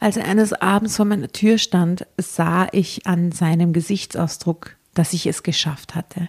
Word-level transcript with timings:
Als 0.00 0.16
er 0.16 0.24
eines 0.24 0.52
Abends 0.52 0.96
vor 0.96 1.04
meiner 1.04 1.28
Tür 1.28 1.58
stand, 1.58 2.06
sah 2.16 2.68
ich 2.72 3.06
an 3.06 3.32
seinem 3.32 3.72
Gesichtsausdruck, 3.72 4.76
dass 4.94 5.12
ich 5.12 5.26
es 5.26 5.42
geschafft 5.42 5.94
hatte. 5.94 6.28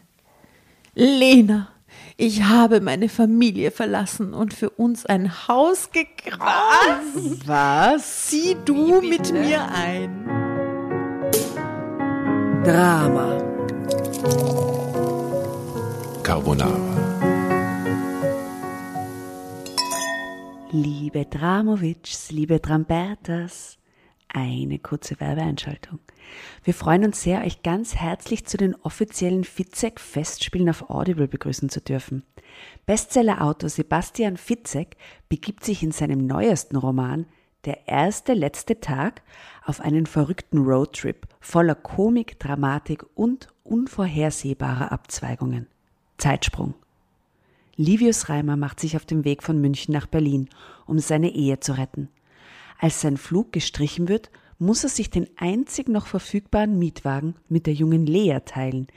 Lena, 0.96 1.70
ich 2.18 2.44
habe 2.44 2.82
meine 2.82 3.10
Familie 3.10 3.72
verlassen 3.72 4.34
und 4.34 4.54
für 4.54 4.70
uns 4.72 5.06
ein 5.06 5.48
Haus 5.48 5.92
gekauft. 5.92 6.42
Was? 7.46 8.28
Zieh 8.28 8.58
du 8.66 9.02
mit 9.02 9.32
mir 9.32 9.68
ein. 9.72 10.26
Drama. 12.64 13.38
Carbonara. 16.24 17.09
Liebe 20.72 21.26
Dramovics, 21.26 22.30
liebe 22.30 22.62
Trambertas, 22.62 23.80
eine 24.28 24.78
kurze 24.78 25.20
Werbeeinschaltung. 25.20 25.98
Wir 26.64 26.76
freuen 26.76 27.06
uns 27.06 27.24
sehr, 27.24 27.44
euch 27.44 27.64
ganz 27.64 27.96
herzlich 27.96 28.46
zu 28.46 28.56
den 28.58 28.76
offiziellen 28.76 29.46
Fitzek-Festspielen 29.46 30.70
auf 30.70 30.92
Audible 30.92 31.28
begrüßen 31.28 31.70
zu 31.70 31.82
dürfen. 31.82 32.22
Bestsellerautor 32.86 33.68
Sebastian 33.68 34.38
Fitzek 34.38 34.96
begibt 35.28 35.64
sich 35.64 35.82
in 35.82 35.92
seinem 35.92 36.28
neuesten 36.28 36.76
Roman 36.76 37.26
Der 37.66 37.88
erste 37.88 38.34
letzte 38.34 38.80
Tag 38.80 39.24
auf 39.66 39.82
einen 39.82 40.06
verrückten 40.06 40.60
Roadtrip 40.60 41.28
voller 41.40 41.74
Komik, 41.74 42.40
Dramatik 42.40 43.04
und 43.16 43.48
unvorhersehbarer 43.64 44.92
Abzweigungen. 44.92 45.66
Zeitsprung. 46.20 46.76
Livius 47.80 48.28
Reimer 48.28 48.58
macht 48.58 48.82
sich 48.82 48.98
auf 48.98 49.06
den 49.06 49.24
Weg 49.24 49.42
von 49.42 49.62
München 49.62 49.94
nach 49.94 50.06
Berlin, 50.06 50.50
um 50.86 51.00
seine 51.00 51.34
Ehe 51.34 51.62
zu 51.62 51.78
retten. 51.78 52.10
Als 52.78 53.00
sein 53.00 53.16
Flug 53.16 53.54
gestrichen 53.54 54.10
wird, 54.10 54.32
muss 54.58 54.84
er 54.84 54.90
sich 54.90 55.10
den 55.10 55.30
einzig 55.38 55.88
noch 55.88 56.06
verfügbaren 56.06 56.78
Mietwagen 56.78 57.36
mit 57.48 57.68
der 57.68 57.74
jungen 57.74 58.06
Lea 58.06 58.40
teilen, 58.44 58.88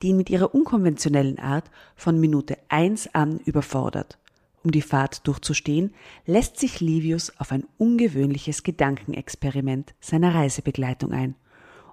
die 0.00 0.10
ihn 0.10 0.16
mit 0.16 0.30
ihrer 0.30 0.54
unkonventionellen 0.54 1.40
Art 1.40 1.68
von 1.96 2.20
Minute 2.20 2.56
eins 2.68 3.12
an 3.12 3.40
überfordert. 3.40 4.18
Um 4.62 4.70
die 4.70 4.82
Fahrt 4.82 5.26
durchzustehen, 5.26 5.92
lässt 6.24 6.60
sich 6.60 6.78
Livius 6.78 7.32
auf 7.40 7.50
ein 7.50 7.66
ungewöhnliches 7.76 8.62
Gedankenexperiment 8.62 9.94
seiner 9.98 10.32
Reisebegleitung 10.32 11.10
ein 11.10 11.34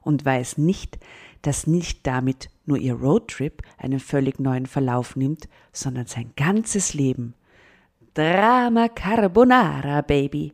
und 0.05 0.23
weiß 0.23 0.57
nicht, 0.57 0.97
dass 1.41 1.67
nicht 1.67 2.07
damit 2.07 2.49
nur 2.65 2.77
ihr 2.77 2.93
Roadtrip 2.93 3.61
einen 3.77 3.99
völlig 3.99 4.39
neuen 4.39 4.65
Verlauf 4.65 5.15
nimmt, 5.15 5.49
sondern 5.73 6.05
sein 6.05 6.31
ganzes 6.35 6.93
Leben. 6.93 7.33
Drama 8.13 8.87
Carbonara, 8.87 10.01
Baby. 10.01 10.53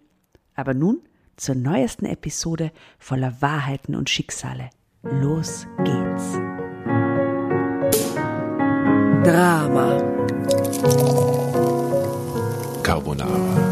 Aber 0.55 0.73
nun 0.73 1.01
zur 1.37 1.55
neuesten 1.55 2.05
Episode 2.05 2.71
voller 2.97 3.41
Wahrheiten 3.41 3.95
und 3.95 4.09
Schicksale. 4.09 4.69
Los 5.03 5.67
geht's. 5.83 6.33
Drama. 9.23 10.01
Carbonara. 12.83 13.71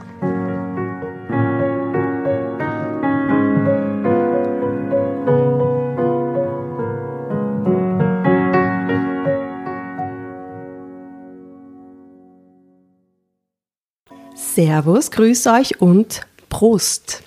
Servus, 14.53 15.11
grüß 15.11 15.47
euch 15.47 15.79
und 15.79 16.21
Prost. 16.49 17.23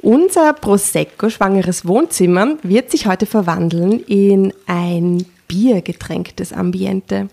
Unser 0.00 0.52
Prosecco-schwangeres 0.54 1.86
Wohnzimmer 1.86 2.56
wird 2.64 2.90
sich 2.90 3.06
heute 3.06 3.26
verwandeln 3.26 4.00
in 4.00 4.52
ein 4.66 5.24
biergetränktes 5.46 6.52
Ambiente. 6.52 7.28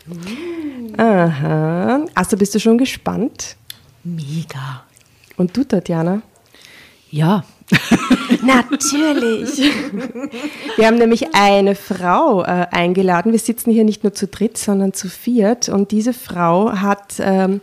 Aha. 0.98 2.06
Also 2.14 2.38
bist 2.38 2.54
du 2.54 2.60
schon 2.60 2.78
gespannt? 2.78 3.56
Mega. 4.04 4.84
Und 5.38 5.58
du, 5.58 5.64
Tatjana? 5.64 6.22
Ja. 7.10 7.46
Natürlich. 8.44 9.58
Wir 10.78 10.86
haben 10.86 11.00
nämlich 11.00 11.34
eine 11.34 11.74
Frau 11.74 12.44
äh, 12.44 12.68
eingeladen. 12.70 13.32
Wir 13.32 13.40
sitzen 13.40 13.72
hier 13.72 13.86
nicht 13.86 14.04
nur 14.04 14.14
zu 14.14 14.28
dritt, 14.28 14.60
sondern 14.60 14.94
zu 14.94 15.10
viert. 15.10 15.68
Und 15.68 15.90
diese 15.90 16.14
Frau 16.14 16.74
hat 16.74 17.16
ähm, 17.20 17.62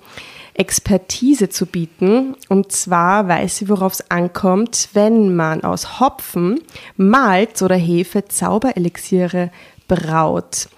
Expertise 0.55 1.49
zu 1.49 1.67
bieten. 1.67 2.37
Und 2.49 2.73
zwar 2.73 3.29
weiß 3.29 3.59
sie, 3.59 3.69
worauf 3.69 3.95
es 3.95 4.11
ankommt, 4.11 4.91
wenn 4.93 5.35
man 5.35 5.65
aus 5.65 6.01
Hopfen, 6.01 6.61
Malz 6.97 7.63
oder 7.63 7.77
Hefe 7.77 8.27
Zauberelixiere 8.27 9.51
braut. 9.89 10.69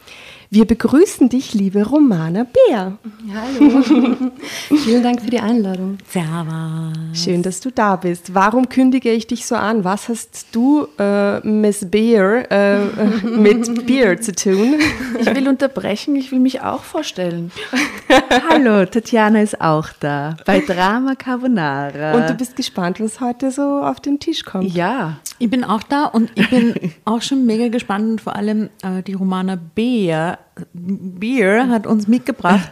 Wir 0.54 0.66
begrüßen 0.66 1.28
dich, 1.28 1.52
liebe 1.52 1.84
Romana 1.84 2.44
Bär. 2.44 2.96
Hallo. 3.34 4.30
Vielen 4.84 5.02
Dank 5.02 5.20
für 5.20 5.28
die 5.28 5.40
Einladung. 5.40 5.98
Servus. 6.08 6.92
Schön, 7.12 7.42
dass 7.42 7.58
du 7.58 7.72
da 7.72 7.96
bist. 7.96 8.36
Warum 8.36 8.68
kündige 8.68 9.10
ich 9.10 9.26
dich 9.26 9.46
so 9.46 9.56
an? 9.56 9.82
Was 9.82 10.08
hast 10.08 10.46
du, 10.52 10.86
äh, 10.96 11.40
Miss 11.40 11.90
Beer, 11.90 12.48
äh, 12.52 12.78
mit 13.26 13.84
Beer 13.84 14.20
zu 14.20 14.30
tun? 14.32 14.76
Ich 15.18 15.26
will 15.34 15.48
unterbrechen, 15.48 16.14
ich 16.14 16.30
will 16.30 16.38
mich 16.38 16.60
auch 16.60 16.84
vorstellen. 16.84 17.50
Hallo, 18.48 18.84
Tatjana 18.84 19.42
ist 19.42 19.60
auch 19.60 19.88
da 19.98 20.36
bei 20.46 20.60
Drama 20.60 21.16
Carbonara. 21.16 22.12
Und 22.12 22.30
du 22.30 22.34
bist 22.34 22.54
gespannt, 22.54 23.00
was 23.00 23.20
heute 23.20 23.50
so 23.50 23.80
auf 23.80 23.98
den 23.98 24.20
Tisch 24.20 24.44
kommt. 24.44 24.72
ja, 24.72 25.16
Ich 25.40 25.50
bin 25.50 25.64
auch 25.64 25.82
da 25.82 26.04
und 26.04 26.30
ich 26.36 26.48
bin 26.48 26.74
auch 27.04 27.22
schon 27.22 27.44
mega 27.44 27.66
gespannt 27.66 28.08
und 28.08 28.20
vor 28.20 28.36
allem 28.36 28.70
äh, 28.84 29.02
die 29.02 29.14
Romana 29.14 29.58
Beer, 29.74 30.38
Beer 30.72 31.68
hat 31.68 31.86
uns 31.86 32.08
mitgebracht. 32.08 32.70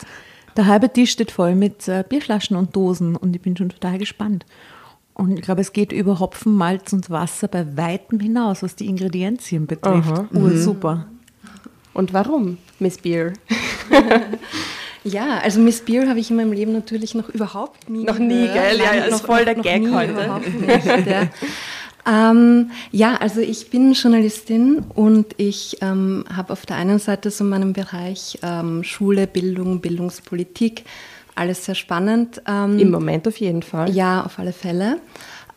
Der 0.56 0.66
halbe 0.66 0.92
Tisch 0.92 1.12
steht 1.12 1.30
voll 1.30 1.54
mit 1.54 1.88
äh, 1.88 2.04
Bierflaschen 2.08 2.56
und 2.56 2.76
Dosen 2.76 3.16
und 3.16 3.34
ich 3.34 3.42
bin 3.42 3.56
schon 3.56 3.70
total 3.70 3.98
gespannt. 3.98 4.44
Und 5.14 5.38
ich 5.38 5.42
glaube, 5.42 5.60
es 5.60 5.72
geht 5.72 5.92
über 5.92 6.20
Hopfen, 6.20 6.54
Malz 6.54 6.92
und 6.92 7.10
Wasser 7.10 7.48
bei 7.48 7.76
weitem 7.76 8.20
hinaus, 8.20 8.62
was 8.62 8.76
die 8.76 8.86
Ingredienzien 8.86 9.66
betrifft. 9.66 10.10
Aha. 10.12 10.28
Uh, 10.34 10.56
super. 10.56 11.06
Und 11.94 12.12
warum, 12.12 12.58
Miss 12.78 12.98
Beer? 12.98 13.32
Ja, 15.04 15.38
also 15.38 15.60
Miss 15.60 15.80
Beer 15.80 16.08
habe 16.08 16.20
ich 16.20 16.30
in 16.30 16.36
meinem 16.36 16.52
Leben 16.52 16.72
natürlich 16.72 17.14
noch 17.14 17.28
überhaupt 17.28 17.90
nie 17.90 18.04
Noch 18.04 18.18
nie, 18.18 18.46
gehört. 18.46 18.54
gell? 18.54 18.78
Ja, 18.78 18.84
Nein, 18.84 18.98
ja, 18.98 19.04
ist 19.06 19.10
noch, 19.10 19.26
voll 19.26 19.44
der 19.44 19.56
noch 19.56 19.64
Gag 19.64 19.82
nie, 19.82 19.90
heute. 19.90 20.12
Überhaupt 20.12 20.60
nicht, 20.60 20.86
ja. 21.06 21.22
Ähm, 22.06 22.70
ja, 22.90 23.16
also 23.16 23.40
ich 23.40 23.70
bin 23.70 23.92
Journalistin 23.92 24.84
und 24.94 25.34
ich 25.36 25.78
ähm, 25.82 26.24
habe 26.34 26.52
auf 26.52 26.66
der 26.66 26.76
einen 26.76 26.98
Seite 26.98 27.30
so 27.30 27.44
meinen 27.44 27.72
Bereich 27.72 28.38
ähm, 28.42 28.82
Schule, 28.82 29.26
Bildung, 29.26 29.80
Bildungspolitik, 29.80 30.84
alles 31.34 31.64
sehr 31.64 31.76
spannend. 31.76 32.42
Ähm, 32.46 32.78
Im 32.78 32.90
Moment 32.90 33.28
auf 33.28 33.38
jeden 33.38 33.62
Fall. 33.62 33.90
Ja, 33.90 34.24
auf 34.24 34.38
alle 34.38 34.52
Fälle. 34.52 34.98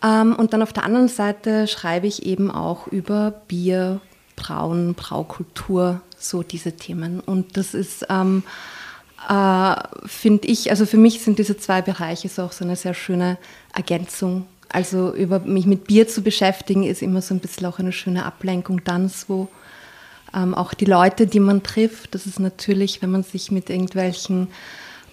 Ähm, 0.04 0.36
und 0.36 0.54
dann 0.54 0.62
auf 0.62 0.74
der 0.74 0.84
anderen 0.84 1.08
Seite 1.08 1.68
schreibe 1.68 2.06
ich 2.08 2.26
eben 2.26 2.52
auch 2.52 2.88
über 2.88 3.32
Bier, 3.48 4.02
Brauen, 4.36 4.94
Braukultur, 4.94 6.02
so 6.18 6.44
diese 6.44 6.74
Themen. 6.74 7.22
Und 7.22 7.58
das 7.58 7.74
ist, 7.74 8.06
ähm, 8.10 8.44
äh, 9.30 9.76
finde 10.06 10.48
ich, 10.48 10.70
also 10.70 10.86
für 10.86 10.98
mich 10.98 11.22
sind 11.22 11.40
diese 11.40 11.58
zwei 11.58 11.82
Bereiche 11.82 12.30
so 12.30 12.44
auch 12.44 12.52
so 12.52 12.64
eine 12.64 12.76
sehr 12.76 12.94
schöne 12.94 13.38
Ergänzung. 13.74 14.46
Also 14.76 15.16
über 15.16 15.40
mich 15.40 15.66
mit 15.66 15.86
Bier 15.86 16.06
zu 16.06 16.22
beschäftigen, 16.22 16.84
ist 16.84 17.02
immer 17.02 17.22
so 17.22 17.34
ein 17.34 17.40
bisschen 17.40 17.66
auch 17.66 17.80
eine 17.80 17.94
schöne 17.94 18.26
Ablenkung 18.26 18.84
dann 18.84 19.08
so. 19.08 19.48
Ähm, 20.34 20.54
auch 20.54 20.74
die 20.74 20.84
Leute, 20.84 21.28
die 21.28 21.40
man 21.40 21.64
trifft, 21.64 22.14
das 22.14 22.26
ist 22.26 22.42
natürlich, 22.42 23.02
wenn 23.02 23.10
man 23.10 23.24
sich 23.24 23.52
mit 23.52 23.70
irgendwelchen 23.70 24.50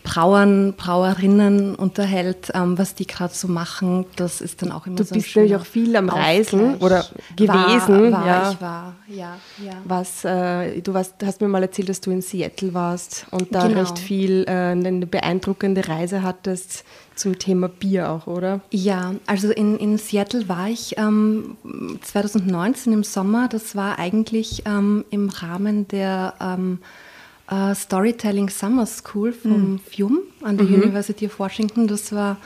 Brauern, 0.04 0.74
Brauerinnen 0.76 1.74
unterhält, 1.74 2.50
ähm, 2.54 2.76
was 2.76 2.94
die 2.94 3.06
gerade 3.06 3.32
so 3.32 3.46
machen, 3.48 4.04
das 4.16 4.40
ist 4.40 4.60
dann 4.62 4.72
auch 4.72 4.86
immer 4.86 4.96
Du 4.96 5.04
so 5.04 5.14
ein 5.14 5.18
bist 5.22 5.36
nämlich 5.36 5.50
schöner 5.52 5.60
auch 5.60 5.66
viel 5.66 5.94
am 5.96 6.08
Reisen 6.08 6.60
Ausgleich. 6.74 6.82
oder 6.82 7.04
gewesen. 7.36 8.12
War, 8.12 8.20
war 8.20 8.26
ja. 8.26 8.50
ich 8.52 8.60
war, 8.60 8.94
ja, 9.08 9.36
ja. 9.64 9.72
Was, 9.84 10.24
äh, 10.24 10.80
du 10.80 10.92
warst, 10.94 11.14
hast 11.24 11.40
mir 11.40 11.48
mal 11.48 11.62
erzählt, 11.62 11.88
dass 11.88 12.00
du 12.00 12.10
in 12.10 12.20
Seattle 12.22 12.74
warst 12.74 13.26
und 13.30 13.54
da 13.54 13.66
Genau. 13.68 13.80
recht 13.80 13.98
viel, 13.98 14.44
äh, 14.48 14.50
eine 14.50 15.06
beeindruckende 15.06 15.86
Reise 15.88 16.22
hattest 16.22 16.84
zum 17.14 17.38
Thema 17.38 17.68
Bier 17.68 18.10
auch, 18.10 18.26
oder? 18.26 18.60
Ja, 18.70 19.14
also 19.26 19.50
in, 19.50 19.76
in 19.78 19.98
Seattle 19.98 20.48
war 20.48 20.68
ich 20.68 20.96
ähm, 20.98 21.56
2019 22.02 22.92
im 22.92 23.04
Sommer. 23.04 23.48
Das 23.48 23.76
war 23.76 23.98
eigentlich 23.98 24.62
ähm, 24.66 25.04
im 25.10 25.28
Rahmen 25.28 25.86
der 25.88 26.34
äh, 27.50 27.74
Storytelling 27.74 28.48
Summer 28.48 28.86
School 28.86 29.32
vom 29.32 29.78
FIUM 29.78 30.20
an 30.42 30.56
der 30.56 30.66
University 30.66 31.26
of 31.26 31.38
Washington. 31.38 31.86
Das 31.86 32.12
war 32.12 32.38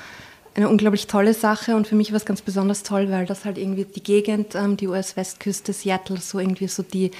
eine 0.54 0.68
unglaublich 0.68 1.06
tolle 1.06 1.32
Sache 1.34 1.76
und 1.76 1.86
für 1.86 1.94
mich 1.94 2.10
war 2.12 2.16
es 2.16 2.24
ganz 2.24 2.40
besonders 2.40 2.82
toll, 2.82 3.10
weil 3.10 3.26
das 3.26 3.44
halt 3.44 3.58
irgendwie 3.58 3.84
die 3.84 4.02
Gegend, 4.02 4.54
ähm, 4.54 4.78
die 4.78 4.88
US-Westküste, 4.88 5.74
Seattle, 5.74 6.16
so 6.16 6.38
irgendwie 6.38 6.68
so 6.68 6.82
die, 6.82 7.10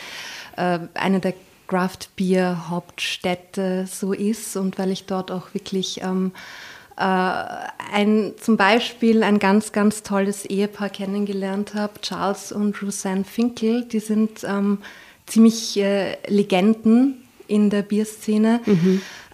äh, 0.56 0.78
eine 0.94 1.20
der 1.20 1.34
Craft-Bier-Hauptstädte 1.68 3.86
so 3.90 4.12
ist 4.12 4.56
und 4.56 4.78
weil 4.78 4.90
ich 4.90 5.04
dort 5.04 5.30
auch 5.30 5.52
wirklich 5.52 6.00
ähm, 6.02 6.32
äh, 6.96 7.42
ein, 7.92 8.32
zum 8.40 8.56
Beispiel 8.56 9.22
ein 9.22 9.38
ganz, 9.38 9.72
ganz 9.72 10.02
tolles 10.02 10.46
Ehepaar 10.46 10.88
kennengelernt 10.88 11.74
habe, 11.74 12.00
Charles 12.00 12.52
und 12.52 12.82
Roseanne 12.82 13.24
Finkel. 13.24 13.84
Die 13.84 14.00
sind 14.00 14.44
ähm, 14.44 14.78
ziemlich 15.26 15.78
äh, 15.78 16.16
Legenden 16.28 17.25
in 17.48 17.70
der 17.70 17.82
Bierszene. 17.82 18.60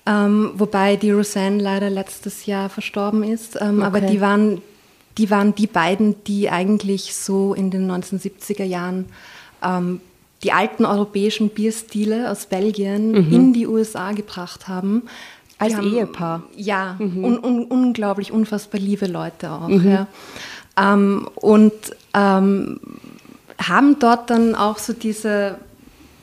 Ähm, 0.04 0.50
wobei 0.54 0.96
die 0.96 1.12
Roseanne 1.12 1.62
leider 1.62 1.88
letztes 1.88 2.46
Jahr 2.46 2.68
verstorben 2.68 3.22
ist. 3.22 3.56
Ähm, 3.60 3.82
Aber 3.82 3.98
Okay. 3.98 4.08
die 4.10 4.20
waren, 4.20 4.62
die 5.16 5.30
waren 5.30 5.54
die 5.54 5.68
beiden, 5.68 6.16
die 6.24 6.50
eigentlich 6.50 7.14
so 7.14 7.54
in 7.54 7.70
den 7.70 7.88
1970er 7.90 8.64
Jahren 8.64 9.06
ähm, 9.62 10.00
die 10.42 10.50
alten 10.52 10.84
europäischen 10.84 11.50
Bierstile 11.50 12.28
aus 12.30 12.46
Belgien 12.46 13.30
in 13.30 13.52
die 13.52 13.66
USA 13.68 14.10
gebracht 14.10 14.66
haben. 14.66 15.02
Als 15.58 15.78
Ehepaar? 15.78 16.42
Ja, 16.56 16.96
un, 16.98 17.38
un, 17.38 17.64
unglaublich, 17.66 18.32
unfassbar 18.32 18.80
liebe 18.80 19.06
Leute 19.06 19.52
auch. 19.52 19.68
Ja. 19.68 20.08
Ähm, 20.76 21.28
und 21.36 21.72
ähm, 22.12 22.80
haben 23.60 24.00
dort 24.00 24.30
dann 24.30 24.56
auch 24.56 24.78
so 24.78 24.92
diese 24.92 25.58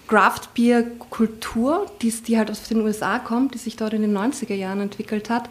Craft 0.09 0.55
Beer 0.55 0.83
Kultur, 1.11 1.85
die, 2.01 2.09
die 2.09 2.37
halt 2.37 2.49
aus 2.49 2.67
den 2.67 2.81
USA 2.81 3.19
kommt, 3.19 3.53
die 3.53 3.59
sich 3.59 3.75
dort 3.75 3.93
in 3.93 4.01
den 4.01 4.17
90er 4.17 4.55
Jahren 4.55 4.81
entwickelt 4.81 5.29
hat. 5.29 5.49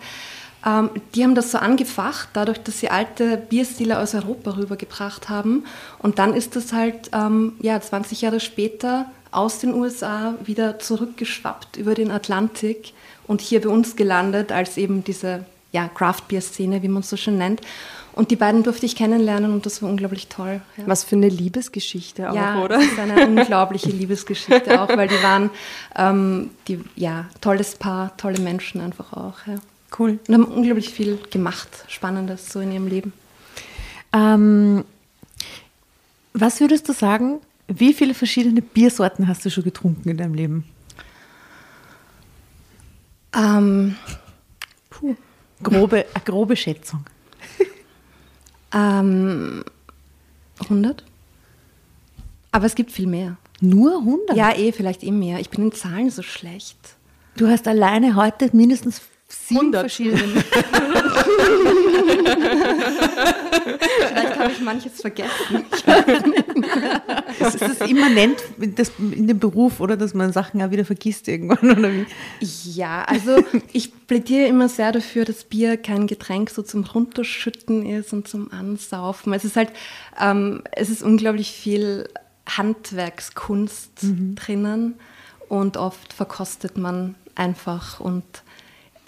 Ähm, 0.67 0.91
die 1.15 1.23
haben 1.23 1.37
das 1.37 1.53
so 1.53 1.59
angefacht, 1.59 2.31
dadurch, 2.33 2.59
dass 2.59 2.81
sie 2.81 2.91
alte 2.91 3.37
Bierstile 3.37 4.01
aus 4.01 4.17
Europa 4.17 4.57
rübergebracht 4.57 5.29
haben. 5.29 5.65
Und 6.01 6.19
dann 6.19 6.35
ist 6.35 6.57
das 6.57 6.73
halt 6.73 7.11
ähm, 7.13 7.53
ja, 7.61 7.81
20 7.81 8.23
Jahre 8.23 8.41
später 8.41 9.07
aus 9.31 9.61
den 9.61 9.75
USA 9.75 10.35
wieder 10.43 10.81
zurückgeschwappt 10.81 11.77
über 11.77 11.95
den 11.95 12.11
Atlantik 12.11 12.95
und 13.29 13.41
hier 13.41 13.61
bei 13.61 13.69
uns 13.69 13.95
gelandet 13.95 14.51
als 14.51 14.77
eben 14.77 15.05
diese 15.05 15.45
ja, 15.71 15.87
Craft 15.87 16.23
Beer 16.27 16.41
Szene, 16.41 16.83
wie 16.83 16.89
man 16.89 17.03
es 17.03 17.11
so 17.11 17.17
schön 17.17 17.39
nennt. 17.39 17.61
Und 18.19 18.33
die 18.33 18.37
beiden 18.37 18.65
durfte 18.65 18.85
ich 18.85 18.97
kennenlernen 18.97 19.53
und 19.53 19.65
das 19.65 19.81
war 19.81 19.89
unglaublich 19.89 20.27
toll. 20.27 20.61
Ja. 20.77 20.85
Was 20.89 21.05
für 21.05 21.15
eine 21.15 21.29
Liebesgeschichte 21.29 22.29
auch, 22.29 22.35
Ja, 22.35 22.65
oder? 22.65 22.79
das 22.79 22.87
ist 22.87 22.99
eine 22.99 23.25
unglaubliche 23.29 23.91
Liebesgeschichte 23.91 24.83
auch, 24.83 24.89
weil 24.89 25.07
die 25.07 25.23
waren, 25.23 25.51
ähm, 25.95 26.51
die, 26.67 26.81
ja, 26.97 27.27
tolles 27.41 27.77
Paar, 27.77 28.17
tolle 28.17 28.41
Menschen 28.41 28.81
einfach 28.81 29.13
auch. 29.13 29.47
Ja. 29.47 29.55
Cool. 29.97 30.19
Und 30.27 30.35
haben 30.35 30.45
unglaublich 30.47 30.89
viel 30.89 31.21
gemacht, 31.31 31.69
Spannendes 31.87 32.53
so 32.53 32.59
in 32.59 32.73
ihrem 32.73 32.89
Leben. 32.89 33.13
Ähm, 34.13 34.85
was 36.33 36.59
würdest 36.59 36.89
du 36.89 36.95
sagen, 36.95 37.39
wie 37.69 37.95
viele 37.95 38.15
verschiedene 38.15 38.63
Biersorten 38.63 39.29
hast 39.29 39.45
du 39.45 39.51
schon 39.51 39.63
getrunken 39.63 40.09
in 40.09 40.17
deinem 40.17 40.35
Leben? 40.35 40.65
Ähm, 43.33 43.95
Grobe, 45.63 46.05
eine 46.13 46.25
grobe 46.25 46.57
Schätzung. 46.57 47.05
Ähm, 48.73 49.65
100? 50.61 51.05
Aber 52.53 52.67
es 52.67 52.75
gibt 52.75 52.93
viel 52.93 53.07
mehr. 53.07 53.37
Nur 53.61 53.99
100? 53.99 54.37
Ja, 54.37 54.53
eh, 54.57 54.73
vielleicht 54.73 55.03
eh 55.03 55.11
mehr. 55.11 55.41
Ich 55.41 55.51
bin 55.51 55.65
in 55.65 55.73
Zahlen 55.73 56.11
so 56.11 56.23
schlecht. 56.23 56.77
Du 57.37 57.49
hast 57.49 57.69
alleine 57.69 58.15
heute 58.17 58.51
mindestens 58.53 59.03
sieben 59.29 59.75
100. 59.75 59.81
verschiedene. 59.83 60.19
Vielleicht 64.09 64.39
habe 64.39 64.53
ich 64.53 64.61
manches 64.61 65.01
vergessen. 65.01 65.65
Es 65.73 65.85
ist 67.41 67.61
das 67.61 67.81
immanent 67.89 68.43
das, 68.59 68.93
in 68.99 69.27
dem 69.27 69.39
Beruf, 69.39 69.81
oder 69.81 69.97
dass 69.97 70.15
man 70.15 70.33
Sachen 70.33 70.63
auch 70.63 70.71
wieder 70.71 70.85
vergisst 70.85 71.29
irgendwann, 71.29 71.71
oder 71.79 71.93
wie? 71.93 72.07
Ja, 72.41 73.05
also 73.05 73.43
ich 73.73 74.07
plädiere 74.07 74.47
immer 74.47 74.69
sehr 74.69 74.93
dafür, 74.93 75.25
dass 75.25 75.45
Bier 75.45 75.77
kein 75.77 76.07
Getränk 76.07 76.51
so 76.51 76.63
zum 76.63 76.85
Runterschütten 76.85 77.87
ist 77.87 78.13
und 78.13 78.29
zum 78.29 78.53
Ansaufen. 78.53 79.33
Es 79.33 79.45
ist 79.45 79.57
halt, 79.57 79.71
ähm, 80.21 80.63
es 80.73 80.91
ist 80.91 81.03
unglaublich 81.03 81.53
viel 81.53 82.09
Handwerkskunst 82.49 83.91
drinnen 84.35 84.95
und 85.49 85.77
oft 85.77 86.13
verkostet 86.13 86.77
man 86.77 87.15
einfach 87.35 88.01
und 88.01 88.25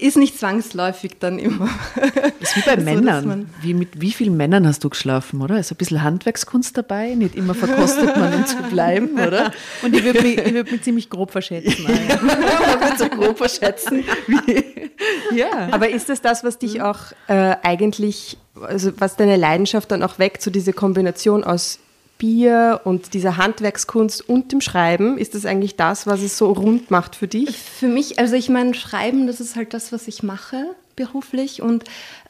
ist 0.00 0.16
nicht 0.16 0.38
zwangsläufig 0.38 1.18
dann 1.18 1.38
immer. 1.38 1.68
Das 2.40 2.50
ist 2.56 2.56
wie 2.56 2.60
bei 2.60 2.70
So, 2.70 2.76
dass 2.76 2.84
Männern. 2.84 3.50
Wie, 3.60 3.74
mit 3.74 4.00
wie 4.00 4.12
vielen 4.12 4.36
Männern 4.36 4.66
hast 4.66 4.82
du 4.84 4.90
geschlafen, 4.90 5.42
oder? 5.42 5.58
Ist 5.58 5.70
ein 5.72 5.76
bisschen 5.76 6.02
Handwerkskunst 6.02 6.76
dabei? 6.76 7.14
Nicht 7.14 7.34
immer 7.34 7.54
verkostet 7.54 8.16
man, 8.16 8.34
um 8.34 8.46
zu 8.46 8.56
bleiben, 8.70 9.12
oder? 9.14 9.52
Und 9.82 9.94
ich 9.94 10.04
würde 10.04 10.22
mich, 10.22 10.38
ich 10.38 10.52
würd 10.54 10.72
mich 10.72 10.82
ziemlich 10.82 11.10
grob 11.10 11.30
verschätzen. 11.30 11.86
ja. 12.08 12.20
Man 12.22 12.80
wird 12.80 12.98
so 12.98 13.08
grob 13.08 13.38
verschätzen. 13.38 14.04
Ja. 15.34 15.68
Aber 15.70 15.88
ist 15.88 16.10
es 16.10 16.20
das, 16.20 16.44
was 16.44 16.58
dich 16.58 16.82
auch 16.82 16.98
äh, 17.28 17.56
eigentlich, 17.62 18.38
also 18.60 18.92
was 18.98 19.16
deine 19.16 19.36
Leidenschaft 19.36 19.90
dann 19.90 20.02
auch 20.02 20.18
weckt, 20.18 20.42
so 20.42 20.50
diese 20.50 20.72
Kombination 20.72 21.44
aus 21.44 21.78
Bier 22.20 22.82
und 22.84 23.14
dieser 23.14 23.38
Handwerkskunst 23.38 24.28
und 24.28 24.52
dem 24.52 24.60
Schreiben? 24.60 25.18
Ist 25.18 25.34
das 25.34 25.46
eigentlich 25.46 25.74
das, 25.74 26.06
was 26.06 26.22
es 26.22 26.38
so 26.38 26.52
rund 26.52 26.92
macht 26.92 27.16
für 27.16 27.26
dich? 27.26 27.56
Für 27.56 27.88
mich, 27.88 28.20
also 28.20 28.36
ich 28.36 28.48
meine, 28.48 28.74
Schreiben, 28.74 29.26
das 29.26 29.40
ist 29.40 29.56
halt 29.56 29.74
das, 29.74 29.90
was 29.90 30.06
ich 30.06 30.22
mache 30.22 30.66
beruflich 30.96 31.62
und, 31.62 31.84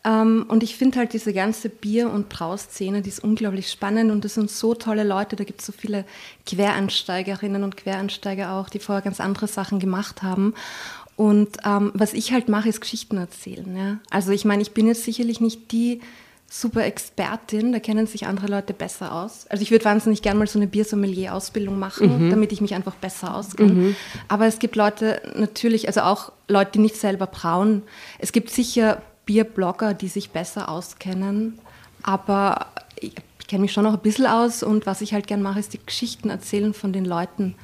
ähm, 0.04 0.44
und 0.47 0.62
ich 0.62 0.76
finde 0.76 0.99
halt 0.99 1.12
diese 1.12 1.32
ganze 1.32 1.68
Bier- 1.68 2.09
und 2.09 2.28
Brauszene, 2.28 3.02
die 3.02 3.09
ist 3.09 3.25
unglaublich 3.25 3.68
spannend 3.68 4.12
und 4.12 4.25
das 4.25 4.35
sind 4.35 4.49
so 4.49 4.75
tolle 4.75 5.02
Leute, 5.02 5.35
da 5.35 5.42
gibt 5.42 5.61
es 5.61 5.66
so 5.66 5.73
viele 5.73 6.04
Quereinsteigerinnen 6.47 7.64
und 7.64 7.76
Quereinsteiger 7.76 8.52
auch, 8.52 8.68
die 8.68 8.78
vorher 8.78 9.02
ganz 9.02 9.18
andere 9.18 9.49
Sachen 9.49 9.80
gemacht 9.80 10.23
haben 10.23 10.54
und 11.16 11.56
ähm, 11.66 11.90
was 11.94 12.12
ich 12.12 12.32
halt 12.32 12.49
mache, 12.49 12.68
ist 12.68 12.80
Geschichten 12.80 13.16
erzählen. 13.16 13.76
Ja? 13.76 13.99
Also 14.09 14.30
ich 14.30 14.44
meine, 14.44 14.62
ich 14.62 14.70
bin 14.70 14.87
jetzt 14.87 15.04
sicherlich 15.04 15.40
nicht 15.40 15.73
die 15.73 16.00
super 16.52 16.85
Expertin, 16.85 17.71
da 17.71 17.78
kennen 17.78 18.09
sich 18.09 18.26
andere 18.26 18.49
Leute 18.49 18.75
besser 18.75 19.14
aus. 19.14 19.47
Also 19.49 19.62
ich 19.62 19.71
würde 19.71 19.85
wahnsinnig 19.85 20.21
gerne 20.21 20.40
mal 20.40 20.49
so 20.49 20.59
eine 20.59 20.66
Biersommelier-Ausbildung 20.66 21.78
machen, 21.78 22.26
mhm. 22.26 22.30
damit 22.30 22.50
ich 22.50 22.61
mich 22.61 22.75
einfach 22.75 22.97
besser 22.97 23.37
auskenne. 23.37 23.73
Mhm. 23.73 23.97
Aber 24.26 24.47
es 24.47 24.59
gibt 24.59 24.75
Leute 24.75 25.23
natürlich, 25.37 25.87
also 25.87 26.00
auch 26.00 26.33
Leute, 26.49 26.73
die 26.73 26.78
nicht 26.80 26.97
selber 26.97 27.28
brauen. 27.28 27.83
Es 28.19 28.33
gibt 28.33 28.50
sicher 28.50 29.00
Bierblogger, 29.26 29.95
die 29.95 30.09
sich 30.09 30.30
besser 30.30 30.69
auskennen, 30.69 31.61
aber 32.02 32.66
ich, 32.97 33.14
ich 33.38 33.47
kenne 33.47 33.62
mich 33.62 33.73
schon 33.73 33.85
noch 33.85 33.95
ein 33.95 34.00
bisschen 34.00 34.26
aus 34.26 34.64
und 34.64 34.87
was 34.87 35.02
ich 35.02 35.14
halt 35.14 35.28
gerne 35.28 35.45
mache, 35.45 35.61
ist 35.61 35.73
die 35.73 35.80
Geschichten 35.85 36.30
erzählen 36.30 36.75
von 36.75 36.92
den 36.92 37.04
Leuten, 37.04 37.54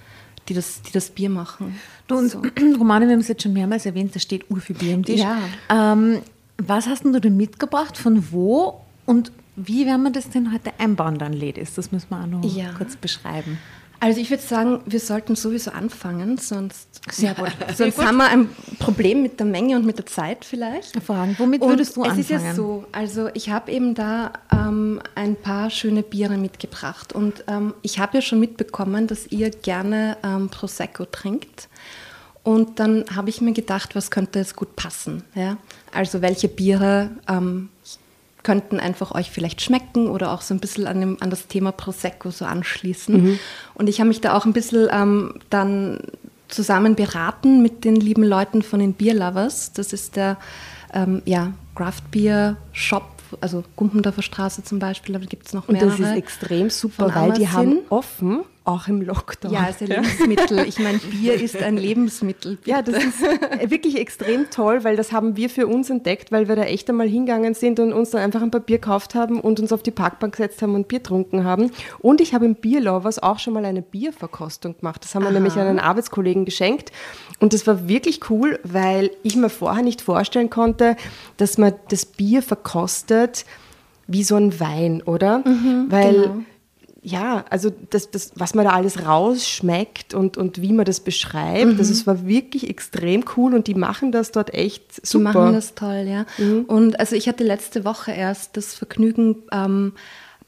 die 0.49 0.55
das, 0.55 0.83
die 0.83 0.93
das 0.93 1.11
Bier 1.11 1.29
machen. 1.29 1.81
Du 2.07 2.19
und 2.19 2.31
so. 2.31 2.41
Romane, 2.79 3.07
wir 3.07 3.15
haben 3.15 3.21
es 3.21 3.27
jetzt 3.27 3.43
schon 3.43 3.53
mehrmals 3.53 3.85
erwähnt, 3.85 4.15
da 4.15 4.21
steht 4.21 4.49
Ur 4.49 4.61
für 4.61 4.75
Bier 4.75 4.95
im 4.95 5.05
Tisch. 5.05 5.21
Ja. 5.21 5.39
Ähm, 5.69 6.21
was 6.59 6.87
hast 6.87 7.05
du 7.05 7.19
denn 7.21 7.37
mitgebracht? 7.37 7.97
Von 7.97 8.33
wo? 8.33 8.81
Und 9.05 9.33
wie 9.57 9.87
werden 9.87 10.03
wir 10.03 10.11
das 10.11 10.29
denn 10.31 10.53
heute 10.53 10.73
einbauen, 10.79 11.19
dann, 11.19 11.33
Ladies? 11.33 11.75
Das 11.75 11.93
müssen 11.93 12.09
wir 12.11 12.21
auch 12.23 12.27
noch 12.27 12.45
Ja. 12.45 12.73
kurz 12.77 12.97
beschreiben. 12.97 13.59
Also 13.99 14.21
ich 14.21 14.29
würde 14.29 14.43
sagen, 14.43 14.81
wir 14.85 15.01
sollten 15.01 15.37
sowieso 15.37 15.71
anfangen, 15.71 16.37
sonst, 16.37 17.01
sonst 17.75 17.99
haben 18.05 18.19
wir 18.19 18.29
ein 18.29 18.51
Problem 18.79 19.23
mit 19.23 19.39
der 19.41 19.47
Menge 19.47 19.75
und 19.77 19.87
mit 19.87 19.97
der 19.97 20.05
Zeit 20.05 20.45
vielleicht. 20.45 20.95
Hervorragend. 20.95 21.41
Womit 21.41 21.63
Und 21.63 21.71
würdest 21.71 21.97
du 21.97 22.03
es 22.03 22.11
anfangen? 22.11 22.21
ist 22.21 22.31
ja 22.31 22.55
so, 22.55 22.85
also 22.93 23.31
ich 23.33 23.49
habe 23.49 23.73
eben 23.73 23.95
da 23.95 24.35
ähm, 24.53 25.01
ein 25.15 25.35
paar 25.35 25.71
schöne 25.71 26.03
Biere 26.03 26.37
mitgebracht 26.37 27.15
und 27.15 27.45
ähm, 27.49 27.73
ich 27.81 27.99
habe 27.99 28.19
ja 28.19 28.21
schon 28.23 28.39
mitbekommen, 28.39 29.07
dass 29.07 29.29
ihr 29.29 29.49
gerne 29.49 30.19
ähm, 30.23 30.51
Prosecco 30.51 31.07
trinkt. 31.07 31.69
Und 32.47 32.79
dann 32.79 33.05
habe 33.13 33.29
ich 33.29 33.41
mir 33.41 33.53
gedacht, 33.53 33.97
was 33.97 34.13
könnte 34.13 34.39
jetzt 34.39 34.55
gut 34.55 34.77
passen. 34.77 35.25
Ja? 35.35 35.57
Also 35.93 36.23
welche 36.23 36.47
Biere 36.47 37.11
ähm, 37.29 37.71
könnten 38.45 38.79
einfach 38.79 39.11
euch 39.11 39.33
vielleicht 39.33 39.63
schmecken 39.63 40.07
oder 40.07 40.31
auch 40.31 40.43
so 40.43 40.55
ein 40.55 40.61
bisschen 40.61 40.87
an, 40.87 41.01
dem, 41.01 41.17
an 41.19 41.31
das 41.31 41.49
Thema 41.49 41.73
Prosecco 41.73 42.31
so 42.31 42.45
anschließen. 42.45 43.41
Und 43.75 43.89
ich 43.89 43.99
habe 43.99 44.07
mich 44.07 44.21
da 44.21 44.37
auch 44.37 44.45
ein 44.45 44.53
bisschen 44.53 44.87
ähm, 44.93 45.41
dann 45.51 45.99
zusammen 46.47 46.95
beraten 46.95 47.63
mit 47.63 47.85
den 47.85 47.97
lieben 47.97 48.23
Leuten 48.23 48.63
von 48.63 48.79
den 48.79 48.93
Beer 48.93 49.15
Lovers. 49.15 49.73
Das 49.73 49.93
ist 49.93 50.15
der 50.15 50.37
ähm, 50.95 51.23
ja, 51.25 51.53
Craft 51.75 52.13
Beer 52.13 52.59
Shop, 52.71 53.11
also 53.41 53.65
Gumpendorfer 53.75 54.23
Straße 54.23 54.63
zum 54.63 54.79
Beispiel, 54.79 55.17
aber 55.17 55.25
da 55.25 55.31
gibt 55.31 55.49
es 55.49 55.53
noch 55.53 55.67
Und 55.67 55.73
mehrere. 55.73 55.91
das 55.91 55.99
ist 55.99 56.17
extrem 56.17 56.71
super, 56.71 57.13
weil 57.13 57.33
die 57.33 57.49
haben 57.49 57.79
offen, 57.91 58.45
auch 58.67 58.89
im 58.89 59.01
Lockdown. 59.01 59.53
ja, 59.53 59.67
ist 59.67 59.81
ein 59.81 59.89
Lebensmittel. 59.89 60.67
Ich 60.67 60.79
meine, 60.79 60.99
Bier 60.99 61.35
ist 61.41 61.57
ein 61.57 61.77
Lebensmittel. 61.77 62.59
Ja, 62.65 62.83
das 62.83 62.97
ist 62.97 63.21
wirklich 63.71 63.97
extrem 63.99 64.51
toll, 64.51 64.83
weil 64.85 64.97
das 64.97 65.13
haben 65.13 65.37
wir 65.37 65.49
für 65.49 65.67
uns 65.67 65.89
entdeckt, 65.89 66.33
weil 66.33 66.49
wir 66.49 66.57
da 66.57 66.65
echt 66.65 66.89
einmal 66.91 67.09
hingegangen 67.09 67.55
sind 67.55 67.79
und 67.81 67.93
uns 67.93 68.11
dann 68.11 68.23
einfach 68.23 68.43
ein 68.43 68.51
paar 68.51 68.61
Bier 68.61 68.79
gekauft 68.79 69.15
haben 69.15 69.41
und 69.41 69.61
uns 69.61 69.73
auf 69.73 69.83
die 69.83 69.91
Parkbank 69.91 70.35
gesetzt 70.35 70.63
haben 70.63 70.75
und 70.75 70.89
Bier 70.89 70.99
getrunken 70.99 71.45
haben. 71.45 71.71
Und 72.01 72.21
ich 72.21 72.35
habe 72.35 72.45
im 72.45 72.57
Bierlovers 72.57 73.23
auch 73.23 73.39
schon 73.39 73.55
mal 73.55 73.65
eine 73.65 73.83
Bierverkostung 73.83 74.77
gemacht. 74.79 75.05
Das 75.05 75.15
haben 75.15 75.23
wir 75.23 75.31
nämlich 75.31 75.55
an 75.55 75.67
einen 75.67 75.79
Arbeitskollegen 75.79 76.45
geschenkt. 76.45 76.91
Und 77.39 77.53
das 77.53 77.67
war 77.67 77.89
wirklich 77.89 78.31
cool, 78.31 78.59
weil 78.65 79.11
ich 79.23 79.37
mir 79.37 79.51
vorher 79.51 79.83
nicht 79.83 80.01
vorstellen 80.01 80.51
konnte, 80.51 80.97
dass 81.37 81.59
man 81.59 81.75
das 81.89 82.05
Bier 82.05 82.43
verkostet 82.43 83.45
wie 84.09 84.23
so 84.23 84.37
ein 84.37 84.59
Wein, 84.61 85.03
oder? 85.03 85.43
weil 85.89 86.23
genau. 86.23 86.43
Ja, 87.07 87.45
also 87.51 87.71
das, 87.91 88.11
das, 88.11 88.33
was 88.35 88.55
man 88.55 88.65
da 88.65 88.73
alles 88.73 89.07
rausschmeckt 89.07 90.13
und, 90.13 90.37
und 90.37 90.61
wie 90.61 90.73
man 90.73 90.85
das 90.85 90.99
beschreibt, 90.99 91.79
das 91.79 91.89
ist, 91.89 92.05
war 92.05 92.27
wirklich 92.27 92.69
extrem 92.69 93.23
cool 93.37 93.55
und 93.55 93.69
die 93.69 93.77
machen 93.77 94.11
das 94.11 94.33
dort 94.33 94.53
echt 94.53 94.97
Die 94.97 95.07
super. 95.07 95.23
machen 95.33 95.53
das 95.53 95.77
toll, 95.77 96.05
ja. 96.09 96.27
Und 96.67 96.99
also 96.99 97.15
ich 97.15 97.29
hatte 97.29 97.45
letzte 97.45 97.85
Woche 97.85 98.11
erst 98.11 98.57
das 98.57 98.75
Vergnügen 98.75 99.37
ähm, 99.53 99.93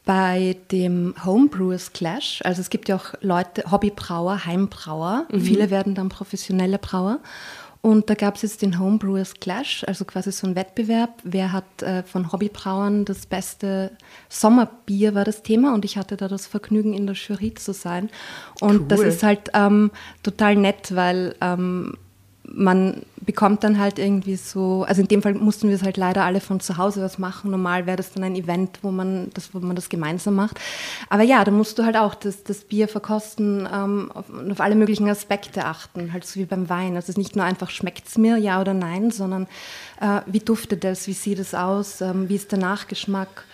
bei 0.04 0.56
dem 0.72 1.14
Homebrewers 1.24 1.92
Clash. 1.92 2.40
Also 2.42 2.60
es 2.60 2.70
gibt 2.70 2.88
ja 2.88 2.96
auch 2.96 3.14
Leute, 3.20 3.70
Hobbybrauer, 3.70 4.44
Heimbrauer. 4.44 5.26
Viele 5.38 5.70
werden 5.70 5.94
dann 5.94 6.08
professionelle 6.08 6.78
Brauer. 6.78 7.20
Und 7.80 8.10
da 8.10 8.14
gab 8.14 8.36
es 8.36 8.42
jetzt 8.42 8.62
den 8.62 8.78
Homebrewers 8.78 9.34
Clash, 9.34 9.84
also 9.86 10.04
quasi 10.04 10.32
so 10.32 10.46
ein 10.46 10.56
Wettbewerb. 10.56 11.20
Wer 11.22 11.52
hat 11.52 11.82
äh, 11.82 12.02
von 12.02 12.32
Hobbybrauern 12.32 13.04
das 13.04 13.26
beste 13.26 13.92
Sommerbier 14.28 15.14
war 15.14 15.24
das 15.24 15.42
Thema 15.42 15.74
und 15.74 15.84
ich 15.84 15.96
hatte 15.96 16.16
da 16.16 16.28
das 16.28 16.46
Vergnügen, 16.46 16.92
in 16.92 17.06
der 17.06 17.14
Jury 17.14 17.54
zu 17.54 17.72
sein. 17.72 18.10
Und 18.60 18.90
das 18.90 19.00
Cool. 19.00 19.06
ist 19.06 19.22
halt 19.22 19.50
ähm, 19.54 19.90
total 20.22 20.56
nett, 20.56 20.94
weil 20.94 21.36
ähm, 21.40 21.94
man 22.52 23.02
bekommt 23.20 23.62
dann 23.62 23.78
halt 23.78 23.98
irgendwie 23.98 24.36
so, 24.36 24.84
also 24.88 25.02
in 25.02 25.08
dem 25.08 25.22
Fall 25.22 25.34
mussten 25.34 25.68
wir 25.68 25.76
es 25.76 25.82
halt 25.82 25.96
leider 25.96 26.24
alle 26.24 26.40
von 26.40 26.60
zu 26.60 26.78
Hause 26.78 27.02
was 27.02 27.18
machen. 27.18 27.50
Normal 27.50 27.86
wäre 27.86 27.96
das 27.96 28.12
dann 28.12 28.24
ein 28.24 28.34
Event, 28.36 28.78
wo 28.82 28.90
man 28.90 29.30
das, 29.34 29.52
wo 29.52 29.58
man 29.58 29.76
das 29.76 29.88
gemeinsam 29.88 30.34
macht. 30.34 30.58
Aber 31.10 31.22
ja, 31.22 31.44
da 31.44 31.50
musst 31.50 31.78
du 31.78 31.84
halt 31.84 31.96
auch 31.96 32.14
das, 32.14 32.44
das 32.44 32.64
Bier 32.64 32.88
verkosten 32.88 33.68
ähm, 33.72 34.10
auf, 34.14 34.26
auf 34.50 34.60
alle 34.60 34.74
möglichen 34.74 35.08
Aspekte 35.08 35.66
achten, 35.66 36.12
halt 36.12 36.24
so 36.24 36.40
wie 36.40 36.46
beim 36.46 36.68
Wein. 36.68 36.96
Also 36.96 37.06
es 37.06 37.08
ist 37.10 37.18
nicht 37.18 37.36
nur 37.36 37.44
einfach, 37.44 37.70
schmeckt 37.70 38.08
es 38.08 38.16
mir, 38.16 38.38
ja 38.38 38.60
oder 38.60 38.72
nein, 38.74 39.10
sondern 39.10 39.46
äh, 40.00 40.20
wie 40.26 40.40
duftet 40.40 40.84
es, 40.84 41.06
wie 41.06 41.12
sieht 41.12 41.38
es 41.38 41.54
aus, 41.54 42.00
ähm, 42.00 42.28
wie 42.28 42.36
ist 42.36 42.50
der 42.52 42.58
Nachgeschmack. 42.58 43.44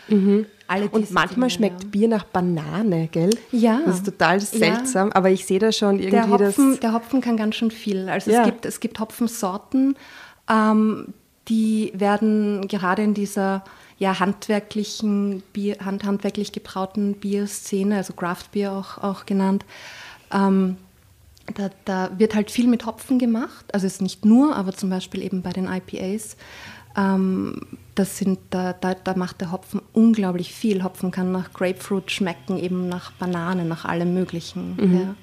Alle 0.63 0.63
Und 0.68 1.10
manchmal 1.10 1.48
Dinge, 1.48 1.50
schmeckt 1.50 1.82
ja. 1.84 1.88
Bier 1.90 2.08
nach 2.08 2.24
Banane, 2.24 3.08
gell? 3.08 3.30
Ja. 3.52 3.80
Das 3.84 3.96
ist 3.96 4.06
total 4.06 4.38
Ja. 4.38 4.44
seltsam, 4.44 5.12
aber 5.12 5.30
ich 5.30 5.44
sehe 5.46 5.58
da 5.58 5.72
schon 5.72 5.98
irgendwie 5.98 6.10
der 6.10 6.30
Hopfen, 6.30 6.70
das. 6.72 6.80
der 6.80 6.92
Hopfen 6.94 7.20
kann 7.20 7.36
ganz 7.36 7.54
schön 7.56 7.70
viel. 7.70 8.08
Also 8.08 8.30
Ja. 8.30 8.40
es, 8.40 8.44
gibt, 8.46 8.66
es 8.66 8.80
gibt 8.80 8.98
Hopfensorten, 8.98 9.96
ähm, 10.50 11.12
die 11.48 11.92
werden 11.94 12.66
gerade 12.68 13.02
in 13.02 13.12
dieser 13.14 13.64
ja, 13.98 14.18
handwerklichen, 14.18 15.42
Bier, 15.52 15.76
hand, 15.84 16.04
handwerklich 16.04 16.50
gebrauten 16.52 17.14
Bierszene, 17.14 17.96
also 17.98 18.12
Craft 18.14 18.46
Beer 18.52 18.72
auch, 18.72 18.98
auch 18.98 19.26
genannt, 19.26 19.64
ähm, 20.32 20.76
da, 21.54 21.70
da 21.84 22.10
wird 22.18 22.34
halt 22.34 22.50
viel 22.50 22.66
mit 22.66 22.86
Hopfen 22.86 23.18
gemacht. 23.18 23.66
Also 23.72 23.86
es 23.86 23.94
ist 23.94 24.02
nicht 24.02 24.24
nur, 24.24 24.56
aber 24.56 24.72
zum 24.72 24.88
Beispiel 24.90 25.22
eben 25.22 25.42
bei 25.42 25.52
den 25.52 25.66
IPAs. 25.68 26.36
Ähm, 26.96 27.60
das 27.94 28.18
sind, 28.18 28.38
da, 28.50 28.72
da, 28.72 28.94
da 28.94 29.14
macht 29.16 29.40
der 29.40 29.52
Hopfen 29.52 29.80
unglaublich 29.92 30.52
viel. 30.52 30.82
Hopfen 30.82 31.10
kann 31.10 31.32
nach 31.32 31.52
Grapefruit 31.52 32.10
schmecken, 32.10 32.58
eben 32.58 32.88
nach 32.88 33.12
Banane, 33.12 33.64
nach 33.64 33.84
allem 33.84 34.14
Möglichen. 34.14 34.76
Ja. 34.78 34.84
Dann 34.84 34.90
Mhm. 34.90 35.14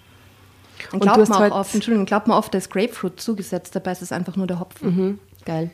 Und 0.94 1.04
du 1.06 1.12
glaubt 1.14 1.30
man 1.30 1.52
auch 1.52 1.60
oft, 1.60 1.76
Entschuldigung, 1.76 2.06
glaubt 2.06 2.28
man 2.28 2.38
oft, 2.38 2.54
da 2.54 2.58
ist 2.58 2.72
Grapefruit 2.72 3.20
zugesetzt, 3.20 3.76
dabei 3.76 3.92
ist 3.92 4.02
es 4.02 4.12
einfach 4.12 4.36
nur 4.36 4.48
der 4.48 4.60
Hopfen. 4.60 4.96
Mhm, 4.96 5.20
geil. 5.46 5.70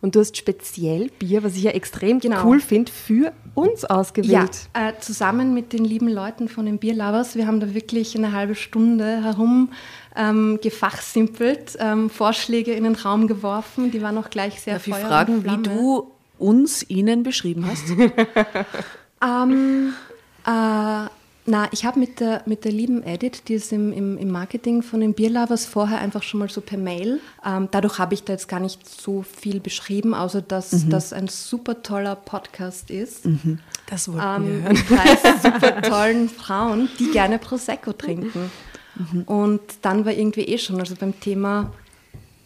Und 0.00 0.14
du 0.14 0.20
hast 0.20 0.36
speziell 0.36 1.10
Bier, 1.18 1.42
was 1.42 1.56
ich 1.56 1.64
ja 1.64 1.72
extrem 1.72 2.20
Genau. 2.20 2.44
cool 2.44 2.60
finde, 2.60 2.92
für 2.92 3.32
uns 3.54 3.84
ausgewählt. 3.84 4.68
Ja, 4.74 4.90
äh, 4.90 4.92
zusammen 5.00 5.54
mit 5.54 5.72
den 5.72 5.84
lieben 5.84 6.08
Leuten 6.08 6.48
von 6.48 6.66
den 6.66 6.78
Beer 6.78 6.94
Lovers. 6.94 7.34
Wir 7.34 7.46
haben 7.48 7.58
da 7.58 7.74
wirklich 7.74 8.16
eine 8.16 8.32
halbe 8.32 8.54
Stunde 8.54 9.22
herum 9.24 9.70
ähm, 10.18 10.58
gefachsimpelt, 10.60 11.78
ähm, 11.78 12.10
Vorschläge 12.10 12.72
in 12.72 12.84
den 12.84 12.96
Raum 12.96 13.26
geworfen. 13.28 13.90
Die 13.90 14.02
waren 14.02 14.18
auch 14.18 14.28
gleich 14.28 14.60
sehr 14.60 14.74
Darf 14.74 14.86
ich 14.86 14.92
Feuer 14.92 15.02
und 15.02 15.08
fragen, 15.08 15.44
wie 15.44 15.62
du 15.62 16.10
uns 16.38 16.88
ihnen 16.90 17.22
beschrieben 17.22 17.66
hast? 17.66 17.84
Ähm, 19.20 19.94
äh, 20.46 21.08
na, 21.50 21.66
ich 21.72 21.86
habe 21.86 21.98
mit 21.98 22.20
der, 22.20 22.42
mit 22.44 22.64
der 22.64 22.72
lieben 22.72 23.02
Edith, 23.02 23.42
die 23.48 23.54
ist 23.54 23.72
im, 23.72 23.90
im, 23.92 24.18
im 24.18 24.30
Marketing 24.30 24.82
von 24.82 25.00
den 25.00 25.14
Beer 25.14 25.30
Lovers 25.30 25.64
vorher 25.64 25.98
einfach 25.98 26.22
schon 26.22 26.40
mal 26.40 26.50
so 26.50 26.60
per 26.60 26.76
Mail. 26.76 27.20
Ähm, 27.44 27.68
dadurch 27.70 27.98
habe 27.98 28.12
ich 28.12 28.22
da 28.22 28.34
jetzt 28.34 28.48
gar 28.48 28.60
nicht 28.60 28.86
so 28.86 29.22
viel 29.22 29.58
beschrieben, 29.58 30.14
außer 30.14 30.42
dass 30.42 30.86
das 30.88 31.12
ein 31.14 31.26
super 31.28 31.82
toller 31.82 32.16
Podcast 32.16 32.90
ist. 32.90 33.26
Das 33.86 34.08
wollten 34.08 34.20
wir 34.20 34.36
ähm, 34.36 34.62
hören. 34.62 34.72
mit 34.74 34.90
drei 34.90 35.32
super 35.42 35.82
tollen 35.82 36.28
Frauen, 36.28 36.90
die 36.98 37.10
gerne 37.10 37.38
Prosecco 37.38 37.94
trinken. 37.94 38.50
Und 39.26 39.60
dann 39.82 40.04
war 40.04 40.12
irgendwie 40.12 40.42
eh 40.42 40.58
schon, 40.58 40.80
also 40.80 40.94
beim 40.96 41.18
Thema 41.20 41.72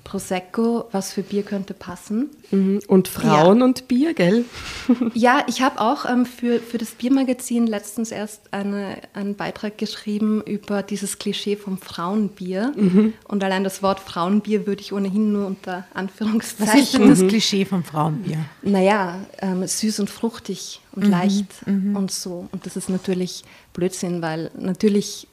Prosecco, 0.05 0.89
was 0.91 1.13
für 1.13 1.23
Bier 1.23 1.43
könnte 1.43 1.75
passen. 1.75 2.31
Mhm. 2.51 2.81
Und 2.87 3.09
Frauen 3.09 3.59
ja. 3.59 3.65
und 3.65 3.89
Bier, 3.89 4.15
gell? 4.15 4.45
ja, 5.15 5.45
ich 5.47 5.63
habe 5.63 5.81
auch 5.81 6.05
ähm, 6.05 6.27
für, 6.27 6.59
für 6.59 6.79
das 6.79 6.91
Biermagazin 6.91 7.67
letztens 7.67 8.11
erst 8.11 8.53
eine, 8.53 8.97
einen 9.15 9.37
Beitrag 9.37 9.79
geschrieben 9.79 10.43
über 10.43 10.83
dieses 10.83 11.19
Klischee 11.19 11.57
vom 11.57 11.79
Frauenbier. 11.79 12.73
Mhm. 12.77 13.15
Und 13.29 13.45
allein 13.45 13.65
das 13.65 13.83
Wort 13.83 14.01
Frauenbier 14.01 14.67
würde 14.67 14.83
ich 14.83 14.93
ohnehin 14.93 15.33
nur 15.33 15.47
unter 15.47 15.87
Anführungszeichen. 15.95 16.75
Was 16.75 16.83
ist 16.83 16.95
denn 16.95 17.09
das 17.09 17.21
Klischee 17.29 17.65
vom 17.65 17.85
Frauenbier? 17.85 18.39
Naja, 18.63 19.21
ähm, 19.39 19.67
süß 19.67 20.01
und 20.01 20.11
fruchtig 20.11 20.81
und 20.93 21.05
mhm. 21.05 21.11
leicht 21.11 21.67
mhm. 21.67 21.97
und 21.97 22.11
so. 22.11 22.49
Und 22.51 22.67
das 22.67 22.77
ist 22.77 22.91
natürlich 22.91 23.45
Blödsinn, 23.73 24.21
weil 24.21 24.51
natürlich 24.59 25.29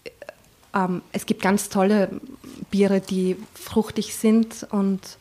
ähm, 0.73 1.01
es 1.11 1.25
gibt 1.25 1.41
ganz 1.41 1.69
tolle 1.69 2.09
Biere, 2.71 3.01
die 3.01 3.35
fruchtig 3.53 4.15
sind 4.15 4.67
und 4.71 5.17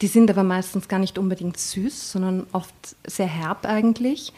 die 0.00 0.06
sind 0.08 0.30
aber 0.30 0.42
meistens 0.42 0.88
gar 0.88 0.98
nicht 0.98 1.18
unbedingt 1.18 1.58
süß, 1.58 2.12
sondern 2.12 2.46
oft 2.52 2.74
sehr 3.06 3.26
herb 3.26 3.64
eigentlich. 3.66 4.32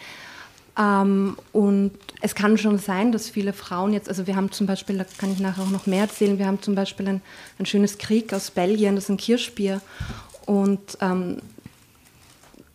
Ähm, 0.79 1.37
und 1.53 1.93
es 2.21 2.35
kann 2.35 2.57
schon 2.59 2.79
sein, 2.79 3.11
dass 3.11 3.29
viele 3.29 3.53
Frauen 3.53 3.93
jetzt, 3.93 4.09
also 4.09 4.27
wir 4.27 4.37
haben 4.37 4.53
zum 4.53 4.67
Beispiel, 4.67 4.99
da 4.99 5.05
kann 5.19 5.33
ich 5.33 5.41
nachher 5.41 5.65
auch 5.65 5.71
noch 5.71 5.87
mehr 5.87 6.03
erzählen, 6.03 6.39
wir 6.39 6.47
haben 6.47 6.63
zum 6.63 6.75
Beispiel 6.75 7.09
ein, 7.09 7.21
ein 7.59 7.67
schönes 7.67 7.99
Krieg 7.99 8.33
aus 8.33 8.51
Belgien, 8.53 8.95
das 8.95 9.05
ist 9.05 9.11
ein 9.11 9.17
Kirschbier. 9.17 9.81
Und 10.47 10.99
ähm, 11.01 11.39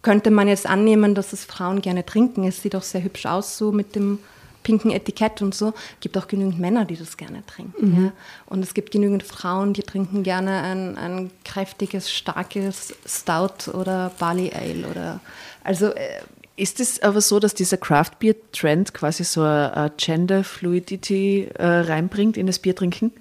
könnte 0.02 0.32
man 0.32 0.50
jetzt 0.50 0.68
annehmen, 0.68 1.16
dass 1.16 1.32
es 1.32 1.46
Frauen 1.46 1.82
gerne 1.82 2.06
trinken. 2.06 2.44
Es 2.44 2.62
sieht 2.62 2.76
auch 2.76 2.84
sehr 2.84 3.04
hübsch 3.04 3.26
aus, 3.26 3.58
so 3.58 3.72
mit 3.72 3.96
dem 3.96 4.20
pinken 4.64 4.92
Etikett 4.92 5.42
und 5.42 5.54
so. 5.54 5.70
Es 5.70 6.00
gibt 6.02 6.18
auch 6.18 6.28
genügend 6.28 6.60
Männer, 6.60 6.86
die 6.86 6.96
das 6.96 7.18
gerne 7.18 7.44
trinken. 7.46 7.96
Mhm. 7.96 8.06
Ja. 8.06 8.12
Und 8.48 8.64
es 8.64 8.74
gibt 8.74 8.92
genügend 8.92 9.24
Frauen, 9.24 9.74
die 9.74 9.84
trinken 9.84 10.24
gerne 10.24 10.62
ein, 10.64 10.98
ein 10.98 11.32
kräftiges, 11.46 12.12
starkes 12.12 12.96
Stout 13.06 13.72
oder 13.72 14.12
Barley 14.20 14.52
Ale 14.54 14.88
oder 14.88 15.20
also 15.64 15.88
äh, 15.88 16.22
ist 16.56 16.80
es 16.80 17.02
aber 17.02 17.22
so, 17.22 17.40
dass 17.40 17.56
dieser 17.56 17.78
Craft 17.78 18.12
Beer 18.20 18.36
Trend 18.52 18.94
quasi 18.94 19.24
so 19.24 19.42
eine 19.42 19.92
Gender 19.98 20.44
Fluidity 20.44 21.50
äh, 21.56 21.66
reinbringt 21.66 22.38
in 22.38 22.46
das 22.46 22.60
Biertrinken? 22.60 23.12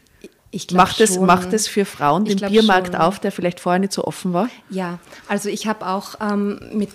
Ich 0.51 0.71
macht, 0.71 1.01
es, 1.01 1.19
macht 1.19 1.55
es 1.55 1.67
für 1.67 1.87
Frauen 1.87 2.27
den 2.27 2.37
Biermarkt 2.37 2.89
schon. 2.89 2.97
auf, 2.97 3.19
der 3.19 3.33
vielleicht 3.33 3.59
vorher 3.59 3.79
nicht 3.79 3.95
so 3.95 4.05
offen 4.05 4.35
war? 4.35 4.51
Ja, 4.69 4.99
also 5.27 5.49
ich 5.49 5.67
habe 5.67 5.87
auch 5.87 6.17
ähm, 6.21 6.61
mit 6.75 6.91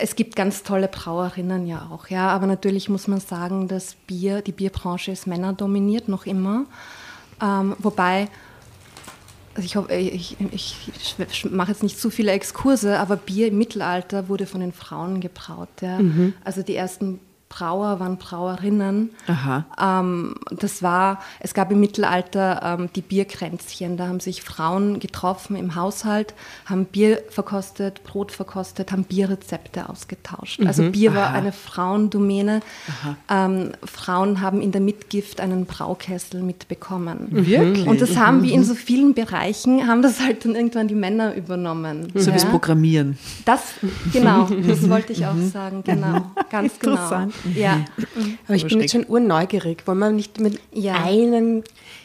es 0.00 0.16
gibt 0.16 0.36
ganz 0.36 0.62
tolle 0.62 0.88
Brauerinnen 0.88 1.66
ja 1.66 1.88
auch, 1.90 2.08
ja, 2.08 2.28
aber 2.28 2.46
natürlich 2.46 2.88
muss 2.88 3.08
man 3.08 3.20
sagen, 3.20 3.68
dass 3.68 3.94
Bier, 4.06 4.42
die 4.42 4.52
Bierbranche 4.52 5.12
ist 5.12 5.26
männerdominiert 5.26 6.08
noch 6.08 6.26
immer. 6.26 6.66
Ähm, 7.42 7.76
wobei, 7.78 8.28
also 9.54 9.66
ich, 9.66 9.76
hoffe, 9.76 9.94
ich, 9.94 10.36
ich, 10.52 10.76
ich 11.18 11.50
mache 11.50 11.72
jetzt 11.72 11.82
nicht 11.82 11.98
zu 11.98 12.10
viele 12.10 12.32
Exkurse, 12.32 12.98
aber 12.98 13.16
Bier 13.16 13.48
im 13.48 13.58
Mittelalter 13.58 14.28
wurde 14.28 14.46
von 14.46 14.60
den 14.60 14.72
Frauen 14.72 15.20
gebraut. 15.20 15.68
Ja. 15.80 15.98
Mhm. 15.98 16.34
Also 16.44 16.62
die 16.62 16.76
ersten 16.76 17.20
Brauer 17.50 17.98
waren 17.98 18.16
Brauerinnen. 18.16 19.10
Ähm, 19.78 20.34
das 20.50 20.82
war, 20.82 21.20
es 21.40 21.52
gab 21.52 21.70
im 21.72 21.80
Mittelalter 21.80 22.78
ähm, 22.78 22.88
die 22.94 23.02
Bierkränzchen. 23.02 23.96
Da 23.96 24.06
haben 24.06 24.20
sich 24.20 24.42
Frauen 24.42 25.00
getroffen 25.00 25.56
im 25.56 25.74
Haushalt, 25.74 26.32
haben 26.64 26.86
Bier 26.86 27.22
verkostet, 27.28 28.04
Brot 28.04 28.30
verkostet, 28.30 28.92
haben 28.92 29.02
Bierrezepte 29.02 29.88
ausgetauscht. 29.88 30.60
Also 30.64 30.82
mhm. 30.82 30.88
Also 30.88 30.92
Bier 30.92 31.10
Aha. 31.10 31.18
war 31.18 31.32
eine 31.32 31.52
Frauendomäne. 31.52 32.62
Ähm, 33.28 33.72
Frauen 33.84 34.40
haben 34.40 34.62
in 34.62 34.70
der 34.70 34.80
Mitgift 34.80 35.40
einen 35.40 35.66
Braukessel 35.66 36.42
mitbekommen. 36.42 37.28
Wirklich? 37.30 37.86
Und 37.86 38.00
das 38.00 38.16
haben 38.16 38.38
mhm. 38.38 38.42
wie 38.44 38.52
in 38.52 38.64
so 38.64 38.74
vielen 38.74 39.12
Bereichen, 39.14 39.88
haben 39.88 40.02
das 40.02 40.20
halt 40.20 40.44
dann 40.44 40.54
irgendwann 40.54 40.86
die 40.86 40.94
Männer 40.94 41.34
übernommen. 41.34 42.12
So 42.14 42.20
ja? 42.20 42.26
wie 42.28 42.32
das 42.32 42.44
Programmieren. 42.44 43.18
Das, 43.44 43.60
genau, 44.12 44.48
das 44.48 44.88
wollte 44.88 45.12
ich 45.12 45.26
auch 45.26 45.34
mhm. 45.34 45.50
sagen, 45.50 45.82
genau, 45.84 46.30
ganz 46.48 46.78
genau. 46.78 47.28
Ja. 47.54 47.84
Mhm. 48.16 48.38
Aber 48.46 48.56
ich 48.56 48.66
bin 48.66 48.80
jetzt 48.80 48.92
schon 48.92 49.06
urneugierig. 49.06 49.86
Wollen 49.86 49.98
wir 49.98 50.10
nicht 50.10 50.40
mit 50.40 50.58
ja. 50.72 51.04
einem 51.04 51.62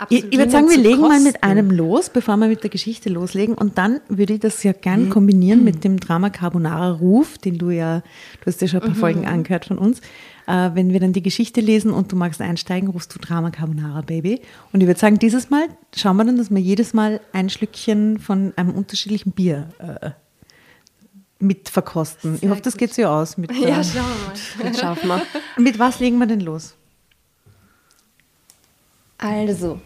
ich, 0.10 0.26
ich 0.26 0.38
würde 0.38 0.52
sagen, 0.52 0.70
wir 0.70 0.78
legen 0.78 1.02
kosten. 1.02 1.08
mal 1.08 1.22
mit 1.22 1.44
einem 1.44 1.72
los, 1.72 2.10
bevor 2.10 2.38
wir 2.38 2.48
mit 2.48 2.64
der 2.64 2.70
Geschichte 2.70 3.10
loslegen. 3.10 3.56
Und 3.56 3.78
dann 3.78 4.02
würde 4.10 4.34
ich 4.34 4.40
das 4.40 4.64
ja 4.64 4.74
gern 4.74 5.06
mhm. 5.06 5.10
kombinieren 5.10 5.64
mit 5.64 5.84
dem 5.84 6.00
Drama 6.00 6.30
Carbonara 6.30 6.92
Ruf, 6.92 7.38
den 7.38 7.58
du 7.58 7.70
ja, 7.70 8.02
du 8.42 8.46
hast 8.46 8.62
ja 8.62 8.68
schon 8.68 8.82
ein 8.82 8.88
paar 8.88 8.96
mhm. 8.96 9.00
Folgen 9.00 9.26
angehört 9.26 9.66
von 9.66 9.78
uns. 9.78 10.02
Äh, 10.48 10.72
wenn 10.74 10.92
wir 10.92 11.00
dann 11.00 11.14
die 11.14 11.24
Geschichte 11.24 11.62
lesen 11.62 11.92
und 11.92 12.12
du 12.12 12.16
magst 12.16 12.42
einsteigen, 12.42 12.90
rufst 12.90 13.16
du 13.16 13.20
Drama 13.20 13.52
Carbonara 13.52 14.02
Baby. 14.02 14.42
Und 14.74 14.82
ich 14.82 14.88
würde 14.88 15.00
sagen, 15.00 15.18
dieses 15.18 15.50
Mal 15.50 15.68
schauen 15.96 16.18
wir 16.18 16.26
dann, 16.26 16.38
dass 16.38 16.52
wir 16.52 16.60
jedes 16.60 16.94
Mal 16.94 17.22
ein 17.32 17.50
Schlückchen 17.50 18.20
von 18.20 18.54
einem 18.56 18.72
unterschiedlichen 18.72 19.32
Bier 19.32 19.70
äh, 19.80 20.12
mit 21.40 21.70
verkosten. 21.70 22.36
Sehr 22.36 22.44
ich 22.44 22.50
hoffe, 22.50 22.62
das 22.62 22.78
geht 22.78 22.94
so 22.94 23.04
aus. 23.06 23.38
Mit, 23.38 23.52
ja, 23.52 23.84
schauen 23.84 24.06
wir 24.58 24.66
mal. 24.66 24.74
Schaffen 24.80 25.08
wir. 25.10 25.22
Mit 25.58 25.80
was 25.80 26.00
legen 26.00 26.18
wir 26.18 26.28
denn 26.28 26.42
los? 26.42 26.76
Also, 29.18 29.80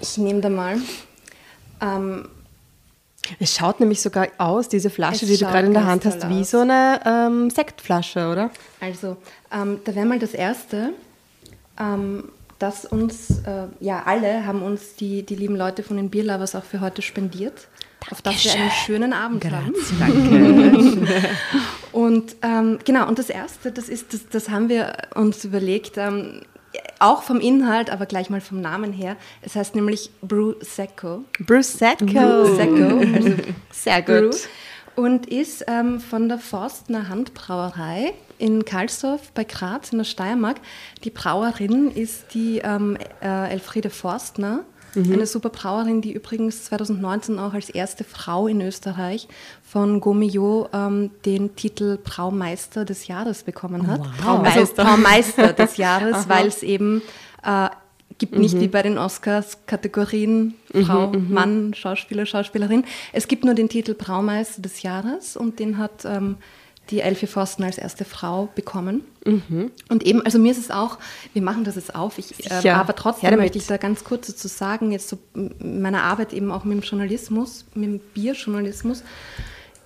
ich 0.00 0.18
nehme 0.18 0.40
da 0.40 0.48
mal. 0.48 0.78
Ähm, 1.80 2.28
es 3.38 3.54
schaut 3.56 3.80
nämlich 3.80 4.00
sogar 4.02 4.28
aus, 4.38 4.68
diese 4.68 4.90
Flasche, 4.90 5.26
die 5.26 5.36
du 5.36 5.46
gerade 5.46 5.66
in 5.66 5.72
der 5.72 5.86
Hand 5.86 6.04
hast, 6.04 6.28
wie 6.28 6.40
aus. 6.40 6.50
so 6.50 6.58
eine 6.58 7.00
ähm, 7.06 7.50
Sektflasche, 7.50 8.28
oder? 8.28 8.50
Also, 8.80 9.16
ähm, 9.50 9.80
da 9.84 9.94
wäre 9.94 10.06
mal 10.06 10.18
das 10.18 10.34
Erste, 10.34 10.90
ähm, 11.78 12.24
dass 12.58 12.84
uns, 12.84 13.42
äh, 13.46 13.66
ja, 13.80 14.02
alle 14.04 14.46
haben 14.46 14.62
uns 14.62 14.94
die, 14.96 15.22
die 15.24 15.36
lieben 15.36 15.56
Leute 15.56 15.82
von 15.82 15.96
den 15.96 16.10
Bierlovers 16.10 16.54
auch 16.54 16.64
für 16.64 16.80
heute 16.80 17.02
spendiert 17.02 17.68
auf 18.10 18.22
dass 18.22 18.44
wir 18.44 18.54
einen 18.54 18.70
schönen 18.70 19.12
Abend 19.12 19.40
Grazie, 19.40 20.00
haben. 20.00 21.06
Danke. 21.06 21.28
und 21.92 22.36
ähm, 22.42 22.78
genau, 22.84 23.08
und 23.08 23.18
das 23.18 23.30
Erste, 23.30 23.72
das 23.72 23.88
ist, 23.88 24.12
das, 24.12 24.28
das 24.28 24.48
haben 24.48 24.68
wir 24.68 24.92
uns 25.14 25.44
überlegt, 25.44 25.96
ähm, 25.96 26.42
auch 26.98 27.22
vom 27.22 27.40
Inhalt, 27.40 27.90
aber 27.90 28.06
gleich 28.06 28.30
mal 28.30 28.40
vom 28.40 28.60
Namen 28.60 28.92
her. 28.92 29.16
Es 29.42 29.54
heißt 29.56 29.74
nämlich 29.74 30.10
Brew 30.22 30.54
Secco. 30.60 31.24
Brew 31.38 31.62
Secco. 31.62 32.04
Brew 32.06 32.56
Secco, 32.56 32.98
also 33.14 33.36
sehr 33.70 34.02
gut. 34.02 34.36
Und 34.96 35.26
ist 35.26 35.64
ähm, 35.66 35.98
von 36.00 36.28
der 36.28 36.38
Forstner 36.38 37.08
Handbrauerei 37.08 38.14
in 38.38 38.64
Karlsdorf 38.64 39.32
bei 39.32 39.44
Graz 39.44 39.90
in 39.90 39.98
der 39.98 40.04
Steiermark. 40.04 40.58
Die 41.02 41.10
Brauerin 41.10 41.90
ist 41.90 42.34
die 42.34 42.58
ähm, 42.58 42.96
äh, 43.20 43.50
Elfriede 43.50 43.90
Forstner 43.90 44.60
Mhm. 44.94 45.12
Eine 45.12 45.26
super 45.26 45.50
Brauerin, 45.50 46.00
die 46.00 46.12
übrigens 46.12 46.64
2019 46.64 47.38
auch 47.38 47.54
als 47.54 47.70
erste 47.70 48.04
Frau 48.04 48.46
in 48.46 48.60
Österreich 48.60 49.28
von 49.62 50.00
Gomio 50.00 50.68
ähm, 50.72 51.10
den 51.24 51.56
Titel 51.56 51.98
Braumeister 52.02 52.84
des 52.84 53.06
Jahres 53.06 53.42
bekommen 53.42 53.86
hat. 53.86 54.00
Wow. 54.00 54.16
Braumeister. 54.18 54.60
Also 54.60 54.74
Braumeister 54.74 55.52
des 55.52 55.76
Jahres, 55.76 56.28
weil 56.28 56.46
es 56.46 56.62
eben 56.62 57.02
äh, 57.42 57.68
gibt 58.18 58.38
nicht 58.38 58.54
mhm. 58.54 58.60
wie 58.60 58.68
bei 58.68 58.82
den 58.82 58.98
Oscars 58.98 59.58
Kategorien 59.66 60.54
Frau, 60.84 61.08
mhm, 61.08 61.28
mhm, 61.28 61.34
Mann, 61.34 61.74
Schauspieler, 61.74 62.26
Schauspielerin. 62.26 62.84
Es 63.12 63.28
gibt 63.28 63.44
nur 63.44 63.54
den 63.54 63.68
Titel 63.68 63.94
Braumeister 63.94 64.62
des 64.62 64.82
Jahres 64.82 65.36
und 65.36 65.58
den 65.58 65.78
hat 65.78 66.04
ähm, 66.04 66.36
die 66.90 67.00
Elfie 67.00 67.26
Forsten 67.26 67.64
als 67.64 67.78
erste 67.78 68.04
Frau 68.04 68.48
bekommen. 68.54 69.02
Mhm. 69.24 69.70
Und 69.88 70.02
eben, 70.04 70.22
also 70.22 70.38
mir 70.38 70.52
ist 70.52 70.58
es 70.58 70.70
auch, 70.70 70.98
wir 71.32 71.42
machen 71.42 71.64
das 71.64 71.76
jetzt 71.76 71.94
auf, 71.94 72.18
ich, 72.18 72.50
äh, 72.50 72.70
aber 72.70 72.94
trotzdem 72.94 73.36
möchte 73.36 73.58
ich 73.58 73.66
da 73.66 73.76
ganz 73.78 74.04
kurz 74.04 74.26
dazu 74.26 74.48
sagen, 74.48 74.92
jetzt 74.92 75.08
so 75.08 75.18
meiner 75.58 76.02
Arbeit 76.02 76.32
eben 76.32 76.50
auch 76.50 76.64
mit 76.64 76.78
dem 76.78 76.82
Journalismus, 76.82 77.64
mit 77.74 77.84
dem 77.88 77.98
Bierjournalismus, 78.12 79.02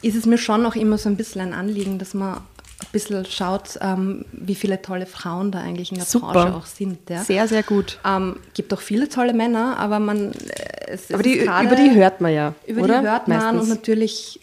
ist 0.02 0.16
es 0.16 0.26
mir 0.26 0.38
schon 0.38 0.64
auch 0.66 0.76
immer 0.76 0.98
so 0.98 1.08
ein 1.08 1.16
bisschen 1.16 1.40
ein 1.40 1.52
Anliegen, 1.54 1.98
dass 1.98 2.14
man 2.14 2.38
ein 2.80 2.86
bisschen 2.92 3.24
schaut, 3.26 3.78
ähm, 3.80 4.24
wie 4.32 4.54
viele 4.54 4.80
tolle 4.80 5.06
Frauen 5.06 5.50
da 5.50 5.60
eigentlich 5.60 5.90
in 5.90 5.98
der 5.98 6.06
Super. 6.06 6.32
Branche 6.32 6.54
auch 6.54 6.66
sind. 6.66 7.10
Ja? 7.10 7.24
Sehr, 7.24 7.48
sehr 7.48 7.62
gut. 7.62 7.98
Ähm, 8.04 8.36
gibt 8.54 8.72
auch 8.72 8.80
viele 8.80 9.08
tolle 9.08 9.34
Männer, 9.34 9.78
aber 9.78 9.98
man. 9.98 10.32
Äh, 10.32 10.96
aber 11.12 11.22
die, 11.22 11.38
grade, 11.38 11.66
über 11.66 11.76
die 11.76 11.90
hört 11.90 12.20
man 12.20 12.32
ja. 12.32 12.54
Über 12.66 12.82
oder? 12.82 13.00
die 13.00 13.08
hört 13.08 13.28
man 13.28 13.38
Meistens. 13.38 13.62
und 13.62 13.68
natürlich 13.68 14.40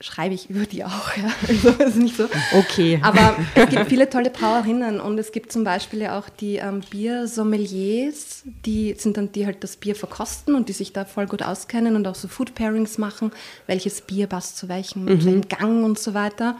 schreibe 0.00 0.34
ich 0.34 0.48
über 0.48 0.64
die 0.64 0.84
auch. 0.84 1.16
Ja. 1.16 1.30
Also 1.48 1.70
ist 1.82 1.96
nicht 1.96 2.16
so. 2.16 2.28
Okay. 2.52 3.00
Aber 3.02 3.36
es 3.54 3.68
gibt 3.68 3.88
viele 3.88 4.08
tolle 4.08 4.30
Brauerinnen 4.30 5.00
und 5.00 5.18
es 5.18 5.32
gibt 5.32 5.50
zum 5.50 5.64
Beispiel 5.64 6.02
ja 6.02 6.18
auch 6.18 6.28
die 6.28 6.56
ähm, 6.56 6.82
Biersommeliers, 6.88 8.42
die 8.64 8.94
sind 8.96 9.16
dann 9.16 9.32
die 9.32 9.46
halt 9.46 9.64
das 9.64 9.76
Bier 9.76 9.96
verkosten 9.96 10.54
und 10.54 10.68
die 10.68 10.72
sich 10.72 10.92
da 10.92 11.04
voll 11.04 11.26
gut 11.26 11.42
auskennen 11.42 11.96
und 11.96 12.06
auch 12.06 12.14
so 12.14 12.28
Food 12.28 12.54
Pairings 12.54 12.98
machen, 12.98 13.32
welches 13.66 14.00
Bier 14.02 14.26
passt 14.26 14.56
zu 14.56 14.68
welchem, 14.68 15.04
mhm. 15.04 15.08
welchem 15.08 15.48
Gang 15.48 15.84
und 15.84 15.98
so 15.98 16.14
weiter. 16.14 16.56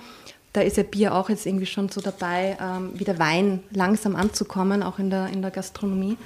Da 0.52 0.62
ist 0.62 0.76
ja 0.76 0.82
Bier 0.82 1.14
auch 1.14 1.28
jetzt 1.28 1.46
irgendwie 1.46 1.66
schon 1.66 1.88
so 1.90 2.00
dabei, 2.00 2.56
ähm, 2.60 2.90
wie 2.94 3.04
der 3.04 3.18
Wein 3.18 3.62
langsam 3.70 4.16
anzukommen, 4.16 4.82
auch 4.82 4.98
in 4.98 5.10
der, 5.10 5.28
in 5.28 5.42
der 5.42 5.50
Gastronomie. 5.50 6.16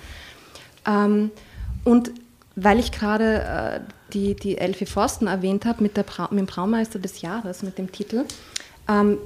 Ähm, 0.87 1.31
und 1.85 2.13
weil 2.55 2.79
ich 2.79 2.93
gerade 2.93 3.43
äh, 3.43 3.81
die, 4.13 4.35
die 4.35 4.59
Elfie 4.59 4.87
Forsten 4.87 5.27
erwähnt 5.27 5.65
habe 5.65 5.83
mit, 5.83 5.97
mit 5.97 6.07
dem 6.41 6.47
Braumeister 6.47 6.99
des 6.99 7.21
Jahres, 7.23 7.63
mit 7.63 7.79
dem 7.79 7.91
Titel, 7.93 8.25
ähm, 8.89 9.19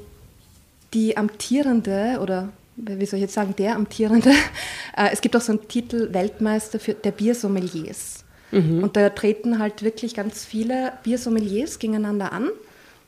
die 0.94 1.16
amtierende 1.16 2.18
oder 2.20 2.50
wie 2.76 3.06
soll 3.06 3.18
ich 3.18 3.22
jetzt 3.22 3.34
sagen, 3.34 3.54
der 3.56 3.74
amtierende, 3.74 4.30
äh, 4.96 5.08
es 5.12 5.20
gibt 5.20 5.36
auch 5.36 5.40
so 5.40 5.52
einen 5.52 5.66
Titel 5.68 6.12
Weltmeister 6.12 6.78
für 6.78 6.94
der 6.94 7.10
Biersommeliers. 7.10 8.24
Und 8.82 8.96
da 8.96 9.10
treten 9.10 9.58
halt 9.58 9.82
wirklich 9.82 10.14
ganz 10.14 10.44
viele 10.44 10.92
Biersommeliers 11.02 11.78
gegeneinander 11.78 12.32
an. 12.32 12.48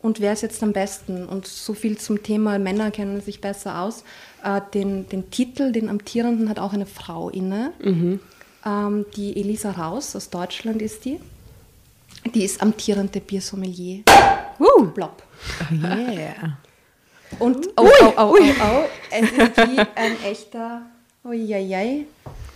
Und 0.01 0.21
wer 0.21 0.33
ist 0.33 0.43
jetzt 0.43 0.63
am 0.63 0.73
besten? 0.73 1.27
Und 1.27 1.47
so 1.47 1.75
viel 1.75 1.99
zum 1.99 2.23
Thema 2.23 2.59
Männer 2.59 2.91
kennen 2.91 3.21
sich 3.21 3.41
besser 3.41 3.81
aus. 3.83 4.05
Äh, 4.45 4.61
den, 4.75 5.09
den 5.09 5.31
Titel, 5.31 5.73
den 5.73 5.89
amtierenden, 5.89 6.49
hat 6.49 6.59
auch 6.59 6.73
eine 6.73 6.87
Frau 6.87 7.31
inne. 7.31 7.73
Ähm, 8.65 9.07
die 9.17 9.37
Elisa 9.37 9.73
Raus 9.73 10.17
aus 10.17 10.31
Deutschland 10.31 10.83
ist 10.83 11.05
die. 11.05 11.21
Die 12.35 12.45
ist 12.45 12.61
amtierende 12.61 13.21
Biersommelier. 13.21 14.03
Uh. 14.59 14.87
Blob. 14.87 15.23
Yeah. 15.73 16.59
Und 17.39 17.69
oh, 17.77 17.87
oh, 17.87 18.13
oh, 18.17 18.37
oh, 18.39 18.39
oh, 18.39 18.85
es 19.11 19.31
ist 19.31 19.57
wie 19.57 19.79
ein 19.95 20.23
echter 20.25 20.83
Uiuiui, 21.25 22.07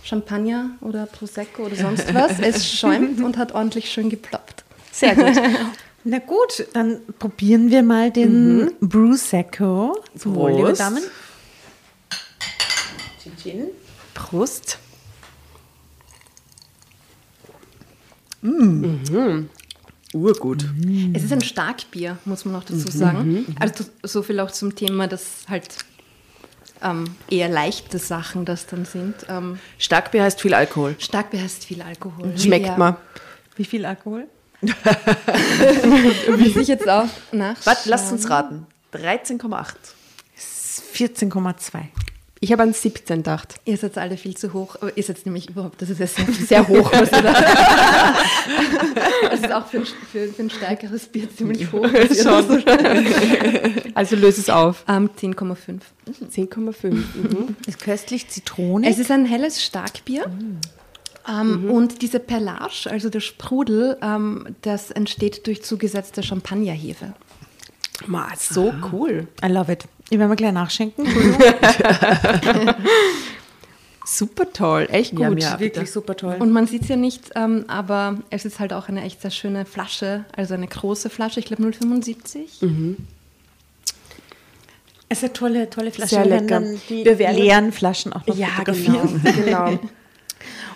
Champagner 0.03 0.71
oder 0.81 1.05
Prosecco 1.05 1.63
oder 1.63 1.75
sonst 1.75 2.13
was. 2.13 2.39
Es 2.39 2.69
schäumt 2.69 3.21
und 3.21 3.37
hat 3.37 3.53
ordentlich 3.53 3.91
schön 3.91 4.09
geploppt. 4.09 4.63
Sehr 4.91 5.15
gut. 5.15 5.41
Na 6.05 6.19
gut, 6.19 6.67
dann 6.73 6.99
probieren 7.17 7.71
wir 7.71 7.81
mal 7.81 8.11
den 8.11 8.71
Prosecco. 8.81 10.03
Zum 10.17 10.35
Wohl, 10.35 10.51
liebe. 10.51 10.73
Damen. 10.73 11.03
Chin, 13.21 13.37
chin. 13.41 13.67
Prost. 14.13 14.79
Urgut. 20.13 20.65
Es 21.13 21.23
ist 21.23 21.33
ein 21.33 21.41
Starkbier, 21.41 22.17
muss 22.25 22.45
man 22.45 22.55
auch 22.55 22.63
dazu 22.63 22.91
sagen. 22.91 23.45
Also 23.59 23.85
so 24.03 24.21
viel 24.21 24.39
auch 24.39 24.51
zum 24.51 24.75
Thema, 24.75 25.07
dass 25.07 25.45
halt 25.49 25.75
ähm, 26.83 27.05
eher 27.29 27.49
leichte 27.49 27.97
Sachen 27.97 28.45
das 28.45 28.67
dann 28.67 28.85
sind. 28.85 29.15
Ähm, 29.29 29.59
Starkbier 29.77 30.23
heißt 30.23 30.41
viel 30.41 30.53
Alkohol. 30.53 30.95
Starkbier 30.99 31.41
heißt 31.41 31.65
viel 31.65 31.81
Alkohol. 31.81 32.37
Schmeckt 32.37 32.67
ja. 32.67 32.77
mal. 32.77 32.97
Wie 33.55 33.65
viel 33.65 33.85
Alkohol? 33.85 34.27
Muss 34.61 36.55
ich 36.55 36.67
jetzt 36.67 36.87
auch 36.87 37.09
nach. 37.31 37.57
Warte, 37.65 37.89
lasst 37.89 38.11
uns 38.11 38.29
raten. 38.29 38.65
13,8. 38.93 39.73
14,2. 40.95 41.87
Ich 42.43 42.51
habe 42.51 42.61
an 42.63 42.73
17 42.73 43.17
gedacht. 43.19 43.55
Ihr 43.63 43.77
seid 43.77 43.97
alle 43.97 44.17
viel 44.17 44.35
zu 44.35 44.51
hoch. 44.51 44.75
Aber 44.81 44.97
ihr 44.97 45.03
seid 45.03 45.25
nämlich 45.25 45.49
überhaupt, 45.49 45.81
das 45.81 45.89
ist 45.89 45.99
ja 46.01 46.07
sehr, 46.07 46.25
sehr 46.45 46.67
hoch. 46.67 46.91
Was 46.91 47.09
ihr 47.13 47.21
da 47.21 47.33
das 49.31 49.39
ist 49.39 49.51
auch 49.53 49.65
für 49.67 49.77
ein, 49.77 49.85
für, 50.11 50.27
für 50.27 50.41
ein 50.43 50.49
stärkeres 50.49 51.05
Bier 51.07 51.33
ziemlich 51.33 51.71
hoch. 51.71 51.87
so- 52.11 52.57
Also 53.95 54.15
löse 54.17 54.41
es 54.41 54.49
auf. 54.49 54.83
Ähm, 54.89 55.09
10,5. 55.17 55.79
10,5. 56.31 56.91
Mhm. 56.91 57.55
Ist 57.65 57.79
köstlich 57.81 58.27
Zitrone. 58.27 58.89
Es 58.89 58.99
ist 58.99 59.09
ein 59.09 59.25
helles 59.25 59.63
Starkbier. 59.63 60.25
Ähm, 61.29 61.71
Und 61.71 62.01
diese 62.01 62.19
Perlage, 62.19 62.89
also 62.89 63.09
der 63.09 63.21
Sprudel, 63.21 63.97
ähm, 64.01 64.55
das 64.63 64.91
entsteht 64.91 65.47
durch 65.47 65.63
zugesetzte 65.63 66.23
Champagnerhefe. 66.23 67.13
Ma, 68.05 68.27
so 68.37 68.73
cool. 68.91 69.27
I 69.41 69.47
love 69.47 69.71
it. 69.71 69.85
Ich 70.13 70.19
werde 70.19 70.29
mal 70.29 70.35
gleich 70.35 70.51
nachschenken. 70.53 71.07
Super 74.05 74.51
toll. 74.53 74.87
Echt 74.91 75.17
Ja, 75.17 75.29
gut. 75.29 75.39
mir- 75.39 75.59
Wirklich 75.59 75.89
super 75.91 76.15
toll. 76.15 76.35
Und 76.39 76.51
man 76.51 76.67
sieht 76.67 76.83
es 76.83 76.89
ja 76.89 76.95
nicht, 76.97 77.31
ähm, 77.35 77.65
aber 77.67 78.19
es 78.29 78.45
ist 78.45 78.59
halt 78.59 78.73
auch 78.73 78.89
eine 78.89 79.01
echt 79.01 79.21
sehr 79.23 79.31
schöne 79.31 79.65
Flasche, 79.65 80.25
also 80.35 80.53
eine 80.53 80.67
große 80.67 81.09
Flasche, 81.09 81.39
ich 81.39 81.47
glaube 81.47 81.63
0,75. 81.63 82.95
Es 85.09 85.17
ist 85.19 85.23
eine 85.23 85.33
tolle, 85.33 85.69
tolle 85.69 85.89
Flasche. 85.91 86.15
Sehr 86.15 86.25
Wir 86.25 86.31
werden 86.31 86.47
lecker. 86.73 87.05
Wir 87.05 87.17
werden- 87.17 87.37
leeren 87.37 87.71
Flaschen 87.71 88.13
auch 88.13 88.27
noch 88.27 88.35
Ja, 88.37 88.47
fotografieren. 88.49 89.21
genau. 89.23 89.65
genau. 89.65 89.79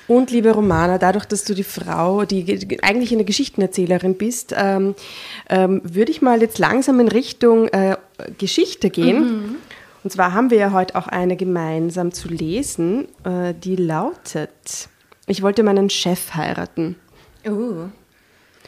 Und 0.07 0.31
liebe 0.31 0.51
Romana, 0.51 0.97
dadurch, 0.97 1.25
dass 1.25 1.43
du 1.43 1.53
die 1.53 1.63
Frau, 1.65 2.23
die 2.23 2.43
ge- 2.45 2.79
eigentlich 2.81 3.11
eine 3.11 3.25
Geschichtenerzählerin 3.25 4.15
bist, 4.15 4.53
ähm, 4.57 4.95
ähm, 5.49 5.81
würde 5.83 6.11
ich 6.11 6.21
mal 6.21 6.41
jetzt 6.41 6.59
langsam 6.59 6.99
in 7.01 7.09
Richtung 7.09 7.67
äh, 7.69 7.97
Geschichte 8.37 8.89
gehen. 8.89 9.57
Und 10.03 10.11
zwar 10.11 10.33
haben 10.33 10.49
wir 10.49 10.57
ja 10.57 10.71
heute 10.71 10.95
auch 10.95 11.07
eine 11.07 11.35
gemeinsam 11.35 12.13
zu 12.13 12.29
lesen, 12.29 13.07
äh, 13.25 13.53
die 13.53 13.75
lautet, 13.75 14.87
ich 15.25 15.41
wollte 15.41 15.63
meinen 15.63 15.89
Chef 15.89 16.33
heiraten. 16.35 16.95
Oh. 17.45 17.87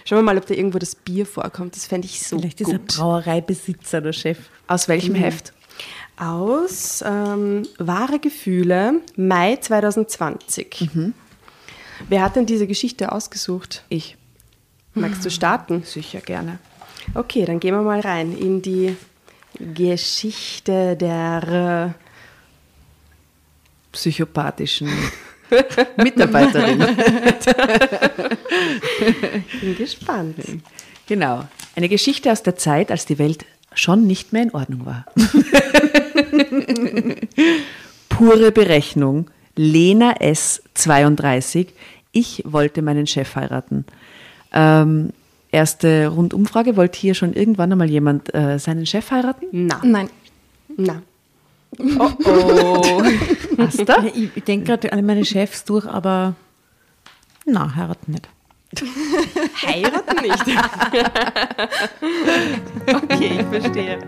Schauen 0.03 0.19
wir 0.19 0.23
mal, 0.23 0.37
ob 0.37 0.45
da 0.45 0.53
irgendwo 0.55 0.79
das 0.79 0.95
Bier 0.95 1.25
vorkommt. 1.25 1.75
Das 1.75 1.85
fände 1.85 2.05
ich 2.07 2.21
so 2.25 2.37
Vielleicht 2.39 2.59
ist 2.61 2.69
er 2.71 2.79
gut. 2.79 2.97
Brauereibesitzer 2.97 4.01
der 4.01 4.11
Chef. 4.13 4.39
Aus 4.67 4.87
welchem 4.89 5.15
Heft? 5.15 5.53
Aus 6.17 7.01
ähm, 7.07 7.63
Wahre 7.77 8.19
Gefühle, 8.19 8.95
Mai 9.15 9.55
2020. 9.55 10.89
Wer 12.07 12.21
hat 12.21 12.35
denn 12.35 12.45
diese 12.45 12.67
Geschichte 12.67 13.11
ausgesucht? 13.11 13.83
Ich. 13.89 14.15
Magst 14.93 15.25
du 15.25 15.29
starten? 15.29 15.83
Sicher 15.83 16.21
gerne. 16.21 16.59
Okay, 17.13 17.45
dann 17.45 17.59
gehen 17.59 17.75
wir 17.75 17.81
mal 17.81 17.99
rein 17.99 18.37
in 18.37 18.61
die 18.61 18.95
Geschichte 19.59 20.95
der 20.95 21.95
Psychopathischen 23.91 24.89
Mitarbeiterin. 25.97 26.81
äh, 26.81 27.33
bin 29.61 29.75
gespannt. 29.75 30.35
Genau. 31.07 31.47
Eine 31.75 31.89
Geschichte 31.89 32.31
aus 32.31 32.43
der 32.43 32.55
Zeit, 32.55 32.91
als 32.91 33.05
die 33.05 33.17
Welt 33.17 33.45
schon 33.73 34.05
nicht 34.05 34.33
mehr 34.33 34.43
in 34.43 34.53
Ordnung 34.53 34.85
war. 34.85 35.05
Pure 38.09 38.51
Berechnung. 38.51 39.29
Lena 39.59 40.13
S. 40.21 40.63
32. 40.75 41.67
Ich 42.13 42.43
wollte 42.45 42.81
meinen 42.81 43.07
Chef 43.07 43.35
heiraten. 43.35 43.83
Ähm, 44.53 45.09
erste 45.51 46.07
Rundumfrage. 46.07 46.77
Wollte 46.77 46.97
hier 46.97 47.13
schon 47.13 47.33
irgendwann 47.33 47.73
einmal 47.73 47.89
jemand 47.89 48.33
äh, 48.33 48.57
seinen 48.57 48.85
Chef 48.85 49.11
heiraten? 49.11 49.47
Na, 49.51 49.81
Nein, 49.83 50.09
na. 50.77 51.01
Oh. 51.77 53.03
Hast 53.57 53.79
du? 53.79 54.11
Ich 54.15 54.43
denke 54.45 54.67
gerade 54.67 54.93
alle 54.93 55.03
meine 55.03 55.25
Chefs 55.25 55.65
durch, 55.65 55.85
aber 55.85 56.35
na, 57.45 57.75
heiraten 57.75 58.13
nicht. 58.13 58.29
Heiraten 59.65 60.21
nicht. 60.21 60.45
okay, 63.03 63.39
ich 63.39 63.45
verstehe. 63.61 63.99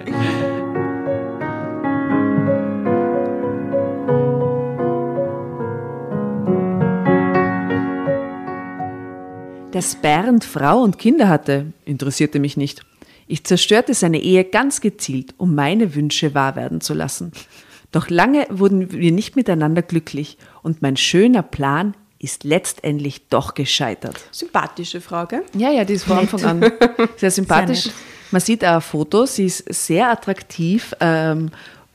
Dass 9.72 9.96
Bernd 9.96 10.44
Frau 10.44 10.82
und 10.82 10.98
Kinder 10.98 11.30
hatte, 11.30 11.68
interessierte 11.86 12.40
mich 12.40 12.58
nicht. 12.58 12.82
Ich 13.28 13.46
zerstörte 13.46 13.94
seine 13.94 14.20
Ehe 14.20 14.44
ganz 14.44 14.82
gezielt, 14.82 15.34
um 15.38 15.56
meine 15.56 15.96
Wünsche 15.96 16.34
wahr 16.36 16.58
werden 16.58 16.82
zu 16.82 16.94
lassen. 16.94 17.32
Doch 17.94 18.10
lange 18.10 18.46
wurden 18.50 18.92
wir 18.92 19.14
nicht 19.14 19.38
miteinander 19.38 19.82
glücklich 19.82 20.38
und 20.62 20.82
mein 20.82 20.98
schöner 20.98 21.42
Plan 21.42 21.94
ist 22.20 22.44
letztendlich 22.44 23.30
doch 23.30 23.54
gescheitert. 23.54 24.18
Sympathische 24.32 25.00
Frage. 25.00 25.44
Ja, 25.56 25.72
ja, 25.72 25.86
die 25.86 25.94
ist 25.94 26.04
von 26.04 26.18
Anfang 26.18 26.44
an 26.44 26.72
sehr 27.16 27.32
sympathisch. 27.32 27.86
nett. 27.86 27.96
Man 28.32 28.42
sieht 28.42 28.66
auch 28.66 28.84
Fotos, 28.84 29.36
sie 29.36 29.46
ist 29.46 29.74
sehr 29.74 30.10
attraktiv. 30.10 30.94
Ähm, 31.00 31.50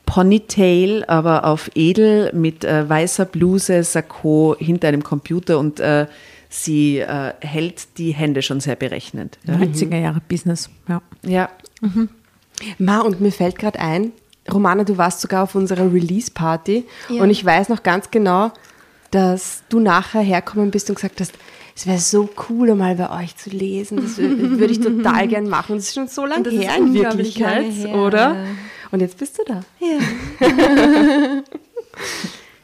Ponytail, 0.07 1.03
aber 1.07 1.45
auf 1.45 1.69
edel 1.75 2.31
mit 2.33 2.63
äh, 2.63 2.89
weißer 2.89 3.25
Bluse, 3.25 3.83
Sakko 3.83 4.55
hinter 4.57 4.87
einem 4.87 5.03
Computer 5.03 5.59
und 5.59 5.79
äh, 5.79 6.07
sie 6.49 6.99
äh, 6.99 7.33
hält 7.41 7.97
die 7.97 8.11
Hände 8.13 8.41
schon 8.41 8.59
sehr 8.59 8.75
berechnend. 8.75 9.37
Ja. 9.45 9.55
90er 9.55 9.97
Jahre 9.99 10.21
Business. 10.27 10.69
Ja. 10.87 11.01
ja. 11.23 11.49
Ma, 12.79 13.01
und 13.01 13.21
mir 13.21 13.31
fällt 13.31 13.57
gerade 13.59 13.79
ein, 13.79 14.11
Romana, 14.51 14.83
du 14.83 14.97
warst 14.97 15.21
sogar 15.21 15.43
auf 15.43 15.55
unserer 15.55 15.91
Release-Party 15.93 16.85
Ja. 17.09 17.21
und 17.21 17.29
ich 17.29 17.43
weiß 17.43 17.69
noch 17.69 17.83
ganz 17.83 18.11
genau, 18.11 18.51
dass 19.11 19.63
du 19.69 19.79
nachher 19.79 20.21
herkommen 20.21 20.71
bist 20.71 20.89
und 20.89 20.95
gesagt 20.95 21.19
hast, 21.21 21.33
es 21.75 21.85
wäre 21.85 21.99
so 21.99 22.27
cool, 22.49 22.73
mal 22.75 22.95
bei 22.95 23.23
euch 23.23 23.35
zu 23.35 23.49
lesen. 23.51 23.97
Das 23.97 24.17
wür- 24.17 24.57
würde 24.59 24.71
ich 24.73 24.79
total 24.79 25.27
gern 25.29 25.47
machen. 25.47 25.73
Und 25.73 25.77
das 25.79 25.89
ist 25.89 25.93
schon 25.95 26.07
so 26.07 26.25
lange 26.25 26.49
her 26.49 26.75
in 26.77 26.93
Wirklichkeit, 26.93 27.65
her. 27.71 27.95
oder? 27.95 28.35
Und 28.89 29.01
jetzt 29.01 29.17
bist 29.19 29.37
du 29.37 29.43
da. 29.45 29.61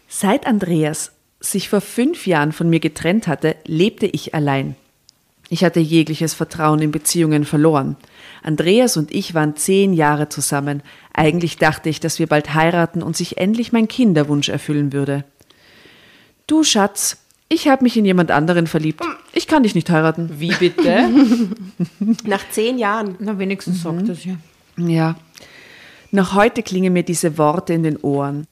Seit 0.07 0.45
Andreas 0.47 1.11
sich 1.45 1.69
vor 1.69 1.81
fünf 1.81 2.25
Jahren 2.25 2.51
von 2.51 2.69
mir 2.69 2.79
getrennt 2.79 3.27
hatte, 3.27 3.55
lebte 3.65 4.05
ich 4.05 4.33
allein. 4.33 4.75
Ich 5.49 5.63
hatte 5.63 5.79
jegliches 5.79 6.33
Vertrauen 6.33 6.81
in 6.81 6.91
Beziehungen 6.91 7.45
verloren. 7.45 7.97
Andreas 8.41 8.97
und 8.97 9.13
ich 9.13 9.33
waren 9.33 9.55
zehn 9.55 9.93
Jahre 9.93 10.29
zusammen. 10.29 10.81
Eigentlich 11.13 11.57
dachte 11.57 11.89
ich, 11.89 11.99
dass 11.99 12.17
wir 12.17 12.27
bald 12.27 12.53
heiraten 12.53 13.03
und 13.03 13.15
sich 13.15 13.37
endlich 13.37 13.71
mein 13.71 13.87
Kinderwunsch 13.87 14.49
erfüllen 14.49 14.93
würde. 14.93 15.25
Du 16.47 16.63
Schatz, 16.63 17.17
ich 17.49 17.67
habe 17.67 17.83
mich 17.83 17.97
in 17.97 18.05
jemand 18.05 18.31
anderen 18.31 18.65
verliebt. 18.65 19.03
Ich 19.33 19.47
kann 19.47 19.63
dich 19.63 19.75
nicht 19.75 19.89
heiraten. 19.89 20.39
Wie 20.39 20.53
bitte? 20.55 21.09
Nach 22.25 22.43
zehn 22.49 22.77
Jahren. 22.77 23.15
Na, 23.19 23.37
wenigstens 23.37 23.83
sagt 23.83 24.09
das 24.09 24.25
ja. 24.25 24.37
Ja. 24.77 25.15
Noch 26.09 26.33
heute 26.33 26.63
klingen 26.63 26.93
mir 26.93 27.03
diese 27.03 27.37
Worte 27.37 27.73
in 27.73 27.83
den 27.83 27.97
Ohren. 27.97 28.47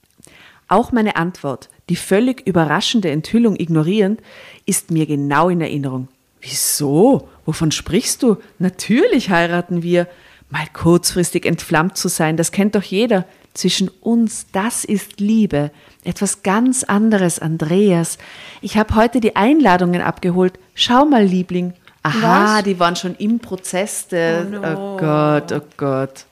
Auch 0.68 0.92
meine 0.92 1.16
Antwort, 1.16 1.70
die 1.92 1.98
völlig 1.98 2.48
überraschende 2.48 3.12
Enthüllung 3.12 3.58
ignorierend, 3.60 4.22
ist 4.66 4.92
mir 4.92 5.06
genau 5.06 5.50
in 5.50 5.60
Erinnerung. 5.60 6.08
Wieso? 6.40 7.28
Wovon 7.46 7.74
sprichst 7.74 8.24
du? 8.24 8.38
Natürlich 8.60 9.30
heiraten 9.30 9.84
wir. 9.84 10.08
Mal 10.50 10.68
kurzfristig 10.72 11.46
entflammt 11.46 11.98
zu 11.98 12.08
sein, 12.08 12.38
das 12.38 12.54
kennt 12.54 12.76
doch 12.76 12.84
jeder. 12.84 13.26
Zwischen 13.54 13.90
uns, 14.00 14.46
das 14.54 14.86
ist 14.86 15.20
Liebe. 15.20 15.72
Etwas 16.06 16.44
ganz 16.44 16.86
anderes, 16.86 17.40
Andreas. 17.40 18.18
Ich 18.62 18.78
habe 18.78 18.96
heute 18.96 19.20
die 19.20 19.36
Einladungen 19.36 20.02
abgeholt. 20.02 20.60
Schau 20.74 21.04
mal, 21.04 21.26
Liebling. 21.26 21.74
Aha, 22.04 22.60
Was? 22.60 22.64
die 22.64 22.80
waren 22.80 22.96
schon 22.96 23.16
im 23.16 23.40
Prozess. 23.40 24.08
Des, 24.08 24.46
oh, 24.48 24.96
Gott, 24.96 25.52
oh 25.52 25.62
Gott. 25.76 26.26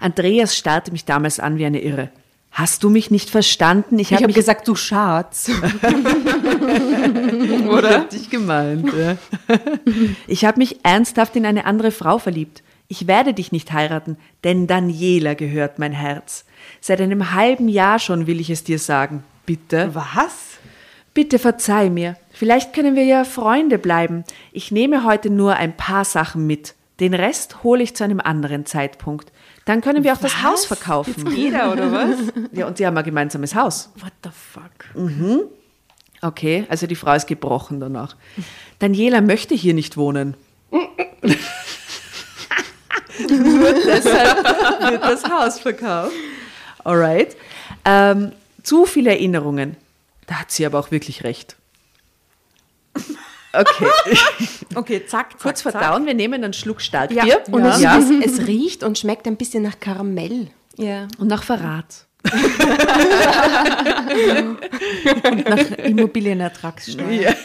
Andreas 0.00 0.56
starrte 0.56 0.92
mich 0.92 1.04
damals 1.04 1.38
an 1.40 1.58
wie 1.58 1.66
eine 1.66 1.82
Irre. 1.82 2.08
Hast 2.50 2.82
du 2.82 2.90
mich 2.90 3.10
nicht 3.10 3.30
verstanden? 3.30 3.98
Ich 3.98 4.10
Ich 4.10 4.14
habe 4.14 4.26
mich 4.26 4.34
gesagt, 4.34 4.66
du 4.66 4.74
Schatz. 4.74 5.48
Oder? 7.68 8.00
Dich 8.00 8.30
gemeint. 8.30 8.92
Ja. 8.92 9.16
Ich 10.26 10.44
habe 10.44 10.58
mich 10.58 10.80
ernsthaft 10.82 11.36
in 11.36 11.46
eine 11.46 11.64
andere 11.64 11.90
Frau 11.90 12.18
verliebt. 12.18 12.62
Ich 12.88 13.06
werde 13.06 13.34
dich 13.34 13.52
nicht 13.52 13.72
heiraten, 13.72 14.16
denn 14.44 14.66
Daniela 14.66 15.34
gehört 15.34 15.78
mein 15.78 15.92
Herz. 15.92 16.44
Seit 16.80 17.00
einem 17.00 17.32
halben 17.32 17.68
Jahr 17.68 17.98
schon 17.98 18.26
will 18.26 18.40
ich 18.40 18.50
es 18.50 18.64
dir 18.64 18.78
sagen. 18.78 19.22
Bitte? 19.46 19.90
Was? 19.94 20.58
Bitte 21.14 21.38
verzeih 21.38 21.90
mir. 21.90 22.16
Vielleicht 22.32 22.72
können 22.72 22.96
wir 22.96 23.04
ja 23.04 23.24
Freunde 23.24 23.78
bleiben. 23.78 24.24
Ich 24.52 24.70
nehme 24.70 25.04
heute 25.04 25.30
nur 25.30 25.56
ein 25.56 25.76
paar 25.76 26.04
Sachen 26.04 26.46
mit. 26.46 26.74
Den 27.00 27.14
Rest 27.14 27.62
hole 27.62 27.82
ich 27.82 27.94
zu 27.94 28.04
einem 28.04 28.20
anderen 28.20 28.66
Zeitpunkt. 28.66 29.32
Dann 29.68 29.82
können 29.82 30.02
wir 30.02 30.14
auch 30.14 30.18
das 30.18 30.42
Haus 30.42 30.64
verkaufen. 30.64 31.30
Jeder, 31.30 31.70
oder 31.70 31.92
was? 31.92 32.16
Ja, 32.52 32.66
und 32.66 32.78
sie 32.78 32.86
haben 32.86 32.96
ein 32.96 33.04
gemeinsames 33.04 33.54
Haus. 33.54 33.90
What 33.96 34.14
the 34.24 34.30
fuck? 34.30 34.72
Okay, 36.22 36.64
also 36.70 36.86
die 36.86 36.94
Frau 36.94 37.12
ist 37.12 37.26
gebrochen 37.26 37.78
danach. 37.78 38.16
Daniela 38.78 39.20
möchte 39.20 39.54
hier 39.54 39.74
nicht 39.74 39.98
wohnen. 39.98 40.38
Nur 40.70 40.80
deshalb 43.28 44.38
wird 44.90 45.02
das 45.02 45.24
Haus 45.28 45.60
verkauft. 45.60 46.14
Alright. 46.82 47.36
Ähm, 47.84 48.32
zu 48.62 48.86
viele 48.86 49.10
Erinnerungen. 49.10 49.76
Da 50.26 50.36
hat 50.36 50.50
sie 50.50 50.64
aber 50.64 50.78
auch 50.78 50.90
wirklich 50.90 51.24
recht. 51.24 51.56
Okay, 53.52 53.86
Okay, 54.74 55.06
zack, 55.06 55.38
kurz 55.38 55.62
zack, 55.62 55.72
verdauen. 55.72 56.06
Wir 56.06 56.14
nehmen 56.14 56.44
einen 56.44 56.52
Schluck 56.52 56.80
Starkbier. 56.80 57.24
Ja, 57.24 57.36
und 57.50 57.64
es, 57.64 57.80
ja. 57.80 57.98
es, 57.98 58.10
es 58.10 58.46
riecht 58.46 58.82
und 58.82 58.98
schmeckt 58.98 59.26
ein 59.26 59.36
bisschen 59.36 59.62
nach 59.62 59.80
Karamell. 59.80 60.48
Ja. 60.76 61.08
Und 61.18 61.28
nach 61.28 61.42
Verrat. 61.42 62.06
Und 65.24 65.48
nach 65.48 65.70
Immobilienertragssteuer. 65.78 67.34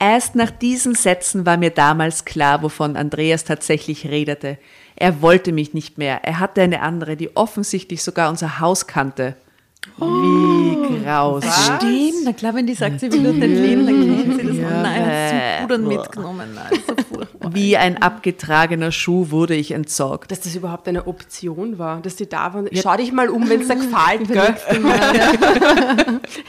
Erst 0.00 0.36
nach 0.36 0.50
diesen 0.50 0.94
Sätzen 0.94 1.44
war 1.44 1.56
mir 1.56 1.70
damals 1.70 2.24
klar, 2.24 2.62
wovon 2.62 2.96
Andreas 2.96 3.44
tatsächlich 3.44 4.06
redete. 4.06 4.58
Er 4.94 5.22
wollte 5.22 5.52
mich 5.52 5.74
nicht 5.74 5.98
mehr. 5.98 6.24
Er 6.24 6.38
hatte 6.38 6.62
eine 6.62 6.82
andere, 6.82 7.16
die 7.16 7.36
offensichtlich 7.36 8.02
sogar 8.02 8.30
unser 8.30 8.60
Haus 8.60 8.86
kannte. 8.86 9.36
Wie 10.00 11.02
grausig. 11.02 11.50
Stimmt, 11.50 12.24
na 12.24 12.32
klar, 12.32 12.54
wenn 12.54 12.66
die 12.66 12.74
sagt, 12.74 13.00
sie 13.00 13.10
will 13.12 13.22
dort 13.22 13.36
nicht 13.36 13.48
leben, 13.48 13.86
dann 13.86 14.00
kennt 14.00 14.40
sie 14.40 14.46
das. 14.46 14.56
Ja. 14.56 14.82
Nein, 14.82 15.06
hat 15.06 15.30
zum 15.30 15.66
Pudern 15.66 15.88
mitgenommen. 15.88 16.54
Nein, 16.54 16.80
so 16.86 16.94
furchtbar. 17.14 17.54
Wie 17.54 17.76
ein 17.76 18.00
abgetragener 18.00 18.92
Schuh 18.92 19.30
wurde 19.30 19.54
ich 19.54 19.72
entsorgt. 19.72 20.30
Dass 20.30 20.40
das 20.40 20.54
überhaupt 20.54 20.86
eine 20.88 21.06
Option 21.06 21.78
war, 21.78 22.00
dass 22.00 22.16
die 22.16 22.28
da 22.28 22.54
waren. 22.54 22.68
Schau 22.72 22.96
dich 22.96 23.12
mal 23.12 23.28
um, 23.28 23.48
wenn 23.48 23.60
es 23.62 23.68
dir 23.68 23.76
gefällt, 23.76 24.28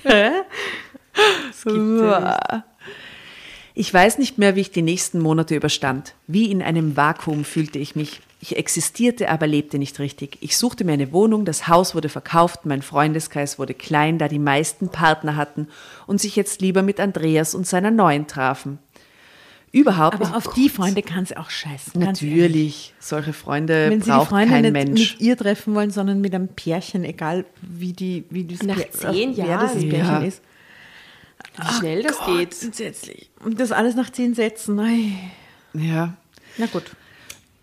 gell? 0.03 0.43
Ich 3.73 3.93
weiß 3.93 4.17
nicht 4.17 4.37
mehr, 4.37 4.55
wie 4.55 4.61
ich 4.61 4.71
die 4.71 4.81
nächsten 4.81 5.19
Monate 5.19 5.55
überstand. 5.55 6.13
Wie 6.27 6.51
in 6.51 6.61
einem 6.61 6.97
Vakuum 6.97 7.45
fühlte 7.45 7.79
ich 7.79 7.95
mich. 7.95 8.21
Ich 8.41 8.55
existierte, 8.55 9.29
aber 9.29 9.47
lebte 9.47 9.77
nicht 9.77 9.99
richtig. 9.99 10.37
Ich 10.39 10.55
suchte 10.57 10.85
mir 10.85 10.93
eine 10.93 11.11
Wohnung, 11.11 11.43
das 11.43 11.67
Haus 11.67 11.93
wurde 11.93 12.07
verkauft, 12.07 12.65
mein 12.65 12.81
Freundeskreis 12.81 13.59
wurde 13.59 13.73
klein, 13.73 14.17
da 14.17 14.29
die 14.29 14.39
meisten 14.39 14.87
Partner 14.89 15.35
hatten 15.35 15.67
und 16.07 16.21
sich 16.21 16.37
jetzt 16.37 16.61
lieber 16.61 16.81
mit 16.81 16.99
Andreas 17.01 17.53
und 17.53 17.67
seiner 17.67 17.91
neuen 17.91 18.27
trafen. 18.27 18.79
Überhaupt 19.71 20.15
Aber 20.15 20.35
auf 20.35 20.53
die 20.53 20.67
Freunde 20.69 21.03
kann 21.03 21.25
sie 21.25 21.37
auch 21.37 21.49
scheißen. 21.51 22.01
Natürlich, 22.01 22.93
solche 22.99 23.33
Freunde 23.33 23.89
Wenn 23.91 23.99
sie 24.01 24.05
die 24.05 24.11
braucht 24.11 24.29
Freunde 24.29 24.49
kein 24.49 24.61
nicht 24.63 24.71
Mensch. 24.73 25.11
mit 25.13 25.21
ihr 25.21 25.37
treffen 25.37 25.75
wollen, 25.75 25.91
sondern 25.91 26.21
mit 26.21 26.33
einem 26.33 26.47
Pärchen, 26.47 27.03
egal 27.03 27.45
wie 27.61 27.93
die 27.93 28.23
wie 28.31 28.45
das 28.45 28.63
Nach 28.63 28.77
Pär- 28.77 28.89
zehn 28.91 29.37
wer 29.37 29.57
das 29.59 29.73
Jahren. 29.75 29.89
Pärchen 29.89 30.07
Ja. 30.07 30.19
ist. 30.21 30.41
Wie 31.57 31.73
schnell 31.73 32.03
das 32.03 32.17
Gott, 32.17 32.37
geht. 32.37 32.63
Entsetzlich. 32.63 33.29
Und 33.43 33.59
das 33.59 33.71
alles 33.71 33.93
nach 33.95 34.09
zehn 34.09 34.33
Sätzen. 34.33 34.79
Ei. 34.79 35.11
Ja. 35.73 36.15
Na 36.57 36.65
gut. 36.65 36.83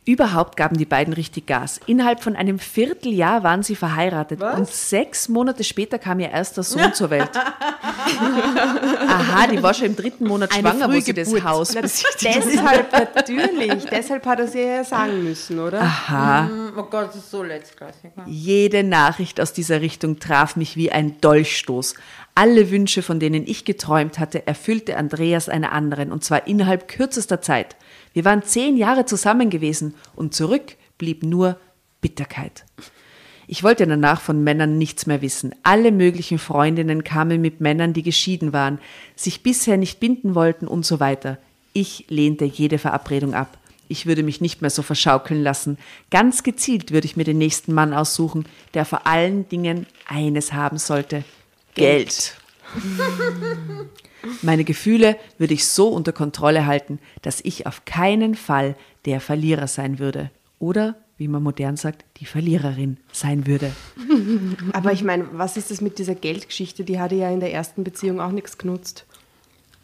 Überhaupt 0.09 0.57
gaben 0.57 0.79
die 0.79 0.85
beiden 0.85 1.13
richtig 1.13 1.47
Gas. 1.47 1.81
Innerhalb 1.87 2.23
von 2.23 2.37
einem 2.37 2.61
Vierteljahr 2.61 3.43
waren 3.43 3.65
sie 3.65 3.75
verheiratet 3.75 4.41
und 4.41 4.69
sechs 4.69 5.29
Monate 5.29 5.65
später 5.65 5.99
kam 5.99 6.21
ihr 6.21 6.31
erster 6.31 6.63
Sohn 6.63 6.91
zur 6.95 7.11
Welt. 7.11 7.31
Aha, 7.37 9.49
die 9.49 9.61
war 9.61 9.75
schon 9.75 9.87
im 9.87 9.97
dritten 9.97 10.29
Monat 10.29 10.53
Eine 10.53 10.69
schwanger, 10.69 10.95
wo 10.95 11.01
sie 11.01 11.13
das. 11.13 11.35
Haus 11.43 11.75
besichtigt 11.75 12.37
Deshalb 12.37 13.17
natürlich. 13.17 13.85
Deshalb 13.87 14.25
hat 14.27 14.39
er 14.39 14.47
sie 14.47 14.61
ja 14.61 14.85
sagen 14.85 15.25
müssen, 15.25 15.59
oder? 15.59 15.83
Aha. 15.83 16.51
Oh 16.77 16.85
Gott, 16.85 17.09
das 17.09 17.17
ist 17.17 17.33
so 17.33 17.43
letztklassig. 17.43 18.13
Jede 18.27 18.85
Nachricht 18.85 19.41
aus 19.41 19.53
dieser 19.53 19.81
Richtung 19.81 20.21
traf 20.21 20.55
mich 20.55 20.77
wie 20.77 20.93
ein 20.93 21.21
Dolchstoß. 21.21 21.95
Alle 22.37 22.71
Wünsche, 22.71 23.03
von 23.03 23.19
denen 23.19 23.45
ich 23.45 23.65
geträumt 23.65 24.21
hatte, 24.21 24.47
erfüllte 24.47 24.99
Andreas 24.99 25.49
einer 25.49 25.73
anderen, 25.73 26.13
und 26.13 26.23
zwar 26.23 26.47
innerhalb 26.47 26.87
kürzester 26.87 27.41
Zeit. 27.41 27.75
Wir 28.17 28.25
waren 28.25 28.43
zehn 28.43 28.79
Jahre 28.79 29.05
zusammen 29.05 29.51
gewesen, 29.51 29.95
und 30.15 30.33
zurück 30.33 30.77
blieb 30.97 31.23
nur 31.23 31.59
Bitterkeit. 32.01 32.65
Ich 33.47 33.63
wollte 33.63 33.87
danach 33.87 34.23
von 34.23 34.43
Männern 34.43 34.79
nichts 34.79 35.05
mehr 35.05 35.21
wissen. 35.21 35.55
Alle 35.65 35.93
möglichen 35.93 36.39
Freundinnen 36.39 37.05
kamen 37.05 37.43
mit 37.43 37.61
Männern, 37.61 37.93
die 37.93 38.03
geschieden 38.03 38.55
waren, 38.55 38.79
sich 39.17 39.43
bisher 39.43 39.77
nicht 39.77 40.01
binden 40.01 40.35
wollten 40.35 40.67
und 40.67 40.87
so 40.87 40.99
weiter. 40.99 41.37
Ich 41.75 42.07
lehnte 42.09 42.47
jede 42.47 42.79
Verabredung 42.79 43.35
ab. 43.35 43.59
Ich 43.87 44.07
würde 44.07 44.23
mich 44.23 44.41
nicht 44.41 44.63
mehr 44.63 44.71
so 44.71 44.81
verschaukeln 44.81 45.43
lassen. 45.43 45.77
Ganz 46.11 46.43
gezielt 46.43 46.93
würde 46.93 47.05
ich 47.05 47.19
mir 47.19 47.25
den 47.25 47.37
nächsten 47.37 47.75
Mann 47.75 47.93
aussuchen, 47.93 48.47
der 48.73 48.87
vor 48.87 49.07
allen 49.07 49.47
Dingen 49.51 49.85
eines 50.09 50.55
haben 50.55 50.79
sollte. 50.79 51.23
Geld. 51.75 52.35
Meine 54.43 54.65
Gefühle 54.65 55.17
würde 55.39 55.55
ich 55.55 55.67
so 55.67 55.89
unter 55.89 56.13
Kontrolle 56.13 56.67
halten, 56.67 56.99
dass 57.23 57.41
ich 57.43 57.67
auf 57.67 57.85
keinen 57.85 58.35
Fall 58.35 58.77
der 59.05 59.21
Verlierer 59.21 59.67
sein 59.67 59.99
würde. 59.99 60.31
Oder, 60.59 60.97
wie 61.19 61.29
man 61.29 61.43
modern 61.43 61.77
sagt, 61.77 62.05
die 62.19 62.27
Verliererin 62.27 62.97
sein 63.13 63.47
würde. 63.47 63.73
Aber 64.73 64.93
ich 64.93 65.05
meine, 65.05 65.27
was 65.33 65.57
ist 65.57 65.71
das 65.71 65.81
mit 65.81 65.99
dieser 65.99 66.15
Geldgeschichte? 66.15 66.85
Die 66.85 66.99
hatte 66.99 67.15
ja 67.15 67.31
in 67.31 67.41
der 67.41 67.53
ersten 67.53 67.85
Beziehung 67.85 68.21
auch 68.21 68.33
nichts 68.33 68.59
genutzt. 68.59 69.07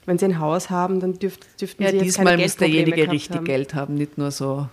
Wenn 0.04 0.18
sie 0.18 0.24
ein 0.24 0.38
Haus 0.40 0.68
haben, 0.70 0.98
dann 1.00 1.18
dürft, 1.18 1.60
dürften 1.60 1.82
Ja, 1.82 1.90
sie 1.90 1.96
jetzt 1.96 2.06
diesmal 2.06 2.26
keine 2.32 2.42
muss 2.42 2.56
derjenige 2.56 3.10
richtig 3.10 3.36
haben. 3.36 3.44
Geld 3.44 3.74
haben, 3.74 3.94
nicht 3.94 4.18
nur 4.18 4.30
so. 4.30 4.68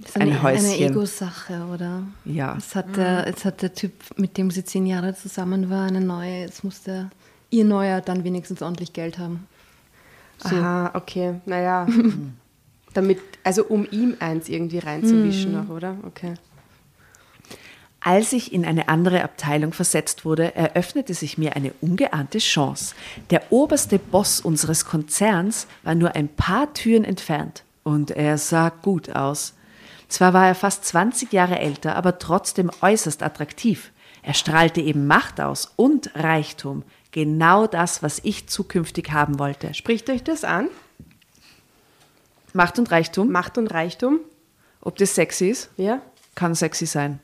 Das 0.00 0.10
ist 0.10 0.16
Ein 0.16 0.22
eine, 0.22 0.32
eine 0.32 0.42
Häuschen. 0.42 0.90
Ego-Sache, 0.90 1.64
oder? 1.72 2.02
Ja. 2.24 2.54
Jetzt 2.54 2.74
hat, 2.74 2.96
der, 2.96 3.26
jetzt 3.28 3.44
hat 3.44 3.62
der 3.62 3.72
Typ, 3.72 3.92
mit 4.16 4.36
dem 4.36 4.50
sie 4.50 4.64
zehn 4.64 4.86
Jahre 4.86 5.14
zusammen 5.14 5.70
war, 5.70 5.86
eine 5.86 6.00
neue, 6.00 6.40
jetzt 6.40 6.64
muss 6.64 6.82
der, 6.82 7.10
ihr 7.52 7.64
Neuer 7.64 8.00
dann 8.00 8.24
wenigstens 8.24 8.62
ordentlich 8.62 8.92
Geld 8.92 9.18
haben. 9.18 9.46
Aha, 10.42 10.90
okay, 10.94 11.34
naja. 11.46 11.86
Damit, 12.94 13.20
also 13.44 13.64
um 13.64 13.86
ihm 13.90 14.16
eins 14.18 14.48
irgendwie 14.48 14.78
reinzuwischen 14.78 15.56
auch, 15.56 15.74
oder? 15.74 15.96
Okay. 16.06 16.34
Als 18.00 18.32
ich 18.32 18.52
in 18.52 18.64
eine 18.64 18.88
andere 18.88 19.22
Abteilung 19.22 19.72
versetzt 19.72 20.24
wurde, 20.24 20.56
eröffnete 20.56 21.14
sich 21.14 21.38
mir 21.38 21.54
eine 21.54 21.72
ungeahnte 21.80 22.38
Chance. 22.38 22.94
Der 23.30 23.52
oberste 23.52 24.00
Boss 24.00 24.40
unseres 24.40 24.84
Konzerns 24.84 25.68
war 25.84 25.94
nur 25.94 26.16
ein 26.16 26.28
paar 26.28 26.74
Türen 26.74 27.04
entfernt 27.04 27.62
und 27.84 28.10
er 28.10 28.38
sah 28.38 28.70
gut 28.70 29.10
aus. 29.14 29.54
Zwar 30.08 30.32
war 30.34 30.48
er 30.48 30.56
fast 30.56 30.84
20 30.84 31.32
Jahre 31.32 31.60
älter, 31.60 31.94
aber 31.94 32.18
trotzdem 32.18 32.70
äußerst 32.80 33.22
attraktiv. 33.22 33.92
Er 34.22 34.34
strahlte 34.34 34.80
eben 34.80 35.06
Macht 35.06 35.40
aus 35.40 35.72
und 35.76 36.10
Reichtum, 36.16 36.82
genau 37.12 37.66
das, 37.66 38.02
was 38.02 38.20
ich 38.24 38.48
zukünftig 38.48 39.12
haben 39.12 39.38
wollte. 39.38 39.72
Spricht 39.74 40.10
euch 40.10 40.24
das 40.24 40.42
an? 40.44 40.68
Macht 42.52 42.78
und 42.78 42.90
Reichtum, 42.90 43.30
Macht 43.30 43.56
und 43.58 43.68
Reichtum? 43.68 44.20
ob 44.84 44.96
das 44.96 45.14
sexy 45.14 45.46
ist, 45.50 45.70
Ja. 45.76 46.00
kann 46.34 46.56
sexy 46.56 46.86
sein. 46.86 47.20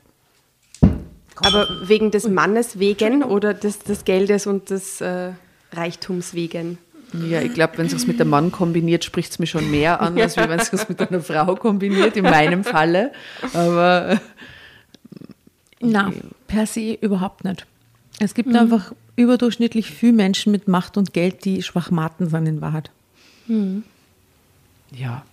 Aber 1.35 1.67
wegen 1.83 2.09
des 2.09 2.27
Mannes 2.27 2.79
wegen 2.79 3.21
oder 3.23 3.53
des, 3.53 3.79
des 3.79 4.05
Geldes 4.05 4.47
und 4.47 4.69
des 4.69 5.01
äh, 5.01 5.33
Reichtums 5.73 6.33
wegen? 6.33 6.77
Ja, 7.27 7.41
ich 7.41 7.53
glaube, 7.53 7.77
wenn 7.77 7.87
es 7.87 8.07
mit 8.07 8.19
dem 8.19 8.29
Mann 8.29 8.51
kombiniert, 8.51 9.03
spricht 9.03 9.31
es 9.31 9.39
mir 9.39 9.47
schon 9.47 9.69
mehr 9.71 9.99
an, 9.99 10.19
als 10.19 10.37
wenn 10.37 10.51
es 10.51 10.71
mit 10.87 11.01
einer 11.01 11.21
Frau 11.21 11.55
kombiniert, 11.55 12.15
in 12.15 12.23
meinem 12.23 12.63
Falle. 12.63 13.11
Aber 13.53 14.11
äh, 14.11 14.17
Na, 15.81 16.11
per 16.47 16.65
se 16.65 16.93
überhaupt 16.93 17.43
nicht. 17.43 17.65
Es 18.19 18.33
gibt 18.33 18.53
einfach 18.55 18.93
überdurchschnittlich 19.19 19.91
viele 19.91 20.13
Menschen 20.13 20.51
mit 20.51 20.67
Macht 20.67 20.97
und 20.97 21.13
Geld, 21.13 21.45
die 21.45 21.61
Schwachmaten 21.61 22.29
sind 22.29 22.45
in 22.47 22.61
Wahrheit. 22.61 22.91
Ja, 23.47 23.73
Ja. 24.91 25.23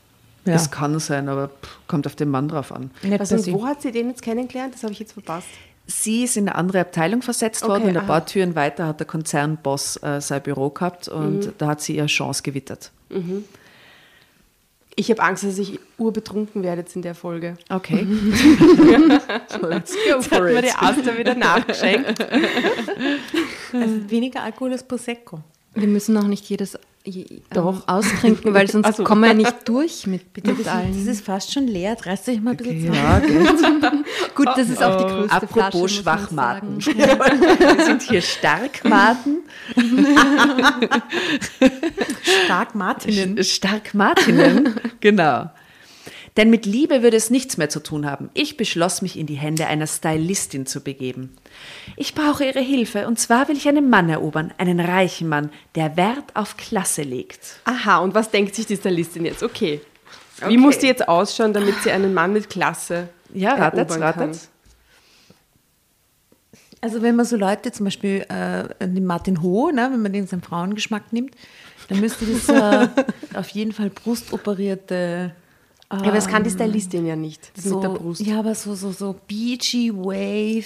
das 0.44 0.70
kann 0.70 0.98
sein, 0.98 1.28
aber 1.28 1.48
pff, 1.48 1.78
kommt 1.86 2.06
auf 2.06 2.14
den 2.16 2.30
Mann 2.30 2.48
drauf 2.48 2.72
an. 2.72 2.90
Also, 3.18 3.36
wo 3.52 3.66
hat 3.66 3.82
sie 3.82 3.92
den 3.92 4.08
jetzt 4.08 4.22
kennengelernt? 4.22 4.74
Das 4.74 4.82
habe 4.82 4.92
ich 4.92 4.98
jetzt 5.00 5.12
verpasst. 5.12 5.48
Sie 5.88 6.24
ist 6.24 6.36
in 6.36 6.48
eine 6.48 6.56
andere 6.56 6.80
Abteilung 6.80 7.22
versetzt 7.22 7.62
Okay, 7.62 7.70
worden 7.70 7.82
und 7.84 7.90
ein 7.90 7.96
aha. 7.98 8.06
paar 8.06 8.26
Türen 8.26 8.54
weiter 8.56 8.86
hat 8.88 8.98
der 8.98 9.06
Konzernboss 9.06 10.02
äh, 10.02 10.20
sein 10.20 10.42
Büro 10.42 10.70
gehabt 10.70 11.06
und 11.08 11.52
da 11.58 11.68
hat 11.68 11.80
sie 11.80 11.96
ihre 11.96 12.06
Chance 12.06 12.42
gewittert. 12.42 12.90
Ich 14.98 15.10
habe 15.10 15.22
Angst, 15.22 15.44
dass 15.44 15.58
ich 15.58 15.78
urbetrunken 15.98 16.62
werde 16.62 16.80
jetzt 16.80 16.96
in 16.96 17.02
der 17.02 17.14
Folge. 17.14 17.58
Okay. 17.68 18.06
Let's 19.60 19.94
go 19.94 20.16
Jetzt 20.16 20.30
hat 20.32 20.42
mir 20.42 20.62
die 20.62 20.70
Asta 20.70 21.18
wieder 21.18 21.34
nachgeschenkt. 21.36 22.26
Also 23.72 24.10
weniger 24.10 24.42
Alkohol 24.42 24.72
als 24.72 24.82
Prosecco. 24.88 25.40
Wir 25.74 25.86
müssen 25.86 26.16
auch 26.16 26.26
nicht 26.26 26.46
jedes 26.46 26.78
Doch. 27.52 27.74
ähm, 27.74 27.82
austrinken, 27.86 28.52
weil 28.54 28.68
sonst 28.68 28.86
Ach 28.86 28.94
so. 28.96 29.04
kommen 29.04 29.22
wir 29.22 29.28
ja 29.28 29.34
nicht 29.34 29.68
durch 29.68 30.06
mit, 30.06 30.34
mit 30.46 30.60
Das 30.60 30.66
allen. 30.66 31.06
ist 31.08 31.24
fast 31.24 31.52
schon 31.52 31.66
leer. 31.66 31.96
Reißt 32.00 32.28
euch 32.28 32.40
mal 32.40 32.50
ein 32.52 32.56
bisschen 32.56 32.86
zusammen. 32.86 33.82
Ja. 33.82 34.28
Gut, 34.34 34.48
das 34.56 34.68
ist 34.68 34.82
auch 34.82 34.96
die 34.98 35.04
größte 35.04 35.46
Flasche, 35.46 35.66
Apropos 35.66 35.80
man 35.80 35.88
Schwachmaten. 35.88 36.84
Wir 36.86 37.84
sind 37.84 38.02
hier 38.02 38.20
Starkmaten. 38.20 39.38
Stark 42.44 42.74
Martinen. 42.74 43.42
Starkmatinnen. 43.42 44.74
genau. 45.00 45.50
Denn 46.36 46.50
mit 46.50 46.66
Liebe 46.66 47.02
würde 47.02 47.16
es 47.16 47.30
nichts 47.30 47.56
mehr 47.56 47.68
zu 47.70 47.80
tun 47.82 48.04
haben. 48.04 48.28
Ich 48.34 48.56
beschloss 48.58 49.00
mich 49.00 49.18
in 49.18 49.26
die 49.26 49.36
Hände 49.36 49.66
einer 49.66 49.86
Stylistin 49.86 50.66
zu 50.66 50.82
begeben. 50.82 51.34
Ich 51.96 52.14
brauche 52.14 52.44
ihre 52.44 52.60
Hilfe 52.60 53.06
und 53.06 53.18
zwar 53.18 53.48
will 53.48 53.56
ich 53.56 53.66
einen 53.68 53.88
Mann 53.88 54.10
erobern, 54.10 54.52
einen 54.58 54.78
reichen 54.80 55.28
Mann, 55.28 55.50
der 55.76 55.96
Wert 55.96 56.34
auf 56.34 56.56
Klasse 56.58 57.02
legt. 57.02 57.60
Aha, 57.64 57.98
und 57.98 58.14
was 58.14 58.30
denkt 58.30 58.54
sich 58.54 58.66
die 58.66 58.76
Stylistin 58.76 59.24
jetzt? 59.24 59.42
Okay. 59.42 59.80
Wie 60.40 60.44
Okay. 60.44 60.56
muss 60.58 60.78
die 60.78 60.86
jetzt 60.86 61.08
ausschauen, 61.08 61.54
damit 61.54 61.74
sie 61.82 61.90
einen 61.90 62.12
Mann 62.12 62.34
mit 62.34 62.50
Klasse 62.50 63.08
Ja, 63.32 63.54
ratet, 63.54 63.88
erobern 63.90 64.00
kann? 64.12 64.28
ratet. 64.30 64.48
Also 66.82 67.00
wenn 67.00 67.16
man 67.16 67.24
so 67.24 67.36
Leute, 67.36 67.72
zum 67.72 67.84
Beispiel 67.84 68.26
äh, 68.28 68.86
den 68.86 69.06
Martin 69.06 69.42
Ho, 69.42 69.70
ne, 69.70 69.88
wenn 69.90 70.02
man 70.02 70.12
den 70.12 70.26
seinen 70.26 70.42
Frauengeschmack 70.42 71.10
nimmt, 71.12 71.34
dann 71.88 72.00
müsste 72.00 72.26
das 72.26 72.48
äh, 72.50 72.88
auf 73.34 73.48
jeden 73.48 73.72
Fall 73.72 73.88
brustoperierte 73.88 75.34
Ja, 75.92 75.98
aber 75.98 76.12
das 76.12 76.26
kann 76.26 76.42
die 76.42 76.50
Stylistin 76.50 77.06
ja 77.06 77.14
nicht. 77.16 77.52
Das 77.54 77.64
so, 77.64 77.76
mit 77.76 77.84
der 77.84 77.88
Brust. 77.90 78.20
Ja, 78.20 78.38
aber 78.40 78.54
so, 78.54 78.74
so, 78.74 78.90
so 78.92 79.14
beachy 79.28 79.92
Wave. 79.94 80.64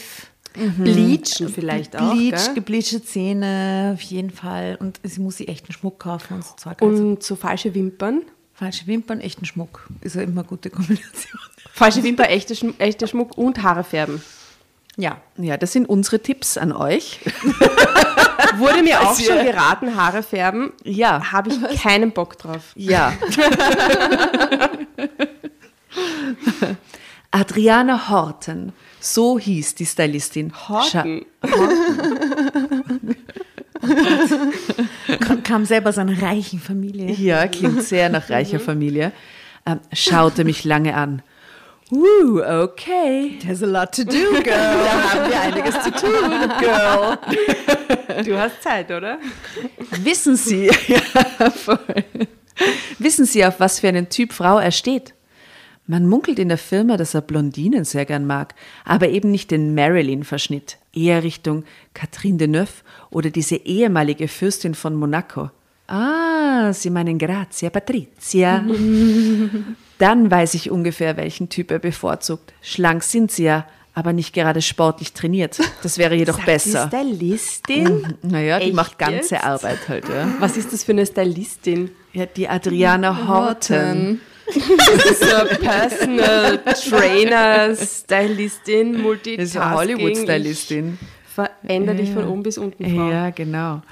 Bleachen 0.78 1.48
vielleicht 1.48 1.96
auch. 1.96 2.12
Bleach, 2.12 2.54
gebleachte 2.54 3.02
Zähne, 3.04 3.92
auf 3.94 4.00
jeden 4.02 4.30
Fall. 4.30 4.76
Und 4.80 4.98
sie 5.04 5.20
muss 5.20 5.36
sich 5.36 5.48
echten 5.48 5.72
Schmuck 5.72 6.00
kaufen 6.00 6.34
und 6.34 6.44
so 6.44 6.54
Zeug. 6.56 6.82
Also 6.82 7.02
Und 7.04 7.22
so 7.22 7.36
falsche 7.36 7.74
Wimpern. 7.74 8.22
falsche 8.52 8.86
Wimpern, 8.86 9.20
echten 9.20 9.44
Schmuck. 9.44 9.86
Ist 10.00 10.16
ja 10.16 10.22
immer 10.22 10.40
eine 10.40 10.48
gute 10.48 10.70
Kombination. 10.70 11.40
Falsche 11.72 12.02
Wimpern, 12.02 12.26
echter 12.26 13.06
Schmuck 13.06 13.38
und 13.38 13.62
Haare 13.62 13.84
färben. 13.84 14.20
Ja. 14.96 15.20
Ja, 15.36 15.56
das 15.56 15.72
sind 15.72 15.88
unsere 15.88 16.20
Tipps 16.20 16.58
an 16.58 16.72
euch. 16.72 17.20
Wurde 18.56 18.82
mir 18.82 19.00
auch 19.00 19.18
schon 19.18 19.44
geraten, 19.44 19.96
Haare 19.96 20.22
färben. 20.22 20.72
Ja, 20.82 21.32
Habe 21.32 21.50
ich 21.50 21.80
keinen 21.80 22.12
Bock 22.12 22.36
drauf. 22.38 22.72
ja. 22.74 23.12
Adriana 27.32 28.08
Horten, 28.10 28.72
so 28.98 29.38
hieß 29.38 29.76
die 29.76 29.86
Stylistin. 29.86 30.52
Horten. 30.68 31.24
Kam, 35.20 35.42
kam 35.44 35.64
selber 35.64 35.90
aus 35.90 35.98
einer 35.98 36.20
reichen 36.20 36.58
Familie. 36.58 37.12
Ja, 37.12 37.46
klingt 37.46 37.84
sehr 37.84 38.08
nach 38.08 38.30
reicher 38.30 38.58
Familie. 38.58 39.12
Ähm, 39.64 39.78
schaute 39.92 40.44
mich 40.44 40.64
lange 40.64 40.94
an. 40.96 41.22
Uh, 41.92 42.62
okay. 42.62 43.38
There's 43.42 43.62
a 43.62 43.66
lot 43.66 43.92
to 43.94 44.04
do, 44.04 44.42
girl. 44.42 44.44
Da 44.84 45.12
haben 45.12 45.30
wir 45.30 45.40
einiges 45.40 45.82
zu 45.82 45.90
tun, 45.90 46.48
Girl. 46.60 47.18
Du 48.24 48.38
hast 48.38 48.62
Zeit, 48.62 48.90
oder? 48.90 49.18
Wissen 50.02 50.36
Sie, 50.36 50.66
ja, 50.88 51.50
voll. 51.50 51.78
Wissen 52.98 53.24
Sie, 53.24 53.44
auf 53.44 53.60
was 53.60 53.80
für 53.80 53.88
einen 53.88 54.08
Typ 54.08 54.32
Frau 54.32 54.58
er 54.58 54.72
steht? 54.72 55.14
Man 55.86 56.06
munkelt 56.06 56.38
in 56.38 56.48
der 56.48 56.58
Firma, 56.58 56.96
dass 56.96 57.14
er 57.14 57.22
Blondinen 57.22 57.84
sehr 57.84 58.04
gern 58.04 58.26
mag, 58.26 58.54
aber 58.84 59.08
eben 59.08 59.30
nicht 59.30 59.50
den 59.50 59.74
Marilyn-Verschnitt, 59.74 60.78
eher 60.94 61.24
Richtung 61.24 61.64
Catherine 61.94 62.38
Deneuve 62.38 62.82
oder 63.10 63.30
diese 63.30 63.56
ehemalige 63.56 64.28
Fürstin 64.28 64.74
von 64.74 64.94
Monaco. 64.94 65.50
Ah, 65.88 66.72
Sie 66.72 66.90
meinen 66.90 67.18
Grazia 67.18 67.70
Patrizia. 67.70 68.64
Dann 70.00 70.30
weiß 70.30 70.54
ich 70.54 70.70
ungefähr, 70.70 71.16
welchen 71.16 71.48
Typ 71.50 71.70
er 71.70 71.78
bevorzugt. 71.78 72.52
Schlank 72.62 73.02
sind 73.04 73.30
Sie 73.30 73.44
ja, 73.44 73.66
aber 73.94 74.12
nicht 74.14 74.32
gerade 74.34 74.62
sportlich 74.62 75.12
trainiert. 75.12 75.58
Das 75.82 75.98
wäre 75.98 76.14
jedoch 76.14 76.36
Sagt 76.36 76.46
besser. 76.46 76.90
Die 76.90 76.96
Stylistin? 76.96 78.16
Naja, 78.22 78.58
die 78.58 78.66
Echt 78.66 78.74
macht 78.74 78.98
ganze 78.98 79.34
jetzt? 79.34 79.44
Arbeit 79.44 79.88
halt, 79.88 80.08
ja. 80.08 80.28
Was 80.38 80.56
ist 80.56 80.72
das 80.72 80.84
für 80.84 80.92
eine 80.92 81.04
Stylistin? 81.04 81.90
Ja, 82.14 82.24
die 82.26 82.48
Adriana 82.48 83.28
Horten. 83.28 84.20
So 84.52 85.56
Personal 85.62 86.58
Trainer, 86.58 87.76
Stylistin, 87.76 88.94
Das 88.94 89.02
Multitasking. 89.02 89.44
ist 89.44 89.56
eine 89.56 89.74
Hollywood-Stylistin. 89.76 90.98
Ich 91.00 91.34
Veränder 91.34 91.94
dich 91.94 92.10
von 92.10 92.26
oben 92.26 92.42
bis 92.42 92.58
unten, 92.58 92.84
Frau. 92.84 93.10
Ja, 93.10 93.30
genau. 93.30 93.82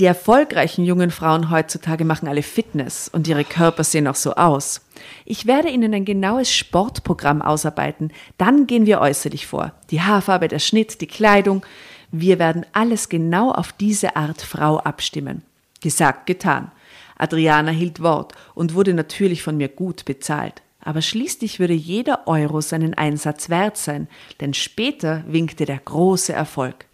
Die 0.00 0.06
erfolgreichen 0.06 0.84
jungen 0.84 1.12
Frauen 1.12 1.50
heutzutage 1.50 2.04
machen 2.04 2.26
alle 2.26 2.42
Fitness 2.42 3.08
und 3.08 3.28
ihre 3.28 3.44
Körper 3.44 3.84
sehen 3.84 4.08
auch 4.08 4.16
so 4.16 4.34
aus. 4.34 4.80
Ich 5.24 5.46
werde 5.46 5.68
Ihnen 5.68 5.94
ein 5.94 6.04
genaues 6.04 6.52
Sportprogramm 6.52 7.40
ausarbeiten. 7.40 8.12
Dann 8.36 8.66
gehen 8.66 8.86
wir 8.86 9.00
äußerlich 9.00 9.46
vor. 9.46 9.72
Die 9.90 10.02
Haarfarbe, 10.02 10.48
der 10.48 10.58
Schnitt, 10.58 11.00
die 11.00 11.06
Kleidung. 11.06 11.64
Wir 12.10 12.40
werden 12.40 12.66
alles 12.72 13.08
genau 13.08 13.52
auf 13.52 13.72
diese 13.72 14.16
Art 14.16 14.42
Frau 14.42 14.78
abstimmen. 14.78 15.42
Gesagt, 15.80 16.26
getan. 16.26 16.72
Adriana 17.16 17.70
hielt 17.70 18.02
Wort 18.02 18.32
und 18.56 18.74
wurde 18.74 18.94
natürlich 18.94 19.44
von 19.44 19.56
mir 19.56 19.68
gut 19.68 20.04
bezahlt. 20.06 20.62
Aber 20.80 21.02
schließlich 21.02 21.60
würde 21.60 21.72
jeder 21.72 22.26
Euro 22.26 22.60
seinen 22.60 22.94
Einsatz 22.94 23.48
wert 23.48 23.76
sein, 23.76 24.08
denn 24.40 24.54
später 24.54 25.22
winkte 25.28 25.66
der 25.66 25.78
große 25.78 26.32
Erfolg. 26.32 26.86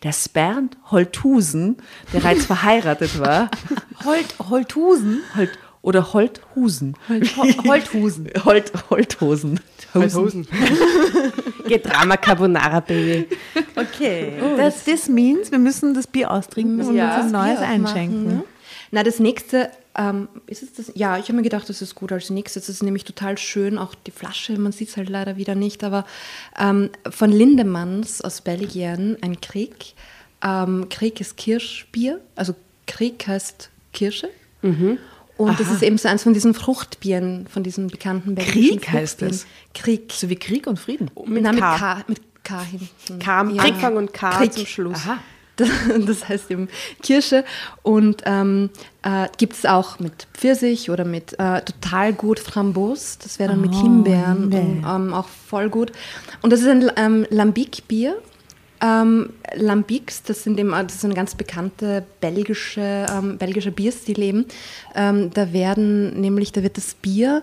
Dass 0.00 0.28
Bernd 0.28 0.76
Holthusen 0.90 1.76
bereits 2.12 2.46
verheiratet 2.46 3.18
war, 3.20 3.50
Holt, 4.04 4.34
Holthusen. 4.48 5.22
Holt, 5.36 5.50
oder 5.82 6.12
Holthusen. 6.12 6.94
Hol- 7.08 7.22
Holthusen. 7.66 8.28
Holt, 8.44 8.72
Holthosen. 8.90 9.60
Hosen. 9.94 10.46
Geht 11.66 11.86
Drama 11.86 12.16
Carbonara, 12.16 12.80
Baby. 12.80 13.26
Okay. 13.74 14.34
Das, 14.56 14.84
das 14.84 15.08
means, 15.08 15.50
wir 15.50 15.58
müssen 15.58 15.94
das 15.94 16.06
Bier 16.06 16.30
austrinken 16.30 16.82
und 16.86 16.94
Ja, 16.94 17.16
uns 17.16 17.26
ein 17.26 17.32
neues 17.32 17.58
einschenken. 17.60 18.26
ne? 18.26 18.44
Na, 18.90 19.02
das 19.02 19.18
nächste, 19.20 19.70
ähm, 19.96 20.28
ist 20.46 20.62
es 20.62 20.72
das? 20.72 20.92
Ja, 20.94 21.18
ich 21.18 21.24
habe 21.24 21.34
mir 21.34 21.42
gedacht, 21.42 21.68
das 21.68 21.82
ist 21.82 21.94
gut 21.94 22.10
als 22.12 22.30
nächstes. 22.30 22.66
Das 22.66 22.76
ist 22.76 22.82
nämlich 22.82 23.04
total 23.04 23.36
schön, 23.38 23.76
auch 23.78 23.94
die 23.94 24.10
Flasche, 24.10 24.58
man 24.58 24.72
sieht 24.72 24.88
es 24.88 24.96
halt 24.96 25.08
leider 25.08 25.36
wieder 25.36 25.54
nicht, 25.54 25.84
aber 25.84 26.04
ähm, 26.58 26.90
von 27.10 27.30
Lindemanns 27.30 28.20
aus 28.22 28.40
Belgien, 28.40 29.16
ein 29.20 29.40
Krieg. 29.40 29.94
Ähm, 30.42 30.86
Krieg 30.88 31.20
ist 31.20 31.36
Kirschbier, 31.36 32.20
also 32.36 32.54
Krieg 32.86 33.26
heißt 33.26 33.70
Kirsche. 33.92 34.30
Und 34.62 35.60
das 35.60 35.70
ist 35.70 35.82
eben 35.82 35.98
so 35.98 36.08
eins 36.08 36.22
von 36.24 36.32
diesen 36.34 36.52
Fruchtbieren, 36.54 37.46
von 37.46 37.62
diesen 37.62 37.88
bekannten 37.88 38.34
belgischen 38.34 38.80
Krieg 38.80 38.90
heißt 38.92 39.22
es? 39.22 39.46
Krieg. 39.74 40.12
So 40.12 40.28
wie 40.28 40.36
Krieg 40.36 40.66
und 40.66 40.78
Frieden. 40.78 41.10
Mit 41.26 41.42
Na, 41.42 41.52
mit 41.52 41.60
K. 41.60 41.76
K. 41.78 42.04
Mit 42.08 42.20
K 42.44 42.62
hinten. 42.62 43.18
K 43.20 43.40
am 43.40 43.50
Ja. 43.54 43.62
Anfang 43.62 43.96
und 43.96 44.12
K 44.12 44.30
Krieg. 44.30 44.52
zum 44.52 44.66
Schluss. 44.66 44.96
Aha. 44.96 45.18
Das, 45.58 45.68
das 46.06 46.28
heißt 46.28 46.50
eben 46.50 46.68
Kirsche 47.02 47.44
und 47.82 48.22
ähm, 48.24 48.70
äh, 49.02 49.28
gibt 49.36 49.52
es 49.54 49.66
auch 49.66 49.98
mit 49.98 50.26
Pfirsich 50.32 50.90
oder 50.90 51.04
mit 51.04 51.38
äh, 51.38 51.60
total 51.60 52.14
gut 52.14 52.38
Framboos. 52.38 53.18
Das 53.18 53.38
wäre 53.38 53.50
dann 53.50 53.60
mit 53.60 53.74
Himbeeren 53.74 54.44
und, 54.44 54.52
ähm, 54.52 55.12
auch 55.12 55.28
voll 55.28 55.68
gut. 55.68 55.92
Und 56.40 56.52
das 56.52 56.60
ist 56.60 56.68
ein 56.68 56.90
ähm, 56.96 57.26
Lambic-Bier. 57.28 58.16
Ähm, 58.80 59.30
Lambics, 59.54 60.22
das 60.22 60.44
sind 60.44 60.58
eben, 60.60 60.70
das 60.70 60.94
ist 60.94 61.04
eine 61.04 61.14
ganz 61.14 61.34
bekannte 61.34 62.04
belgische, 62.20 63.06
ähm, 63.10 63.36
belgische 63.36 63.72
Bierstil 63.72 64.20
eben. 64.20 64.46
Ähm, 64.94 65.30
da 65.34 65.52
werden 65.52 66.20
nämlich, 66.20 66.52
da 66.52 66.62
wird 66.62 66.76
das 66.76 66.94
Bier 66.94 67.42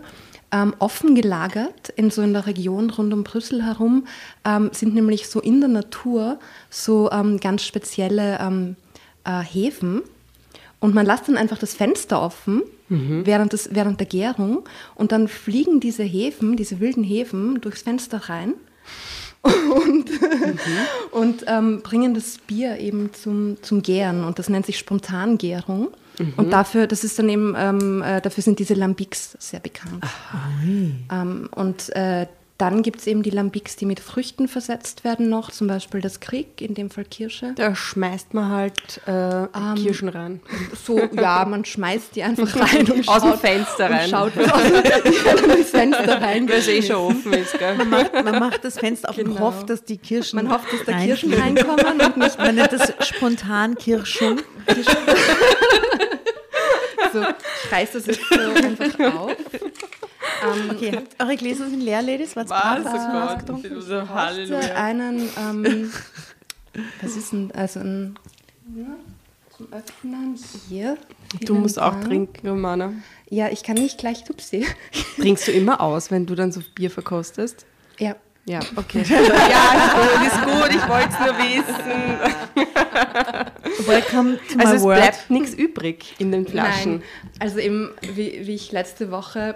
ähm, 0.51 0.73
offen 0.79 1.15
gelagert 1.15 1.89
in 1.95 2.11
so 2.11 2.21
in 2.21 2.33
der 2.33 2.45
Region 2.45 2.89
rund 2.89 3.13
um 3.13 3.23
Brüssel 3.23 3.63
herum, 3.63 4.07
ähm, 4.45 4.69
sind 4.73 4.95
nämlich 4.95 5.27
so 5.27 5.39
in 5.41 5.59
der 5.59 5.69
Natur 5.69 6.39
so 6.69 7.09
ähm, 7.11 7.39
ganz 7.39 7.63
spezielle 7.63 8.39
ähm, 8.39 8.75
äh, 9.23 9.41
Hefen. 9.41 10.01
Und 10.79 10.93
man 10.93 11.05
lässt 11.05 11.27
dann 11.27 11.37
einfach 11.37 11.57
das 11.57 11.73
Fenster 11.73 12.21
offen 12.21 12.61
während, 12.87 13.53
des, 13.53 13.69
während 13.71 13.99
der 13.99 14.05
Gärung 14.05 14.63
und 14.93 15.11
dann 15.11 15.27
fliegen 15.27 15.79
diese 15.79 16.03
Hefen, 16.03 16.55
diese 16.55 16.79
wilden 16.79 17.03
Hefen 17.03 17.59
durchs 17.61 17.81
Fenster 17.81 18.29
rein. 18.29 18.53
und, 19.43 20.09
und 21.11 21.45
ähm, 21.47 21.81
bringen 21.81 22.13
das 22.13 22.39
Bier 22.39 22.79
eben 22.79 23.13
zum, 23.13 23.57
zum 23.61 23.83
Gären 23.83 24.23
und 24.23 24.39
das 24.39 24.49
nennt 24.49 24.65
sich 24.65 24.77
Spontangärung. 24.77 25.89
Und 26.37 26.51
dafür, 26.51 26.87
das 26.87 27.03
ist 27.03 27.17
dann 27.19 27.29
eben, 27.29 27.55
ähm, 27.57 28.01
äh, 28.01 28.21
dafür 28.21 28.43
sind 28.43 28.59
diese 28.59 28.73
Lambics 28.73 29.35
sehr 29.39 29.59
bekannt. 29.59 30.03
Ähm, 31.11 31.49
und 31.53 31.95
äh, 31.95 32.27
dann 32.57 32.83
gibt 32.83 33.01
es 33.01 33.07
eben 33.07 33.21
die 33.21 33.31
Lambics, 33.31 33.75
die 33.75 33.85
mit 33.85 33.99
Früchten 33.99 34.47
versetzt 34.47 35.03
werden 35.03 35.27
noch, 35.27 35.51
zum 35.51 35.67
Beispiel 35.67 35.99
das 35.99 36.21
Krieg, 36.21 36.61
in 36.61 36.73
dem 36.73 36.89
Fall 36.89 37.03
Kirsche. 37.03 37.51
Da 37.57 37.75
schmeißt 37.75 38.33
man 38.33 38.49
halt 38.49 39.01
äh, 39.07 39.47
Kirschen 39.75 40.07
rein. 40.07 40.39
So, 40.85 40.97
ja, 41.11 41.43
man 41.43 41.65
schmeißt 41.65 42.15
die 42.15 42.23
einfach 42.23 42.55
rein 42.73 42.89
und 42.89 43.09
Aus 43.09 43.23
dem 43.23 43.31
schaut, 43.31 43.39
Fenster 43.41 43.87
und 43.87 43.93
rein. 43.93 44.09
schaut 44.09 44.31
aus 44.37 45.41
dem 45.41 45.65
Fenster 45.65 46.21
rein. 46.21 46.47
Weil 46.47 46.59
es 46.59 46.67
eh 46.69 46.81
schon 46.81 46.95
offen 46.95 47.33
ist, 47.33 47.59
gell? 47.59 47.75
Man 47.75 47.89
macht, 47.89 48.13
man 48.13 48.39
macht 48.39 48.63
das 48.63 48.79
Fenster 48.79 49.09
auf 49.09 49.17
und 49.17 49.25
Genau. 49.25 49.39
hofft, 49.41 49.69
dass 49.69 49.83
die 49.83 49.97
Kirschen. 49.97 50.37
Man 50.41 50.49
hofft, 50.49 50.71
dass 50.71 50.85
da 50.85 50.93
rein- 50.93 51.07
Kirschen 51.07 51.33
reinkommen 51.33 51.99
und 52.05 52.15
nicht 52.15 52.37
Man 52.37 52.55
nennt 52.55 52.71
das 52.71 52.93
spontan 53.05 53.75
Kirschung. 53.75 54.39
So, 57.15 57.25
ich 57.65 57.71
reiß 57.71 57.91
das 57.93 58.05
jetzt 58.07 58.21
so 58.29 58.39
einfach 58.39 59.13
auf. 59.15 59.31
Ähm, 59.31 60.69
Okay, 60.71 60.91
habt 60.95 61.21
eure 61.21 61.35
Gläser 61.37 61.69
sind 61.69 61.81
leer, 61.81 62.01
Ladies? 62.01 62.31
Du 62.31 62.37
was 62.37 62.49
getrunken? 63.39 63.81
So, 63.81 64.09
Heute 64.09 64.75
einen, 64.75 65.29
ähm, 65.39 65.91
was 67.01 67.15
ist 67.15 67.31
denn, 67.31 67.51
also 67.53 67.79
ein, 67.79 68.15
ja, 68.75 68.85
zum 69.55 69.71
Öffnen 69.71 70.37
hier. 70.69 70.97
Du 71.45 71.55
musst 71.55 71.79
auch 71.79 71.91
Dank. 71.93 72.05
trinken, 72.05 72.47
Romana. 72.49 72.93
Ja, 73.29 73.49
ich 73.49 73.63
kann 73.63 73.75
nicht 73.75 73.97
gleich 73.97 74.23
Tupsi. 74.23 74.65
Trinkst 75.17 75.47
du 75.47 75.51
immer 75.51 75.79
aus, 75.81 76.11
wenn 76.11 76.25
du 76.25 76.35
dann 76.35 76.51
so 76.51 76.61
Bier 76.75 76.91
verkostest? 76.91 77.65
Ja. 77.97 78.15
Ja, 78.47 78.59
okay. 78.75 79.03
ja, 79.09 79.15
ist 79.17 79.95
gut, 79.95 80.27
ist 80.27 80.41
gut. 80.45 80.69
Ich 80.75 80.87
wollte 80.87 81.09
es 81.09 81.19
nur 81.19 81.35
wissen. 81.39 82.19
Welcome 83.87 84.37
to 84.49 84.57
my 84.57 84.63
Also 84.63 84.75
es 84.75 84.81
world. 84.83 84.99
bleibt 85.01 85.29
nichts 85.31 85.53
übrig 85.55 86.13
in 86.19 86.31
den 86.31 86.45
Flaschen. 86.45 86.91
Nein, 86.97 87.03
also 87.39 87.57
eben, 87.57 87.89
wie, 88.01 88.45
wie 88.45 88.53
ich 88.55 88.71
letzte 88.71 89.09
Woche 89.09 89.55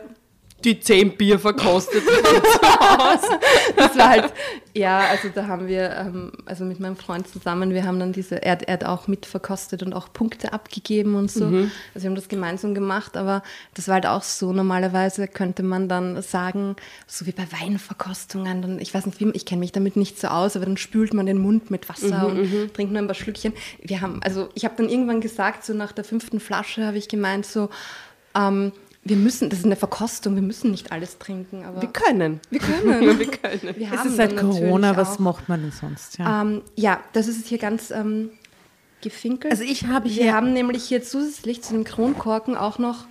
Die 0.64 0.80
zehn 0.80 1.16
Bier 1.16 1.40
verkostet. 1.40 2.04
das 3.76 3.98
war 3.98 4.10
halt, 4.10 4.34
ja, 4.74 5.00
also 5.10 5.30
da 5.34 5.48
haben 5.48 5.68
wir, 5.68 5.92
ähm, 5.96 6.32
also 6.46 6.66
mit 6.66 6.80
meinem 6.80 6.96
Freund 6.96 7.28
zusammen, 7.28 7.74
wir 7.74 7.86
haben 7.86 8.00
dann 8.00 8.12
diese, 8.14 8.42
er, 8.44 8.54
hat- 8.54 8.64
er 8.64 8.74
hat 8.74 8.84
auch 8.84 9.08
mitverkostet 9.08 9.84
und 9.84 9.94
auch 9.94 10.12
Punkte 10.14 10.54
abgegeben 10.54 11.16
und 11.16 11.32
so. 11.32 11.46
Also 11.46 12.04
wir 12.04 12.10
haben 12.10 12.16
das 12.16 12.28
gemeinsam 12.28 12.74
gemacht, 12.74 13.18
aber 13.18 13.44
das 13.74 13.88
war 13.88 13.96
halt 13.96 14.06
auch 14.06 14.24
so, 14.24 14.52
normalerweise 14.54 15.28
könnte 15.28 15.64
man 15.64 15.88
dann 15.90 16.22
sagen, 16.22 16.76
so 17.08 17.26
wie 17.26 17.32
bei 17.32 17.48
Weinverkostungen, 17.62 18.62
dann, 18.62 18.80
ich 18.80 18.94
weiß 18.94 19.06
nicht, 19.06 19.20
wie, 19.20 19.30
ich 19.32 19.46
kenne 19.46 19.60
mich 19.60 19.72
damit 19.72 19.96
nicht 19.96 20.20
so 20.20 20.28
aus, 20.28 20.56
aber 20.56 20.66
dann 20.66 20.78
spült 20.78 21.14
man 21.14 21.26
den 21.26 21.38
Mund 21.40 21.72
mit 21.72 21.90
Wasser 21.90 22.28
und 22.28 22.74
trinkt 22.74 22.92
nur 22.92 23.02
ein 23.02 23.08
paar 23.08 23.16
Schlückchen. 23.16 23.54
Wir 23.82 24.02
haben, 24.02 24.20
also 24.24 24.50
ich 24.56 24.66
habe 24.66 24.76
dann 24.78 24.90
irgendwann 24.90 25.22
gesagt, 25.22 25.66
so 25.66 25.74
nach 25.74 25.92
der 25.92 26.04
fünften 26.04 26.40
Flasche 26.40 26.86
habe 26.86 26.98
ich 26.98 27.08
gemeint, 27.08 27.46
so, 27.46 27.70
ähm, 28.36 28.72
wir 29.10 29.18
müssen, 29.18 29.50
das 29.50 29.60
ist 29.60 29.66
eine 29.66 29.76
Verkostung, 29.76 30.36
wir 30.36 30.42
müssen 30.42 30.72
nicht 30.72 30.92
alles 30.92 31.18
trinken, 31.18 31.66
aber 31.66 31.82
Wir 31.82 31.90
können. 31.90 32.40
wir 32.50 32.60
können. 32.60 33.20
Wir 33.20 33.32
können. 33.32 33.76
Wir 33.76 33.92
Es 33.92 33.98
haben 34.00 34.10
ist 34.10 34.16
seit 34.18 34.38
Corona, 34.38 34.96
was 34.96 35.16
auch- 35.16 35.20
macht 35.20 35.50
man 35.50 35.62
denn 35.62 35.72
sonst? 35.72 36.18
Ja. 36.20 36.42
Ähm, 36.44 36.62
ja, 36.76 37.00
das 37.14 37.28
ist 37.28 37.48
hier 37.48 37.58
ganz 37.58 37.92
ähm, 37.92 38.30
gefinkelt. 39.02 39.52
Also 39.52 39.64
ich 39.64 39.88
habe 39.88 40.06
Wir 40.06 40.12
hier- 40.24 40.34
haben 40.34 40.54
nämlich 40.54 40.84
hier 40.84 41.04
zusätzlich 41.04 41.62
zu 41.62 41.74
dem 41.74 41.84
Kronkorken 41.84 42.56
auch 42.56 42.78
noch 42.80 43.06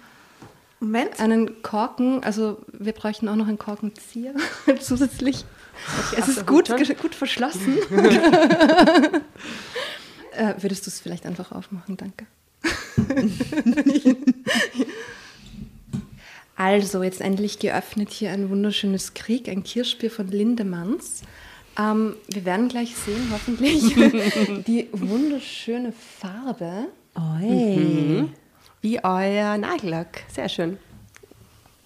Moment. 0.81 1.19
einen 1.21 1.63
Korken, 1.63 2.23
also 2.23 2.59
wir 2.73 2.93
bräuchten 2.93 3.29
auch 3.29 3.35
noch 3.37 3.49
einen 3.49 3.59
Korkenzieher 3.59 4.33
zusätzlich. 4.81 5.45
es 6.17 6.29
ist 6.29 6.47
gut, 6.47 6.69
gut 7.03 7.15
verschlossen. 7.17 7.79
äh, 10.37 10.55
würdest 10.59 10.87
du 10.87 10.91
es 10.91 11.01
vielleicht 11.01 11.27
einfach 11.27 11.51
aufmachen? 11.53 11.97
Danke. 11.97 12.27
Also, 16.59 17.05
jetzt 17.05 17.21
endlich 17.21 17.61
geöffnet 17.61 18.11
hier 18.11 18.33
ein 18.33 18.51
wunderschönes 18.51 19.15
Krieg, 19.15 19.49
ein 19.49 19.63
Kirschbier 19.63 20.11
von 20.11 20.27
Lindemanns. 20.27 21.23
Ähm, 21.79 22.17
wir 22.27 22.45
werden 22.45 22.69
gleich 22.69 22.97
sehen, 22.97 23.29
hoffentlich, 23.31 23.95
die 24.67 24.89
wunderschöne 24.91 25.93
Farbe. 25.93 26.87
Oi. 27.15 28.25
Wie 28.81 29.05
euer 29.05 29.57
Nagellack. 29.57 30.25
Sehr 30.35 30.49
schön. 30.49 30.79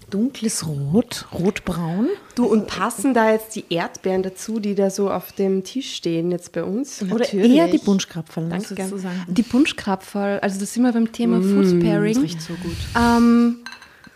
Dunkles 0.09 0.66
Rot, 0.66 1.27
rotbraun. 1.35 2.09
Du, 2.35 2.47
und 2.47 2.66
passen 2.66 3.12
da 3.12 3.31
jetzt 3.31 3.55
die 3.55 3.64
Erdbeeren 3.68 4.23
dazu, 4.23 4.59
die 4.59 4.75
da 4.75 4.89
so 4.89 5.11
auf 5.11 5.33
dem 5.33 5.64
Tisch 5.64 5.95
stehen 5.95 6.31
jetzt 6.31 6.53
bei 6.53 6.64
uns? 6.64 7.03
Oder 7.11 7.31
eher 7.31 7.68
die 7.68 7.77
Bunschkrapferl, 7.77 8.49
Danke. 8.49 8.75
sozusagen. 8.75 9.25
Die 9.27 9.43
Bunschkrapferl, 9.43 10.41
also 10.41 10.59
das 10.59 10.73
sind 10.73 10.83
wir 10.83 10.93
beim 10.93 11.12
Thema 11.12 11.43
Food 11.43 11.79
Pairing. 11.81 12.14
Das 12.14 12.23
riecht 12.23 12.41
so 12.41 12.55
gut. 12.55 12.77
Ähm, 12.99 13.59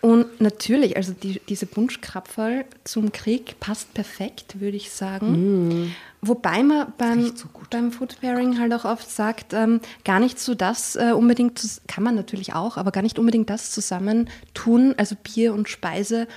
und 0.01 0.39
natürlich, 0.39 0.95
also 0.95 1.13
die, 1.13 1.41
diese 1.49 1.65
Bunschkrapferl 1.65 2.65
zum 2.83 3.11
Krieg 3.11 3.59
passt 3.59 3.93
perfekt, 3.93 4.59
würde 4.59 4.77
ich 4.77 4.91
sagen. 4.91 5.93
Wobei 6.21 6.63
man 6.63 6.93
beim, 6.97 7.31
beim 7.69 7.91
Food 7.91 8.19
Pairing 8.21 8.59
halt 8.59 8.73
auch 8.73 8.85
oft 8.85 9.09
sagt, 9.09 9.53
ähm, 9.53 9.81
gar 10.03 10.19
nicht 10.19 10.39
so 10.39 10.55
das 10.55 10.95
äh, 10.95 11.11
unbedingt, 11.13 11.61
kann 11.87 12.03
man 12.03 12.15
natürlich 12.15 12.53
auch, 12.53 12.77
aber 12.77 12.91
gar 12.91 13.01
nicht 13.03 13.19
unbedingt 13.19 13.49
das 13.49 13.71
zusammen 13.71 14.29
tun, 14.53 14.93
also 14.97 15.15
Bier 15.21 15.53
und 15.53 15.69
Speise, 15.69 16.27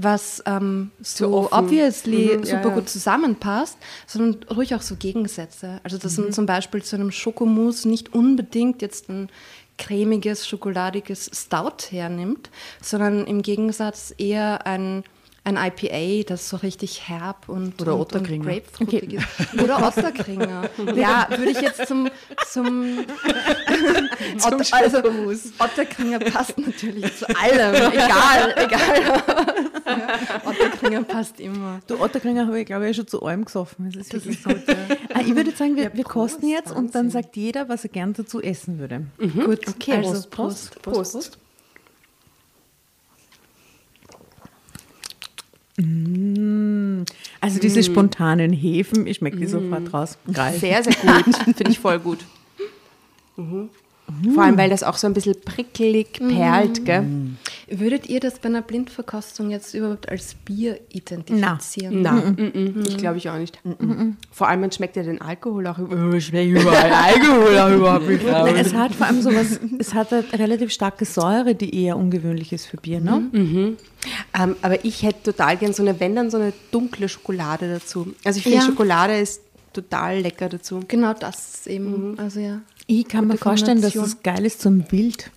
was 0.00 0.42
ähm, 0.46 0.90
so 1.00 1.32
offen. 1.34 1.52
obviously 1.54 2.36
Mhm, 2.36 2.44
super 2.44 2.68
ja. 2.68 2.74
gut 2.74 2.88
zusammenpasst, 2.88 3.76
sondern 4.06 4.42
ruhig 4.44 4.74
auch 4.76 4.82
so 4.82 4.94
Gegensätze. 4.96 5.80
Also 5.82 5.98
dass 5.98 6.16
Mhm. 6.16 6.24
man 6.24 6.32
zum 6.32 6.46
Beispiel 6.46 6.82
zu 6.82 6.94
einem 6.96 7.10
Schokomousse 7.10 7.88
nicht 7.88 8.14
unbedingt 8.14 8.80
jetzt 8.80 9.08
ein 9.08 9.28
cremiges, 9.78 10.46
schokoladiges 10.46 11.30
Stout 11.32 11.90
hernimmt, 11.90 12.50
sondern 12.82 13.26
im 13.26 13.42
Gegensatz 13.42 14.12
eher 14.18 14.66
ein, 14.66 15.04
ein 15.48 15.56
IPA, 15.56 16.28
das 16.28 16.48
so 16.48 16.58
richtig 16.58 17.08
herb 17.08 17.48
und, 17.48 17.80
Oder 17.80 17.94
und, 17.94 18.00
und 18.00 18.06
Otterkringer. 18.16 18.44
grapefruitig 18.44 19.14
ist. 19.14 19.26
Oder 19.62 19.86
Otterkringer. 19.86 20.68
ja, 20.94 21.26
würde 21.30 21.50
ich 21.50 21.60
jetzt 21.60 21.86
zum, 21.86 22.08
zum, 22.50 22.98
Otter, 24.44 24.64
also 24.72 24.98
Otterkringer 25.58 26.18
passt 26.18 26.58
natürlich 26.58 27.16
zu 27.16 27.26
allem, 27.28 27.74
egal, 27.92 28.54
egal. 28.56 29.22
Ja, 29.86 30.42
Otterkringer 30.44 31.02
passt 31.04 31.40
immer. 31.40 31.80
Du 31.86 31.98
Otterkringer 32.00 32.46
habe 32.46 32.60
ich, 32.60 32.66
glaube 32.66 32.88
ich, 32.88 32.96
schon 32.96 33.06
zu 33.06 33.22
allem 33.22 33.44
gesoffen. 33.44 33.90
Das 33.90 34.08
ist 34.08 34.14
wirklich 34.14 34.42
so. 34.42 34.50
Ah, 35.14 35.20
ich 35.20 35.34
würde 35.34 35.50
sagen, 35.52 35.76
wir, 35.76 35.94
wir 35.94 36.04
kosten 36.04 36.48
jetzt 36.48 36.70
und 36.70 36.94
dann 36.94 37.10
sagt 37.10 37.36
jeder, 37.36 37.68
was 37.68 37.84
er 37.84 37.90
gern 37.90 38.12
dazu 38.12 38.42
essen 38.42 38.78
würde. 38.78 39.06
Gut, 39.18 39.66
Okay, 39.68 39.92
also 39.94 40.28
Prost, 40.28 40.30
Prost. 40.30 40.82
Prost, 40.82 41.12
Prost. 41.12 41.38
Also 47.40 47.60
diese 47.60 47.82
spontanen 47.82 48.52
Hefen, 48.52 49.06
ich 49.06 49.18
schmecke 49.18 49.36
die 49.36 49.46
sofort 49.46 49.92
raus. 49.94 50.18
Geil. 50.32 50.58
Sehr, 50.58 50.82
sehr 50.82 50.94
gut. 50.94 51.34
Finde 51.56 51.70
ich 51.70 51.78
voll 51.78 51.98
gut. 52.00 52.24
Mhm. 53.36 53.70
Vor 54.34 54.42
allem, 54.42 54.56
weil 54.56 54.70
das 54.70 54.82
auch 54.82 54.96
so 54.96 55.06
ein 55.06 55.12
bisschen 55.14 55.36
prickelig 55.44 56.12
perlt, 56.14 56.84
gell? 56.84 57.04
Würdet 57.70 58.08
ihr 58.08 58.20
das 58.20 58.38
bei 58.38 58.48
einer 58.48 58.62
Blindverkostung 58.62 59.50
jetzt 59.50 59.74
überhaupt 59.74 60.08
als 60.08 60.34
Bier 60.34 60.80
identifizieren? 60.90 62.00
Nein, 62.02 62.52
mhm. 62.54 62.82
ich 62.88 62.96
glaube 62.96 63.18
ich 63.18 63.28
auch 63.28 63.36
nicht. 63.36 63.58
Vor 64.32 64.48
allem, 64.48 64.60
man 64.62 64.72
schmeckt 64.72 64.96
ja 64.96 65.02
den 65.02 65.20
Alkohol 65.20 65.66
auch 65.66 65.78
über- 65.78 66.10
oh, 66.14 66.18
schmeckt 66.20 66.50
überall 66.58 66.90
Alkohol 66.90 67.58
auch 67.58 67.70
überhaupt 67.70 68.08
nicht. 68.08 68.24
Nein, 68.24 68.56
es 68.56 68.72
hat 68.72 68.94
vor 68.94 69.06
allem 69.06 69.20
sowas, 69.20 69.60
es 69.78 69.92
hat 69.92 70.12
eine 70.12 70.24
relativ 70.32 70.70
starke 70.72 71.04
Säure, 71.04 71.54
die 71.54 71.74
eher 71.84 71.96
ungewöhnlich 71.98 72.52
ist 72.52 72.66
für 72.66 72.78
Bier, 72.78 73.00
ne? 73.00 73.28
Ähm, 73.34 74.56
aber 74.62 74.84
ich 74.84 75.02
hätte 75.02 75.32
total 75.32 75.56
gern 75.58 75.72
so 75.74 75.82
eine, 75.82 75.98
wenn 76.00 76.14
dann 76.16 76.30
so 76.30 76.38
eine 76.38 76.52
dunkle 76.70 77.08
Schokolade 77.08 77.68
dazu. 77.70 78.14
Also 78.24 78.38
ich 78.38 78.44
finde 78.44 78.58
Ja. 78.58 78.64
Schokolade 78.64 79.18
ist 79.18 79.42
total 79.82 80.20
lecker 80.20 80.48
dazu. 80.48 80.80
Genau 80.86 81.14
das 81.14 81.66
eben. 81.66 82.18
Also 82.18 82.40
ja. 82.40 82.60
Ich 82.86 83.06
kann 83.06 83.26
mir 83.26 83.34
Gute 83.34 83.44
vorstellen, 83.44 83.82
dass 83.82 83.94
es 83.94 84.22
geil 84.22 84.44
ist 84.44 84.60
zum 84.60 84.90
Wild. 84.90 85.30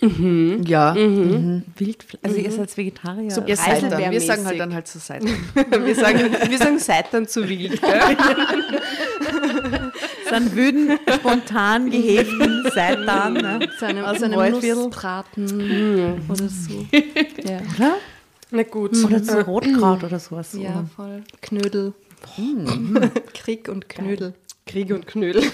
Ja, 0.00 0.94
Wild 0.94 2.06
also 2.22 2.36
ihr 2.36 2.52
seid 2.52 2.76
Vegetarier. 2.76 3.32
So 3.32 3.42
ihr 3.44 3.56
seid 3.56 3.90
dann. 3.90 4.12
Wir 4.12 4.20
sagen 4.20 4.46
halt 4.46 4.60
dann 4.60 4.72
halt 4.72 4.86
zur 4.86 5.00
Seite. 5.00 5.26
Wir 5.84 5.94
sagen, 5.96 6.20
wir 6.48 6.58
sagen 6.58 6.78
Seitan 6.78 7.26
zu 7.26 7.48
wild. 7.48 7.80
Sind 10.30 10.54
wüden, 10.54 10.98
spontan 11.16 11.90
gehegten 11.90 12.70
Seitan. 12.72 13.34
Ne? 13.34 13.68
Zu 13.78 13.86
einem, 13.86 14.04
Aus 14.04 14.22
einem. 14.22 14.52
Nussbraten 14.52 16.22
oder 16.28 16.48
so. 16.48 16.86
Ja, 17.42 17.58
Oder? 17.76 17.96
Na 18.50 18.62
gut. 18.62 18.96
Oder 19.04 19.22
zu 19.22 19.44
Rotkraut 19.44 20.04
oder 20.04 20.18
sowas. 20.20 20.52
ja 20.52 20.84
voll. 20.94 21.24
Knödel. 21.42 21.92
Krieg 23.34 23.68
und 23.68 23.88
Knödel. 23.88 24.34
Krieg 24.66 24.90
und 24.92 25.06
Knödel. 25.06 25.42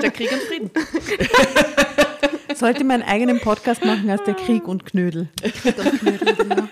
Der 0.00 0.10
Krieg 0.10 0.30
und 0.32 0.40
Frieden. 0.42 0.70
Sollte 2.54 2.84
man 2.84 3.02
einen 3.02 3.10
eigenen 3.10 3.40
Podcast 3.40 3.84
machen 3.84 4.08
als 4.08 4.22
der 4.24 4.34
Krieg 4.34 4.66
und 4.66 4.86
Knödel. 4.86 5.28
Krieg 5.42 5.76
und 5.76 5.98
Knödel, 5.98 6.34
genau. 6.36 6.68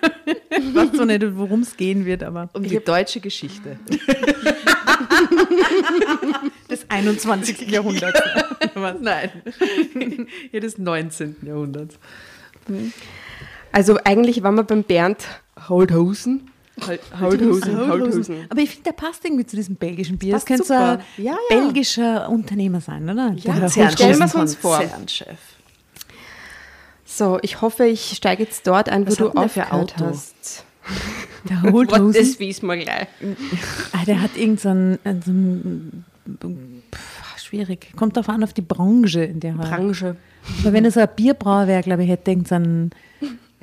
Ich 0.50 0.74
weiß 0.74 0.92
zwar 0.92 1.06
nicht, 1.06 1.22
worum 1.36 1.60
es 1.60 1.76
gehen 1.76 2.06
wird, 2.06 2.22
aber 2.22 2.48
Um 2.54 2.62
die 2.62 2.82
deutsche 2.82 3.20
Geschichte. 3.20 3.78
des 6.70 6.88
21. 6.88 7.68
Jahrhunderts. 7.70 8.20
Was? 8.74 8.96
Nein. 9.00 9.30
Ja, 10.52 10.60
des 10.60 10.78
19. 10.78 11.36
Jahrhunderts. 11.42 11.98
Also 13.72 13.98
eigentlich 14.04 14.42
waren 14.42 14.54
wir 14.54 14.62
beim 14.62 14.84
Bernd 14.84 15.24
Holdhosen. 15.68 16.50
Holdhosen, 17.20 17.88
Holdhosen. 17.88 18.46
Aber 18.48 18.60
ich 18.60 18.70
finde, 18.70 18.84
der 18.84 18.92
passt 18.92 19.24
irgendwie 19.24 19.46
zu 19.46 19.54
diesem 19.56 19.76
belgischen 19.76 20.18
Bier. 20.18 20.32
Das, 20.32 20.44
könnte 20.44 20.64
so 20.64 20.74
ein. 20.74 20.98
Ja, 21.16 21.32
ja. 21.32 21.36
belgischer 21.48 22.28
Unternehmer 22.28 22.80
sein, 22.80 23.08
oder? 23.08 23.32
Ja, 23.36 23.54
Der 23.60 23.68
Stellen 23.90 24.18
wir 24.18 24.24
es 24.26 24.34
uns 24.34 24.54
vor. 24.56 24.78
Konzernchef. 24.78 25.38
So, 27.04 27.38
ich 27.42 27.60
hoffe, 27.60 27.84
ich 27.86 28.12
steige 28.16 28.42
jetzt 28.42 28.66
dort 28.66 28.88
ein, 28.88 29.06
wo 29.06 29.10
Was 29.10 29.16
du 29.18 29.28
der 29.28 29.48
für 29.48 29.62
aufgehört 29.72 29.94
Auto? 29.96 30.06
hast. 30.06 30.64
Der 31.48 31.62
Holdhosen. 31.62 32.12
das 32.12 32.38
wissen 32.40 32.66
wir 32.68 32.76
gleich. 32.78 33.06
Ah, 33.92 34.04
der 34.04 34.20
hat 34.20 34.36
irgendeinen. 34.36 34.98
So 35.04 35.30
einen- 35.30 36.04
pff, 36.94 37.38
schwierig. 37.38 37.92
Kommt 37.96 38.16
darauf 38.16 38.28
an, 38.30 38.42
auf 38.42 38.52
die 38.52 38.62
Branche, 38.62 39.22
in 39.24 39.40
der 39.40 39.52
er. 39.52 39.56
Branche. 39.76 40.16
Aber 40.60 40.72
wenn 40.72 40.84
er 40.84 40.90
so 40.90 41.00
ein 41.00 41.08
Bierbrauer 41.14 41.66
wäre, 41.68 41.82
glaube 41.82 42.02
ich, 42.02 42.08
hätte 42.10 42.30
irgendeinen. 42.32 42.90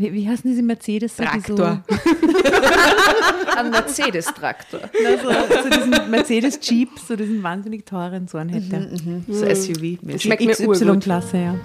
Wie, 0.02 0.14
wie 0.14 0.28
heißen 0.28 0.50
diese 0.50 0.64
Mercedes? 0.64 1.16
Traktor. 1.16 1.84
Ein 3.56 3.70
Mercedes-Traktor. 3.70 4.80
So, 5.22 5.30
also, 5.30 5.54
so 5.64 5.70
diesen 5.70 6.10
Mercedes 6.10 6.60
Jeep, 6.64 6.90
so 7.08 7.16
diesen 7.16 7.44
wahnsinnig 7.44 7.86
teuren, 7.86 8.28
so 8.28 8.40
einen 8.40 8.50
hätte 8.50 8.76
er. 8.76 8.98
So 9.28 9.46
SUV-mäßig. 9.46 10.22
Schmeckt 10.22 10.44
mir. 10.44 10.54
XY-Klasse, 10.56 11.38
ja. 11.38 11.56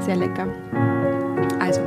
Sehr 0.00 0.14
lecker. 0.14 0.46
Also. 1.58 1.80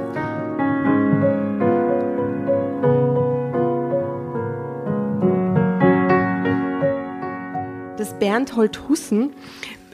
Dass 7.97 8.19
Bernd 8.19 8.53
Holt-Hussen 8.57 9.31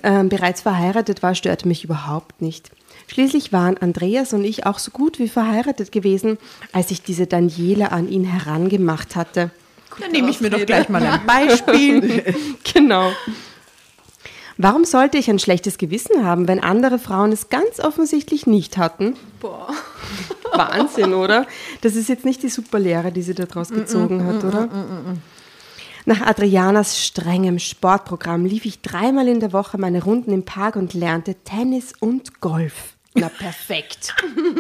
ähm, 0.02 0.30
bereits 0.30 0.62
verheiratet 0.62 1.22
war, 1.22 1.36
störte 1.36 1.68
mich 1.68 1.84
überhaupt 1.84 2.42
nicht. 2.42 2.72
Schließlich 3.12 3.52
waren 3.52 3.76
Andreas 3.76 4.32
und 4.32 4.46
ich 4.46 4.66
auch 4.66 4.80
so 4.80 4.90
gut 4.90 5.20
wie 5.20 5.28
verheiratet 5.28 5.92
gewesen, 5.92 6.38
als 6.72 6.92
ich 6.92 7.04
diese 7.04 7.28
Daniela 7.28 7.88
an 7.88 8.08
ihn 8.08 8.24
herangemacht 8.24 9.18
hatte. 9.18 9.52
Dann 10.00 10.14
nehme 10.14 10.30
ich 10.30 10.40
mir 10.40 10.50
doch 10.50 10.66
gleich 10.66 10.88
mal 10.88 11.04
ein 11.04 11.20
Beispiel. 11.28 12.34
genau. 12.74 13.12
Warum 14.56 14.86
sollte 14.86 15.18
ich 15.18 15.30
ein 15.30 15.40
schlechtes 15.40 15.78
Gewissen 15.78 16.24
haben, 16.24 16.48
wenn 16.48 16.64
andere 16.64 17.00
Frauen 17.00 17.34
es 17.34 17.50
ganz 17.50 17.82
offensichtlich 17.82 18.48
nicht 18.48 18.78
hatten? 18.78 19.18
Boah. 19.42 19.68
Wahnsinn, 20.54 21.14
oder? 21.14 21.48
Das 21.82 21.98
ist 21.98 22.08
jetzt 22.08 22.24
nicht 22.24 22.42
die 22.44 22.50
Superlehre, 22.50 23.12
die 23.12 23.24
sie 23.24 23.34
daraus 23.34 23.72
gezogen 23.72 24.26
hat, 24.26 24.46
oder? 24.46 24.70
Nach 26.06 26.22
Adrianas 26.22 26.98
strengem 26.98 27.60
Sportprogramm 27.60 28.46
lief 28.46 28.64
ich 28.64 28.80
dreimal 28.82 29.28
in 29.28 29.42
der 29.42 29.52
Woche 29.52 29.78
meine 29.78 30.02
Runden 30.02 30.32
im 30.32 30.44
Park 30.46 30.78
und 30.78 30.94
lernte 30.94 31.36
Tennis 31.36 31.92
und 32.00 32.40
Golf. 32.40 32.96
Na, 33.14 33.30
perfekt. 33.30 34.14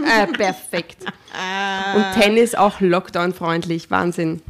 äh, 0.06 0.28
perfekt. 0.28 1.06
Und 1.96 2.22
Tennis 2.22 2.56
auch 2.56 2.82
Lockdown-freundlich. 2.82 3.90
Wahnsinn. 3.90 4.42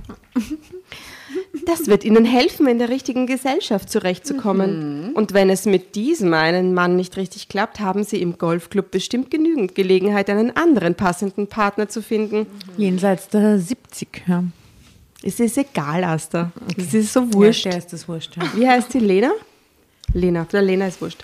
Das 1.65 1.87
wird 1.87 2.03
Ihnen 2.03 2.25
helfen, 2.25 2.67
in 2.67 2.79
der 2.79 2.89
richtigen 2.89 3.27
Gesellschaft 3.27 3.89
zurechtzukommen. 3.89 5.13
Und 5.13 5.33
wenn 5.33 5.49
es 5.49 5.65
mit 5.65 5.95
diesem 5.95 6.33
einen 6.33 6.73
Mann 6.73 6.95
nicht 6.95 7.17
richtig 7.17 7.47
klappt, 7.49 7.79
haben 7.79 8.03
Sie 8.03 8.21
im 8.21 8.37
Golfclub 8.37 8.89
bestimmt 8.89 9.29
genügend 9.29 9.75
Gelegenheit, 9.75 10.29
einen 10.29 10.55
anderen 10.55 10.95
passenden 10.95 11.47
Partner 11.47 11.87
zu 11.87 12.01
finden. 12.01 12.47
Jenseits 12.77 13.27
der 13.29 13.59
70, 13.59 14.23
ja. 14.27 14.43
Es 15.23 15.39
ist 15.39 15.57
egal, 15.57 16.03
Asta. 16.03 16.51
Es 16.75 16.93
ist 16.93 17.13
so 17.13 17.31
wurscht. 17.33 17.65
Ja, 17.65 17.71
der 17.71 17.79
ist 17.79 17.93
das 17.93 18.07
wurscht, 18.07 18.35
ja. 18.37 18.43
Wie 18.55 18.67
heißt 18.67 18.91
sie? 18.91 18.99
Lena? 18.99 19.31
Lena. 20.13 20.45
Der 20.51 20.63
Lena 20.63 20.87
ist 20.87 20.99
wurscht. 20.99 21.23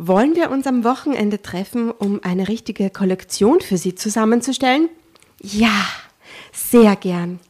Wollen 0.00 0.36
wir 0.36 0.52
uns 0.52 0.68
am 0.68 0.84
Wochenende 0.84 1.42
treffen, 1.42 1.90
um 1.90 2.20
eine 2.22 2.46
richtige 2.46 2.88
Kollektion 2.88 3.60
für 3.60 3.76
Sie 3.76 3.96
zusammenzustellen? 3.96 4.88
Ja, 5.42 5.86
sehr 6.52 6.94
gern. 6.94 7.40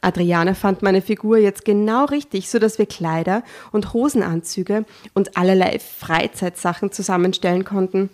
Adriane 0.00 0.56
fand 0.56 0.82
meine 0.82 1.00
Figur 1.00 1.38
jetzt 1.38 1.64
genau 1.64 2.06
richtig, 2.06 2.50
sodass 2.50 2.78
wir 2.78 2.86
Kleider 2.86 3.44
und 3.70 3.92
Hosenanzüge 3.92 4.84
und 5.14 5.36
allerlei 5.36 5.78
Freizeitsachen 5.78 6.90
zusammenstellen 6.90 7.64
konnten. 7.64 8.10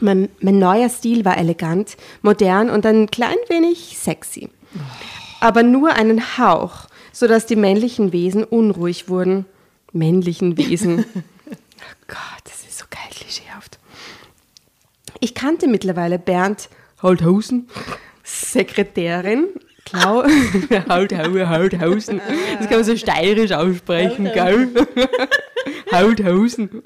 Mein, 0.00 0.28
mein 0.40 0.58
neuer 0.58 0.88
Stil 0.88 1.24
war 1.24 1.38
elegant, 1.38 1.96
modern 2.22 2.70
und 2.70 2.84
ein 2.84 3.08
klein 3.08 3.36
wenig 3.48 3.96
sexy. 3.98 4.48
Aber 5.38 5.62
nur 5.62 5.92
einen 5.92 6.36
Hauch, 6.38 6.86
sodass 7.12 7.46
die 7.46 7.54
männlichen 7.54 8.12
Wesen 8.12 8.42
unruhig 8.42 9.08
wurden. 9.08 9.46
Männlichen 9.92 10.56
Wesen. 10.56 11.04
Oh 11.88 12.04
Gott, 12.06 12.42
das 12.44 12.62
ist 12.62 12.78
so 12.78 12.84
geil 12.90 13.10
klischeehaft. 13.10 13.78
Ich 15.20 15.34
kannte 15.34 15.68
mittlerweile 15.68 16.18
Bernd 16.18 16.68
Holthausen, 17.02 17.68
Sekretärin. 18.22 19.46
Klau 19.84 20.24
Holthausen, 20.88 21.48
Holthausen. 21.48 22.20
Das 22.58 22.68
kann 22.68 22.78
man 22.78 22.84
so 22.84 22.96
steirisch 22.96 23.52
aussprechen, 23.52 24.30
gell? 24.34 24.68
Holthausen. 25.92 26.82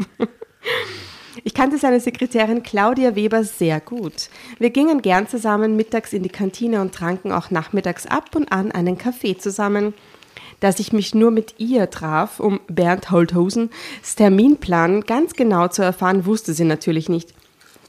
Ich 1.42 1.54
kannte 1.54 1.78
seine 1.78 1.98
Sekretärin 1.98 2.62
Claudia 2.62 3.16
Weber 3.16 3.42
sehr 3.42 3.80
gut. 3.80 4.28
Wir 4.58 4.70
gingen 4.70 5.02
gern 5.02 5.26
zusammen 5.26 5.74
mittags 5.74 6.12
in 6.12 6.22
die 6.22 6.28
Kantine 6.28 6.80
und 6.80 6.94
tranken 6.94 7.32
auch 7.32 7.50
nachmittags 7.50 8.06
ab 8.06 8.36
und 8.36 8.52
an 8.52 8.70
einen 8.70 8.98
Kaffee 8.98 9.36
zusammen. 9.36 9.94
Dass 10.62 10.78
ich 10.78 10.92
mich 10.92 11.12
nur 11.12 11.32
mit 11.32 11.56
ihr 11.58 11.90
traf, 11.90 12.38
um 12.38 12.60
Bernd 12.68 13.10
Holthausen 13.10 13.70
Terminplan 14.14 15.00
ganz 15.00 15.32
genau 15.32 15.66
zu 15.66 15.82
erfahren, 15.82 16.24
wusste 16.24 16.54
sie 16.54 16.62
natürlich 16.62 17.08
nicht. 17.08 17.34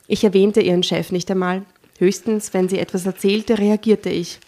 Ich 0.08 0.24
erwähnte 0.24 0.60
ihren 0.60 0.82
Chef 0.82 1.12
nicht 1.12 1.30
einmal. 1.30 1.66
Höchstens, 2.00 2.52
wenn 2.56 2.70
sie 2.70 2.80
etwas 2.80 3.06
erzählte, 3.06 3.60
reagierte 3.60 4.10
ich. 4.10 4.40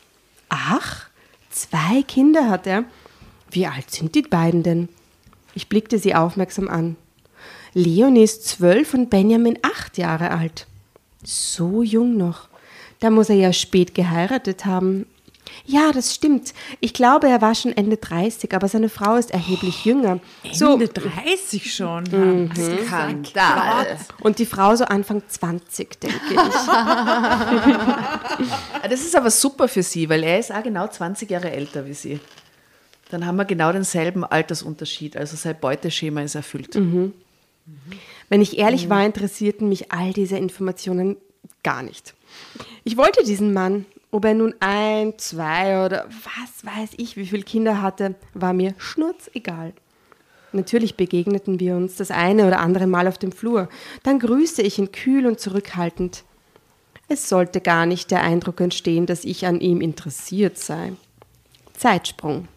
Ach, 0.50 1.08
zwei 1.52 2.02
Kinder 2.02 2.50
hat 2.50 2.66
er. 2.66 2.86
Wie 3.52 3.68
alt 3.68 3.92
sind 3.92 4.16
die 4.16 4.24
beiden 4.24 4.64
denn? 4.64 4.90
Ich 5.54 5.70
blickte 5.70 6.00
sie 6.00 6.16
aufmerksam 6.16 6.68
an. 6.68 6.96
Leonie 7.76 8.24
ist 8.24 8.48
zwölf 8.48 8.96
und 8.96 9.12
Benjamin 9.12 9.60
acht 9.62 10.00
Jahre 10.00 10.32
alt. 10.32 10.66
So 11.24 11.84
jung 11.84 12.18
noch. 12.18 12.48
Da 13.00 13.12
muss 13.12 13.30
er 13.30 13.36
ja 13.36 13.54
spät 13.54 13.94
geheiratet 13.94 14.66
haben. 14.66 15.06
Ja, 15.66 15.92
das 15.92 16.14
stimmt. 16.14 16.54
Ich 16.80 16.94
glaube, 16.94 17.28
er 17.28 17.42
war 17.42 17.56
schon 17.56 17.76
Ende 17.76 17.98
30, 17.98 18.54
aber 18.54 18.68
seine 18.68 18.90
Frau 18.90 19.16
ist 19.16 19.32
erheblich 19.32 19.86
jünger. 19.86 20.20
So, 20.52 20.74
Ende 20.74 20.90
30 20.90 21.74
schon. 21.74 22.04
Mhm. 22.04 22.52
Skandal. 22.86 23.98
und 24.22 24.40
die 24.40 24.46
Frau 24.46 24.76
so 24.76 24.86
Anfang 24.86 25.24
20, 25.28 26.00
denke 26.00 26.18
ich. 26.34 26.36
Das 28.90 29.02
ist 29.02 29.16
aber 29.16 29.32
super 29.32 29.68
für 29.68 29.82
sie, 29.82 30.10
weil 30.10 30.24
er 30.24 30.40
ist 30.40 30.54
auch 30.54 30.62
genau 30.62 30.88
20 30.88 31.30
Jahre 31.30 31.52
älter 31.52 31.88
wie 31.88 31.94
sie. 31.94 32.20
Dann 33.10 33.26
haben 33.26 33.38
wir 33.38 33.46
genau 33.46 33.72
denselben 33.72 34.24
Altersunterschied, 34.24 35.18
also 35.18 35.36
sein 35.36 35.56
Beuteschema 35.60 36.22
ist 36.22 36.36
erfüllt. 36.36 36.76
Wenn 38.30 38.42
ich 38.42 38.58
ehrlich 38.58 38.90
war, 38.90 39.06
interessierten 39.06 39.70
mich 39.70 39.92
all 39.92 40.14
diese 40.14 40.38
Informationen 40.38 41.18
gar 41.64 41.82
nicht. 41.82 42.14
Ich 42.84 42.98
wollte 42.98 43.24
diesen 43.24 43.54
Mann. 43.54 43.86
Ob 44.16 44.24
er 44.24 44.34
nun 44.34 44.56
ein, 44.62 45.16
zwei 45.18 45.86
oder 45.86 46.06
was 46.08 46.66
weiß 46.66 46.92
ich, 46.96 47.18
wie 47.18 47.26
viele 47.26 47.44
Kinder 47.44 47.82
hatte, 47.82 48.16
war 48.34 48.54
mir 48.54 48.74
schnurzegal. 48.78 49.74
Natürlich 50.54 50.96
begegneten 50.96 51.60
wir 51.60 51.76
uns 51.76 51.98
das 51.98 52.12
eine 52.12 52.48
oder 52.48 52.60
andere 52.60 52.88
Mal 52.88 53.10
auf 53.10 53.18
dem 53.18 53.34
Flur. 53.34 53.68
Dann 54.04 54.20
grüßte 54.20 54.62
ich 54.62 54.80
ihn 54.80 54.94
kühl 54.94 55.26
und 55.26 55.42
zurückhaltend. 55.42 56.24
Es 57.10 57.28
sollte 57.28 57.60
gar 57.60 57.86
nicht 57.86 58.10
der 58.10 58.22
Eindruck 58.22 58.62
entstehen, 58.62 59.06
dass 59.06 59.26
ich 59.26 59.46
an 59.46 59.60
ihm 59.60 59.82
interessiert 59.82 60.58
sei. 60.58 60.94
Zeitsprung. 61.74 62.48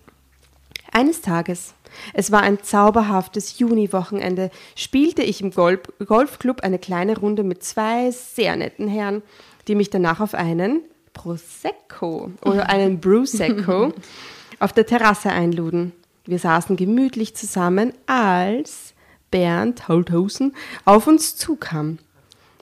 Eines 0.93 1.23
Tages, 1.23 1.75
es 2.15 2.31
war 2.31 2.43
ein 2.43 2.63
zauberhaftes 2.63 3.59
Juniwochenende, 3.59 4.53
spielte 4.77 5.23
ich 5.23 5.41
im 5.41 5.51
Golf 5.51 5.81
Golfclub 6.07 6.61
eine 6.61 6.79
kleine 6.79 7.19
Runde 7.19 7.43
mit 7.43 7.65
zwei 7.65 8.13
sehr 8.13 8.55
netten 8.55 8.87
Herren, 8.87 9.23
die 9.67 9.75
mich 9.75 9.91
danach 9.91 10.21
auf 10.21 10.35
einen 10.35 10.83
Prosecco 11.19 12.31
oder 12.43 12.71
einen 12.71 13.01
Brusecco 13.01 13.93
auf 14.61 14.73
der 14.73 14.87
Terrasse 14.87 15.31
einluden. 15.31 15.93
Wir 16.27 16.39
saßen 16.39 16.77
gemütlich 16.77 17.35
zusammen, 17.35 17.93
als 18.07 18.95
Bernd 19.33 19.89
Holthausen 19.89 20.55
auf 20.85 21.09
uns 21.09 21.37
zukam. 21.37 21.99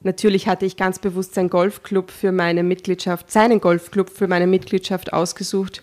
Natürlich 0.02 0.48
hatte 0.48 0.64
ich 0.64 0.76
ganz 0.76 0.98
bewusst 0.98 1.34
seinen 1.34 1.50
Golfclub 1.50 2.11
für 2.11 2.32
meine 2.32 2.62
Mitgliedschaft, 2.62 3.30
seinen 3.30 3.61
Golfclub 3.61 4.09
für 4.09 4.26
meine 4.26 4.46
Mitgliedschaft 4.46 5.12
ausgesucht. 5.12 5.82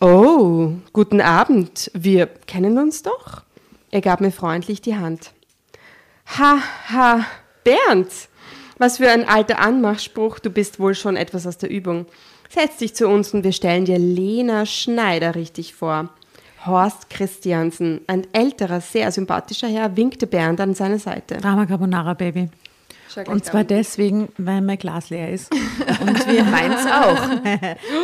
Oh, 0.00 0.72
guten 0.92 1.20
Abend. 1.20 1.90
Wir 1.94 2.26
kennen 2.26 2.78
uns 2.78 3.02
doch. 3.02 3.42
Er 3.90 4.00
gab 4.00 4.20
mir 4.20 4.32
freundlich 4.32 4.80
die 4.80 4.96
Hand. 4.96 5.32
Ha, 6.38 6.58
ha, 6.88 7.24
Bernd. 7.64 8.27
Was 8.78 8.98
für 8.98 9.10
ein 9.10 9.28
alter 9.28 9.58
Anmachspruch, 9.58 10.38
du 10.38 10.50
bist 10.50 10.78
wohl 10.78 10.94
schon 10.94 11.16
etwas 11.16 11.46
aus 11.46 11.58
der 11.58 11.70
Übung. 11.70 12.06
Setz 12.48 12.78
dich 12.78 12.94
zu 12.94 13.08
uns 13.08 13.34
und 13.34 13.42
wir 13.42 13.52
stellen 13.52 13.84
dir 13.84 13.98
Lena 13.98 14.66
Schneider 14.66 15.34
richtig 15.34 15.74
vor. 15.74 16.10
Horst 16.64 17.10
Christiansen, 17.10 18.00
ein 18.06 18.26
älterer, 18.32 18.80
sehr 18.80 19.10
sympathischer 19.12 19.68
Herr, 19.68 19.96
winkte 19.96 20.26
Bernd 20.26 20.60
an 20.60 20.74
seine 20.74 20.98
Seite. 20.98 21.38
Drama 21.38 21.66
Carbonara, 21.66 22.14
Baby. 22.14 22.48
Und 23.26 23.44
zwar 23.44 23.64
deswegen, 23.64 24.28
weil 24.38 24.60
mein 24.60 24.78
Glas 24.78 25.10
leer 25.10 25.32
ist. 25.32 25.52
Und 26.00 26.26
wir 26.28 26.44
Meins 26.44 26.86
auch. 26.86 27.30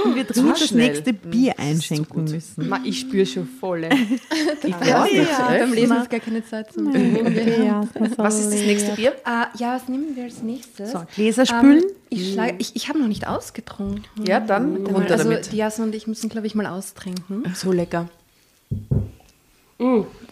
und 0.04 0.14
wir 0.16 0.24
dringend 0.24 0.52
das 0.52 0.68
schnell. 0.68 0.88
nächste 0.88 1.12
Bier 1.12 1.54
einschenken 1.58 2.24
müssen. 2.24 2.68
Ma, 2.68 2.80
ich 2.84 3.00
spüre 3.00 3.26
schon 3.26 3.46
volle. 3.46 3.88
Ich 4.62 4.74
Ja, 4.86 5.06
Ja, 5.06 5.48
beim 5.48 5.72
Lesen 5.72 5.96
ist 5.98 6.10
gar 6.10 6.20
keine 6.20 6.44
Zeit 6.44 6.72
zum 6.72 6.86
Was 8.16 8.40
ist 8.40 8.52
das 8.52 8.60
nächste 8.60 8.92
Bier? 8.92 9.12
Äh, 9.26 9.46
ja, 9.58 9.74
was 9.76 9.88
nehmen 9.88 10.16
wir 10.16 10.24
als 10.24 10.42
nächstes? 10.42 10.92
So, 10.92 11.02
Gläser 11.14 11.46
spülen. 11.46 11.82
Ähm, 11.82 11.90
ich 12.10 12.38
ich, 12.58 12.76
ich 12.76 12.88
habe 12.88 12.98
noch 12.98 13.08
nicht 13.08 13.26
ausgetrunken. 13.26 14.04
Ja, 14.26 14.40
dann 14.40 14.86
runter 14.86 15.12
also 15.12 15.28
damit. 15.28 15.52
die 15.52 15.56
Jasna 15.56 15.84
und 15.84 15.94
ich 15.94 16.06
müssen, 16.06 16.28
glaube 16.28 16.46
ich, 16.46 16.54
mal 16.54 16.66
austrinken. 16.66 17.44
So 17.54 17.72
lecker. 17.72 18.08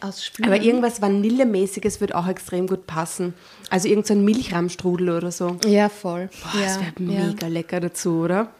Ausspülen. 0.01 0.51
Aber 0.51 0.63
irgendwas 0.63 1.03
Vanillemäßiges 1.03 2.01
wird 2.01 2.15
auch 2.15 2.27
extrem 2.27 2.67
gut 2.67 2.87
passen. 2.87 3.35
Also 3.71 3.89
irgend 3.89 4.07
so 4.07 4.15
ein 4.15 4.25
Milchramstrudel 4.25 5.11
oder 5.11 5.33
so. 5.33 5.57
Ja, 5.67 5.89
voll. 5.89 6.31
Boah, 6.43 6.61
ja, 6.61 6.67
das 6.67 6.81
wäre 6.81 6.93
ja. 6.99 7.27
mega 7.27 7.47
lecker 7.49 7.81
dazu, 7.81 8.21
oder? 8.21 8.53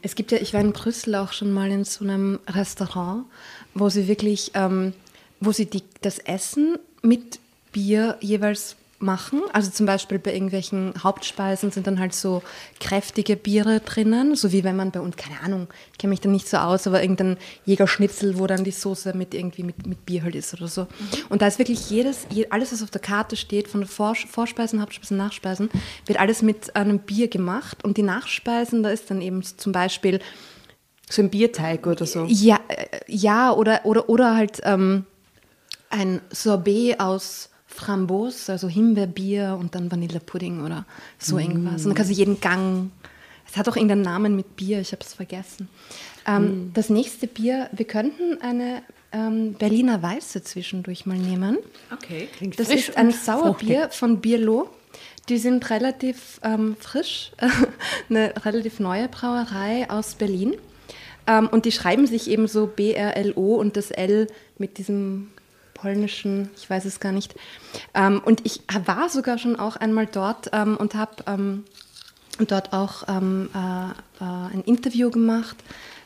Es 0.00 0.14
gibt 0.14 0.32
ja, 0.32 0.38
ich 0.38 0.54
war 0.54 0.60
in 0.60 0.72
Brüssel 0.72 1.14
auch 1.14 1.32
schon 1.32 1.52
mal 1.52 1.70
in 1.70 1.84
so 1.84 2.04
einem 2.04 2.40
Restaurant, 2.48 3.26
wo 3.74 3.90
sie 3.90 4.08
wirklich, 4.08 4.52
ähm, 4.54 4.94
wo 5.40 5.52
sie 5.52 5.66
die, 5.66 5.82
das 6.00 6.18
Essen 6.18 6.78
mit 7.02 7.38
Bier 7.70 8.16
jeweils 8.20 8.76
machen. 9.02 9.42
Also 9.52 9.70
zum 9.70 9.84
Beispiel 9.86 10.18
bei 10.18 10.32
irgendwelchen 10.32 10.94
Hauptspeisen 11.02 11.70
sind 11.70 11.86
dann 11.86 11.98
halt 12.00 12.14
so 12.14 12.42
kräftige 12.80 13.36
Biere 13.36 13.80
drinnen, 13.80 14.34
so 14.36 14.52
wie 14.52 14.64
wenn 14.64 14.76
man 14.76 14.90
bei 14.90 15.00
uns, 15.00 15.16
keine 15.16 15.40
Ahnung, 15.40 15.66
ich 15.92 15.98
kenne 15.98 16.10
mich 16.10 16.20
da 16.20 16.28
nicht 16.28 16.48
so 16.48 16.56
aus, 16.58 16.86
aber 16.86 17.02
irgendein 17.02 17.36
Jägerschnitzel, 17.66 18.38
wo 18.38 18.46
dann 18.46 18.64
die 18.64 18.70
Soße 18.70 19.14
mit 19.16 19.34
irgendwie 19.34 19.64
mit, 19.64 19.86
mit 19.86 20.06
Bier 20.06 20.22
halt 20.22 20.34
ist 20.36 20.54
oder 20.54 20.68
so. 20.68 20.86
Und 21.28 21.42
da 21.42 21.46
ist 21.48 21.58
wirklich 21.58 21.90
jedes, 21.90 22.26
je- 22.30 22.46
alles, 22.50 22.72
was 22.72 22.82
auf 22.82 22.90
der 22.90 23.00
Karte 23.00 23.36
steht, 23.36 23.68
von 23.68 23.84
Vor 23.86 24.14
Vorspeisen, 24.14 24.80
Hauptspeisen, 24.80 25.16
Nachspeisen, 25.16 25.68
wird 26.06 26.18
alles 26.20 26.42
mit 26.42 26.74
einem 26.76 26.98
Bier 27.00 27.28
gemacht. 27.28 27.84
Und 27.84 27.96
die 27.96 28.02
Nachspeisen, 28.02 28.82
da 28.82 28.90
ist 28.90 29.10
dann 29.10 29.20
eben 29.20 29.42
zum 29.42 29.72
Beispiel 29.72 30.20
So 31.10 31.22
ein 31.22 31.30
Bierteig 31.30 31.86
oder 31.86 32.06
so. 32.06 32.24
ja, 32.28 32.60
äh, 32.68 32.86
ja 33.08 33.52
oder, 33.52 33.84
oder, 33.84 34.08
oder 34.08 34.34
halt 34.36 34.60
ähm, 34.64 35.04
ein 35.90 36.20
Sorbet 36.30 37.00
aus 37.00 37.50
Framboos, 37.72 38.50
also 38.50 38.68
Himbeerbier 38.68 39.56
und 39.58 39.74
dann 39.74 39.90
Vanillepudding 39.90 40.64
oder 40.64 40.84
so 41.18 41.38
irgendwas. 41.38 41.82
Und 41.82 41.88
dann 41.88 41.94
kannst 41.94 42.10
du 42.10 42.14
jeden 42.14 42.40
Gang, 42.40 42.90
es 43.48 43.56
hat 43.56 43.68
auch 43.68 43.76
irgendeinen 43.76 44.02
Namen 44.02 44.36
mit 44.36 44.56
Bier, 44.56 44.80
ich 44.80 44.92
habe 44.92 45.02
es 45.02 45.14
vergessen. 45.14 45.68
Ähm, 46.26 46.70
Das 46.74 46.90
nächste 46.90 47.26
Bier, 47.26 47.68
wir 47.72 47.86
könnten 47.86 48.40
eine 48.40 48.82
ähm, 49.12 49.54
Berliner 49.54 50.02
Weiße 50.02 50.42
zwischendurch 50.42 51.06
mal 51.06 51.18
nehmen. 51.18 51.58
Okay. 51.92 52.28
Das 52.56 52.68
ist 52.68 52.96
ein 52.96 53.10
Sauerbier 53.10 53.88
von 53.90 54.20
Bierlo. 54.20 54.68
Die 55.28 55.38
sind 55.38 55.70
relativ 55.70 56.40
ähm, 56.42 56.76
frisch, 56.78 57.32
eine 58.10 58.34
relativ 58.44 58.80
neue 58.80 59.08
Brauerei 59.08 59.88
aus 59.88 60.14
Berlin. 60.14 60.56
Ähm, 61.26 61.48
und 61.48 61.64
die 61.64 61.72
schreiben 61.72 62.06
sich 62.06 62.28
eben 62.28 62.48
so 62.48 62.66
B-R-L-O 62.66 63.54
und 63.54 63.76
das 63.76 63.90
L 63.90 64.26
mit 64.58 64.78
diesem 64.78 65.28
polnischen, 65.82 66.48
ich 66.56 66.70
weiß 66.70 66.84
es 66.84 67.00
gar 67.00 67.12
nicht. 67.12 67.34
Ähm, 67.92 68.22
und 68.24 68.46
ich 68.46 68.60
war 68.84 69.08
sogar 69.08 69.36
schon 69.36 69.56
auch 69.56 69.76
einmal 69.76 70.06
dort 70.06 70.50
ähm, 70.52 70.76
und 70.76 70.94
habe 70.94 71.16
ähm, 71.26 71.64
dort 72.46 72.72
auch 72.72 73.02
ähm, 73.08 73.50
äh, 73.52 74.24
äh, 74.24 74.54
ein 74.54 74.62
Interview 74.64 75.10
gemacht 75.10 75.56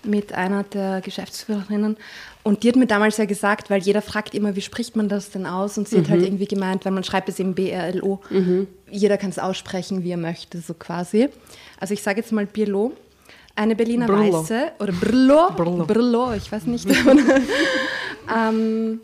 mit 0.03 0.33
einer 0.33 0.63
der 0.63 1.03
Geschäftsführerinnen. 1.03 1.99
Und 2.43 2.63
die 2.63 2.69
hat 2.69 2.77
mir 2.77 2.87
damals 2.87 3.19
ja 3.19 3.27
gesagt, 3.27 3.69
weil 3.71 3.83
jeder 3.83 4.01
fragt 4.01 4.35
immer, 4.35 4.57
wie 4.57 4.63
spricht 4.63 4.97
man 4.97 5.09
das 5.09 5.31
denn 5.31 5.47
aus? 5.47 5.77
Und 5.77 5.89
sie 5.89 5.99
hat 5.99 6.09
halt 6.09 6.23
irgendwie 6.23 6.47
gemeint, 6.47 6.85
weil 6.85 6.93
man 6.93 7.03
schreibt 7.03 7.29
es 7.29 7.41
eben 7.41 7.55
B-R-L-O. 7.55 8.21
Jeder 8.89 9.19
kann 9.19 9.31
es 9.31 9.41
aussprechen, 9.41 10.05
wie 10.05 10.13
er 10.13 10.17
möchte, 10.17 10.61
so 10.61 10.73
quasi. 10.75 11.29
Also 11.81 11.93
ich 11.93 12.03
sage 12.03 12.21
jetzt 12.21 12.31
mal 12.31 12.47
Birlo. 12.47 12.93
Eine 13.57 13.75
Berliner 13.75 14.07
Brlo. 14.07 14.43
Weiße 14.45 14.73
oder 14.79 14.93
Brlo, 14.93 15.85
Brlo, 15.87 16.35
ich 16.35 16.53
weiß 16.53 16.67
nicht. 16.67 16.87
ähm, 18.37 19.01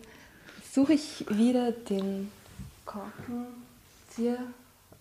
suche 0.73 0.95
ich 0.95 1.25
wieder 1.29 1.73
den 1.73 2.31
Korkenzieher. 2.87 4.39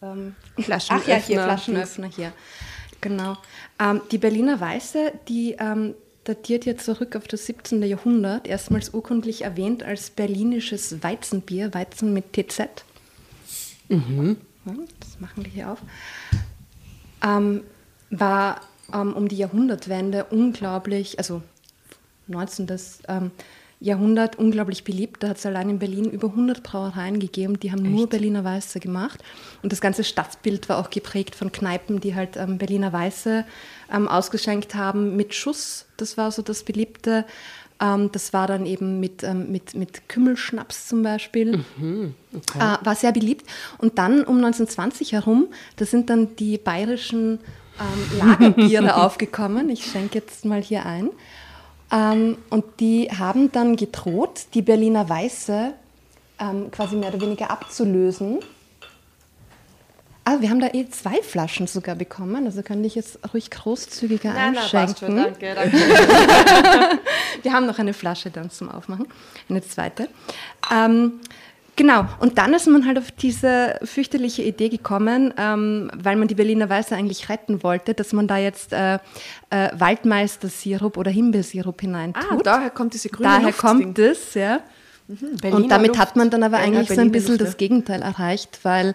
Ähm, 0.01 0.36
Flaschenöffner. 0.59 1.01
Ach 1.03 1.07
ja, 1.07 1.15
hier, 1.15 1.43
Flaschenöffner 1.43 2.07
hier. 2.07 2.34
Genau. 2.99 3.38
Ähm, 3.80 4.01
die 4.11 4.17
Berliner 4.17 4.59
Weiße, 4.59 5.13
die 5.28 5.55
ähm, 5.59 5.95
datiert 6.26 6.65
ja 6.65 6.78
zurück 6.78 7.15
auf 7.15 7.28
das 7.28 7.45
17. 7.45 7.82
Jahrhundert, 7.84 8.47
erstmals 8.47 8.93
urkundlich 8.93 9.43
erwähnt 9.43 9.84
als 9.84 10.09
berlinisches 10.09 11.01
Weizenbier, 11.03 11.74
Weizen 11.74 12.13
mit 12.13 12.34
TZ. 12.34 12.59
Ja, 14.65 14.74
das 14.99 15.19
machen 15.19 15.43
wir 15.43 15.51
hier 15.51 15.72
auf. 15.72 15.80
Ähm, 17.24 17.63
war 18.09 18.61
ähm, 18.93 19.13
um 19.13 19.28
die 19.28 19.38
Jahrhundertwende 19.38 20.26
unglaublich, 20.26 21.17
also 21.17 21.41
19. 22.28 22.67
Ähm, 23.07 23.32
Jahrhundert 23.82 24.38
unglaublich 24.38 24.84
beliebt. 24.84 25.23
Da 25.23 25.29
hat 25.29 25.38
es 25.38 25.45
allein 25.45 25.69
in 25.71 25.79
Berlin 25.79 26.05
über 26.05 26.27
100 26.29 26.61
Brauereien 26.61 27.19
gegeben, 27.19 27.59
die 27.59 27.71
haben 27.71 27.82
nur 27.82 28.07
Berliner 28.07 28.43
Weiße 28.43 28.79
gemacht. 28.79 29.23
Und 29.63 29.71
das 29.71 29.82
ganze 29.82 30.03
Stadtbild 30.03 30.69
war 30.69 30.77
auch 30.77 30.91
geprägt 30.91 31.36
von 31.36 31.51
Kneipen, 31.51 31.99
die 31.99 32.13
halt 32.13 32.38
ähm, 32.38 32.59
Berliner 32.59 32.93
Weiße 32.93 33.43
ähm, 33.91 34.07
ausgeschenkt 34.07 34.75
haben 34.75 35.15
mit 35.15 35.34
Schuss. 35.34 35.88
Das 35.97 36.15
war 36.15 36.32
so 36.32 36.43
das 36.43 36.61
Beliebte. 36.61 37.25
Ähm, 37.82 38.11
das 38.11 38.34
war 38.34 38.45
dann 38.45 38.67
eben 38.67 38.99
mit, 38.99 39.23
ähm, 39.23 39.51
mit, 39.51 39.73
mit 39.73 40.07
Kümmelschnaps 40.07 40.88
zum 40.88 41.01
Beispiel. 41.01 41.65
Äh, 42.59 42.86
war 42.86 42.95
sehr 42.95 43.11
beliebt. 43.11 43.49
Und 43.79 43.97
dann 43.97 44.23
um 44.23 44.38
1920 44.38 45.13
herum, 45.13 45.47
da 45.77 45.86
sind 45.86 46.11
dann 46.11 46.36
die 46.36 46.59
bayerischen 46.59 47.39
ähm, 47.79 48.19
Lagerbiere 48.19 48.95
aufgekommen. 49.03 49.69
Ich 49.69 49.86
schenke 49.86 50.19
jetzt 50.19 50.45
mal 50.45 50.61
hier 50.61 50.86
ein. 50.86 51.09
Ähm, 51.91 52.37
und 52.49 52.63
die 52.79 53.09
haben 53.09 53.51
dann 53.51 53.75
gedroht, 53.75 54.45
die 54.53 54.61
Berliner 54.61 55.07
Weiße 55.09 55.73
ähm, 56.39 56.71
quasi 56.71 56.95
mehr 56.95 57.09
oder 57.09 57.21
weniger 57.21 57.51
abzulösen. 57.51 58.39
Ah, 60.23 60.37
wir 60.39 60.51
haben 60.51 60.59
da 60.59 60.67
eh 60.67 60.87
zwei 60.87 61.21
Flaschen 61.23 61.65
sogar 61.65 61.95
bekommen, 61.95 62.45
also 62.45 62.61
könnte 62.61 62.85
ich 62.85 62.93
jetzt 62.93 63.19
ruhig 63.33 63.49
großzügiger 63.49 64.33
einschenken. 64.33 65.15
danke, 65.15 65.55
danke. 65.55 65.77
Wir 67.41 67.53
haben 67.53 67.65
noch 67.65 67.79
eine 67.79 67.93
Flasche 67.93 68.29
dann 68.29 68.51
zum 68.51 68.69
Aufmachen, 68.69 69.07
eine 69.49 69.63
zweite. 69.63 70.09
Ähm, 70.71 71.21
genau, 71.82 72.05
und 72.19 72.38
dann 72.38 72.53
ist 72.53 72.67
man 72.67 72.86
halt 72.86 72.99
auf 72.99 73.11
diese 73.11 73.79
fürchterliche 73.84 74.43
Idee 74.43 74.69
gekommen, 74.69 75.34
ähm, 75.38 75.89
weil 75.95 76.15
man 76.15 76.27
die 76.27 76.36
Berliner 76.36 76.69
Weiße 76.69 76.95
eigentlich 76.95 77.27
retten 77.27 77.63
wollte, 77.63 77.95
dass 77.95 78.13
man 78.13 78.27
da 78.27 78.38
jetzt 78.38 78.71
äh, 78.71 78.95
äh, 79.49 79.69
Waldmeister-Sirup 79.73 80.97
oder 80.97 81.09
Himbeersirup 81.09 81.82
hineintut. 81.82 82.23
Ah, 82.32 82.38
daher 82.43 82.69
kommt 82.69 82.93
diese 82.93 83.09
grüne 83.09 83.29
Daher 83.29 83.47
Luftding. 83.47 83.69
kommt 83.69 83.99
es, 83.99 84.34
ja. 84.36 84.59
Berliner 85.07 85.55
Und 85.55 85.71
damit 85.71 85.89
Luft. 85.89 85.99
hat 85.99 86.15
man 86.15 86.29
dann 86.29 86.43
aber 86.43 86.57
eigentlich 86.57 86.88
so 86.88 86.93
ein 86.93 87.11
Berliner 87.11 87.11
bisschen 87.11 87.32
Luft, 87.32 87.41
das 87.41 87.53
ja. 87.53 87.57
Gegenteil 87.57 88.01
erreicht, 88.01 88.59
weil 88.63 88.93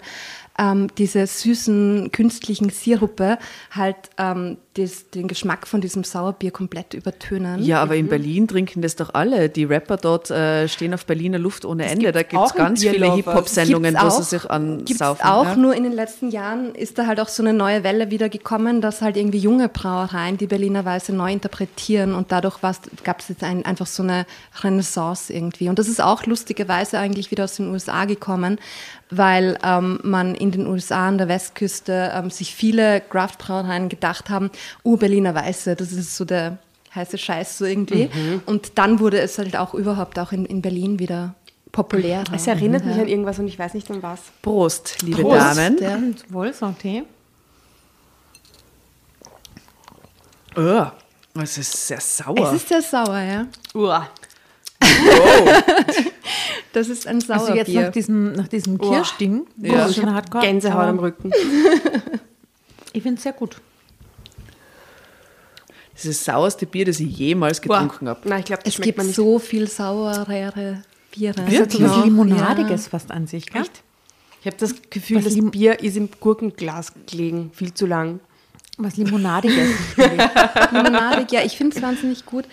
ähm, 0.58 0.88
diese 0.98 1.26
süßen 1.26 2.10
künstlichen 2.12 2.70
Sirupe 2.70 3.38
halt 3.70 3.96
ähm, 4.18 4.58
das, 4.74 5.10
den 5.10 5.28
Geschmack 5.28 5.66
von 5.66 5.80
diesem 5.80 6.04
Sauerbier 6.04 6.50
komplett 6.50 6.94
übertönen. 6.94 7.62
Ja, 7.62 7.82
aber 7.82 7.96
in 7.96 8.08
Berlin 8.08 8.46
trinken 8.46 8.82
das 8.82 8.96
doch 8.96 9.14
alle. 9.14 9.48
Die 9.48 9.64
Rapper 9.64 9.96
dort 9.96 10.30
äh, 10.30 10.68
stehen 10.68 10.92
auf 10.94 11.06
Berliner 11.06 11.38
Luft 11.38 11.64
ohne 11.64 11.86
Ende. 11.86 12.12
Da 12.12 12.22
gibt 12.22 12.42
es 12.44 12.54
ganz 12.54 12.82
viele. 12.82 13.14
Hip-Hop-Sendungen, 13.14 13.96
wo 13.98 14.10
sie 14.10 14.22
sich 14.22 14.50
ansaufen. 14.50 15.24
auch, 15.24 15.44
ja. 15.44 15.56
nur 15.56 15.74
in 15.74 15.84
den 15.84 15.92
letzten 15.92 16.30
Jahren 16.30 16.74
ist 16.74 16.98
da 16.98 17.06
halt 17.06 17.20
auch 17.20 17.28
so 17.28 17.42
eine 17.42 17.52
neue 17.52 17.84
Welle 17.84 18.10
wieder 18.10 18.28
gekommen, 18.28 18.80
dass 18.80 19.02
halt 19.02 19.16
irgendwie 19.16 19.38
junge 19.38 19.68
Brauereien 19.68 20.36
die 20.36 20.46
Berliner 20.46 20.84
Weiße 20.84 21.14
neu 21.14 21.32
interpretieren 21.32 22.14
und 22.14 22.32
dadurch 22.32 22.60
gab 22.60 23.20
es 23.20 23.28
jetzt 23.28 23.42
ein, 23.42 23.64
einfach 23.64 23.86
so 23.86 24.02
eine 24.02 24.26
Renaissance 24.62 25.32
irgendwie. 25.32 25.68
Und 25.68 25.78
das 25.78 25.88
ist 25.88 26.02
auch 26.02 26.26
lustigerweise 26.26 26.98
eigentlich 26.98 27.30
wieder 27.30 27.44
aus 27.44 27.56
den 27.56 27.70
USA 27.70 28.04
gekommen, 28.04 28.58
weil 29.10 29.58
ähm, 29.62 30.00
man 30.02 30.34
in 30.34 30.50
den 30.50 30.66
USA 30.66 31.08
an 31.08 31.18
der 31.18 31.28
Westküste 31.28 32.12
ähm, 32.14 32.30
sich 32.30 32.54
viele 32.54 33.00
Craft-Brauereien 33.00 33.88
gedacht 33.88 34.30
haben, 34.30 34.50
oh, 34.82 34.96
Berliner 34.96 35.34
Weiße, 35.34 35.76
das 35.76 35.92
ist 35.92 36.16
so 36.16 36.24
der 36.24 36.58
heiße 36.94 37.18
Scheiß 37.18 37.58
so 37.58 37.64
irgendwie. 37.64 38.10
Und 38.46 38.78
dann 38.78 39.00
wurde 39.00 39.20
es 39.20 39.38
halt 39.38 39.56
auch 39.56 39.74
überhaupt 39.74 40.18
auch 40.18 40.32
in, 40.32 40.46
in 40.46 40.62
Berlin 40.62 40.98
wieder 40.98 41.34
populär. 41.70 42.24
Es 42.32 42.46
erinnert 42.46 42.84
mich 42.84 42.96
an 42.96 43.06
irgendwas 43.06 43.38
und 43.38 43.46
ich 43.48 43.58
weiß 43.58 43.74
nicht 43.74 43.90
an 43.90 44.02
was. 44.02 44.20
Prost, 44.42 45.02
liebe 45.02 45.22
Prost, 45.22 45.58
Damen. 45.58 45.78
ja. 45.78 45.98
Wohl, 46.30 46.48
Santé. 46.48 47.02
Oh, 50.56 50.86
es 51.38 51.58
ist 51.58 51.86
sehr 51.86 52.00
sauer. 52.00 52.52
Es 52.54 52.62
ist 52.62 52.68
sehr 52.68 52.80
sauer, 52.80 53.20
ja. 53.20 53.46
Uah. 53.74 54.08
Das 56.72 56.88
ist 56.88 57.06
ein 57.06 57.16
Also 57.28 57.54
jetzt 57.54 57.66
Sauerbier. 57.66 57.82
nach 57.82 57.92
diesem, 57.92 58.32
nach 58.32 58.48
diesem 58.48 58.78
Kirschding, 58.78 59.46
Ja. 59.60 59.90
schon 59.92 60.12
hardcore. 60.14 60.44
Gänsehaut 60.44 60.84
am 60.86 60.98
Rücken. 60.98 61.30
Ich 62.92 63.02
finde 63.02 63.16
es 63.18 63.24
sehr 63.24 63.34
gut. 63.34 63.56
Das 65.92 66.04
ist 66.06 66.20
das 66.20 66.34
sauerste 66.34 66.66
Bier, 66.66 66.84
das 66.86 67.00
ich 67.00 67.16
jemals 67.18 67.60
getrunken 67.60 68.08
habe. 68.08 68.26
Nein, 68.28 68.40
ich 68.40 68.46
glaube, 68.46 68.62
das 68.62 68.70
es 68.70 68.74
schmeckt 68.76 68.86
gibt 68.86 68.98
man 68.98 69.06
nicht. 69.06 69.16
so 69.16 69.38
viel 69.38 69.66
saurere 69.68 70.82
Biere. 71.10 71.34
Das 71.46 71.60
hat 71.60 71.72
so 71.72 71.82
was 71.82 71.96
Ja. 71.96 72.04
Limonadiges 72.04 72.88
fast 72.88 73.10
an 73.10 73.26
sich, 73.26 73.46
gell? 73.50 73.64
Ich 74.40 74.46
habe 74.46 74.56
das 74.58 74.74
Gefühl, 74.90 75.18
Was 75.18 75.24
das 75.24 75.34
Lim- 75.34 75.50
Bier 75.50 75.80
ist 75.80 75.96
im 75.96 76.08
Gurkenglas 76.20 76.92
gelegen, 77.10 77.50
viel 77.54 77.74
zu 77.74 77.86
lang. 77.86 78.20
Was 78.78 78.96
Limonadiges. 78.96 79.70
Limonadig, 80.70 81.32
ja, 81.32 81.42
ich 81.42 81.56
finde 81.56 81.76
es 81.76 81.82
wahnsinnig 81.82 82.24
gut. 82.26 82.44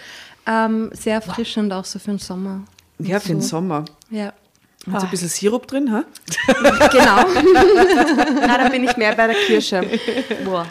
Ähm, 0.46 0.90
sehr 0.94 1.16
erfrischend 1.16 1.72
auch 1.74 1.86
so 1.86 2.00
für 2.00 2.12
den 2.12 2.20
Sommer. 2.20 2.64
Ja, 3.00 3.20
für 3.20 3.30
den 3.30 3.42
Sommer. 3.42 3.86
Ja, 4.10 4.34
Hat 4.92 5.02
so 5.02 5.08
ein 5.08 5.10
bisschen 5.10 5.30
Sirup 5.30 5.68
drin, 5.68 5.92
ha? 5.92 6.04
genau. 6.92 7.26
Na, 8.48 8.58
da 8.58 8.70
bin 8.70 8.84
ich 8.84 8.96
mehr 8.98 9.16
bei 9.16 9.28
der 9.28 9.36
Kirsche. 9.36 9.82
Boah. 10.46 10.66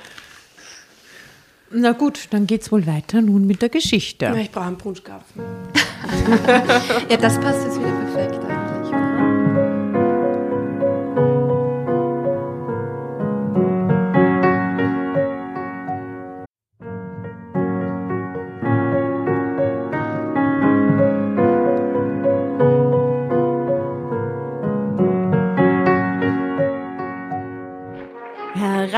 Na 1.71 1.93
gut, 1.93 2.29
dann 2.31 2.47
geht's 2.47 2.71
wohl 2.71 2.87
weiter 2.87 3.23
nun 3.23 3.47
mit 3.47 3.63
der 3.63 3.71
Geschichte. 3.71 4.27
Ja, 4.27 4.35
ich 4.37 4.51
brauche 4.51 4.67
einen 4.67 4.79
Punschgapfel. 4.79 5.43
Ja, 7.09 7.17
das 7.17 7.39
passt 7.41 7.65
jetzt 7.65 7.79
wieder 7.79 7.91
perfekt 7.91 8.52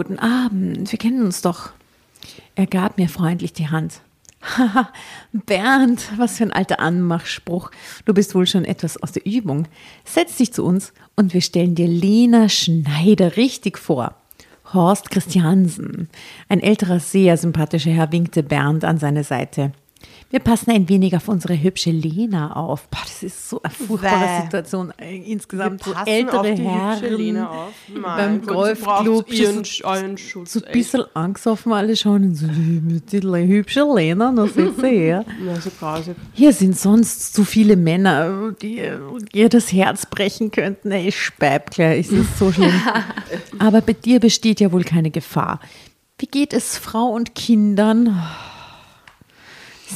Guten 0.00 0.18
Abend. 0.18 0.90
Wir 0.90 0.98
kennen 0.98 1.22
uns 1.22 1.42
doch. 1.42 1.72
Er 2.54 2.66
gab 2.66 2.96
mir 2.96 3.10
freundlich 3.10 3.52
die 3.52 3.68
Hand. 3.68 4.00
Haha, 4.40 4.88
Bernd, 5.44 6.12
was 6.16 6.38
für 6.38 6.44
ein 6.44 6.54
alter 6.54 6.80
Anmachspruch. 6.80 7.70
Du 8.06 8.14
bist 8.14 8.34
wohl 8.34 8.46
schon 8.46 8.64
etwas 8.64 8.96
aus 9.02 9.12
der 9.12 9.26
Übung. 9.26 9.68
Setz 10.06 10.36
dich 10.36 10.54
zu 10.54 10.64
uns 10.64 10.94
und 11.16 11.34
wir 11.34 11.42
stellen 11.42 11.74
dir 11.74 11.86
Lena 11.86 12.48
Schneider 12.48 13.36
richtig 13.36 13.76
vor. 13.76 14.14
Horst 14.72 15.10
Christiansen, 15.10 16.08
ein 16.48 16.60
älterer, 16.60 16.98
sehr 16.98 17.36
sympathischer 17.36 17.90
Herr, 17.90 18.10
winkte 18.10 18.42
Bernd 18.42 18.86
an 18.86 18.96
seine 18.96 19.22
Seite. 19.22 19.72
Wir 20.32 20.38
passen 20.38 20.70
ein 20.70 20.88
wenig 20.88 21.16
auf 21.16 21.26
unsere 21.26 21.60
hübsche 21.60 21.90
Lena 21.90 22.52
auf. 22.54 22.86
Boah, 22.88 23.00
das 23.02 23.24
ist 23.24 23.48
so 23.50 23.60
eine 23.64 23.72
furchtbare 23.74 24.24
Bäh. 24.38 24.42
Situation. 24.44 24.92
Äh, 24.96 25.16
Insgesamt 25.16 25.82
so 25.82 25.90
passen 25.92 26.06
ältere 26.08 26.38
auf 26.38 26.46
die 26.46 26.50
hübsche 26.52 26.68
Herren 26.70 27.14
Lena 27.16 27.48
auf. 27.50 27.72
beim 28.00 28.46
Golfclub. 28.46 29.26
so- 30.46 30.64
ein 30.64 30.72
bisschen 30.72 31.04
angesoffen 31.14 31.72
alle 31.72 31.96
schauen 31.96 32.22
und 32.22 32.34
so, 32.36 32.46
die, 32.46 33.20
hübsche 33.48 33.84
Lena, 33.92 34.32
da 34.32 34.46
sitzt 34.46 34.80
sie 34.80 34.86
her. 34.88 35.24
Ja, 35.44 35.56
so 35.60 35.70
grausig. 35.76 36.14
Hier 36.32 36.52
sind 36.52 36.78
sonst 36.78 37.34
zu 37.34 37.42
viele 37.44 37.74
Männer, 37.74 38.52
die 38.62 38.80
ihr 39.32 39.48
das 39.48 39.72
Herz 39.72 40.06
brechen 40.06 40.52
könnten. 40.52 40.92
Ey, 40.92 41.08
ich 41.08 41.20
speib 41.20 41.72
gleich, 41.72 42.06
es 42.06 42.12
ist 42.12 42.38
so 42.38 42.52
schlimm. 42.52 42.72
Aber 43.58 43.80
bei 43.80 43.94
dir 43.94 44.20
besteht 44.20 44.60
ja 44.60 44.70
wohl 44.70 44.84
keine 44.84 45.10
Gefahr. 45.10 45.58
Wie 46.18 46.26
geht 46.26 46.52
es 46.52 46.78
Frau 46.78 47.06
und 47.08 47.34
Kindern? 47.34 48.22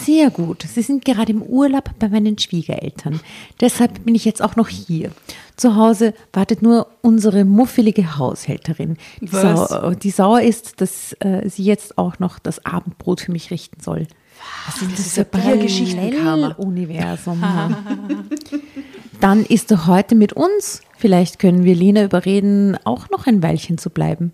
Sehr 0.03 0.31
gut. 0.31 0.63
Sie 0.63 0.83
sind 0.83 1.05
gerade 1.05 1.33
im 1.33 1.43
Urlaub 1.43 1.91
bei 1.99 2.09
meinen 2.09 2.39
Schwiegereltern. 2.39 3.21
Deshalb 3.61 4.05
bin 4.05 4.15
ich 4.15 4.25
jetzt 4.25 4.43
auch 4.43 4.57
noch 4.57 4.69
hier. 4.69 5.13
Zu 5.57 5.77
Hause 5.77 6.15
wartet 6.33 6.63
nur 6.63 6.89
unsere 7.01 7.45
muffelige 7.45 8.19
Haushälterin, 8.19 8.97
die, 9.21 9.29
sau, 9.29 9.91
die 9.91 10.11
sauer 10.11 10.41
ist, 10.43 10.81
dass 10.81 11.13
äh, 11.21 11.49
sie 11.49 11.65
jetzt 11.65 11.97
auch 11.97 12.19
noch 12.19 12.41
das 12.41 12.65
Abendbrot 12.67 13.21
für 13.21 13.33
mich 13.33 13.51
richten 13.53 13.81
soll. 13.81 14.09
Was 14.67 14.83
ist 14.83 14.99
das, 14.99 15.13
für 15.13 15.25
Biergeschichtenkammer. 15.25 16.59
Universum? 16.59 17.43
Dann 19.21 19.45
ist 19.45 19.71
er 19.71 19.87
heute 19.87 20.17
mit 20.17 20.33
uns. 20.33 20.83
Vielleicht 20.99 21.39
können 21.39 21.65
wir 21.65 21.75
Lena 21.75 22.03
überreden, 22.05 22.77
auch 22.85 23.11
noch 23.11 23.27
ein 23.27 23.43
Weilchen 23.43 23.79
zu 23.79 23.91
bleiben. 23.91 24.33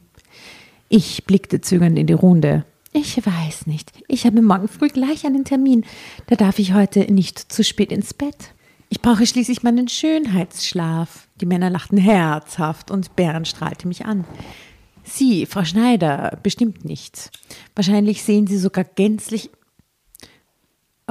Ich 0.88 1.24
blickte 1.24 1.60
zögernd 1.60 1.98
in 1.98 2.06
die 2.06 2.14
Runde. 2.14 2.64
Ich 2.92 3.24
weiß 3.24 3.66
nicht. 3.66 3.92
Ich 4.08 4.26
habe 4.26 4.42
morgen 4.42 4.66
früh 4.66 4.88
gleich 4.88 5.24
einen 5.24 5.44
Termin. 5.44 5.84
Da 6.26 6.36
darf 6.36 6.58
ich 6.58 6.72
heute 6.72 7.12
nicht 7.12 7.38
zu 7.38 7.62
spät 7.62 7.92
ins 7.92 8.14
Bett. 8.14 8.54
Ich 8.88 9.00
brauche 9.00 9.26
schließlich 9.26 9.62
meinen 9.62 9.86
Schönheitsschlaf. 9.86 11.28
Die 11.40 11.46
Männer 11.46 11.70
lachten 11.70 11.98
herzhaft 11.98 12.90
und 12.90 13.14
Bernd 13.14 13.46
strahlte 13.46 13.86
mich 13.86 14.06
an. 14.06 14.24
Sie, 15.04 15.46
Frau 15.46 15.64
Schneider, 15.64 16.38
bestimmt 16.42 16.84
nicht. 16.84 17.30
Wahrscheinlich 17.76 18.24
sehen 18.24 18.48
Sie 18.48 18.58
sogar 18.58 18.84
gänzlich 18.84 19.50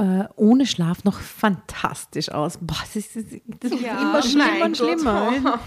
äh, 0.00 0.24
ohne 0.36 0.64
Schlaf 0.66 1.04
noch 1.04 1.20
fantastisch 1.20 2.30
aus. 2.30 2.58
Boah, 2.60 2.78
das, 2.94 2.96
ist, 2.96 3.16
das 3.60 3.70
wird 3.70 3.82
immer 3.82 4.22
schlimmer 4.22 4.64
und 4.64 4.76
schlimmer. 4.76 5.32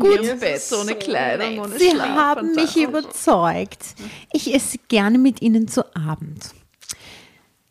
Gut 0.00 0.40
Bett, 0.40 0.62
ohne 0.80 0.94
Kleidung, 0.94 1.64
ohne 1.64 1.78
Sie 1.78 1.90
Schlaf. 1.90 2.08
haben 2.08 2.54
mich 2.54 2.76
überzeugt. 2.76 3.94
Ich 4.32 4.54
esse 4.54 4.78
gerne 4.88 5.18
mit 5.18 5.42
Ihnen 5.42 5.68
zu 5.68 5.94
Abend. 5.94 6.54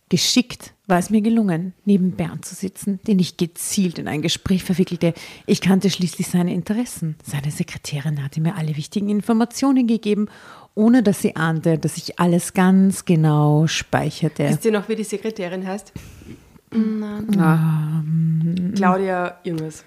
Geschickt 0.09 0.73
war 0.87 0.97
es 0.97 1.11
mir 1.11 1.21
gelungen, 1.21 1.73
neben 1.85 2.11
Bernd 2.13 2.43
zu 2.43 2.55
sitzen, 2.55 2.99
den 3.05 3.19
ich 3.19 3.37
gezielt 3.37 3.99
in 3.99 4.07
ein 4.07 4.23
Gespräch 4.23 4.63
verwickelte. 4.63 5.13
Ich 5.45 5.61
kannte 5.61 5.89
schließlich 5.89 6.27
seine 6.27 6.53
Interessen. 6.53 7.15
Seine 7.23 7.51
Sekretärin 7.51 8.23
hatte 8.23 8.41
mir 8.41 8.55
alle 8.55 8.75
wichtigen 8.75 9.09
Informationen 9.09 9.85
gegeben, 9.85 10.27
ohne 10.75 11.03
dass 11.03 11.21
sie 11.21 11.35
ahnte, 11.35 11.77
dass 11.77 11.97
ich 11.97 12.19
alles 12.19 12.53
ganz 12.53 13.05
genau 13.05 13.67
speicherte. 13.67 14.49
Wisst 14.49 14.65
ihr 14.65 14.71
noch, 14.71 14.87
wie 14.87 14.95
die 14.95 15.03
Sekretärin 15.03 15.65
heißt? 15.65 15.91
Ah, 17.37 18.03
Claudia 18.75 19.39
irgendwas. 19.43 19.83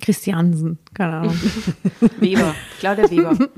Christiansen, 0.00 0.78
keine 0.94 1.12
Ahnung. 1.14 1.40
Weber. 2.20 2.54
Claudia 2.78 3.10
Weber. 3.10 3.36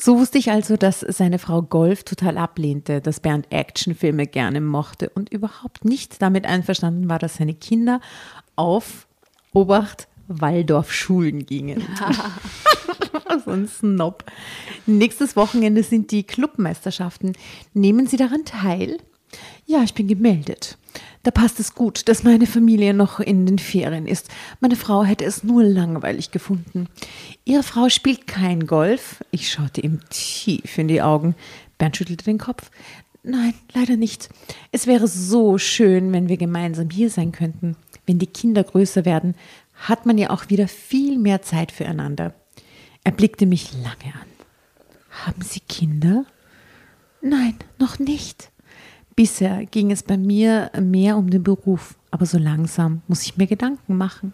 So 0.00 0.16
wusste 0.16 0.38
ich 0.38 0.52
also, 0.52 0.76
dass 0.76 1.00
seine 1.00 1.40
Frau 1.40 1.60
Golf 1.60 2.04
total 2.04 2.38
ablehnte, 2.38 3.00
dass 3.00 3.18
Bernd 3.18 3.50
Actionfilme 3.50 4.28
gerne 4.28 4.60
mochte 4.60 5.08
und 5.08 5.32
überhaupt 5.32 5.84
nicht 5.84 6.22
damit 6.22 6.46
einverstanden 6.46 7.08
war, 7.08 7.18
dass 7.18 7.38
seine 7.38 7.54
Kinder 7.54 8.00
auf 8.54 9.08
Obacht 9.52 10.06
Waldorf-Schulen 10.28 11.46
gingen. 11.46 11.82
so 13.44 13.50
ein 13.50 13.68
Snob. 13.68 14.24
Nächstes 14.86 15.36
Wochenende 15.36 15.82
sind 15.82 16.10
die 16.10 16.22
Clubmeisterschaften. 16.22 17.32
Nehmen 17.74 18.06
Sie 18.06 18.16
daran 18.16 18.44
teil? 18.44 18.98
Ja, 19.66 19.82
ich 19.82 19.94
bin 19.94 20.08
gemeldet. 20.08 20.78
Da 21.22 21.30
passt 21.30 21.60
es 21.60 21.74
gut, 21.74 22.08
dass 22.08 22.22
meine 22.22 22.46
Familie 22.46 22.94
noch 22.94 23.20
in 23.20 23.44
den 23.44 23.58
Ferien 23.58 24.06
ist. 24.06 24.28
Meine 24.60 24.76
Frau 24.76 25.04
hätte 25.04 25.24
es 25.24 25.44
nur 25.44 25.62
langweilig 25.62 26.30
gefunden. 26.30 26.88
Ihre 27.44 27.62
Frau 27.62 27.88
spielt 27.88 28.26
kein 28.26 28.66
Golf. 28.66 29.22
Ich 29.30 29.50
schaute 29.50 29.80
ihm 29.80 30.00
tief 30.10 30.78
in 30.78 30.88
die 30.88 31.02
Augen. 31.02 31.34
Bernd 31.76 31.96
schüttelte 31.96 32.24
den 32.24 32.38
Kopf. 32.38 32.70
Nein, 33.22 33.52
leider 33.74 33.96
nicht. 33.96 34.30
Es 34.72 34.86
wäre 34.86 35.06
so 35.06 35.58
schön, 35.58 36.12
wenn 36.12 36.28
wir 36.28 36.36
gemeinsam 36.36 36.88
hier 36.90 37.10
sein 37.10 37.32
könnten. 37.32 37.76
wenn 38.06 38.18
die 38.18 38.26
Kinder 38.26 38.64
größer 38.64 39.04
werden, 39.04 39.34
hat 39.78 40.06
man 40.06 40.18
ja 40.18 40.30
auch 40.30 40.50
wieder 40.50 40.68
viel 40.68 41.18
mehr 41.18 41.42
Zeit 41.42 41.72
füreinander. 41.72 42.34
Er 43.04 43.12
blickte 43.12 43.46
mich 43.46 43.72
lange 43.72 44.14
an. 44.14 44.28
Haben 45.24 45.42
Sie 45.42 45.60
Kinder? 45.60 46.24
Nein, 47.22 47.54
noch 47.78 47.98
nicht. 47.98 48.50
Bisher 49.16 49.66
ging 49.66 49.90
es 49.90 50.02
bei 50.02 50.16
mir 50.16 50.70
mehr 50.80 51.16
um 51.16 51.30
den 51.30 51.42
Beruf, 51.42 51.96
aber 52.10 52.26
so 52.26 52.38
langsam 52.38 53.02
muss 53.08 53.22
ich 53.22 53.36
mir 53.36 53.46
Gedanken 53.46 53.96
machen. 53.96 54.32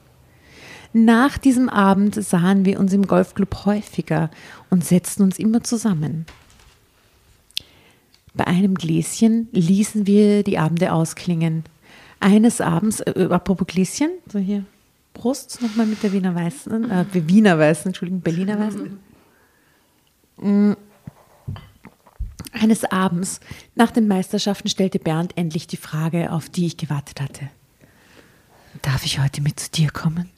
Nach 0.92 1.38
diesem 1.38 1.68
Abend 1.68 2.14
sahen 2.22 2.64
wir 2.64 2.78
uns 2.78 2.92
im 2.92 3.06
Golfclub 3.06 3.64
häufiger 3.64 4.30
und 4.70 4.84
setzten 4.84 5.22
uns 5.22 5.38
immer 5.38 5.62
zusammen. 5.62 6.26
Bei 8.34 8.46
einem 8.46 8.74
Gläschen 8.74 9.48
ließen 9.52 10.06
wir 10.06 10.42
die 10.42 10.58
Abende 10.58 10.92
ausklingen. 10.92 11.64
Eines 12.20 12.60
Abends, 12.60 13.00
äh, 13.00 13.28
apropos 13.30 13.66
Gläschen, 13.66 14.10
so 14.30 14.38
hier, 14.38 14.64
Brust 15.14 15.62
nochmal 15.62 15.86
mit 15.86 16.02
der 16.02 16.12
Wiener 16.12 16.34
Weißen, 16.34 16.90
äh, 16.90 17.06
Wiener 17.12 17.58
Weißen, 17.58 17.86
Entschuldigung, 17.86 18.20
Berliner 18.20 18.58
Weißen. 18.58 18.98
Mm. 20.36 20.72
Eines 22.52 22.84
Abends 22.84 23.40
nach 23.74 23.90
den 23.90 24.06
Meisterschaften 24.06 24.68
stellte 24.68 24.98
Bernd 24.98 25.36
endlich 25.36 25.66
die 25.66 25.76
Frage, 25.76 26.30
auf 26.30 26.48
die 26.48 26.66
ich 26.66 26.76
gewartet 26.76 27.20
hatte. 27.20 27.48
Darf 28.82 29.04
ich 29.04 29.18
heute 29.18 29.40
mit 29.40 29.58
zu 29.58 29.70
dir 29.70 29.90
kommen? 29.90 30.30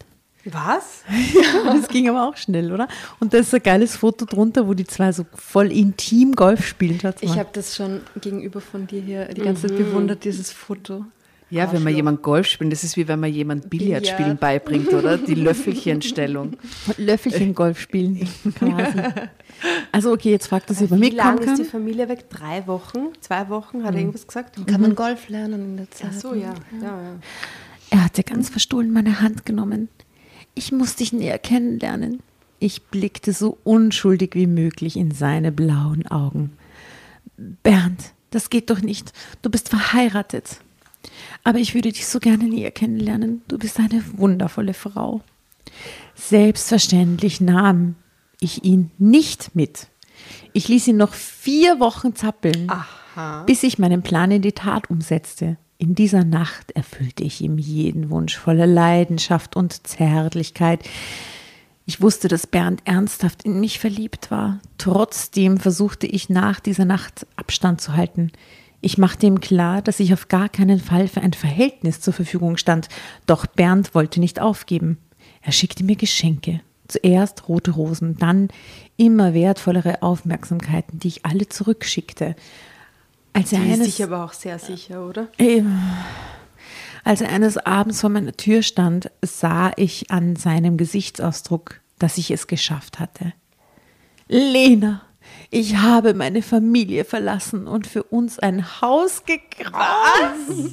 Was? 0.45 1.03
Ja, 1.35 1.75
das 1.75 1.89
ging 1.89 2.09
aber 2.09 2.29
auch 2.29 2.37
schnell, 2.37 2.73
oder? 2.73 2.89
Und 3.19 3.35
da 3.35 3.39
ist 3.39 3.55
ein 3.55 3.63
geiles 3.63 3.97
Foto 3.97 4.25
drunter, 4.25 4.67
wo 4.69 4.75
die 4.75 4.87
zwei 4.87 5.13
so 5.13 5.27
voll 5.35 5.73
intim 5.73 6.33
Golf 6.33 6.67
spielen. 6.67 7.01
Ich 7.21 7.39
habe 7.39 7.49
das 7.53 7.75
schon 7.75 8.01
gegenüber 8.21 8.61
von 8.61 8.87
dir 8.87 9.01
hier 9.01 9.27
die 9.27 9.41
ganze 9.41 9.67
Zeit 9.67 9.77
bewundert, 9.77 10.25
dieses 10.25 10.53
Foto. 10.53 11.05
Ja, 11.49 11.73
wenn 11.73 11.85
man 11.85 11.95
jemand 11.95 12.23
Golf 12.23 12.47
spielt, 12.47 12.73
das 12.73 12.83
ist 12.83 12.97
wie 12.97 13.07
wenn 13.07 13.21
man 13.21 13.33
jemand 13.33 13.71
Billard 13.71 14.07
spielen 14.07 14.37
beibringt, 14.37 14.93
oder? 14.93 15.17
Die 15.17 15.35
Löffelchenstellung. 15.35 16.57
Löffelchen 16.97 17.55
Golf 17.55 17.81
spielen 17.81 18.29
quasi. 18.59 18.99
Also 19.93 20.13
okay, 20.13 20.33
jetzt 20.33 20.49
fragt 20.49 20.71
er, 20.71 20.83
ob 20.83 20.91
er 20.91 21.01
Wie 21.01 21.11
lange 21.11 21.39
mitkommen 21.39 21.61
ist 21.61 21.63
die. 21.63 21.71
Familie 21.71 22.09
weg? 22.09 22.29
Drei 22.31 22.67
Wochen? 22.67 23.11
Zwei 23.21 23.49
Wochen? 23.49 23.85
Hat 23.85 23.95
er 23.95 24.01
irgendwas 24.01 24.27
gesagt? 24.27 24.67
Kann 24.67 24.81
man 24.81 24.97
Golf 24.97 25.29
lernen 25.29 25.63
in 25.63 25.77
der 25.77 25.91
Zeit? 25.93 26.11
Ach 26.13 26.21
so, 26.21 26.35
ja. 26.35 26.53
ja, 26.81 26.83
ja. 26.83 27.17
Er 27.91 28.05
hatte 28.05 28.25
ganz 28.25 28.49
verstohlen 28.49 28.93
meine 28.93 29.21
Hand 29.21 29.47
genommen. 29.47 29.89
Ich 30.55 30.73
muss 30.73 30.97
dich 30.97 31.13
näher 31.13 31.39
kennenlernen. 31.39 32.21
Ich 32.59 32.83
blickte 32.85 33.33
so 33.33 33.59
unschuldig 33.63 34.35
wie 34.35 34.49
möglich 34.49 34.97
in 34.97 35.13
seine 35.13 35.53
blauen 35.53 36.07
Augen. 36.09 36.57
Bernd, 37.37 38.15
das 38.31 38.51
geht 38.51 38.71
doch 38.71 38.81
nicht. 38.81 39.13
Du 39.43 39.51
bist 39.51 39.69
verheiratet. 39.69 40.61
Aber 41.47 41.61
ich 41.61 41.77
würde 41.77 41.93
dich 41.93 42.09
so 42.09 42.19
gerne 42.19 42.43
näher 42.43 42.73
kennenlernen. 42.73 43.41
Du 43.47 43.57
bist 43.57 43.79
eine 43.79 44.03
wundervolle 44.17 44.75
Frau. 44.75 45.21
Selbstverständlich 46.17 47.41
nahm 47.41 47.95
ich 48.41 48.65
ihn 48.65 48.91
nicht 48.99 49.55
mit. 49.55 49.87
Ich 50.53 50.67
ließ 50.67 50.89
ihn 50.89 50.97
noch 50.97 51.15
vier 51.15 51.79
Wochen 51.79 52.17
zappeln, 52.17 52.69
bis 53.47 53.63
ich 53.63 53.79
meinen 53.79 54.03
Plan 54.03 54.33
in 54.33 54.43
die 54.43 54.55
Tat 54.55 54.91
umsetzte. 54.91 55.57
In 55.79 55.95
dieser 55.95 56.25
Nacht 56.25 56.73
erfüllte 56.73 57.23
ich 57.23 57.41
ihm 57.41 57.59
jeden 57.59 58.11
Wunsch 58.11 58.37
voller 58.37 58.67
Leidenschaft 58.67 59.55
und 59.55 59.87
Zärtlichkeit. 59.87 60.83
Ich 61.85 62.03
wusste, 62.03 62.27
dass 62.27 62.49
Bernd 62.49 62.83
ernsthaft 62.87 63.45
in 63.45 63.61
mich 63.61 63.79
verliebt 63.79 64.33
war. 64.33 64.59
Trotzdem 64.79 65.59
versuchte 65.59 66.09
ich 66.09 66.29
nach 66.29 66.59
dieser 66.59 66.87
Nacht 66.87 67.25
Abstand 67.37 67.81
zu 67.81 67.95
halten. 67.95 68.33
Ich 68.87 68.99
machte 68.99 69.27
ihm 69.27 69.41
klar, 69.41 69.83
dass 69.83 69.99
ich 69.99 70.13
auf 70.13 70.29
gar 70.29 70.49
keinen 70.49 70.79
Fall 70.79 71.09
für 71.09 71.21
ein 71.21 71.33
Verhältnis 71.33 72.01
zur 72.01 72.13
Verfügung 72.13 72.57
stand. 72.57 72.89
Doch 73.27 73.45
Bernd 73.45 73.97
wollte 73.97 74.21
nicht 74.21 74.41
aufgeben. 74.41 74.99
Er 75.43 75.51
schickte 75.51 75.83
mir 75.83 75.97
Geschenke. 75.97 76.61
Zuerst 76.87 77.49
rote 77.49 77.73
Rosen, 77.73 78.17
dann 78.17 78.47
immer 78.97 79.35
wertvollere 79.35 80.03
Aufmerksamkeiten, 80.03 81.01
die 81.01 81.09
ich 81.09 81.27
alle 81.27 81.49
zurückschickte. 81.49 82.37
Als 83.33 83.53
er 83.53 83.59
Die 83.59 83.67
ist 83.67 83.75
eines 83.75 83.87
sich 83.87 84.05
aber 84.05 84.25
auch 84.25 84.33
sehr 84.33 84.61
sicher, 84.61 85.05
oder? 85.05 85.27
Eben. 85.37 85.81
Als 87.03 87.23
er 87.23 87.31
eines 87.31 87.57
Abends 87.57 88.03
vor 88.03 88.11
meiner 88.11 88.37
Tür 88.37 88.63
stand, 88.63 89.11
sah 89.21 89.73
ich 89.75 90.13
an 90.13 90.37
seinem 90.37 90.77
Gesichtsausdruck, 90.77 91.81
dass 91.99 92.19
ich 92.19 92.31
es 92.31 92.47
geschafft 92.47 93.01
hatte. 93.01 93.33
Lena, 94.29 95.03
ich 95.51 95.77
habe 95.77 96.15
meine 96.15 96.43
Familie 96.43 97.05
verlassen 97.05 97.67
und 97.67 97.87
für 97.87 98.03
uns 98.03 98.39
ein 98.39 98.81
Haus 98.81 99.25
gekauft. 99.25 99.75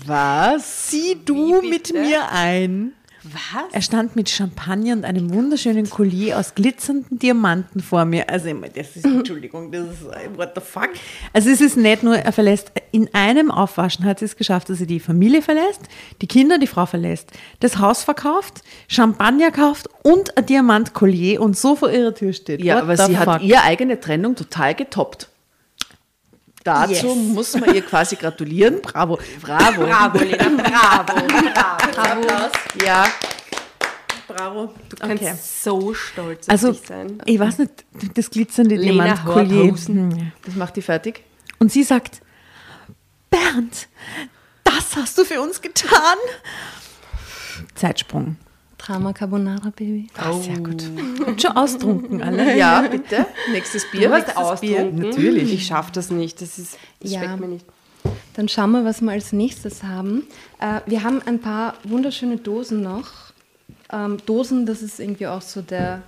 Was? 0.05 0.91
Sieh 0.91 1.17
du 1.23 1.61
mit 1.61 1.93
mir 1.93 2.31
ein. 2.31 2.93
Was? 3.23 3.71
Er 3.71 3.81
stand 3.81 4.15
mit 4.17 4.29
Champagner 4.29 4.93
und 4.93 5.05
einem 5.05 5.33
wunderschönen 5.33 5.89
Collier 5.89 6.37
aus 6.37 6.55
glitzernden 6.55 7.19
Diamanten 7.19 7.81
vor 7.81 8.03
mir. 8.03 8.29
Also, 8.29 8.49
das 8.53 8.97
ist, 8.97 9.05
Entschuldigung, 9.05 9.71
das 9.71 9.85
ist, 9.85 10.01
äh, 10.03 10.29
what 10.35 10.51
the 10.55 10.61
fuck? 10.61 10.89
Also, 11.31 11.49
es 11.49 11.61
ist 11.61 11.77
nicht 11.77 12.03
nur, 12.03 12.17
er 12.17 12.31
verlässt, 12.33 12.71
in 12.91 13.09
einem 13.13 13.49
Aufwaschen 13.49 14.03
hat 14.03 14.19
sie 14.19 14.25
es 14.25 14.35
geschafft, 14.35 14.69
dass 14.69 14.81
er 14.81 14.87
die 14.87 14.99
Familie 14.99 15.41
verlässt, 15.41 15.81
die 16.21 16.27
Kinder, 16.27 16.57
die 16.57 16.67
Frau 16.67 16.85
verlässt, 16.85 17.31
das 17.61 17.77
Haus 17.79 18.03
verkauft, 18.03 18.61
Champagner 18.89 19.51
kauft 19.51 19.87
und 20.03 20.37
ein 20.37 20.45
Diamantkollier 20.45 21.41
und 21.41 21.57
so 21.57 21.75
vor 21.75 21.91
ihrer 21.91 22.13
Tür 22.13 22.33
steht. 22.33 22.61
Ja, 22.61 22.75
What 22.75 22.83
aber 22.83 22.97
sie 22.97 23.15
fuck? 23.15 23.27
hat 23.27 23.41
ihre 23.41 23.63
eigene 23.63 23.99
Trennung 23.99 24.35
total 24.35 24.75
getoppt. 24.75 25.29
Dazu 26.63 26.91
Yes. 26.93 27.15
muss 27.15 27.53
man 27.59 27.73
ihr 27.75 27.81
quasi 27.81 28.15
gratulieren. 28.15 28.81
Bravo. 28.81 29.19
Bravo. 29.41 29.81
Bravo, 29.85 30.17
Lena, 30.19 30.49
bravo. 30.49 31.27
bravo. 31.93 32.51
Ja, 32.85 33.05
Bravo. 34.27 34.73
Du 34.89 34.95
kannst 34.95 35.21
Okay. 35.23 35.33
so 35.41 35.93
stolz 35.93 36.47
auf 36.47 36.51
Also, 36.51 36.71
dich 36.71 36.81
sein. 36.87 37.21
ich 37.25 37.37
weiß 37.39 37.57
nicht, 37.59 37.71
das 38.15 38.29
glitzernde 38.29 38.77
Diamantkollier. 38.77 39.75
Hm. 39.75 40.31
das 40.45 40.55
macht 40.55 40.75
die 40.77 40.81
fertig. 40.81 41.23
Und 41.59 41.71
sie 41.71 41.83
sagt, 41.83 42.21
Bernd, 43.29 43.89
das 44.63 44.95
hast 44.95 45.17
du 45.17 45.25
für 45.25 45.41
uns 45.41 45.61
getan. 45.61 46.17
Zeitsprung. 47.75 48.37
Drama 48.85 49.13
Carbonara 49.13 49.69
Baby. 49.75 50.07
Ah, 50.17 50.33
sehr 50.33 50.57
gut. 50.59 50.83
Und 51.25 51.41
schon 51.41 51.51
austrunken 51.55 52.21
alle. 52.21 52.57
Ja, 52.57 52.81
bitte. 52.81 53.25
Nächstes 53.51 53.89
Bier. 53.89 54.09
Du 54.09 54.13
hast 54.15 54.27
Nächstes 54.27 54.59
Bier. 54.61 54.79
austrunken? 54.81 55.09
Natürlich. 55.09 55.53
Ich 55.53 55.65
schaffe 55.67 55.91
das 55.93 56.09
nicht. 56.11 56.41
Das, 56.41 56.59
ist, 56.59 56.77
das 56.99 57.11
Ja. 57.11 57.19
schmeckt 57.23 57.39
mir 57.39 57.47
nicht. 57.47 57.65
Dann 58.33 58.49
schauen 58.49 58.71
wir, 58.71 58.83
was 58.83 59.01
wir 59.01 59.11
als 59.11 59.31
nächstes 59.31 59.83
haben. 59.83 60.23
Äh, 60.59 60.81
wir 60.85 61.03
haben 61.03 61.21
ein 61.25 61.39
paar 61.39 61.75
wunderschöne 61.83 62.37
Dosen 62.37 62.81
noch. 62.81 63.07
Ähm, 63.91 64.17
Dosen, 64.25 64.65
das 64.65 64.81
ist 64.81 64.99
irgendwie 64.99 65.27
auch 65.27 65.41
so 65.41 65.61
der 65.61 66.01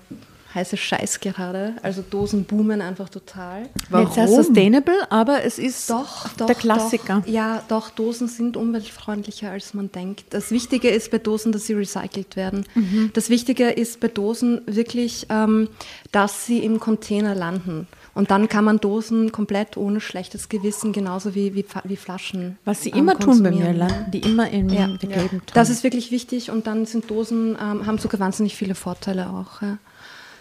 heiße 0.56 0.78
Scheiß 0.78 1.20
gerade. 1.20 1.74
Also 1.84 2.02
Dosen 2.02 2.46
boomen 2.46 2.82
einfach 2.82 3.10
total. 3.10 3.70
Nicht 3.92 4.14
sehr 4.14 4.28
sustainable, 4.28 4.96
aber 5.12 5.44
es 5.44 5.60
ist 5.60 5.90
Doch, 5.90 6.30
doch. 6.38 6.48
der 6.48 6.56
Klassiker. 6.56 7.22
Doch. 7.26 7.32
Ja, 7.32 7.62
doch, 7.68 7.90
Dosen 7.90 8.28
sind 8.28 8.58
umweltfreundlicher, 8.58 9.52
als 9.52 9.74
man 9.74 9.92
denkt. 9.92 10.26
Das 10.32 10.52
Wichtige 10.52 10.90
ist 10.90 11.12
bei 11.12 11.18
Dosen, 11.18 11.52
dass 11.52 11.66
sie 11.66 11.74
recycelt 11.74 12.36
werden. 12.36 12.66
Mhm. 12.74 13.12
Das 13.14 13.30
Wichtige 13.30 13.70
ist 13.70 14.00
bei 14.00 14.08
Dosen 14.08 14.62
wirklich, 14.66 15.28
ähm, 15.30 15.68
dass 16.12 16.46
sie 16.46 16.60
im 16.60 16.80
Container 16.80 17.36
landen. 17.36 17.88
Und 18.16 18.32
dann 18.32 18.48
kann 18.48 18.64
man 18.64 18.80
Dosen 18.80 19.34
komplett 19.34 19.76
ohne 19.76 20.00
schlechtes 20.00 20.48
Gewissen, 20.48 20.94
genauso 20.94 21.36
wie, 21.36 21.54
wie, 21.54 21.66
wie 21.84 21.98
Flaschen. 21.98 22.58
Was 22.64 22.82
sie 22.82 22.92
ähm, 22.92 23.00
immer 23.00 23.20
tun 23.20 23.44
bei 23.44 23.52
mir, 23.52 23.74
landen 23.74 24.12
die 24.12 24.20
immer 24.20 24.50
in 24.50 24.70
Ja, 24.70 24.88
der 24.88 25.10
gelben 25.10 25.30
Tonne. 25.30 25.52
Das 25.54 25.70
ist 25.70 25.84
wirklich 25.84 26.12
wichtig 26.12 26.50
und 26.50 26.66
dann 26.66 26.86
sind 26.86 27.12
Dosen, 27.12 27.58
ähm, 27.62 27.86
haben 27.86 27.98
sogar 27.98 28.22
wahnsinnig 28.22 28.56
viele 28.56 28.74
Vorteile 28.74 29.30
auch. 29.30 29.62
Ja. 29.62 29.78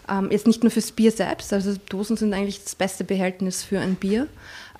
Ähm, 0.08 0.30
jetzt 0.30 0.46
nicht 0.46 0.62
nur 0.62 0.70
fürs 0.70 0.92
Bier 0.92 1.10
selbst, 1.10 1.52
also 1.52 1.74
Dosen 1.88 2.16
sind 2.16 2.34
eigentlich 2.34 2.62
das 2.62 2.74
beste 2.74 3.04
Behältnis 3.04 3.62
für 3.62 3.80
ein 3.80 3.94
Bier, 3.94 4.28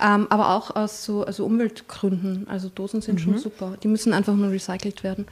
ähm, 0.01 0.27
aber 0.29 0.51
auch 0.51 0.75
aus 0.77 1.05
so 1.05 1.25
also 1.25 1.47
Umweltgründen. 1.47 2.47
Also 2.49 2.69
Dosen 2.69 3.01
sind 3.01 3.21
schon 3.21 3.39
super. 3.39 3.77
Die 3.83 3.89
müssen 3.89 4.13
einfach 4.13 4.35
nur 4.35 4.51
recycelt 4.51 5.03
werden. 5.03 5.27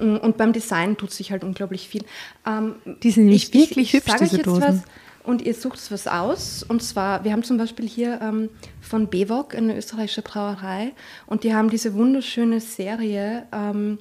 Mm, 0.00 0.16
Und 0.16 0.36
beim 0.36 0.52
Design 0.52 0.96
tut 0.96 1.12
sich 1.12 1.32
halt 1.32 1.44
unglaublich 1.44 1.88
viel. 1.88 2.04
Ähm, 2.46 2.74
Die 3.02 3.10
sind 3.10 3.24
nämlich 3.24 3.54
wirklich 3.54 3.92
hübsch, 3.92 4.06
sage 4.06 4.24
euch 4.24 4.30
diese 4.30 4.36
jetzt 4.38 4.46
Dosen. 4.46 4.62
Was, 4.62 4.82
und 5.22 5.42
ihr 5.42 5.54
sucht 5.54 5.78
was 5.92 6.06
aus. 6.06 6.62
Und 6.62 6.82
zwar, 6.82 7.24
wir 7.24 7.32
haben 7.32 7.44
zum 7.44 7.58
Beispiel 7.58 7.86
hier 7.86 8.20
ähm, 8.22 8.48
von 8.80 9.08
Bewok, 9.08 9.54
eine 9.54 9.76
österreichische 9.76 10.22
Brauerei, 10.22 10.92
und 11.26 11.44
die 11.44 11.54
haben 11.54 11.70
diese 11.70 11.94
wunderschöne 11.94 12.60
Serie. 12.60 13.46
Ähm, 13.52 13.98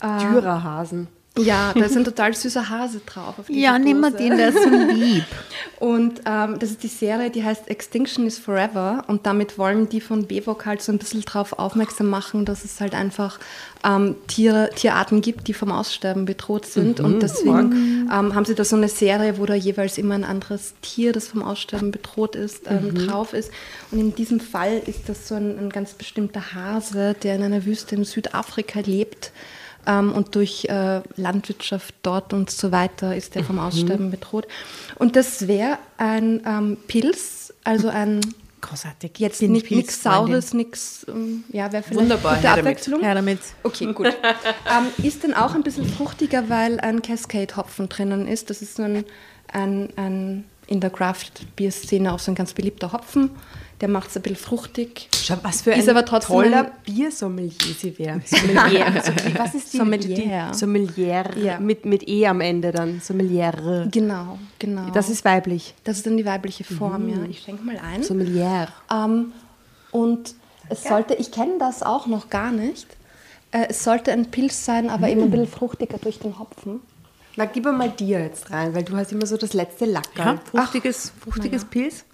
ein 0.00 0.32
Dürerhasen. 0.32 1.08
Ja, 1.38 1.72
da 1.74 1.86
ist 1.86 1.96
ein 1.96 2.04
total 2.04 2.34
süßer 2.34 2.68
Hase 2.68 3.00
drauf. 3.06 3.36
Ja, 3.48 3.78
nimm 3.78 4.00
mal 4.00 4.10
Dose. 4.10 4.22
den, 4.22 4.36
der 4.36 4.48
ist 4.50 4.62
so 4.62 4.68
lieb. 4.68 5.24
Und 5.78 6.20
ähm, 6.26 6.58
das 6.58 6.70
ist 6.70 6.82
die 6.82 6.88
Serie, 6.88 7.30
die 7.30 7.42
heißt 7.42 7.68
Extinction 7.68 8.26
is 8.26 8.38
Forever. 8.38 9.04
Und 9.06 9.24
damit 9.24 9.56
wollen 9.56 9.88
die 9.88 10.02
von 10.02 10.26
Bewok 10.26 10.66
halt 10.66 10.82
so 10.82 10.92
ein 10.92 10.98
bisschen 10.98 11.22
darauf 11.22 11.58
aufmerksam 11.58 12.10
machen, 12.10 12.44
dass 12.44 12.64
es 12.64 12.82
halt 12.82 12.94
einfach 12.94 13.40
ähm, 13.82 14.16
Tiere, 14.26 14.70
Tierarten 14.74 15.22
gibt, 15.22 15.48
die 15.48 15.54
vom 15.54 15.72
Aussterben 15.72 16.26
bedroht 16.26 16.66
sind. 16.66 17.00
Und 17.00 17.22
deswegen 17.22 18.10
ähm, 18.12 18.34
haben 18.34 18.44
sie 18.44 18.54
da 18.54 18.64
so 18.64 18.76
eine 18.76 18.88
Serie, 18.88 19.38
wo 19.38 19.46
da 19.46 19.54
jeweils 19.54 19.96
immer 19.96 20.14
ein 20.14 20.24
anderes 20.24 20.74
Tier, 20.82 21.14
das 21.14 21.28
vom 21.28 21.42
Aussterben 21.42 21.92
bedroht 21.92 22.36
ist, 22.36 22.64
ähm, 22.68 22.94
drauf 22.94 23.32
ist. 23.32 23.50
Und 23.90 23.98
in 23.98 24.14
diesem 24.14 24.38
Fall 24.38 24.82
ist 24.84 25.08
das 25.08 25.28
so 25.28 25.34
ein, 25.34 25.58
ein 25.58 25.70
ganz 25.70 25.94
bestimmter 25.94 26.52
Hase, 26.52 27.14
der 27.22 27.36
in 27.36 27.42
einer 27.42 27.64
Wüste 27.64 27.94
in 27.94 28.04
Südafrika 28.04 28.80
lebt. 28.80 29.32
Ähm, 29.86 30.12
und 30.12 30.34
durch 30.34 30.66
äh, 30.66 31.02
Landwirtschaft 31.16 31.94
dort 32.02 32.32
und 32.32 32.50
so 32.50 32.70
weiter 32.72 33.16
ist 33.16 33.34
der 33.34 33.44
vom 33.44 33.58
Aussterben 33.58 34.10
bedroht. 34.10 34.46
Und 34.96 35.16
das 35.16 35.48
wäre 35.48 35.78
ein 35.96 36.42
ähm, 36.46 36.76
Pilz, 36.86 37.52
also 37.64 37.88
ein 37.88 38.20
Großartig. 38.62 39.18
jetzt 39.18 39.40
Bin 39.40 39.52
nicht 39.52 39.70
nichts. 39.72 40.02
Saures, 40.02 40.54
nichts, 40.54 41.04
ja, 41.50 41.72
wäre 41.72 41.82
vielleicht 41.82 42.00
Wunderbar, 42.00 42.36
gute 42.36 42.46
her 42.46 42.56
damit. 42.56 42.66
Abwechslung. 42.66 43.00
Her 43.00 43.14
damit. 43.16 43.40
Okay, 43.64 43.92
gut. 43.92 44.06
ähm, 44.06 45.04
ist 45.04 45.24
dann 45.24 45.34
auch 45.34 45.56
ein 45.56 45.64
bisschen 45.64 45.84
fruchtiger, 45.84 46.48
weil 46.48 46.78
ein 46.78 47.02
Cascade-Hopfen 47.02 47.88
drinnen 47.88 48.28
ist. 48.28 48.50
Das 48.50 48.62
ist 48.62 48.76
so 48.76 48.84
ein, 48.84 49.04
ein, 49.52 49.88
ein 49.96 50.44
in 50.68 50.80
der 50.80 50.90
Craft-Bier-Szene 50.90 52.12
auch 52.12 52.20
so 52.20 52.30
ein 52.30 52.36
ganz 52.36 52.52
beliebter 52.54 52.92
Hopfen. 52.92 53.30
Der 53.82 53.88
macht 53.88 54.10
es 54.10 54.16
ein 54.16 54.22
bisschen 54.22 54.36
fruchtig. 54.36 55.08
Schau, 55.12 55.34
was 55.42 55.62
für 55.62 55.72
Ist 55.72 55.88
ein 55.88 55.96
aber 55.96 56.04
trotzdem 56.06 56.36
toller 56.36 56.66
ein- 56.66 56.72
Biersommelier 56.84 57.50
sie 57.78 57.98
wäre. 57.98 58.20
Sommelier. 58.24 58.86
Also, 58.86 59.12
was 59.36 59.54
ist 59.56 59.72
die 59.72 59.76
Sommelier. 59.76 60.50
Die, 60.52 60.56
Sommelier. 60.56 61.24
Ja. 61.36 61.58
Mit, 61.58 61.84
mit 61.84 62.08
E 62.08 62.26
am 62.28 62.40
Ende 62.40 62.70
dann. 62.70 63.00
Sommelier. 63.00 63.88
Genau, 63.90 64.38
genau. 64.60 64.88
Das 64.90 65.10
ist 65.10 65.24
weiblich. 65.24 65.74
das 65.82 65.96
ist 65.96 66.06
dann 66.06 66.16
die 66.16 66.24
weibliche 66.24 66.62
Form, 66.62 67.08
ja. 67.08 67.16
Ich 67.28 67.40
schenke 67.40 67.64
mal 67.64 67.76
ein. 67.78 68.04
Sommelier. 68.04 68.68
Ähm, 68.88 69.32
und 69.90 70.34
es 70.68 70.84
sollte, 70.84 71.14
ich 71.14 71.32
kenne 71.32 71.58
das 71.58 71.82
auch 71.82 72.06
noch 72.06 72.30
gar 72.30 72.52
nicht, 72.52 72.86
äh, 73.50 73.66
es 73.68 73.82
sollte 73.82 74.12
ein 74.12 74.30
Pilz 74.30 74.64
sein, 74.64 74.90
aber 74.90 75.08
eben 75.08 75.22
ein 75.24 75.30
bisschen 75.32 75.48
fruchtiger 75.48 75.98
durch 75.98 76.20
den 76.20 76.38
Hopfen. 76.38 76.80
Na, 77.34 77.46
gib 77.46 77.64
mal 77.64 77.90
dir 77.90 78.20
jetzt 78.20 78.50
rein, 78.52 78.74
weil 78.76 78.84
du 78.84 78.96
hast 78.96 79.10
immer 79.10 79.26
so 79.26 79.36
das 79.36 79.54
letzte 79.54 79.86
Lacker. 79.86 80.24
Ja, 80.24 80.40
fruchtiges, 80.44 81.12
fruchtiges 81.20 81.64
Pilz. 81.64 82.04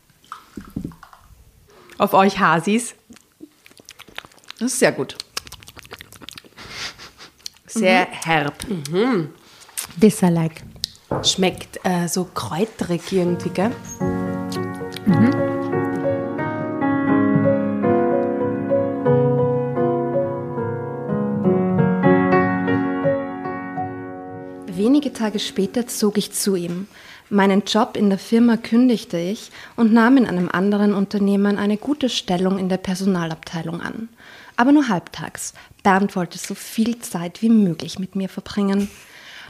Auf 1.99 2.15
euch 2.15 2.39
Hasis. 2.39 2.95
Das 4.61 4.73
ist 4.73 4.79
sehr 4.79 4.93
gut. 4.93 5.17
Sehr 7.67 8.07
herb. 8.07 8.55
Dessert-like. 9.97 10.63
Schmeckt 11.25 11.81
äh, 11.85 12.07
so 12.07 12.25
kräuterig 12.25 13.13
irgendwie, 13.13 13.51
gell? 13.51 13.73
Wenige 24.67 25.13
Tage 25.13 25.41
später 25.41 25.89
zog 25.89 26.17
ich 26.19 26.33
zu 26.33 26.55
ihm. 26.55 26.87
Meinen 27.31 27.63
Job 27.67 27.97
in 27.97 28.09
der 28.09 28.19
Firma 28.19 28.57
kündigte 28.57 29.19
ich 29.19 29.51
und 29.77 29.93
nahm 29.93 30.17
in 30.17 30.27
einem 30.27 30.49
anderen 30.49 30.95
Unternehmen 30.95 31.59
eine 31.59 31.77
gute 31.77 32.09
Stellung 32.09 32.59
in 32.59 32.69
der 32.69 32.79
Personalabteilung 32.79 33.81
an. 33.81 34.09
Aber 34.57 34.73
nur 34.73 34.89
halbtags. 34.89 35.53
Bernd 35.83 36.17
wollte 36.17 36.39
so 36.39 36.55
viel 36.55 36.99
Zeit 37.01 37.43
wie 37.43 37.51
möglich 37.51 37.99
mit 37.99 38.17
mir 38.17 38.29
verbringen. 38.29 38.91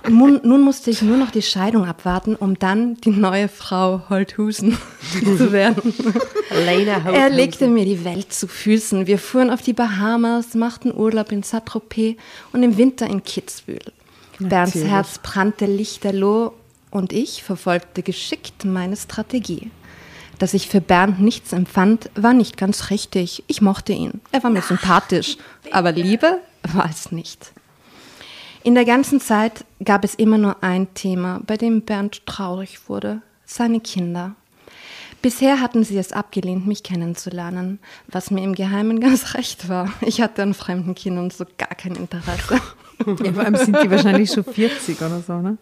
Nun, 0.09 0.41
nun 0.45 0.63
musste 0.63 0.91
ich 0.91 1.03
nur 1.03 1.17
noch 1.17 1.31
die 1.31 1.43
Scheidung 1.43 1.85
abwarten, 1.85 2.37
um 2.37 2.59
dann 2.59 2.97
die 2.97 3.11
neue 3.11 3.49
Frau 3.49 4.03
Holthusen 4.09 4.77
zu 5.13 5.53
werden. 5.53 5.93
Lena 6.51 7.03
Er 7.13 7.31
legte 7.31 7.67
mir 7.67 7.85
die 7.85 8.05
Welt 8.05 8.33
zu 8.33 8.47
Füßen. 8.47 9.07
Wir 9.07 9.19
fuhren 9.19 9.51
auf 9.51 9.63
die 9.63 9.73
Bahamas, 9.73 10.55
machten 10.55 10.95
Urlaub 10.95 11.33
in 11.33 11.43
Saint-Tropez 11.43 12.17
und 12.53 12.63
im 12.63 12.77
Winter 12.77 13.07
in 13.07 13.25
Kitzbühel. 13.25 13.93
Bernds 14.39 14.77
Herz 14.77 15.19
brannte 15.19 15.67
lichterloh 15.67 16.53
und 16.91 17.13
ich 17.13 17.43
verfolgte 17.43 18.03
geschickt 18.03 18.65
meine 18.65 18.97
Strategie. 18.97 19.71
Dass 20.39 20.55
ich 20.55 20.69
für 20.69 20.81
Bernd 20.81 21.21
nichts 21.21 21.53
empfand, 21.53 22.11
war 22.15 22.33
nicht 22.33 22.57
ganz 22.57 22.91
richtig. 22.91 23.43
Ich 23.49 23.61
mochte 23.61 23.93
ihn. 23.93 24.21
Er 24.31 24.43
war 24.43 24.51
mir 24.51 24.63
sympathisch. 24.63 25.37
Aber 25.73 25.93
Liebe 25.93 26.39
war 26.63 26.89
es 26.89 27.11
nicht. 27.11 27.53
In 28.63 28.75
der 28.75 28.85
ganzen 28.85 29.21
Zeit 29.21 29.65
gab 29.85 30.05
es 30.05 30.15
immer 30.15 30.39
nur 30.39 30.63
ein 30.63 30.93
Thema, 30.95 31.41
bei 31.47 31.57
dem 31.57 31.83
Bernd 31.83 32.25
traurig 32.27 32.89
wurde. 32.89 33.23
Seine 33.47 33.81
Kinder. 33.81 34.35
Bisher 35.23 35.61
hatten 35.61 35.83
sie 35.83 35.99
es 35.99 36.13
abgelehnt, 36.13 36.67
mich 36.67 36.85
kennenzulernen, 36.85 37.81
was 38.07 38.31
mir 38.31 38.45
im 38.45 38.55
Geheimen 38.55 39.01
ganz 39.01 39.35
recht 39.35 39.69
war. 39.69 39.93
Ich 40.03 40.21
hatte 40.21 40.43
an 40.43 40.55
fremden 40.55 40.95
Kindern 40.95 41.31
so 41.31 41.45
gar 41.57 41.75
kein 41.75 41.97
Interesse. 41.97 42.61
Ja, 43.07 43.33
vor 43.33 43.45
allem 43.45 43.57
sind 43.57 43.77
die 43.83 43.91
wahrscheinlich 43.91 44.31
schon 44.31 44.45
40 44.45 45.01
oder 45.01 45.21
so, 45.21 45.41
ne? 45.41 45.57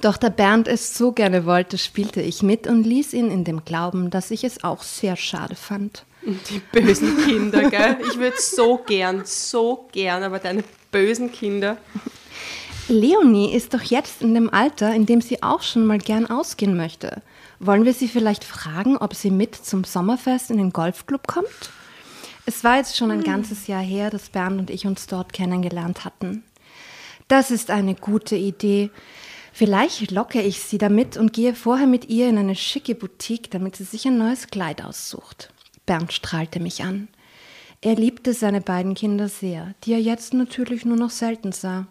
Doch 0.00 0.16
da 0.16 0.28
Bernd 0.28 0.68
es 0.68 0.96
so 0.96 1.12
gerne 1.12 1.46
wollte, 1.46 1.78
spielte 1.78 2.20
ich 2.20 2.42
mit 2.42 2.66
und 2.66 2.84
ließ 2.84 3.12
ihn 3.12 3.30
in 3.30 3.44
dem 3.44 3.64
Glauben, 3.64 4.10
dass 4.10 4.30
ich 4.30 4.44
es 4.44 4.64
auch 4.64 4.82
sehr 4.82 5.16
schade 5.16 5.54
fand. 5.54 6.04
Die 6.22 6.60
bösen 6.72 7.16
Kinder, 7.24 7.70
gell? 7.70 7.96
Ich 8.08 8.18
würde 8.18 8.36
so 8.38 8.78
gern, 8.78 9.22
so 9.24 9.88
gern, 9.92 10.22
aber 10.22 10.38
deine 10.38 10.64
bösen 10.90 11.32
Kinder. 11.32 11.78
Leonie 12.88 13.52
ist 13.52 13.74
doch 13.74 13.82
jetzt 13.82 14.22
in 14.22 14.34
dem 14.34 14.52
Alter, 14.52 14.94
in 14.94 15.06
dem 15.06 15.20
sie 15.20 15.42
auch 15.42 15.62
schon 15.62 15.86
mal 15.86 15.98
gern 15.98 16.26
ausgehen 16.26 16.76
möchte. 16.76 17.22
Wollen 17.60 17.84
wir 17.84 17.92
sie 17.92 18.08
vielleicht 18.08 18.44
fragen, 18.44 18.96
ob 18.96 19.14
sie 19.14 19.30
mit 19.30 19.54
zum 19.54 19.84
Sommerfest 19.84 20.50
in 20.50 20.58
den 20.58 20.72
Golfclub 20.72 21.26
kommt? 21.26 21.70
Es 22.46 22.64
war 22.64 22.78
jetzt 22.78 22.96
schon 22.96 23.10
ein 23.10 23.24
ganzes 23.24 23.66
Jahr 23.66 23.82
her, 23.82 24.08
dass 24.08 24.30
Bernd 24.30 24.58
und 24.58 24.70
ich 24.70 24.86
uns 24.86 25.06
dort 25.06 25.34
kennengelernt 25.34 26.06
hatten. 26.06 26.44
Das 27.26 27.50
ist 27.50 27.70
eine 27.70 27.94
gute 27.94 28.36
Idee. 28.36 28.90
Vielleicht 29.58 30.12
locke 30.12 30.40
ich 30.40 30.60
sie 30.60 30.78
damit 30.78 31.16
und 31.16 31.32
gehe 31.32 31.52
vorher 31.52 31.88
mit 31.88 32.08
ihr 32.08 32.28
in 32.28 32.38
eine 32.38 32.54
schicke 32.54 32.94
Boutique, 32.94 33.50
damit 33.50 33.74
sie 33.74 33.82
sich 33.82 34.06
ein 34.06 34.16
neues 34.16 34.46
Kleid 34.46 34.84
aussucht. 34.84 35.52
Bernd 35.84 36.12
strahlte 36.12 36.60
mich 36.60 36.84
an. 36.84 37.08
Er 37.80 37.96
liebte 37.96 38.34
seine 38.34 38.60
beiden 38.60 38.94
Kinder 38.94 39.28
sehr, 39.28 39.74
die 39.82 39.94
er 39.94 40.00
jetzt 40.00 40.32
natürlich 40.32 40.84
nur 40.84 40.96
noch 40.96 41.10
selten 41.10 41.50
sah. 41.50 41.88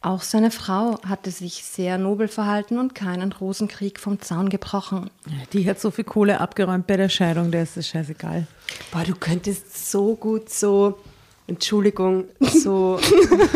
Auch 0.00 0.22
seine 0.22 0.50
Frau 0.50 0.98
hatte 1.06 1.30
sich 1.30 1.64
sehr 1.64 1.98
nobel 1.98 2.26
verhalten 2.26 2.78
und 2.78 2.94
keinen 2.94 3.32
Rosenkrieg 3.32 4.00
vom 4.00 4.18
Zaun 4.22 4.48
gebrochen. 4.48 5.10
Die 5.52 5.68
hat 5.68 5.78
so 5.78 5.90
viel 5.90 6.04
Kohle 6.04 6.40
abgeräumt 6.40 6.86
bei 6.86 6.96
der 6.96 7.10
Scheidung, 7.10 7.50
der 7.50 7.64
ist 7.64 7.76
das 7.76 7.86
scheißegal. 7.86 8.46
Boah, 8.92 9.04
du 9.04 9.14
könntest 9.14 9.90
so 9.90 10.16
gut 10.16 10.48
so, 10.48 10.98
Entschuldigung, 11.46 12.24
so 12.40 12.98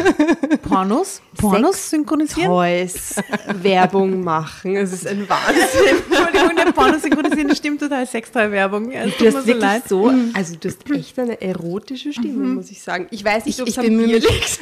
Pornos? 0.68 1.22
Pornos 1.38 1.88
synchronisieren? 1.88 2.50
Toys 2.50 3.14
Werbung 3.62 4.22
machen. 4.22 4.76
Es 4.76 4.92
ist 4.92 5.06
ein 5.06 5.26
Wahnsinn. 5.26 5.96
Entschuldigung, 6.10 6.54
der 6.54 6.72
Pornos 6.72 7.00
synchronisieren, 7.00 7.48
das 7.48 7.56
stimmt 7.56 7.80
total 7.80 8.06
Sextoy-Werbung. 8.06 8.90
Ja, 8.92 9.04
es 9.04 9.16
Du 9.16 9.26
hast 9.26 9.32
so 9.36 9.46
wirklich 9.46 9.62
leid. 9.62 9.88
so, 9.88 10.12
also 10.34 10.56
du 10.60 10.68
hast 10.68 10.90
echt 10.90 11.18
eine 11.18 11.40
erotische 11.40 12.12
Stimme, 12.12 12.44
muss 12.56 12.70
ich 12.70 12.82
sagen. 12.82 13.06
Ich 13.10 13.24
weiß 13.24 13.46
nicht, 13.46 13.58
Ich, 13.58 13.62
ob 13.62 13.68
ich, 13.68 13.74
es 13.74 13.78
am 13.78 13.86
bemühe 13.86 14.06
Bier 14.06 14.16
mich, 14.20 14.28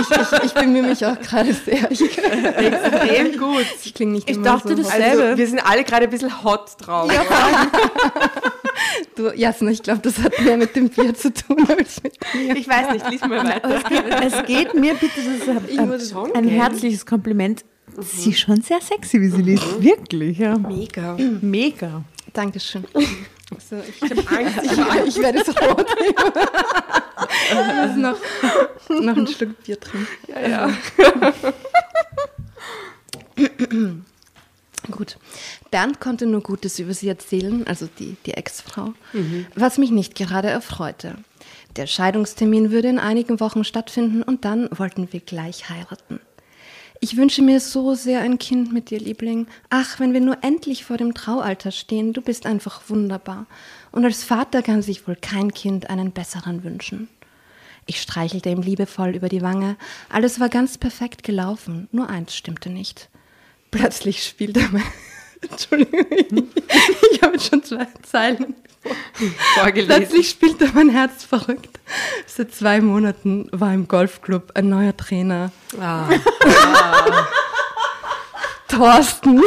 ich, 0.00 0.10
ich, 0.32 0.42
ich 0.44 0.54
bemühe 0.54 0.82
mich 0.84 1.04
auch 1.04 1.20
gerade 1.20 1.52
sehr. 1.52 1.90
Ich, 1.90 2.00
Extrem 2.02 3.36
gut. 3.36 3.66
ich 3.84 3.94
klinge 3.94 4.12
nicht 4.12 4.30
Ich 4.30 4.40
dachte, 4.42 4.68
so 4.68 4.74
das 4.76 4.92
hot. 4.92 5.00
Selbe. 5.00 5.22
Also, 5.24 5.38
wir 5.38 5.46
sind 5.48 5.58
alle 5.68 5.82
gerade 5.82 6.04
ein 6.04 6.10
bisschen 6.10 6.44
hot 6.44 6.76
drauf. 6.80 7.10
Du, 9.14 9.30
Jasna, 9.34 9.70
ich 9.70 9.82
glaube, 9.82 10.00
das 10.00 10.18
hat 10.18 10.40
mehr 10.40 10.56
mit 10.56 10.74
dem 10.74 10.88
Bier 10.88 11.14
zu 11.14 11.32
tun 11.34 11.66
als 11.68 12.02
mit 12.02 12.14
mir. 12.34 12.56
Ich 12.60 12.68
weiß 12.68 12.92
nicht, 12.92 13.10
lies 13.10 13.20
mal 13.22 13.44
weiter. 13.44 13.82
Es 14.22 14.44
geht 14.46 14.74
mir 14.74 14.94
bitte, 14.94 15.12
das 15.16 15.26
ist 15.26 15.78
ein, 15.78 15.88
muss 15.88 16.10
schon 16.10 16.32
ein 16.34 16.42
gehen. 16.46 16.60
herzliches 16.60 17.06
Kompliment. 17.06 17.64
Sie 17.98 18.30
ist 18.30 18.40
schon 18.40 18.60
sehr 18.62 18.80
sexy, 18.80 19.20
wie 19.20 19.28
sie 19.28 19.42
liest. 19.42 19.82
Wirklich, 19.82 20.38
ja. 20.38 20.56
Mega. 20.58 21.16
Mega. 21.40 22.04
Dankeschön. 22.32 22.84
So, 23.68 23.76
ich 23.88 24.02
habe 24.10 24.22
Angst. 24.36 24.60
Ich, 24.62 25.16
ich 25.16 25.22
werde 25.22 25.42
so 25.44 25.52
rot. 25.52 25.86
Ich 25.98 27.54
muss 27.54 27.96
noch, 27.96 28.16
noch 29.00 29.16
ein 29.16 29.26
Stück 29.26 29.62
Bier 29.64 29.78
trinken. 29.80 30.06
Ja. 30.48 30.70
Gut. 34.90 35.18
Bernd 35.70 36.00
konnte 36.00 36.26
nur 36.26 36.42
Gutes 36.42 36.78
über 36.78 36.94
sie 36.94 37.08
erzählen, 37.08 37.66
also 37.66 37.88
die, 37.98 38.16
die 38.26 38.34
Ex-Frau, 38.34 38.92
was 39.54 39.78
mich 39.78 39.90
nicht 39.90 40.14
gerade 40.14 40.48
erfreute. 40.48 41.16
Der 41.76 41.86
Scheidungstermin 41.86 42.70
würde 42.70 42.88
in 42.88 42.98
einigen 42.98 43.40
Wochen 43.40 43.64
stattfinden 43.64 44.22
und 44.22 44.44
dann 44.44 44.68
wollten 44.72 45.12
wir 45.12 45.20
gleich 45.20 45.68
heiraten. 45.68 46.20
Ich 47.02 47.16
wünsche 47.16 47.40
mir 47.40 47.60
so 47.60 47.94
sehr 47.94 48.20
ein 48.20 48.38
Kind 48.38 48.72
mit 48.72 48.90
dir, 48.90 48.98
Liebling. 48.98 49.46
Ach, 49.70 49.98
wenn 50.00 50.12
wir 50.12 50.20
nur 50.20 50.44
endlich 50.44 50.84
vor 50.84 50.98
dem 50.98 51.14
Traualter 51.14 51.70
stehen, 51.70 52.12
du 52.12 52.20
bist 52.20 52.44
einfach 52.44 52.82
wunderbar. 52.88 53.46
Und 53.90 54.04
als 54.04 54.22
Vater 54.22 54.60
kann 54.60 54.82
sich 54.82 55.08
wohl 55.08 55.16
kein 55.16 55.54
Kind 55.54 55.88
einen 55.88 56.12
besseren 56.12 56.62
wünschen. 56.62 57.08
Ich 57.86 58.02
streichelte 58.02 58.50
ihm 58.50 58.60
liebevoll 58.60 59.16
über 59.16 59.30
die 59.30 59.40
Wange. 59.40 59.76
Alles 60.10 60.40
war 60.40 60.50
ganz 60.50 60.76
perfekt 60.76 61.22
gelaufen, 61.22 61.88
nur 61.90 62.10
eins 62.10 62.36
stimmte 62.36 62.68
nicht. 62.68 63.08
Plötzlich 63.70 64.22
spielte 64.22 64.60
mein. 64.70 64.82
Entschuldigung, 65.50 66.48
ich 67.12 67.22
habe 67.22 67.34
jetzt 67.34 67.48
schon 67.48 67.62
zwei 67.62 67.86
Zeilen 68.02 68.54
Vorgelesen. 69.54 69.88
Plötzlich 69.94 70.30
spielte 70.30 70.70
mein 70.74 70.88
Herz 70.88 71.24
verrückt. 71.24 71.80
Seit 72.26 72.54
zwei 72.54 72.80
Monaten 72.80 73.48
war 73.52 73.74
im 73.74 73.88
Golfclub 73.88 74.52
ein 74.54 74.68
neuer 74.68 74.96
Trainer. 74.96 75.52
Ah. 75.80 76.08
Thorsten. 78.68 79.42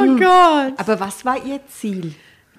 Oh 0.00 0.16
Gott. 0.16 0.74
Aber 0.76 1.00
was 1.00 1.24
war 1.24 1.42
ihr 1.44 1.60
Ziel? 1.68 2.14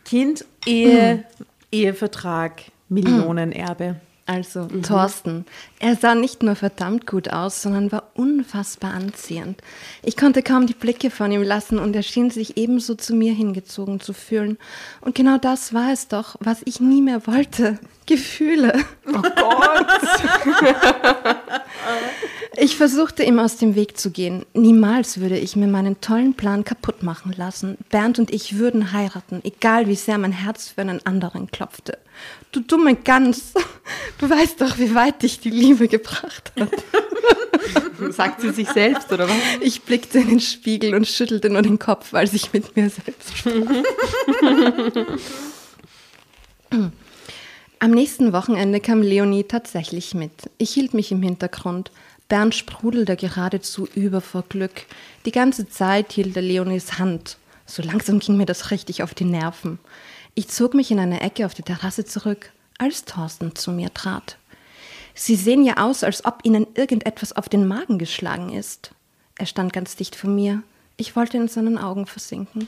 Kind, 0.05 0.45
Ehe, 0.65 1.25
Ehevertrag, 1.71 2.63
Millionenerbe. 2.87 3.97
Also 4.29 4.67
Thorsten, 4.67 5.43
er 5.79 5.95
sah 5.95 6.13
nicht 6.13 6.43
nur 6.43 6.55
verdammt 6.55 7.07
gut 7.07 7.33
aus, 7.33 7.63
sondern 7.63 7.91
war 7.91 8.11
unfassbar 8.13 8.93
anziehend. 8.93 9.59
Ich 10.03 10.17
konnte 10.17 10.43
kaum 10.43 10.67
die 10.67 10.75
Blicke 10.75 11.09
von 11.09 11.31
ihm 11.31 11.41
lassen 11.41 11.79
und 11.79 11.95
er 11.95 12.03
schien 12.03 12.29
sich 12.29 12.55
ebenso 12.55 12.93
zu 12.93 13.15
mir 13.15 13.33
hingezogen 13.33 13.99
zu 13.99 14.13
fühlen. 14.13 14.59
Und 15.01 15.15
genau 15.15 15.39
das 15.39 15.73
war 15.73 15.91
es 15.91 16.09
doch, 16.09 16.35
was 16.41 16.61
ich 16.65 16.79
nie 16.79 17.01
mehr 17.01 17.25
wollte. 17.25 17.79
Gefühle. 18.05 18.77
Oh 19.07 19.13
Gott. 19.13 19.87
ich 22.57 22.75
versuchte 22.75 23.23
ihm 23.23 23.39
aus 23.39 23.57
dem 23.57 23.75
Weg 23.75 23.97
zu 23.97 24.11
gehen. 24.11 24.45
Niemals 24.53 25.19
würde 25.19 25.37
ich 25.37 25.55
mir 25.55 25.67
meinen 25.67 26.01
tollen 26.01 26.33
Plan 26.33 26.63
kaputt 26.63 27.03
machen 27.03 27.33
lassen. 27.37 27.77
Bernd 27.89 28.19
und 28.19 28.31
ich 28.31 28.57
würden 28.57 28.91
heiraten, 28.91 29.41
egal 29.43 29.87
wie 29.87 29.95
sehr 29.95 30.17
mein 30.17 30.31
Herz 30.31 30.69
für 30.69 30.81
einen 30.81 31.05
anderen 31.05 31.51
klopfte. 31.51 31.97
Du 32.51 32.59
dumme 32.61 32.95
Gans, 32.95 33.53
du 34.19 34.29
weißt 34.29 34.61
doch, 34.61 34.77
wie 34.77 34.93
weit 34.95 35.23
dich 35.23 35.39
die 35.39 35.51
Liebe 35.51 35.87
gebracht 35.87 36.51
hat. 36.59 36.71
Sagt 38.13 38.41
sie 38.41 38.51
sich 38.51 38.69
selbst, 38.69 39.11
oder 39.11 39.27
was? 39.27 39.35
Ich 39.61 39.81
blickte 39.83 40.19
in 40.19 40.29
den 40.29 40.39
Spiegel 40.39 40.95
und 40.95 41.07
schüttelte 41.07 41.49
nur 41.49 41.61
den 41.61 41.79
Kopf, 41.79 42.13
als 42.13 42.33
ich 42.33 42.51
mit 42.53 42.75
mir 42.75 42.89
selbst 42.89 43.37
sprach. 43.37 43.53
Am 47.81 47.91
nächsten 47.91 48.33
Wochenende 48.33 48.81
kam 48.81 49.01
Leonie 49.01 49.45
tatsächlich 49.45 50.13
mit. 50.13 50.33
Ich 50.57 50.71
hielt 50.71 50.93
mich 50.93 51.13
im 51.13 51.23
Hintergrund. 51.23 51.91
Bernd 52.27 52.53
sprudelte 52.53 53.15
geradezu 53.15 53.87
über 53.95 54.19
vor 54.19 54.43
Glück. 54.49 54.85
Die 55.25 55.31
ganze 55.31 55.69
Zeit 55.69 56.11
hielt 56.11 56.35
er 56.35 56.41
Leonies 56.41 56.99
Hand. 56.99 57.37
So 57.65 57.81
langsam 57.81 58.19
ging 58.19 58.35
mir 58.35 58.45
das 58.45 58.71
richtig 58.71 59.01
auf 59.01 59.13
die 59.13 59.23
Nerven. 59.23 59.79
Ich 60.35 60.49
zog 60.49 60.73
mich 60.73 60.91
in 60.91 60.99
eine 60.99 61.21
Ecke 61.21 61.45
auf 61.45 61.53
die 61.53 61.63
Terrasse 61.63 62.03
zurück, 62.03 62.51
als 62.77 63.05
Thorsten 63.05 63.55
zu 63.55 63.71
mir 63.71 63.93
trat. 63.93 64.37
Sie 65.13 65.37
sehen 65.37 65.63
ja 65.63 65.77
aus, 65.77 66.03
als 66.03 66.25
ob 66.25 66.39
Ihnen 66.43 66.67
irgendetwas 66.73 67.31
auf 67.31 67.47
den 67.47 67.65
Magen 67.65 67.97
geschlagen 67.97 68.51
ist. 68.51 68.91
Er 69.37 69.45
stand 69.45 69.71
ganz 69.71 69.95
dicht 69.95 70.17
vor 70.17 70.29
mir. 70.29 70.63
Ich 70.97 71.15
wollte 71.15 71.37
in 71.37 71.47
seinen 71.47 71.77
Augen 71.77 72.07
versinken. 72.07 72.67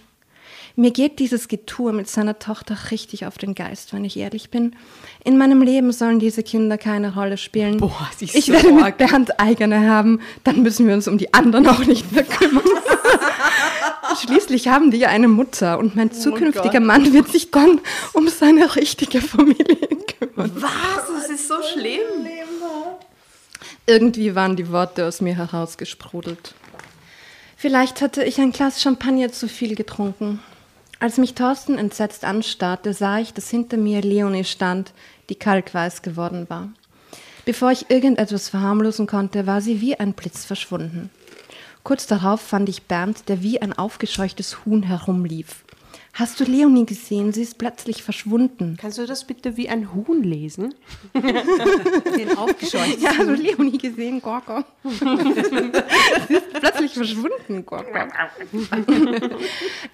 Mir 0.75 0.91
geht 0.91 1.19
dieses 1.19 1.47
Getue 1.47 1.91
mit 1.91 2.09
seiner 2.09 2.39
Tochter 2.39 2.77
richtig 2.91 3.25
auf 3.25 3.37
den 3.37 3.55
Geist, 3.55 3.93
wenn 3.93 4.05
ich 4.05 4.17
ehrlich 4.17 4.49
bin. 4.49 4.75
In 5.23 5.37
meinem 5.37 5.61
Leben 5.61 5.91
sollen 5.91 6.19
diese 6.19 6.43
Kinder 6.43 6.77
keine 6.77 7.13
Rolle 7.13 7.37
spielen. 7.37 7.77
Boah, 7.77 8.09
sie 8.17 8.25
ist 8.25 8.35
ich 8.35 8.45
so 8.45 8.53
werde 8.53 8.71
mit. 8.71 8.97
Bernd 8.97 9.39
eigene 9.39 9.89
haben, 9.89 10.21
dann 10.43 10.63
müssen 10.63 10.87
wir 10.87 10.93
uns 10.93 11.07
um 11.07 11.17
die 11.17 11.33
anderen 11.33 11.67
auch 11.67 11.85
nicht 11.85 12.11
mehr 12.11 12.23
kümmern. 12.23 12.63
Schließlich 14.21 14.67
haben 14.67 14.91
die 14.91 14.97
ja 14.97 15.09
eine 15.09 15.27
Mutter 15.27 15.79
und 15.79 15.95
mein 15.95 16.11
zukünftiger 16.11 16.79
Mann 16.79 17.13
wird 17.13 17.29
sich 17.29 17.51
dann 17.51 17.79
um 18.13 18.27
seine 18.27 18.75
richtige 18.75 19.21
Familie 19.21 19.87
kümmern. 20.19 20.51
Was? 20.55 20.71
Das 21.13 21.29
ist 21.29 21.47
so 21.47 21.55
schlimm. 21.61 22.27
Irgendwie 23.87 24.35
waren 24.35 24.55
die 24.55 24.71
Worte 24.71 25.05
aus 25.05 25.21
mir 25.21 25.35
herausgesprudelt. 25.35 26.53
Vielleicht 27.57 28.01
hatte 28.01 28.23
ich 28.23 28.39
ein 28.39 28.51
Glas 28.51 28.81
Champagner 28.81 29.31
zu 29.31 29.47
viel 29.47 29.75
getrunken. 29.75 30.39
Als 31.01 31.17
mich 31.17 31.33
Thorsten 31.33 31.79
entsetzt 31.79 32.23
anstarrte, 32.23 32.93
sah 32.93 33.17
ich, 33.17 33.33
dass 33.33 33.49
hinter 33.49 33.75
mir 33.75 34.03
Leonie 34.03 34.43
stand, 34.43 34.93
die 35.29 35.35
kalkweiß 35.35 36.03
geworden 36.03 36.47
war. 36.47 36.69
Bevor 37.43 37.71
ich 37.71 37.89
irgendetwas 37.89 38.49
verharmlosen 38.49 39.07
konnte, 39.07 39.47
war 39.47 39.61
sie 39.61 39.81
wie 39.81 39.99
ein 39.99 40.13
Blitz 40.13 40.45
verschwunden. 40.45 41.09
Kurz 41.81 42.05
darauf 42.05 42.39
fand 42.39 42.69
ich 42.69 42.83
Bernd, 42.83 43.29
der 43.29 43.41
wie 43.41 43.59
ein 43.59 43.73
aufgescheuchtes 43.73 44.63
Huhn 44.63 44.83
herumlief. 44.83 45.63
Hast 46.13 46.39
du 46.39 46.43
Leonie 46.43 46.85
gesehen? 46.85 47.31
Sie 47.31 47.41
ist 47.41 47.57
plötzlich 47.57 48.03
verschwunden. 48.03 48.77
Kannst 48.79 48.97
du 48.97 49.05
das 49.05 49.23
bitte 49.23 49.55
wie 49.55 49.69
ein 49.69 49.93
Huhn 49.93 50.23
lesen? 50.23 50.75
Den 51.13 52.37
aufgescheucht. 52.37 52.99
Ja, 52.99 53.11
hast 53.17 53.29
du 53.29 53.33
Leonie 53.33 53.77
gesehen, 53.77 54.21
Gorgo? 54.21 54.63
sie 54.83 56.33
ist 56.33 56.53
plötzlich 56.53 56.93
verschwunden, 56.93 57.65
Gorgo. 57.65 57.85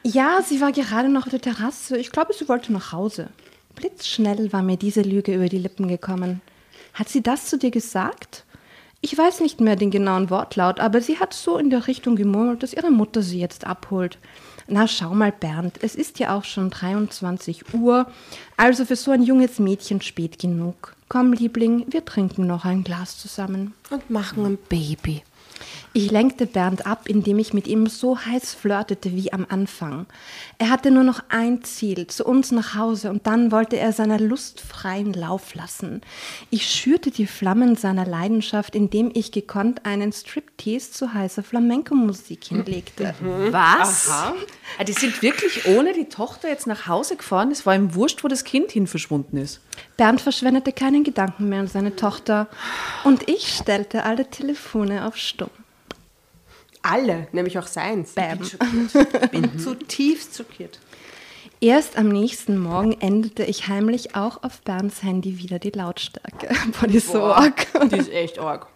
ja, 0.03 0.41
sie 0.41 0.59
war 0.59 0.71
gerade 0.71 1.09
noch 1.09 1.27
auf 1.27 1.31
der 1.31 1.41
Terrasse. 1.41 1.97
Ich 1.97 2.11
glaube, 2.11 2.33
sie 2.33 2.49
wollte 2.49 2.73
nach 2.73 2.91
Hause. 2.91 3.29
Blitzschnell 3.75 4.51
war 4.51 4.63
mir 4.63 4.77
diese 4.77 5.03
Lüge 5.03 5.35
über 5.35 5.49
die 5.49 5.59
Lippen 5.59 5.87
gekommen. 5.87 6.41
Hat 6.95 7.09
sie 7.09 7.21
das 7.21 7.45
zu 7.45 7.59
dir 7.59 7.69
gesagt? 7.69 8.43
Ich 9.01 9.15
weiß 9.15 9.41
nicht 9.41 9.61
mehr 9.61 9.75
den 9.75 9.91
genauen 9.91 10.31
Wortlaut, 10.31 10.79
aber 10.79 10.99
sie 11.01 11.19
hat 11.19 11.35
so 11.35 11.59
in 11.59 11.69
der 11.69 11.85
Richtung 11.85 12.15
gemurmelt, 12.15 12.63
dass 12.63 12.73
ihre 12.73 12.89
Mutter 12.89 13.21
sie 13.21 13.39
jetzt 13.39 13.67
abholt. 13.67 14.17
Na, 14.69 14.87
schau 14.87 15.13
mal, 15.13 15.31
Bernd, 15.31 15.79
es 15.81 15.95
ist 15.95 16.19
ja 16.19 16.35
auch 16.35 16.43
schon 16.43 16.69
23 16.69 17.73
Uhr, 17.73 18.05
also 18.57 18.83
für 18.83 18.97
so 18.97 19.11
ein 19.11 19.23
junges 19.23 19.59
Mädchen 19.59 20.01
spät 20.01 20.39
genug. 20.39 20.93
Komm, 21.07 21.31
Liebling, 21.31 21.85
wir 21.89 22.03
trinken 22.03 22.47
noch 22.47 22.65
ein 22.65 22.83
Glas 22.83 23.17
zusammen. 23.17 23.73
Und 23.89 24.09
machen 24.09 24.45
ein 24.45 24.57
Baby. 24.57 25.23
Ich 25.97 26.11
lenkte 26.11 26.45
Bernd 26.45 26.85
ab, 26.85 27.09
indem 27.09 27.39
ich 27.39 27.55
mit 27.55 27.65
ihm 27.65 27.87
so 27.87 28.19
heiß 28.19 28.53
flirtete 28.53 29.13
wie 29.13 29.33
am 29.33 29.47
Anfang. 29.49 30.05
Er 30.59 30.69
hatte 30.69 30.91
nur 30.91 31.03
noch 31.03 31.23
ein 31.29 31.63
Ziel, 31.63 32.05
zu 32.05 32.23
uns 32.23 32.51
nach 32.51 32.75
Hause, 32.75 33.09
und 33.09 33.25
dann 33.25 33.51
wollte 33.51 33.77
er 33.77 33.91
seiner 33.91 34.19
Lust 34.19 34.61
freien 34.61 35.11
Lauf 35.11 35.55
lassen. 35.55 36.01
Ich 36.51 36.69
schürte 36.69 37.09
die 37.09 37.25
Flammen 37.25 37.75
seiner 37.75 38.05
Leidenschaft, 38.05 38.75
indem 38.75 39.09
ich 39.15 39.31
gekonnt 39.31 39.87
einen 39.87 40.13
Striptease 40.13 40.91
zu 40.91 41.15
heißer 41.15 41.41
Flamenco-Musik 41.41 42.43
hinlegte. 42.43 43.15
Was? 43.49 44.07
Ah, 44.11 44.83
die 44.83 44.93
sind 44.93 45.23
wirklich 45.23 45.65
ohne 45.65 45.93
die 45.93 46.09
Tochter 46.09 46.47
jetzt 46.47 46.67
nach 46.67 46.85
Hause 46.85 47.15
gefahren. 47.15 47.49
Es 47.49 47.65
war 47.65 47.73
ihm 47.73 47.95
wurscht, 47.95 48.23
wo 48.23 48.27
das 48.27 48.43
Kind 48.43 48.71
hin 48.71 48.85
verschwunden 48.85 49.37
ist. 49.37 49.61
Bernd 49.97 50.21
verschwendete 50.21 50.73
keinen 50.73 51.03
Gedanken 51.03 51.49
mehr 51.49 51.61
an 51.61 51.67
seine 51.67 51.95
Tochter, 51.95 52.49
und 53.03 53.27
ich 53.27 53.47
stellte 53.47 54.03
alle 54.03 54.29
Telefone 54.29 55.07
auf 55.07 55.17
Stumm. 55.17 55.49
Alle, 56.89 57.27
nämlich 57.31 57.57
auch 57.59 57.67
seins. 57.67 58.13
Bam. 58.13 58.39
bin 59.31 59.59
zutiefst 59.59 60.37
schockiert. 60.37 60.79
Erst 61.59 61.97
am 61.97 62.09
nächsten 62.09 62.59
Morgen 62.59 62.93
änderte 63.01 63.43
ich 63.43 63.67
heimlich 63.67 64.15
auch 64.15 64.43
auf 64.43 64.61
Bernds 64.61 65.01
Handy 65.01 65.39
wieder 65.39 65.57
die 65.57 65.71
Lautstärke. 65.71 66.49
Boah, 66.79 66.87
die 66.87 66.97
ist 66.97 67.11
so 67.11 67.23
arg. 67.23 67.65
Die 67.91 67.97
ist 67.97 68.11
echt 68.11 68.37
arg. 68.37 68.67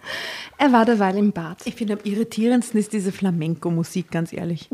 Er 0.62 0.72
war 0.72 0.86
derweil 0.86 1.18
im 1.18 1.32
Bad. 1.32 1.58
Ich 1.66 1.74
finde, 1.74 1.94
am 1.94 2.00
irritierendsten 2.04 2.80
ist 2.80 2.94
diese 2.94 3.12
Flamenco-Musik, 3.12 4.12
ganz 4.12 4.32
ehrlich. 4.32 4.70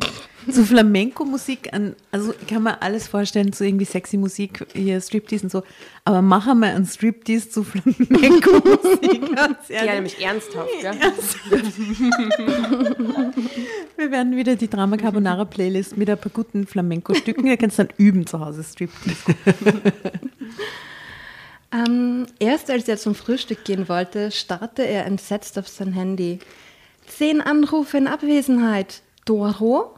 So 0.45 0.65
Flamenco-Musik, 0.65 1.71
also 2.11 2.33
ich 2.41 2.45
kann 2.47 2.63
mir 2.63 2.81
alles 2.81 3.07
vorstellen, 3.07 3.53
so 3.53 3.63
irgendwie 3.63 3.85
sexy 3.85 4.17
Musik, 4.17 4.65
hier 4.73 4.99
Striptease 4.99 5.45
und 5.45 5.49
so, 5.49 5.63
aber 6.03 6.21
machen 6.21 6.59
wir 6.59 6.67
einen 6.75 6.85
Striptease 6.85 7.49
zu 7.49 7.63
Flamenco-Musik, 7.63 9.35
ganz 9.35 9.69
Ja, 9.69 9.75
ehrlich. 9.85 9.93
nämlich 9.93 10.21
ernsthaft, 10.25 10.69
gell? 10.81 10.93
Wir 13.95 14.11
werden 14.11 14.35
wieder 14.35 14.57
die 14.57 14.69
Drama 14.69 14.97
Carbonara 14.97 15.45
Playlist 15.45 15.95
mit 15.95 16.09
ein 16.09 16.17
paar 16.17 16.31
guten 16.33 16.67
Flamenco-Stücken, 16.67 17.47
ihr 17.47 17.55
könnt 17.55 17.79
dann 17.79 17.87
üben 17.97 18.27
zu 18.27 18.41
Hause, 18.41 18.61
Striptease. 18.61 19.35
Ähm, 21.71 22.27
erst 22.39 22.69
als 22.69 22.87
er 22.87 22.97
zum 22.97 23.13
Frühstück 23.13 23.65
gehen 23.65 23.89
wollte, 23.89 24.31
starrte 24.31 24.83
er 24.83 25.05
entsetzt 25.05 25.59
auf 25.59 25.67
sein 25.67 25.93
Handy. 25.93 26.39
Zehn 27.07 27.41
Anrufe 27.41 27.97
in 27.97 28.07
Abwesenheit. 28.07 29.01
Doro? 29.25 29.95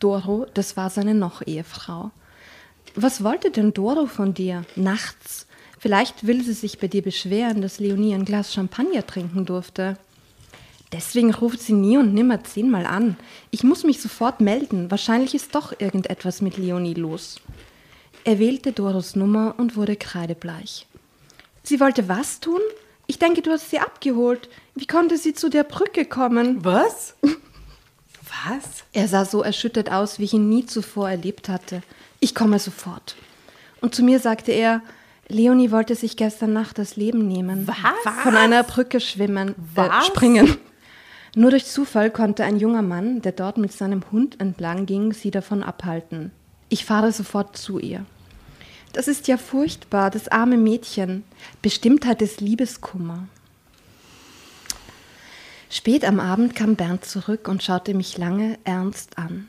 Doro, 0.00 0.46
das 0.54 0.76
war 0.76 0.90
seine 0.90 1.14
Noch-Ehefrau. 1.14 2.10
Was 2.96 3.22
wollte 3.24 3.50
denn 3.50 3.72
Doro 3.72 4.06
von 4.06 4.34
dir? 4.34 4.64
Nachts? 4.76 5.46
Vielleicht 5.78 6.26
will 6.26 6.42
sie 6.42 6.52
sich 6.52 6.78
bei 6.78 6.88
dir 6.88 7.02
beschweren, 7.02 7.60
dass 7.60 7.78
Leonie 7.78 8.14
ein 8.14 8.24
Glas 8.24 8.52
Champagner 8.52 9.06
trinken 9.06 9.44
durfte. 9.44 9.98
Deswegen 10.92 11.34
ruft 11.34 11.60
sie 11.60 11.72
nie 11.72 11.98
und 11.98 12.14
nimmer 12.14 12.44
zehnmal 12.44 12.86
an. 12.86 13.16
Ich 13.50 13.64
muss 13.64 13.84
mich 13.84 14.00
sofort 14.00 14.40
melden. 14.40 14.90
Wahrscheinlich 14.90 15.34
ist 15.34 15.54
doch 15.54 15.78
irgendetwas 15.78 16.40
mit 16.40 16.56
Leonie 16.56 16.94
los. 16.94 17.40
Er 18.24 18.38
wählte 18.38 18.72
Doros 18.72 19.16
Nummer 19.16 19.54
und 19.58 19.76
wurde 19.76 19.96
kreidebleich. 19.96 20.86
Sie 21.64 21.80
wollte 21.80 22.08
was 22.08 22.40
tun? 22.40 22.60
Ich 23.06 23.18
denke, 23.18 23.42
du 23.42 23.50
hast 23.50 23.70
sie 23.70 23.78
abgeholt. 23.78 24.48
Wie 24.74 24.86
konnte 24.86 25.16
sie 25.18 25.34
zu 25.34 25.48
der 25.48 25.64
Brücke 25.64 26.04
kommen? 26.04 26.64
Was? 26.64 27.16
Was? 28.46 28.84
Er 28.92 29.08
sah 29.08 29.24
so 29.24 29.42
erschüttert 29.42 29.90
aus, 29.90 30.18
wie 30.18 30.24
ich 30.24 30.34
ihn 30.34 30.48
nie 30.48 30.66
zuvor 30.66 31.08
erlebt 31.08 31.48
hatte. 31.48 31.82
Ich 32.20 32.34
komme 32.34 32.58
sofort. 32.58 33.16
Und 33.80 33.94
zu 33.94 34.02
mir 34.02 34.18
sagte 34.18 34.52
er, 34.52 34.82
Leonie 35.28 35.70
wollte 35.70 35.94
sich 35.94 36.16
gestern 36.16 36.52
Nacht 36.52 36.78
das 36.78 36.96
Leben 36.96 37.26
nehmen. 37.26 37.66
Was? 37.66 38.14
Von 38.22 38.36
einer 38.36 38.62
Brücke 38.62 39.00
schwimmen, 39.00 39.54
äh, 39.76 40.02
springen. 40.04 40.56
Nur 41.36 41.50
durch 41.50 41.66
Zufall 41.66 42.10
konnte 42.10 42.44
ein 42.44 42.58
junger 42.58 42.82
Mann, 42.82 43.22
der 43.22 43.32
dort 43.32 43.56
mit 43.56 43.72
seinem 43.72 44.02
Hund 44.12 44.40
entlang 44.40 44.86
ging, 44.86 45.12
sie 45.12 45.30
davon 45.30 45.62
abhalten. 45.62 46.30
Ich 46.68 46.84
fahre 46.84 47.12
sofort 47.12 47.56
zu 47.56 47.78
ihr. 47.78 48.04
Das 48.94 49.08
ist 49.08 49.26
ja 49.26 49.36
furchtbar, 49.36 50.10
das 50.12 50.28
arme 50.28 50.56
Mädchen. 50.56 51.24
Bestimmt 51.62 52.06
hat 52.06 52.22
es 52.22 52.38
Liebeskummer. 52.40 53.26
Spät 55.68 56.04
am 56.04 56.20
Abend 56.20 56.54
kam 56.54 56.76
Bernd 56.76 57.04
zurück 57.04 57.48
und 57.48 57.64
schaute 57.64 57.92
mich 57.92 58.16
lange 58.18 58.56
ernst 58.62 59.18
an. 59.18 59.48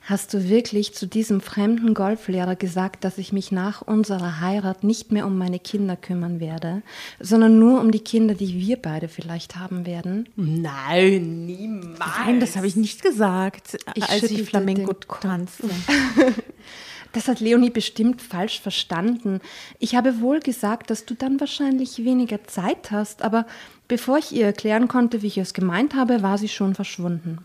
Hast 0.00 0.34
du 0.34 0.48
wirklich 0.48 0.94
zu 0.94 1.06
diesem 1.06 1.40
fremden 1.40 1.94
Golflehrer 1.94 2.56
gesagt, 2.56 3.04
dass 3.04 3.18
ich 3.18 3.32
mich 3.32 3.52
nach 3.52 3.82
unserer 3.82 4.40
Heirat 4.40 4.82
nicht 4.82 5.12
mehr 5.12 5.28
um 5.28 5.38
meine 5.38 5.60
Kinder 5.60 5.94
kümmern 5.94 6.40
werde, 6.40 6.82
sondern 7.20 7.60
nur 7.60 7.80
um 7.80 7.92
die 7.92 8.00
Kinder, 8.00 8.34
die 8.34 8.58
wir 8.58 8.78
beide 8.78 9.06
vielleicht 9.06 9.54
haben 9.54 9.86
werden? 9.86 10.28
Nein, 10.34 11.46
niemals. 11.46 12.00
Nein, 12.00 12.40
das 12.40 12.56
habe 12.56 12.66
ich 12.66 12.74
nicht 12.74 13.00
gesagt, 13.00 13.78
Ich 13.94 14.08
als 14.08 14.24
ich 14.24 14.42
Flamenco 14.42 14.92
tanzte. 14.92 15.70
Das 17.12 17.28
hat 17.28 17.40
Leonie 17.40 17.70
bestimmt 17.70 18.22
falsch 18.22 18.60
verstanden. 18.60 19.40
Ich 19.78 19.94
habe 19.94 20.20
wohl 20.20 20.40
gesagt, 20.40 20.90
dass 20.90 21.04
du 21.04 21.14
dann 21.14 21.38
wahrscheinlich 21.40 22.04
weniger 22.04 22.44
Zeit 22.44 22.90
hast, 22.90 23.22
aber 23.22 23.46
bevor 23.86 24.18
ich 24.18 24.32
ihr 24.32 24.46
erklären 24.46 24.88
konnte, 24.88 25.22
wie 25.22 25.26
ich 25.26 25.38
es 25.38 25.52
gemeint 25.52 25.94
habe, 25.94 26.22
war 26.22 26.38
sie 26.38 26.48
schon 26.48 26.74
verschwunden. 26.74 27.44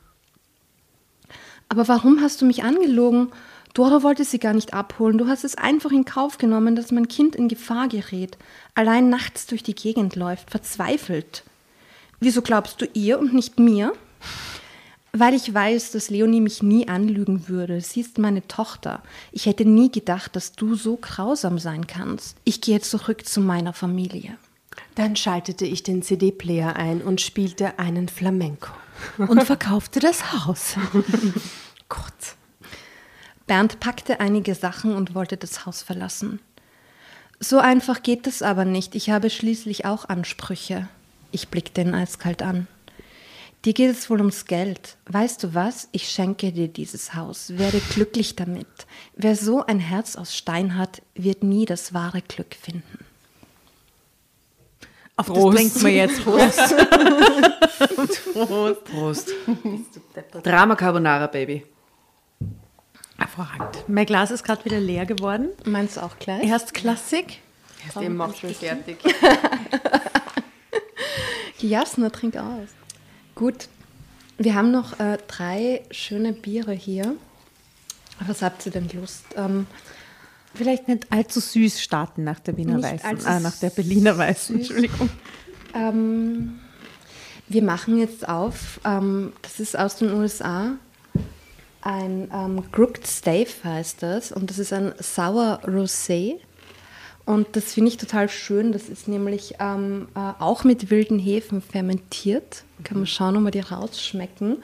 Aber 1.70 1.88
warum 1.88 2.22
hast 2.22 2.42
du 2.42 2.46
mich 2.46 2.64
angelogen? 2.64 3.30
Dora 3.74 4.02
wollte 4.02 4.24
sie 4.24 4.40
gar 4.40 4.54
nicht 4.54 4.74
abholen. 4.74 5.18
Du 5.18 5.28
hast 5.28 5.44
es 5.44 5.56
einfach 5.56 5.92
in 5.92 6.06
Kauf 6.06 6.38
genommen, 6.38 6.76
dass 6.76 6.92
mein 6.92 7.10
Kind 7.10 7.36
in 7.36 7.50
Gefahr 7.50 7.90
gerät, 7.90 8.38
allein 8.74 9.10
nachts 9.10 9.46
durch 9.48 9.64
die 9.64 9.76
Gegend 9.76 10.16
läuft, 10.16 10.50
verzweifelt. 10.50 11.44
Wieso 12.20 12.42
glaubst 12.42 12.82
du 12.82 12.86
ihr 12.94 13.20
und 13.20 13.34
nicht 13.34 13.60
mir? 13.60 13.94
Weil 15.14 15.34
ich 15.34 15.54
weiß, 15.54 15.92
dass 15.92 16.10
Leonie 16.10 16.42
mich 16.42 16.62
nie 16.62 16.88
anlügen 16.88 17.48
würde. 17.48 17.82
Sie 17.82 18.02
ist 18.02 18.18
meine 18.18 18.48
Tochter. 18.48 19.02
Ich 19.32 19.46
hätte 19.46 19.66
nie 19.66 19.92
gedacht, 19.92 20.36
dass 20.36 20.52
du 20.52 20.76
so 20.76 20.98
grausam 20.98 21.60
sein 21.60 21.88
kannst. 21.88 22.38
Ich 22.44 22.62
gehe 22.62 22.82
zurück 22.82 23.26
zu 23.26 23.42
meiner 23.42 23.74
Familie. 23.74 24.38
Dann 24.96 25.16
schaltete 25.16 25.66
ich 25.66 25.84
den 25.84 26.02
CD-Player 26.02 26.76
ein 26.76 27.02
und 27.02 27.22
spielte 27.22 27.80
einen 27.80 28.10
Flamenco. 28.10 28.72
Und 29.20 29.44
verkaufte 29.44 30.00
das 30.00 30.34
Haus. 30.34 30.76
Gott. 31.90 32.36
Bernd 33.46 33.80
packte 33.80 34.20
einige 34.20 34.56
Sachen 34.56 34.96
und 34.96 35.14
wollte 35.14 35.38
das 35.38 35.68
Haus 35.68 35.84
verlassen. 35.84 36.40
So 37.40 37.60
einfach 37.60 38.02
geht 38.02 38.26
es 38.26 38.42
aber 38.42 38.66
nicht. 38.66 38.96
Ich 38.96 39.12
habe 39.12 39.30
schließlich 39.30 39.86
auch 39.86 40.10
Ansprüche. 40.10 40.88
Ich 41.32 41.50
blickte 41.50 41.82
ihn 41.82 41.94
eiskalt 41.94 42.42
an. 42.42 42.68
Dir 43.68 43.74
geht 43.74 43.92
es 43.92 44.10
wohl 44.10 44.20
ums 44.20 44.46
Geld. 44.46 44.96
Weißt 45.08 45.44
du 45.44 45.54
was? 45.54 45.90
Ich 45.92 46.08
schenke 46.08 46.54
dir 46.54 46.70
dieses 46.70 47.16
Haus. 47.16 47.58
Werde 47.58 47.82
glücklich 47.82 48.38
damit. 48.38 48.66
Wer 49.18 49.36
so 49.36 49.66
ein 49.66 49.82
Herz 49.82 50.16
aus 50.16 50.34
Stein 50.34 50.78
hat, 50.78 51.02
wird 51.16 51.44
nie 51.44 51.66
das 51.66 51.94
wahre 51.94 52.22
Glück 52.22 52.56
finden. 52.56 53.00
Auf 55.18 55.28
das 55.28 55.38
trinken 55.38 55.82
wir 55.82 55.92
jetzt. 55.92 56.24
Prost. 56.24 56.76
Prost. 58.86 59.34
Drama 60.44 60.78
Carbonara, 60.78 61.28
Baby. 61.28 61.66
Hervorragend. 63.18 63.84
Mein 63.90 64.06
Glas 64.06 64.32
ist 64.32 64.46
gerade 64.46 64.64
wieder 64.64 64.80
leer 64.80 65.06
geworden. 65.06 65.50
Meinst 65.66 65.98
du 65.98 66.04
auch 66.04 66.18
gleich? 66.20 66.48
Erst 66.48 66.74
Klassik. 66.74 67.42
Den 68.00 68.16
macht 68.16 68.38
schon 68.38 68.54
fertig. 68.54 69.00
Jasna, 71.60 72.10
trink 72.10 72.38
aus. 72.38 72.77
Gut. 73.38 73.70
Wir 74.38 74.56
haben 74.56 74.72
noch 74.72 75.00
äh, 75.00 75.18
drei 75.28 75.84
schöne 75.92 76.34
Biere 76.34 76.74
hier. 76.74 77.16
Was 78.26 78.42
habt 78.42 78.66
ihr 78.66 78.72
denn 78.72 78.90
Lust? 78.90 79.26
Ähm, 79.36 79.68
Vielleicht 80.54 80.88
nicht 80.88 81.12
allzu 81.12 81.40
süß 81.40 81.82
starten 81.82 82.24
nach 82.24 82.40
der 82.40 82.58
Wiener 82.58 82.82
Weißen. 82.82 83.26
Ah, 83.26 83.40
nach 83.40 83.56
der 83.58 83.70
Berliner 83.70 84.18
Weißen, 84.18 84.58
süß. 84.58 84.70
Entschuldigung. 84.70 85.10
Ähm, 85.76 86.60
wir 87.48 87.62
machen 87.62 87.98
jetzt 87.98 88.28
auf, 88.28 88.80
ähm, 88.84 89.34
das 89.44 89.60
ist 89.60 89.78
aus 89.78 89.98
den 89.98 90.12
USA, 90.14 90.74
ein 91.82 92.30
ähm, 92.34 92.72
Crooked 92.72 93.08
Stave 93.08 93.48
heißt 93.64 94.04
das 94.04 94.32
und 94.32 94.50
das 94.50 94.60
ist 94.60 94.74
ein 94.74 94.94
Sour 95.00 95.62
Rosé 95.64 96.38
und 97.28 97.58
das 97.58 97.74
finde 97.74 97.90
ich 97.90 97.98
total 97.98 98.30
schön, 98.30 98.72
das 98.72 98.88
ist 98.88 99.10
nämlich 99.10 99.56
ähm, 99.60 100.08
äh, 100.16 100.20
auch 100.40 100.64
mit 100.64 100.90
wilden 100.90 101.20
Hefen 101.20 101.62
fermentiert, 101.62 102.64
kann 102.86 103.00
man 103.00 103.06
schauen, 103.06 103.36
ob 103.36 103.44
wir 103.44 103.52
die 103.52 103.60
rausschmecken. 103.60 104.64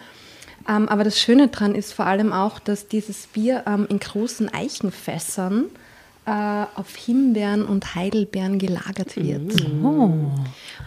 Ähm, 0.70 0.88
aber 0.88 1.04
das 1.04 1.20
Schöne 1.20 1.50
daran 1.50 1.76
ist 1.76 1.92
vor 1.92 2.06
allem 2.06 2.32
auch, 2.32 2.60
dass 2.60 2.88
dieses 2.88 3.28
Bier 3.28 3.66
ähm, 3.68 3.86
in 3.90 4.00
großen 4.00 4.48
Eichenfässern 4.48 5.66
äh, 6.26 6.32
auf 6.76 6.96
Himbeeren 6.96 7.66
und 7.66 7.96
Heidelbeeren 7.96 8.60
gelagert 8.60 9.18
wird. 9.18 9.62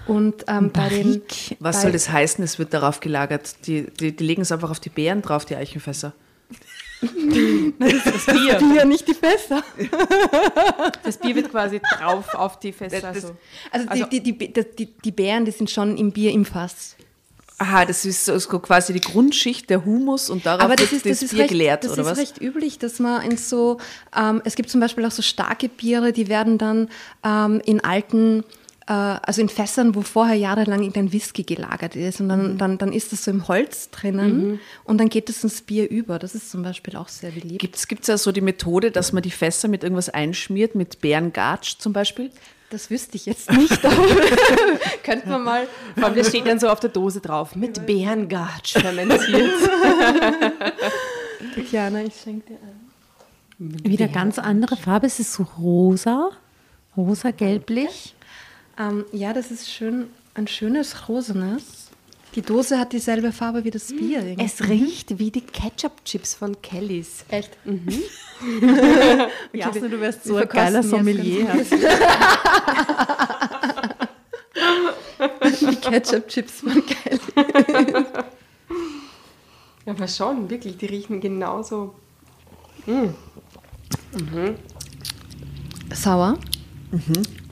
Und 0.07 0.45
ähm, 0.49 0.71
bei 0.73 0.89
den 0.89 1.21
Was 1.59 1.77
bei, 1.77 1.83
soll 1.83 1.93
das 1.93 2.09
heißen? 2.11 2.43
Es 2.43 2.59
wird 2.59 2.73
darauf 2.73 3.01
gelagert. 3.01 3.67
Die, 3.67 3.87
die, 4.01 4.17
die 4.17 4.25
legen 4.25 4.41
es 4.41 4.51
einfach 4.51 4.71
auf 4.71 4.81
die 4.81 4.89
Beeren 4.89 5.21
drauf, 5.21 5.45
die 5.45 5.57
Eichenfässer. 5.57 6.15
Bier. 7.03 8.55
Bier, 8.59 8.85
nicht 8.85 9.07
die 9.09 9.15
Fässer. 9.15 9.63
Das 11.03 11.19
Bier 11.19 11.35
wird 11.37 11.51
quasi 11.51 11.81
drauf 11.99 12.35
auf 12.35 12.59
die 12.59 12.73
Fässer. 12.73 13.13
so. 13.15 13.37
Also, 13.71 13.89
Also- 13.89 14.05
die, 14.07 14.21
die, 14.21 14.33
die, 14.37 14.53
die, 14.53 14.87
die 14.87 15.13
Beeren, 15.13 15.45
die 15.45 15.51
sind 15.53 15.71
schon 15.71 15.97
im 15.97 16.13
Bier 16.13 16.33
im 16.33 16.45
Fass. 16.45 16.97
Aha, 17.59 17.87
das 17.87 18.05
ist 18.05 18.27
so 18.27 18.59
quasi 18.59 18.93
die 18.93 19.01
Grundschicht, 19.01 19.71
der 19.71 19.85
Humus 19.87 20.29
und 20.29 20.45
darauf 20.45 20.61
Aber 20.63 20.77
das 20.77 20.93
wird 20.93 21.07
ist, 21.07 21.11
das 21.11 21.23
ist, 21.23 21.31
Bier 21.31 21.41
recht, 21.41 21.49
geleert, 21.51 21.85
das 21.85 21.93
oder 21.93 22.03
ist 22.03 22.09
was? 22.11 22.19
recht 22.19 22.41
üblich, 22.41 22.79
dass 22.79 22.99
man 22.99 23.23
in 23.23 23.39
so, 23.39 23.79
ähm, 24.15 24.43
es 24.45 24.57
gibt 24.57 24.69
zum 24.69 24.81
Beispiel 24.81 25.07
auch 25.07 25.11
so 25.11 25.23
starke 25.23 25.71
Biere, 25.71 26.13
die 26.13 26.29
werden 26.29 26.59
dann 26.59 26.91
ähm, 27.25 27.63
in 27.65 27.83
alten, 27.83 28.45
also 28.93 29.41
in 29.41 29.49
Fässern, 29.49 29.97
wo 29.97 30.03
vorher 30.03 30.37
jahrelang 30.37 30.81
irgendein 30.81 31.13
Whisky 31.13 31.43
gelagert 31.43 31.97
ist 31.97 32.21
und 32.21 32.29
dann, 32.29 32.57
dann, 32.57 32.79
dann 32.79 32.93
ist 32.93 33.13
das 33.13 33.25
so 33.25 33.33
im 33.33 33.49
Holz 33.49 33.91
drinnen 33.91 34.61
und 34.85 34.99
dann 34.99 35.09
geht 35.09 35.29
es 35.29 35.43
ins 35.43 35.61
Bier 35.61 35.91
über. 35.91 36.21
Das 36.21 36.37
ist 36.37 36.51
zum 36.51 36.63
Beispiel 36.63 36.97
auch 36.97 37.09
sehr 37.09 37.33
beliebt. 37.33 37.89
Gibt 37.89 38.03
es 38.03 38.07
ja 38.07 38.17
so 38.17 38.31
die 38.31 38.41
Methode, 38.41 38.93
dass 38.93 39.13
man 39.13 39.25
die 39.25 39.33
Fässer 39.33 39.67
mit 39.67 39.83
irgendwas 39.83 40.09
einschmiert, 40.09 40.77
mit 40.77 41.01
Bärengatsch 41.01 41.79
zum 41.79 41.93
Beispiel? 41.93 42.31
Das 42.71 42.91
wüsste 42.91 43.17
ich 43.17 43.27
jetzt 43.27 43.51
nicht, 43.53 43.85
aber 43.85 43.97
könnte 45.05 45.29
man 45.29 45.45
mal. 45.45 45.69
Vor 45.95 46.05
allem, 46.05 46.17
das 46.17 46.29
steht 46.29 46.47
dann 46.47 46.59
so 46.59 46.69
auf 46.69 46.81
der 46.81 46.91
Dose 46.91 47.21
drauf. 47.21 47.55
Mit 47.55 47.87
Bärengatsch 47.87 48.73
fermentiert. 48.73 49.31
Tatjana, 51.55 52.03
ich 52.03 52.15
schenke 52.15 52.55
dir 52.55 52.59
ein. 52.59 53.85
Wieder 53.85 54.09
ganz 54.09 54.39
andere 54.39 54.77
Farbe. 54.77 55.07
Es 55.07 55.21
ist 55.21 55.33
so 55.33 55.47
rosa, 55.59 56.31
rosa 56.97 57.31
gelblich. 57.31 58.16
Ähm, 58.79 59.05
ja, 59.13 59.33
das 59.33 59.51
ist 59.51 59.71
schön, 59.71 60.09
ein 60.35 60.47
schönes 60.47 61.09
Rosenes. 61.09 61.91
Die 62.35 62.43
Dose 62.43 62.79
hat 62.79 62.93
dieselbe 62.93 63.33
Farbe 63.33 63.65
wie 63.65 63.71
das 63.71 63.87
Bier. 63.87 64.23
irgendwie. 64.23 64.45
Es 64.45 64.69
riecht 64.69 65.19
wie 65.19 65.31
die 65.31 65.41
Ketchup-Chips 65.41 66.35
von 66.35 66.61
Kellys. 66.61 67.25
Echt? 67.31 67.57
Jasna, 69.55 69.89
du 69.89 69.99
wärst 70.01 70.25
so 70.25 70.37
ein 70.37 70.47
geiler 70.49 70.83
Sommelier. 70.83 71.47
Die 75.61 75.77
Ketchup-Chips 75.77 76.61
von 76.61 76.85
Kelly. 76.85 77.21
Aber 79.87 80.09
schon, 80.09 80.51
wirklich, 80.51 80.77
die 80.77 80.87
riechen 80.87 81.21
genauso. 81.21 81.95
Sauer. 85.95 86.39
Sehr 86.93 87.01
Finde 87.01 87.21
ich 87.21 87.46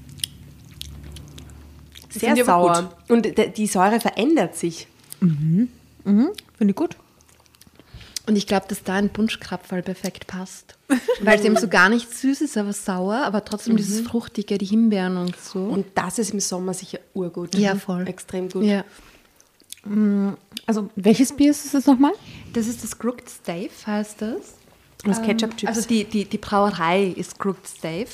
aber 2.22 2.44
sauer. 2.44 2.96
Und 3.08 3.28
die 3.56 3.66
Säure 3.66 4.00
verändert 4.00 4.56
sich. 4.56 4.86
Finde 5.20 5.68
ich 6.60 6.74
gut. 6.74 6.96
Und 8.26 8.36
ich 8.36 8.46
glaube, 8.46 8.66
dass 8.68 8.82
da 8.82 8.94
ein 8.94 9.10
Bunschkrapferl 9.10 9.82
perfekt 9.82 10.26
passt. 10.26 10.76
Weil 11.20 11.38
es 11.38 11.44
eben 11.44 11.56
so 11.56 11.68
gar 11.68 11.90
nicht 11.90 12.10
süß 12.10 12.40
ist, 12.40 12.56
aber 12.56 12.72
sauer, 12.72 13.16
aber 13.16 13.44
trotzdem 13.44 13.76
dieses 13.76 14.00
Fruchtige, 14.00 14.56
die 14.56 14.64
Himbeeren 14.64 15.18
und 15.18 15.38
so. 15.38 15.64
Und 15.64 15.86
das 15.94 16.18
ist 16.18 16.32
im 16.32 16.40
Sommer 16.40 16.72
sicher 16.72 17.00
urgut. 17.12 17.54
Ja, 17.54 17.74
voll. 17.74 18.08
Extrem 18.08 18.48
gut. 18.48 18.64
ja. 18.64 18.84
Also, 20.66 20.88
welches 20.96 21.36
Bier 21.36 21.50
ist 21.50 21.66
es 21.66 21.72
jetzt 21.74 21.86
nochmal? 21.86 22.12
Das 22.54 22.66
ist 22.66 22.82
das 22.82 22.98
Crooked 22.98 23.28
Stave, 23.28 23.68
heißt 23.86 24.22
das. 24.22 24.54
Das 25.04 25.20
Ketchup-Chips. 25.20 25.66
Also 25.68 25.86
die, 25.86 26.04
die, 26.04 26.24
die 26.24 26.38
Brauerei 26.38 27.08
ist 27.08 27.38
Crooked 27.38 27.68
Stave. 27.68 28.08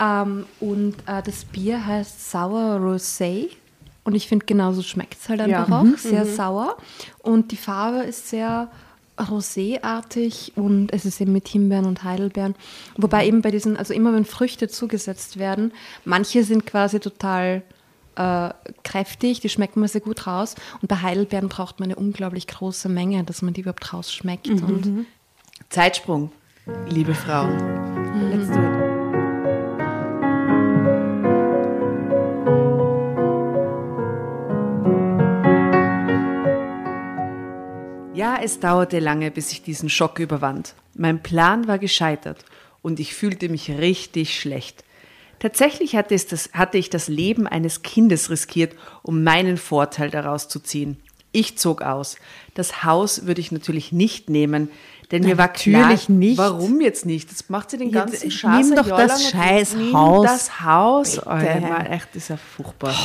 Ähm, 0.00 0.46
und 0.60 0.94
äh, 1.06 1.22
das 1.22 1.44
Bier 1.44 1.84
heißt 1.84 2.30
Sour 2.30 2.76
Rosé. 2.78 3.48
Und 4.04 4.14
ich 4.14 4.26
finde, 4.28 4.46
genauso 4.46 4.82
schmeckt 4.82 5.16
es 5.20 5.28
halt 5.28 5.40
einfach 5.40 5.68
Ja. 5.68 5.80
auch. 5.80 5.98
Sehr 5.98 6.24
sauer. 6.24 6.76
Und 7.22 7.52
die 7.52 7.56
Farbe 7.56 7.98
ist 7.98 8.28
sehr 8.28 8.68
roséartig 9.18 10.52
und 10.54 10.92
es 10.92 11.04
ist 11.04 11.20
eben 11.20 11.32
mit 11.32 11.48
Himbeeren 11.48 11.86
und 11.86 12.04
Heidelbeeren. 12.04 12.54
Wobei 12.96 13.26
eben 13.26 13.42
bei 13.42 13.50
diesen, 13.50 13.76
also 13.76 13.92
immer 13.92 14.14
wenn 14.14 14.24
Früchte 14.24 14.68
zugesetzt 14.68 15.38
werden, 15.38 15.72
manche 16.04 16.44
sind 16.44 16.66
quasi 16.66 17.00
total 17.00 17.62
äh, 18.14 18.50
kräftig, 18.84 19.40
die 19.40 19.48
schmecken 19.48 19.80
man 19.80 19.88
sehr 19.88 20.00
gut 20.00 20.26
raus. 20.26 20.54
Und 20.80 20.88
bei 20.88 20.96
Heidelbeeren 21.02 21.48
braucht 21.48 21.80
man 21.80 21.88
eine 21.88 21.96
unglaublich 21.96 22.46
große 22.46 22.88
Menge, 22.88 23.24
dass 23.24 23.42
man 23.42 23.54
die 23.54 23.62
überhaupt 23.62 23.92
rausschmeckt. 23.92 24.48
Und 24.48 25.06
Zeitsprung, 25.68 26.30
liebe 26.88 27.14
Frauen. 27.14 27.97
Ja, 38.18 38.36
es 38.42 38.58
dauerte 38.58 38.98
lange, 38.98 39.30
bis 39.30 39.52
ich 39.52 39.62
diesen 39.62 39.88
Schock 39.88 40.18
überwand. 40.18 40.74
Mein 40.96 41.22
Plan 41.22 41.68
war 41.68 41.78
gescheitert 41.78 42.44
und 42.82 42.98
ich 42.98 43.14
fühlte 43.14 43.48
mich 43.48 43.70
richtig 43.70 44.40
schlecht. 44.40 44.82
Tatsächlich 45.38 45.94
hatte, 45.94 46.16
das, 46.16 46.50
hatte 46.52 46.78
ich 46.78 46.90
das 46.90 47.06
Leben 47.06 47.46
eines 47.46 47.82
Kindes 47.82 48.28
riskiert, 48.28 48.74
um 49.04 49.22
meinen 49.22 49.56
Vorteil 49.56 50.10
daraus 50.10 50.48
zu 50.48 50.58
ziehen. 50.58 50.96
Ich 51.30 51.58
zog 51.58 51.80
aus. 51.82 52.16
Das 52.54 52.82
Haus 52.82 53.26
würde 53.26 53.40
ich 53.40 53.52
natürlich 53.52 53.92
nicht 53.92 54.28
nehmen, 54.28 54.68
denn 55.12 55.22
mir 55.22 55.38
war 55.38 55.52
klar, 55.52 55.82
Natürlich 55.82 56.08
nicht. 56.08 56.38
warum 56.38 56.80
jetzt 56.80 57.06
nicht? 57.06 57.30
Das 57.30 57.48
macht 57.48 57.70
sie 57.70 57.78
den 57.78 57.92
ganzen 57.92 58.20
nimm 58.20 58.30
Schatz. 58.32 58.74
doch 58.74 58.96
das 58.96 59.30
scheiß 59.30 59.76
Haus. 59.92 60.26
Das 60.26 60.60
Haus. 60.60 61.14
Bitte. 61.14 61.30
Alter, 61.30 61.88
echt, 61.88 62.16
ist 62.16 62.30
ja 62.30 62.36
furchtbar. 62.36 62.96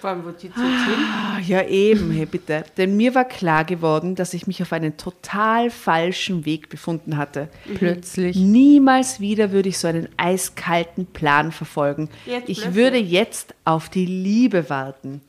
Vor 0.00 0.10
allem, 0.10 0.24
wo 0.24 0.30
die 0.30 0.52
zu 0.52 0.60
Ah, 0.60 1.38
Ja, 1.46 1.62
eben, 1.62 2.10
hey, 2.10 2.26
bitte. 2.26 2.64
Denn 2.76 2.96
mir 2.96 3.14
war 3.14 3.24
klar 3.24 3.64
geworden, 3.64 4.14
dass 4.14 4.34
ich 4.34 4.46
mich 4.46 4.62
auf 4.62 4.72
einen 4.72 4.96
total 4.96 5.70
falschen 5.70 6.44
Weg 6.44 6.68
befunden 6.68 7.16
hatte. 7.16 7.48
Plötzlich. 7.74 8.36
Niemals 8.36 9.20
wieder 9.20 9.52
würde 9.52 9.68
ich 9.68 9.78
so 9.78 9.88
einen 9.88 10.08
eiskalten 10.16 11.06
Plan 11.06 11.52
verfolgen. 11.52 12.08
Jetzt 12.24 12.48
ich 12.48 12.58
plötzlich. 12.62 12.74
würde 12.74 12.96
jetzt 12.98 13.54
auf 13.64 13.88
die 13.88 14.06
Liebe 14.06 14.70
warten. 14.70 15.20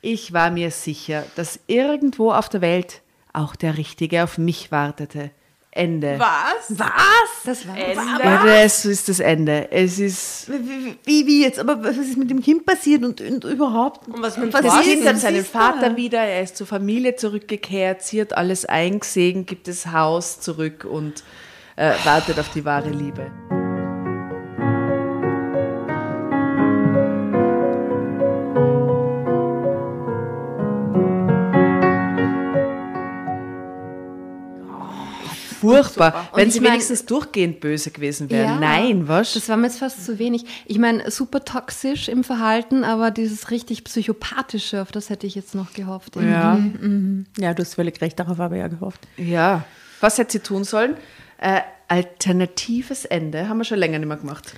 Ich 0.00 0.32
war 0.32 0.50
mir 0.50 0.70
sicher, 0.70 1.24
dass 1.36 1.60
irgendwo 1.66 2.32
auf 2.32 2.48
der 2.48 2.60
Welt 2.60 3.00
auch 3.32 3.56
der 3.56 3.78
Richtige 3.78 4.22
auf 4.24 4.38
mich 4.38 4.70
wartete. 4.70 5.30
Ende. 5.74 6.18
Was? 6.18 6.78
Was? 6.78 6.88
Das 7.44 7.66
war 7.66 7.76
Ja, 7.76 8.44
das 8.44 8.84
ist 8.84 9.08
das 9.08 9.18
Ende. 9.18 9.70
Es 9.72 9.98
ist. 9.98 10.48
Wie, 10.48 10.96
wie, 11.04 11.26
wie 11.26 11.42
jetzt? 11.42 11.58
Aber 11.58 11.82
was 11.82 11.96
ist 11.96 12.16
mit 12.16 12.30
dem 12.30 12.40
Kind 12.40 12.64
passiert 12.64 13.02
und, 13.02 13.20
und 13.20 13.44
überhaupt? 13.44 14.06
Und 14.06 14.22
was 14.22 14.36
mit 14.36 14.52
dem 14.52 14.62
Das 14.62 14.64
Was 14.64 14.84
Kind 14.84 15.00
ist 15.02 15.08
hat 15.08 15.18
seinen? 15.18 15.44
Vater 15.44 15.96
wieder, 15.96 16.20
er 16.20 16.42
ist 16.42 16.56
zur 16.56 16.68
Familie 16.68 17.16
zurückgekehrt, 17.16 18.02
sie 18.02 18.20
hat 18.20 18.32
alles 18.34 18.64
eingesehen, 18.64 19.46
gibt 19.46 19.66
das 19.66 19.88
Haus 19.88 20.40
zurück 20.40 20.86
und 20.88 21.24
äh, 21.74 21.92
wartet 22.04 22.38
auf 22.38 22.50
die 22.50 22.64
wahre 22.64 22.90
Liebe. 22.90 23.63
Furchtbar. 35.70 36.28
Wenn 36.34 36.50
sie 36.50 36.60
mein- 36.60 36.72
wenigstens 36.72 37.06
durchgehend 37.06 37.60
böse 37.60 37.90
gewesen 37.90 38.30
wären. 38.30 38.44
Ja, 38.46 38.60
Nein, 38.60 39.08
was? 39.08 39.34
Das 39.34 39.48
war 39.48 39.56
mir 39.56 39.66
jetzt 39.66 39.78
fast 39.78 40.04
zu 40.04 40.18
wenig. 40.18 40.44
Ich 40.66 40.78
meine, 40.78 41.10
super 41.10 41.44
toxisch 41.44 42.08
im 42.08 42.24
Verhalten, 42.24 42.84
aber 42.84 43.10
dieses 43.10 43.50
richtig 43.50 43.84
psychopathische, 43.84 44.80
auf 44.82 44.92
das 44.92 45.10
hätte 45.10 45.26
ich 45.26 45.34
jetzt 45.34 45.54
noch 45.54 45.72
gehofft. 45.72 46.16
ja. 46.16 46.58
Ja, 47.38 47.54
du 47.54 47.62
hast 47.62 47.74
völlig 47.74 48.00
recht, 48.00 48.18
darauf 48.18 48.38
habe 48.38 48.56
ich 48.56 48.60
ja 48.60 48.68
gehofft. 48.68 49.00
ja. 49.16 49.64
Was 50.00 50.18
hätte 50.18 50.32
sie 50.32 50.40
tun 50.40 50.64
sollen? 50.64 50.96
Äh, 51.38 51.60
alternatives 51.88 53.04
Ende 53.04 53.48
haben 53.48 53.58
wir 53.58 53.64
schon 53.64 53.78
länger 53.78 53.98
nicht 53.98 54.08
mehr 54.08 54.16
gemacht. 54.16 54.54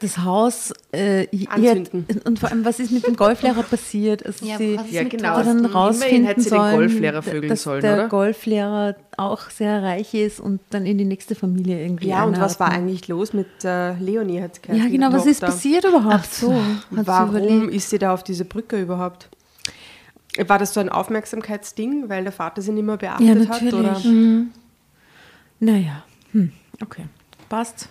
Das 0.00 0.18
Haus 0.18 0.72
äh, 0.92 1.26
hier- 1.30 1.50
Anzünden. 1.50 2.06
und 2.24 2.38
vor 2.38 2.50
allem, 2.50 2.64
was 2.64 2.80
ist 2.80 2.90
mit 2.92 3.06
dem 3.06 3.16
Golflehrer 3.16 3.62
passiert? 3.62 4.24
Also 4.24 4.44
Ja, 4.46 4.58
sie 4.58 4.78
Ja, 4.90 5.04
genau. 5.04 5.30
hat 5.36 5.46
dann 5.46 5.64
rausfinden 5.66 6.26
hätte 6.26 6.40
sie 6.40 6.50
den 6.50 6.58
sollen, 6.58 6.74
Golflehrer 6.76 7.22
vögeln 7.22 7.48
dass 7.48 7.62
sollen, 7.62 7.82
der 7.82 7.94
oder? 7.94 8.08
Golflehrer 8.08 8.96
auch 9.16 9.50
sehr 9.50 9.82
reich 9.82 10.14
ist 10.14 10.40
und 10.40 10.60
dann 10.70 10.86
in 10.86 10.98
die 10.98 11.04
nächste 11.04 11.34
Familie 11.34 11.82
irgendwie 11.82 12.08
Ja, 12.08 12.24
und 12.24 12.38
was 12.40 12.58
war 12.60 12.70
eigentlich 12.70 13.08
los 13.08 13.32
mit 13.32 13.46
äh, 13.64 13.94
Leonie? 13.94 14.40
Hat 14.42 14.62
geheißen, 14.62 14.84
Ja, 14.84 14.90
genau, 14.90 15.12
was 15.12 15.26
ist 15.26 15.40
passiert 15.40 15.84
überhaupt? 15.84 16.14
Ach 16.14 16.24
so, 16.24 16.52
hat 16.54 16.60
sie 16.90 17.06
Warum 17.06 17.68
ist 17.68 17.90
sie 17.90 17.98
da 17.98 18.12
auf 18.14 18.22
diese 18.24 18.44
Brücke 18.44 18.80
überhaupt? 18.80 19.28
War 20.46 20.58
das 20.58 20.74
so 20.74 20.80
ein 20.80 20.90
Aufmerksamkeitsding, 20.90 22.08
weil 22.10 22.24
der 22.24 22.32
Vater 22.32 22.60
sie 22.60 22.72
nicht 22.72 22.84
mehr 22.84 22.98
beachtet 22.98 23.26
Ja, 23.26 23.34
hat? 23.34 23.62
natürlich. 23.62 24.06
Oder? 24.06 24.44
Naja, 25.60 26.04
hm. 26.32 26.52
okay. 26.82 27.06
Passt. 27.48 27.88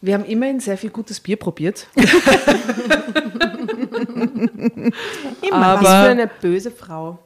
Wir 0.00 0.14
haben 0.14 0.24
immerhin 0.24 0.60
sehr 0.60 0.76
viel 0.76 0.90
gutes 0.90 1.20
Bier 1.20 1.36
probiert. 1.36 1.86
Was 5.50 5.80
für 5.80 6.10
eine 6.10 6.26
böse 6.26 6.70
Frau. 6.70 7.18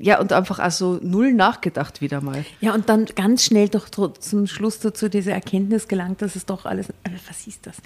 Ja, 0.00 0.20
und 0.20 0.32
einfach 0.32 0.60
also 0.60 1.00
null 1.02 1.32
nachgedacht 1.32 2.00
wieder 2.00 2.20
mal. 2.20 2.44
Ja, 2.60 2.72
und 2.72 2.88
dann 2.88 3.06
ganz 3.06 3.44
schnell 3.44 3.68
doch 3.68 3.88
zum 3.88 4.46
Schluss 4.46 4.78
dazu 4.78 5.08
diese 5.08 5.32
Erkenntnis 5.32 5.88
gelangt, 5.88 6.22
dass 6.22 6.36
es 6.36 6.46
doch 6.46 6.66
alles. 6.66 6.90
Äh, 6.90 7.10
was 7.26 7.48
ist 7.48 7.66
das? 7.66 7.78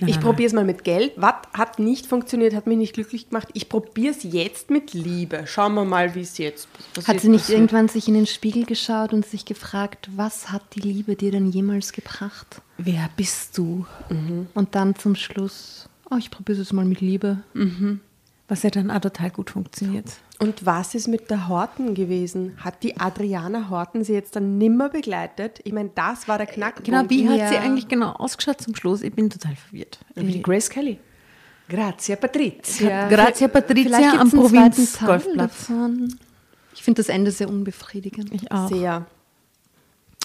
Nein, 0.00 0.10
Ich 0.10 0.18
probiere 0.18 0.48
es 0.48 0.52
mal 0.52 0.64
mit 0.64 0.82
Geld. 0.82 1.12
Was 1.14 1.34
hat 1.52 1.78
nicht 1.78 2.06
funktioniert, 2.06 2.54
hat 2.54 2.66
mich 2.66 2.76
nicht 2.76 2.94
glücklich 2.94 3.28
gemacht. 3.28 3.48
Ich 3.52 3.68
probiere 3.68 4.12
es 4.12 4.24
jetzt 4.24 4.70
mit 4.70 4.94
Liebe. 4.94 5.44
Schauen 5.46 5.74
wir 5.74 5.84
mal, 5.84 6.16
wie 6.16 6.22
es 6.22 6.38
jetzt 6.38 6.66
was 6.96 7.06
Hat 7.06 7.14
jetzt 7.14 7.22
sie 7.22 7.28
nicht 7.28 7.42
passiert. 7.42 7.58
irgendwann 7.60 7.86
sich 7.88 8.08
in 8.08 8.14
den 8.14 8.26
Spiegel 8.26 8.64
geschaut 8.64 9.12
und 9.12 9.24
sich 9.24 9.44
gefragt, 9.44 10.08
was 10.16 10.50
hat 10.50 10.62
die 10.74 10.80
Liebe 10.80 11.14
dir 11.14 11.30
denn 11.30 11.50
jemals 11.52 11.92
gebracht? 11.92 12.62
Wer 12.78 13.08
bist 13.16 13.56
du? 13.56 13.86
Und 14.54 14.74
dann 14.74 14.96
zum 14.96 15.14
Schluss, 15.14 15.88
oh, 16.10 16.16
ich 16.18 16.32
probiere 16.32 16.58
es 16.60 16.66
jetzt 16.66 16.72
mal 16.72 16.84
mit 16.84 17.00
Liebe. 17.00 17.44
Was 18.50 18.64
ja 18.64 18.70
dann 18.70 18.90
auch 18.90 19.00
total 19.00 19.30
gut 19.30 19.50
funktioniert. 19.50 20.06
Und 20.40 20.66
was 20.66 20.96
ist 20.96 21.06
mit 21.06 21.30
der 21.30 21.46
Horten 21.46 21.94
gewesen? 21.94 22.56
Hat 22.58 22.82
die 22.82 22.98
Adriana 22.98 23.70
Horten 23.70 24.02
sie 24.02 24.12
jetzt 24.12 24.34
dann 24.34 24.58
nimmer 24.58 24.88
begleitet? 24.88 25.60
Ich 25.62 25.72
meine, 25.72 25.90
das 25.94 26.26
war 26.26 26.36
der 26.36 26.48
Knackpunkt. 26.48 26.84
Genau, 26.84 27.08
wie 27.08 27.28
hat 27.28 27.38
Ja. 27.38 27.48
sie 27.48 27.58
eigentlich 27.58 27.86
genau 27.86 28.10
ausgeschaut 28.10 28.60
zum 28.60 28.74
Schluss? 28.74 29.02
Ich 29.02 29.14
bin 29.14 29.30
total 29.30 29.54
verwirrt. 29.54 30.00
Wie 30.16 30.32
die 30.32 30.42
Grace 30.42 30.68
Kelly. 30.68 30.98
Grazie, 31.68 32.16
Patrizia. 32.16 33.08
Grazia 33.08 33.48
Vielleicht 33.48 33.52
Patrizia 33.52 34.20
am 34.20 34.30
Provinzgolfplatz. 34.30 35.70
Ich 36.74 36.82
finde 36.82 37.02
das 37.02 37.08
Ende 37.08 37.30
sehr 37.30 37.48
unbefriedigend. 37.48 38.34
Ich 38.34 38.50
auch. 38.50 38.68
Sehr. 38.68 39.06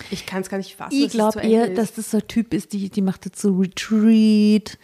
Ich 0.10 0.26
kann 0.26 0.41
es 0.41 0.49
gar 0.49 0.57
nicht 0.57 0.76
fassen. 0.76 0.95
Ich 0.95 1.11
glaube 1.11 1.34
zu 1.34 1.41
Ende 1.41 1.56
eher, 1.56 1.69
ist. 1.69 1.77
dass 1.77 1.93
das 1.93 2.10
so 2.10 2.18
ein 2.18 2.27
Typ 2.27 2.56
ist, 2.56 2.73
die, 2.73 2.89
die 2.89 3.02
macht 3.03 3.26
jetzt 3.26 3.39
so 3.39 3.56
Retreat 3.56 4.80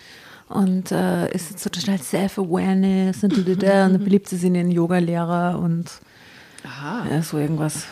und 0.54 0.92
äh, 0.92 1.32
ist 1.34 1.60
so 1.60 1.70
total 1.70 2.00
Self-Awareness 2.00 3.24
und, 3.24 3.38
und 3.38 3.64
dann 3.64 4.04
beliebt 4.04 4.30
sie 4.30 4.38
sich 4.38 4.48
in 4.48 4.54
den 4.54 4.72
Yoga-Lehrer 4.72 5.60
und 5.60 5.90
ja, 6.64 7.22
so 7.22 7.38
irgendwas. 7.38 7.86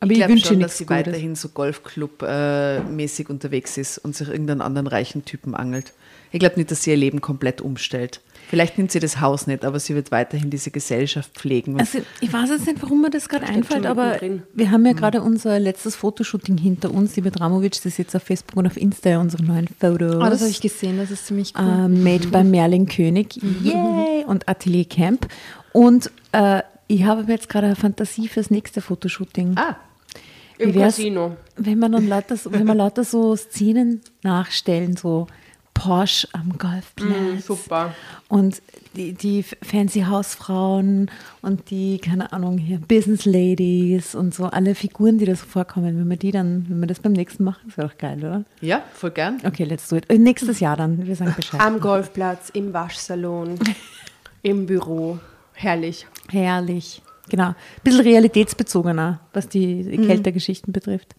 Aber 0.00 0.12
ich, 0.12 0.20
ich 0.20 0.28
wünsche 0.28 0.46
schon, 0.46 0.60
dass 0.60 0.78
sie 0.78 0.86
Gutes. 0.86 1.06
weiterhin 1.06 1.34
so 1.34 1.48
Golfclub-mäßig 1.48 3.28
unterwegs 3.28 3.76
ist 3.76 3.98
und 3.98 4.14
sich 4.14 4.28
irgendeinen 4.28 4.60
anderen 4.60 4.86
reichen 4.86 5.24
Typen 5.24 5.54
angelt. 5.54 5.92
Ich 6.30 6.38
glaube 6.38 6.56
nicht, 6.56 6.70
dass 6.70 6.82
sie 6.82 6.90
ihr 6.90 6.96
Leben 6.96 7.20
komplett 7.20 7.60
umstellt. 7.60 8.20
Vielleicht 8.48 8.78
nimmt 8.78 8.90
sie 8.90 8.98
das 8.98 9.20
Haus 9.20 9.46
nicht, 9.46 9.64
aber 9.64 9.78
sie 9.78 9.94
wird 9.94 10.10
weiterhin 10.10 10.48
diese 10.48 10.70
Gesellschaft 10.70 11.32
pflegen. 11.34 11.78
Also 11.78 11.98
ich 12.20 12.32
weiß 12.32 12.48
jetzt 12.48 12.66
nicht, 12.66 12.82
warum 12.82 13.02
mir 13.02 13.10
das 13.10 13.28
gerade 13.28 13.46
einfällt, 13.46 13.84
aber 13.84 14.18
wir 14.54 14.70
haben 14.70 14.86
ja 14.86 14.94
gerade 14.94 15.20
unser 15.20 15.60
letztes 15.60 15.96
Fotoshooting 15.96 16.56
hinter 16.56 16.92
uns. 16.92 17.12
Die 17.12 17.20
Bedramovic, 17.20 17.72
das 17.72 17.84
ist 17.84 17.98
jetzt 17.98 18.16
auf 18.16 18.22
Facebook 18.22 18.56
und 18.56 18.66
auf 18.66 18.78
Insta, 18.78 19.18
unsere 19.18 19.44
neuen 19.44 19.68
Fotos. 19.68 20.16
Oh, 20.16 20.20
das 20.20 20.40
habe 20.40 20.50
ich 20.50 20.62
gesehen, 20.62 20.96
das 20.96 21.10
ist 21.10 21.26
ziemlich 21.26 21.52
cool. 21.58 21.64
äh, 21.64 21.88
made 21.88 22.28
by 22.28 22.42
Merlin 22.42 22.86
König 22.86 23.36
Yay! 23.62 24.24
und 24.26 24.48
Atelier 24.48 24.86
Camp. 24.86 25.28
Und 25.72 26.10
äh, 26.32 26.62
ich 26.86 27.04
habe 27.04 27.30
jetzt 27.30 27.50
gerade 27.50 27.66
eine 27.66 27.76
Fantasie 27.76 28.28
fürs 28.28 28.50
nächste 28.50 28.80
Fotoshooting. 28.80 29.56
ah, 29.58 29.76
Im 30.56 30.72
Casino. 30.74 31.36
Wenn 31.56 31.78
man 31.78 31.92
dann 31.92 32.08
lauter, 32.08 32.36
wenn 32.46 32.64
man 32.64 32.78
lauter 32.78 33.04
so 33.04 33.36
Szenen 33.36 34.00
nachstellen, 34.22 34.96
so 34.96 35.26
Porsche 35.78 36.28
am 36.32 36.58
Golfplatz. 36.58 37.08
Mm, 37.08 37.38
super. 37.38 37.94
Und 38.28 38.60
die, 38.96 39.12
die 39.12 39.42
fancy 39.42 40.00
Hausfrauen 40.00 41.08
und 41.40 41.70
die, 41.70 41.98
keine 41.98 42.32
Ahnung, 42.32 42.58
hier 42.58 42.78
Business 42.78 43.24
Ladies 43.24 44.16
und 44.16 44.34
so, 44.34 44.46
alle 44.46 44.74
Figuren, 44.74 45.18
die 45.18 45.24
da 45.24 45.36
so 45.36 45.46
vorkommen, 45.46 45.98
wenn 45.98 46.08
wir 46.08 46.16
die 46.16 46.32
dann, 46.32 46.66
wenn 46.68 46.80
wir 46.80 46.88
das 46.88 46.98
beim 46.98 47.12
nächsten 47.12 47.44
machen, 47.44 47.68
ist 47.68 47.78
ja 47.78 47.84
doch 47.84 47.96
geil, 47.96 48.18
oder? 48.18 48.44
ja, 48.60 48.82
voll 48.92 49.12
gern. 49.12 49.38
Okay, 49.44 49.64
let's 49.64 49.88
do 49.88 49.96
it. 49.96 50.10
Äh, 50.10 50.18
Nächstes 50.18 50.58
Jahr 50.58 50.76
dann, 50.76 51.06
wir 51.06 51.14
sagen 51.14 51.34
Bescheid. 51.36 51.60
Am 51.60 51.78
Golfplatz, 51.78 52.50
im 52.50 52.72
Waschsalon, 52.72 53.58
im 54.42 54.66
Büro. 54.66 55.20
Herrlich. 55.52 56.06
Herrlich. 56.28 57.02
Genau. 57.30 57.48
Ein 57.48 57.54
bisschen 57.84 58.00
realitätsbezogener, 58.00 59.20
was 59.32 59.48
die 59.48 59.96
Kältegeschichten 60.06 60.72
betrifft. 60.72 61.14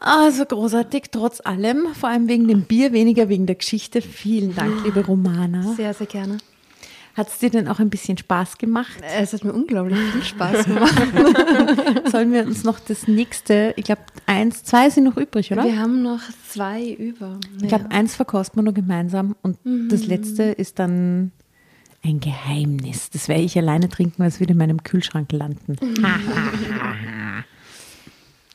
Also 0.00 0.44
großartig, 0.44 1.06
trotz 1.10 1.40
allem, 1.40 1.88
vor 1.94 2.08
allem 2.08 2.28
wegen 2.28 2.46
dem 2.46 2.62
Bier, 2.62 2.92
weniger 2.92 3.28
wegen 3.28 3.46
der 3.46 3.56
Geschichte. 3.56 4.00
Vielen 4.00 4.54
Dank, 4.54 4.84
liebe 4.84 5.04
Romana. 5.04 5.74
Sehr, 5.74 5.92
sehr 5.92 6.06
gerne. 6.06 6.38
Hat 7.14 7.26
es 7.26 7.38
dir 7.38 7.50
denn 7.50 7.66
auch 7.66 7.80
ein 7.80 7.90
bisschen 7.90 8.16
Spaß 8.16 8.58
gemacht? 8.58 8.96
Es 9.18 9.32
hat 9.32 9.42
mir 9.42 9.52
unglaublich 9.52 9.98
viel 9.98 10.22
Spaß 10.22 10.64
gemacht. 10.66 11.02
Sollen 12.12 12.32
wir 12.32 12.46
uns 12.46 12.62
noch 12.62 12.78
das 12.78 13.08
nächste, 13.08 13.74
ich 13.76 13.86
glaube, 13.86 14.02
eins, 14.26 14.62
zwei 14.62 14.88
sind 14.88 15.02
noch 15.02 15.16
übrig, 15.16 15.50
oder? 15.50 15.64
Wir 15.64 15.80
haben 15.80 16.02
noch 16.02 16.20
zwei 16.48 16.92
über. 16.92 17.40
Ich 17.60 17.66
glaube, 17.66 17.90
eins 17.90 18.14
verkosten 18.14 18.60
wir 18.60 18.62
nur 18.62 18.72
gemeinsam 18.74 19.34
und 19.42 19.58
das 19.64 20.06
letzte 20.06 20.44
ist 20.44 20.78
dann 20.78 21.32
ein 22.04 22.20
Geheimnis. 22.20 23.10
Das 23.10 23.26
werde 23.26 23.42
ich 23.42 23.58
alleine 23.58 23.88
trinken, 23.88 24.20
weil 24.20 24.28
es 24.28 24.38
wird 24.38 24.52
in 24.52 24.56
meinem 24.56 24.84
Kühlschrank 24.84 25.32
landen. 25.32 25.76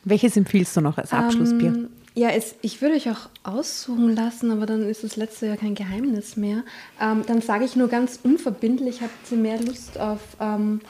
Welches 0.06 0.36
empfiehlst 0.38 0.76
du 0.78 0.82
noch 0.82 0.98
als 0.98 1.14
Abschlussbier? 1.14 1.68
Ähm, 1.70 1.90
ja, 2.16 2.30
es, 2.30 2.56
ich 2.62 2.82
würde 2.82 2.96
euch 2.96 3.10
auch 3.10 3.30
aussuchen 3.44 4.16
lassen, 4.16 4.52
aber 4.52 4.66
dann 4.66 4.88
ist 4.88 5.04
das 5.04 5.16
letzte 5.16 5.48
ja 5.48 5.56
kein 5.56 5.74
Geheimnis 5.76 6.38
mehr. 6.38 6.64
Ähm, 7.02 7.24
dann 7.26 7.42
sage 7.42 7.66
ich 7.66 7.76
nur 7.76 7.88
ganz 7.88 8.20
unverbindlich, 8.24 9.02
habt 9.02 9.32
ihr 9.32 9.38
mehr 9.38 9.60
Lust 9.60 10.00
auf 10.00 10.20
ähm, 10.40 10.82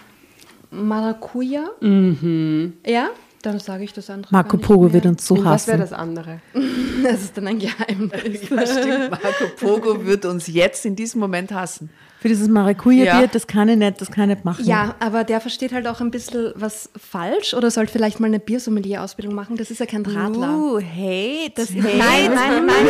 Maracuja. 0.71 1.69
Mhm. 1.79 2.73
Ja, 2.85 3.09
dann 3.41 3.59
sage 3.59 3.83
ich 3.83 3.93
das 3.93 4.09
andere. 4.09 4.33
Marco 4.33 4.57
Pogo 4.57 4.83
mehr. 4.83 4.93
wird 4.93 5.05
uns 5.05 5.25
so 5.27 5.35
Und 5.35 5.45
was 5.45 5.67
wäre 5.67 5.79
hassen. 5.79 5.91
das 5.91 5.99
andere? 5.99 6.39
Das 7.03 7.21
ist 7.21 7.35
dann 7.37 7.47
ein 7.47 7.59
Geheimnis. 7.59 8.49
Ja, 8.49 8.65
stimmt. 8.65 9.11
Marco 9.11 9.45
Pogo 9.57 10.05
wird 10.05 10.23
uns 10.25 10.47
jetzt 10.47 10.85
in 10.85 10.95
diesem 10.95 11.19
Moment 11.19 11.51
hassen. 11.51 11.89
Für 12.23 12.29
dieses 12.29 12.47
Maracuja-Bier, 12.47 13.21
Ja. 13.23 13.27
das 13.27 13.47
kann 13.47 13.67
ich 13.67 13.75
nicht, 13.75 13.99
das 13.99 14.09
kann 14.09 14.29
ich 14.29 14.37
nicht 14.37 14.45
machen. 14.45 14.63
Ja, 14.63 14.95
aber 15.01 15.25
der 15.25 15.41
versteht 15.41 15.73
halt 15.73 15.85
auch 15.89 15.99
ein 15.99 16.09
bisschen 16.09 16.53
was 16.55 16.89
falsch 16.97 17.53
oder 17.53 17.69
sollte 17.69 17.91
vielleicht 17.91 18.21
mal 18.21 18.27
eine 18.27 18.39
Biersommelier-Ausbildung 18.39 19.35
machen. 19.35 19.57
Das 19.57 19.69
ist 19.69 19.81
ja 19.81 19.85
kein 19.85 20.05
Radler. 20.05 20.53
Uh, 20.57 20.79
hate. 20.79 21.51
Das 21.55 21.69
Nein, 21.71 22.31
nein, 22.33 22.65
nein. 22.65 22.87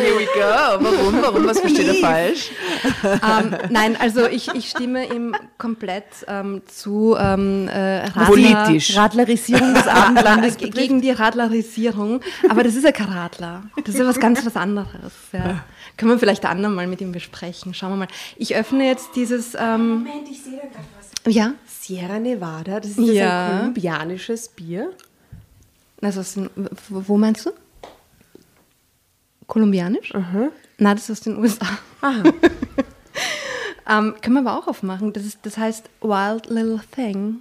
Here 0.00 0.14
we 0.16 0.26
go. 0.32 0.84
Warum? 0.84 1.22
Warum? 1.22 1.46
Was 1.48 1.58
versteht 1.58 1.88
er 1.88 1.94
falsch? 1.94 2.50
ähm, 3.04 3.56
nein, 3.70 3.96
also 4.00 4.26
ich, 4.28 4.46
ich 4.54 4.70
stimme 4.70 5.04
ihm 5.12 5.34
komplett 5.58 6.04
ähm, 6.28 6.62
zu. 6.68 7.16
Ähm, 7.18 7.66
äh, 7.66 8.04
Radler, 8.06 8.24
Politisch. 8.26 8.96
Radlerisierung 8.96 9.74
des 9.74 9.88
Abendlandes 9.88 10.56
Ge- 10.56 10.70
gegen 10.70 11.00
die 11.00 11.10
Radlerisierung. 11.10 12.20
Aber 12.48 12.62
das 12.62 12.76
ist 12.76 12.84
ja 12.84 12.92
kein 12.92 13.08
Radler. 13.08 13.64
Das 13.84 13.88
ist 13.94 13.98
ja 14.00 14.06
was 14.06 14.20
ganz 14.20 14.46
was 14.46 14.54
anderes. 14.56 15.12
Ja. 15.32 15.64
Können 15.98 16.12
wir 16.12 16.18
vielleicht 16.18 16.44
ein 16.46 16.52
andermal 16.52 16.86
mit 16.86 17.00
ihm 17.02 17.12
besprechen. 17.12 17.74
Schauen 17.74 17.90
wir 17.90 17.96
mal. 17.96 18.08
Ich 18.36 18.56
öffne 18.56 18.86
jetzt 18.86 19.10
dieses. 19.16 19.54
Ähm, 19.54 20.04
Moment, 20.04 20.28
ich 20.30 20.42
sehe 20.42 20.52
da 20.56 20.62
gerade 20.62 20.84
was. 20.96 21.34
ja, 21.34 21.52
Sierra 21.66 22.18
Nevada, 22.18 22.80
das 22.80 22.92
ist 22.92 22.98
Ja. 22.98 23.12
ja. 23.12 23.46
ein 23.48 23.58
kolumbianisches 23.58 24.48
Bier. 24.48 24.92
also 26.00 26.20
aus 26.20 26.34
den, 26.34 26.48
wo 26.88 27.18
meinst 27.18 27.44
du? 27.46 27.50
Kolumbianisch? 29.46 30.12
Nein, 30.14 30.96
das 30.96 31.04
ist 31.04 31.10
aus 31.10 31.20
den 31.22 31.38
USA. 31.38 31.66
ähm, 33.88 34.14
können 34.22 34.34
wir 34.34 34.40
aber 34.40 34.58
auch 34.58 34.68
aufmachen. 34.68 35.12
Das, 35.12 35.24
ist, 35.24 35.38
das 35.42 35.56
heißt 35.56 35.88
Wild 36.00 36.46
Little 36.50 36.80
Thing. 36.94 37.40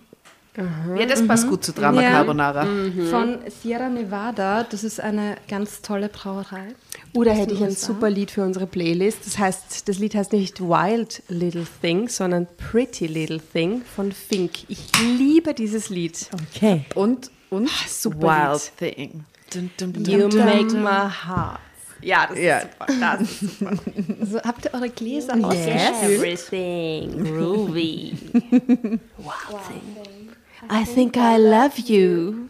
Ja, 0.97 1.05
das 1.05 1.25
passt 1.27 1.47
gut 1.47 1.63
zu 1.63 1.71
Drama 1.71 2.01
Ja. 2.01 2.09
Carbonara. 2.11 2.65
Von 3.11 3.37
Sierra 3.61 3.89
Nevada. 3.89 4.63
Das 4.63 4.83
ist 4.83 4.99
eine 4.99 5.35
ganz 5.47 5.83
tolle 5.83 6.09
Brauerei. 6.09 6.73
Oder 7.13 7.31
hätte 7.33 7.53
ich 7.53 7.63
ein 7.63 7.71
super 7.71 8.09
Lied 8.09 8.31
für 8.31 8.43
unsere 8.43 8.67
Playlist. 8.67 9.25
Das 9.25 9.37
heißt, 9.39 9.87
das 9.89 9.97
Lied 9.99 10.13
heißt 10.15 10.33
nicht 10.33 10.59
Wild 10.61 11.23
Little 11.29 11.65
Thing, 11.81 12.07
sondern 12.09 12.47
Pretty 12.57 13.07
Little 13.07 13.39
Thing 13.39 13.81
von 13.95 14.11
Fink. 14.11 14.51
Ich 14.67 14.79
liebe 15.17 15.53
dieses 15.53 15.89
Lied. 15.89 16.29
Okay. 16.55 16.85
Und, 16.95 17.31
und 17.49 17.69
super 17.87 18.51
Wild 18.53 18.71
Thing. 18.77 19.23
Dun, 19.53 19.71
dun, 19.77 19.93
dun, 19.93 20.05
You 20.05 20.27
dun. 20.27 20.45
make 20.45 20.73
my 20.75 21.09
heart. 21.09 21.59
Ja, 22.01 22.27
das 22.27 22.37
Ja. 22.37 22.57
ist 22.59 22.67
super. 22.69 22.85
Das 22.99 23.21
ist 23.21 23.39
super. 23.59 23.71
Also, 24.21 24.41
habt 24.41 24.65
ihr 24.65 24.73
eure 24.73 24.89
Gläser 24.89 25.35
Yes. 25.35 25.45
ausgefüllt? 25.45 26.19
Everything 26.51 27.23
groovy. 27.23 28.13
wow 29.17 29.33
thing. 29.67 30.29
I 30.69 30.83
think 30.83 31.15
I 31.17 31.37
love 31.37 31.79
you. 31.79 32.49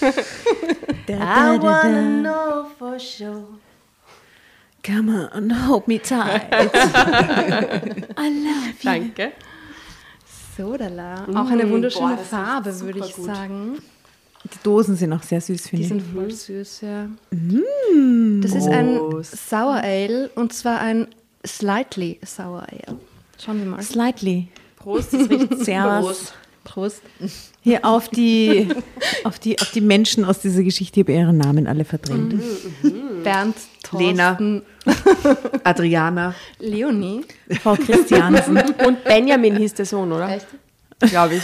I 1.08 1.58
wanna 1.60 2.20
know 2.22 2.66
for 2.78 2.98
sure. 2.98 3.44
Come 4.86 5.28
on, 5.34 5.50
hold 5.66 5.88
me 5.88 5.98
tight. 5.98 6.46
I 6.52 8.28
love 8.28 8.66
you. 8.68 8.84
Danke. 8.84 9.32
Sodala. 10.56 11.26
Auch 11.34 11.50
eine 11.50 11.68
wunderschöne 11.68 12.16
boah, 12.16 12.24
Farbe, 12.24 12.80
würde 12.80 13.00
ich 13.00 13.14
gut. 13.14 13.26
sagen. 13.26 13.78
Die 14.44 14.58
Dosen 14.62 14.94
sind 14.96 15.12
auch 15.12 15.22
sehr 15.24 15.40
süß, 15.40 15.62
Die 15.64 15.68
finde 15.70 15.82
ich. 15.82 15.88
sind 15.88 16.02
voll 16.14 16.30
süß, 16.30 16.80
ja. 16.82 17.08
Das 18.40 18.54
ist 18.54 18.68
ein 18.68 19.00
Sour 19.22 19.74
Ale 19.82 20.30
und 20.36 20.52
zwar 20.52 20.80
ein 20.80 21.08
Slightly 21.44 22.20
Sour 22.24 22.62
Ale. 22.70 22.96
Schauen 23.44 23.58
wir 23.58 23.66
mal. 23.66 23.82
Slightly. 23.82 24.48
Prost, 24.76 25.12
das 25.14 25.28
riecht 25.28 25.58
Servus. 25.64 26.32
Prost. 26.64 27.02
Hier 27.66 27.84
auf 27.84 28.08
die, 28.08 28.68
auf, 29.24 29.40
die, 29.40 29.58
auf 29.58 29.72
die 29.72 29.80
Menschen 29.80 30.24
aus 30.24 30.38
dieser 30.38 30.62
Geschichte, 30.62 31.00
ich 31.00 31.04
habe 31.04 31.12
ihren 31.14 31.36
Namen 31.36 31.66
alle 31.66 31.84
verdrängt. 31.84 32.40
Bernd, 33.24 33.56
Lena. 33.90 34.36
Thorsten, 34.36 34.62
Adriana, 35.64 36.36
Leonie. 36.60 37.24
Frau 37.60 37.74
Christiansen. 37.74 38.56
Und 38.86 39.02
Benjamin 39.02 39.56
hieß 39.56 39.74
der 39.74 39.84
Sohn, 39.84 40.12
oder? 40.12 40.28
Echt? 40.28 40.46
Glaube 41.00 41.34
ich. 41.34 41.42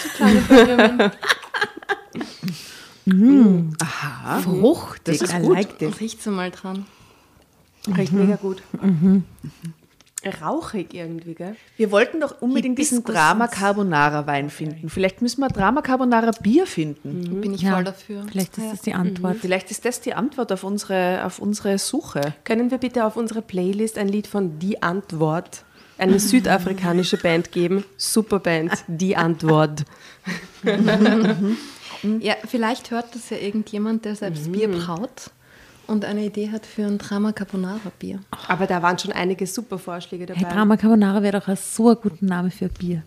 Frucht. 4.45 5.01
Das 5.09 5.23
ist 5.23 5.35
I 5.35 5.41
gut. 5.41 5.57
like 5.57 5.77
this. 5.81 5.99
Riecht 5.99 6.23
so 6.23 6.31
mal 6.31 6.53
dran. 6.53 6.87
Riecht 7.97 8.13
mega 8.13 8.37
gut. 8.37 8.63
Rauchig 10.41 10.95
irgendwie, 10.95 11.35
gell? 11.35 11.57
wir 11.77 11.91
wollten 11.91 12.21
doch 12.21 12.41
unbedingt 12.41 12.79
diesen 12.79 13.03
Drama. 13.05 13.49
Carbonara 13.49 14.27
Wein 14.27 14.51
finden. 14.51 14.89
Vielleicht 14.89 15.23
müssen 15.23 15.41
wir 15.41 15.49
Drama 15.49 15.83
Carbonara 15.83 16.31
Bier 16.43 16.67
finden. 16.67 17.41
Bin 17.41 17.55
ich 17.55 17.63
Ja, 17.63 17.75
voll 17.75 17.85
dafür. 17.85 18.25
Vielleicht 18.31 18.57
ist 18.59 18.73
das 18.73 18.81
die 18.83 18.95
Antwort. 18.95 19.37
Vielleicht 19.41 19.71
ist 19.71 19.85
das 19.85 20.01
die 20.01 20.15
Antwort 20.15 20.53
auf 20.53 20.65
unsere, 20.65 21.25
auf 21.25 21.39
unsere 21.39 21.79
Suche. 21.79 22.35
Können 22.45 22.71
wir 22.71 22.79
bitte 22.79 23.05
auf 23.05 23.17
unsere 23.17 23.43
Playlist 23.43 23.99
ein 23.99 24.09
Lied 24.09 24.27
von 24.27 24.59
Die 24.59 24.83
Antwort, 24.83 25.65
eine 25.99 26.19
südafrikanische 26.19 27.17
Band 27.17 27.53
geben? 27.53 27.85
Super 27.97 28.39
Band, 28.39 28.73
Die 28.87 29.17
Antwort. 29.17 29.85
Ja, 32.21 32.35
vielleicht 32.49 32.91
hört 32.91 33.15
das 33.15 33.31
ja 33.31 33.37
irgendjemand, 33.37 34.05
der 34.05 34.17
selbst 34.17 34.51
Bier 34.51 34.69
braut 34.69 35.31
und 35.93 36.05
eine 36.05 36.25
Idee 36.25 36.51
hat 36.51 36.67
für 36.67 36.85
ein 36.85 36.99
Drama 36.99 37.33
Carbonara 37.33 37.93
Bier. 37.99 38.21
Aber 38.49 38.67
da 38.67 38.83
waren 38.83 38.99
schon 38.99 39.13
einige 39.13 39.47
super 39.47 39.79
Vorschläge 39.79 40.27
dabei. 40.27 40.41
Hey, 40.41 40.53
Drama 40.53 40.77
Carbonara 40.77 41.23
wäre 41.23 41.39
doch 41.39 41.49
ein 41.49 41.57
so 41.57 41.91
ein 41.91 41.97
guter 42.03 42.25
Name 42.25 42.51
für 42.51 42.69
Bier. 42.69 43.03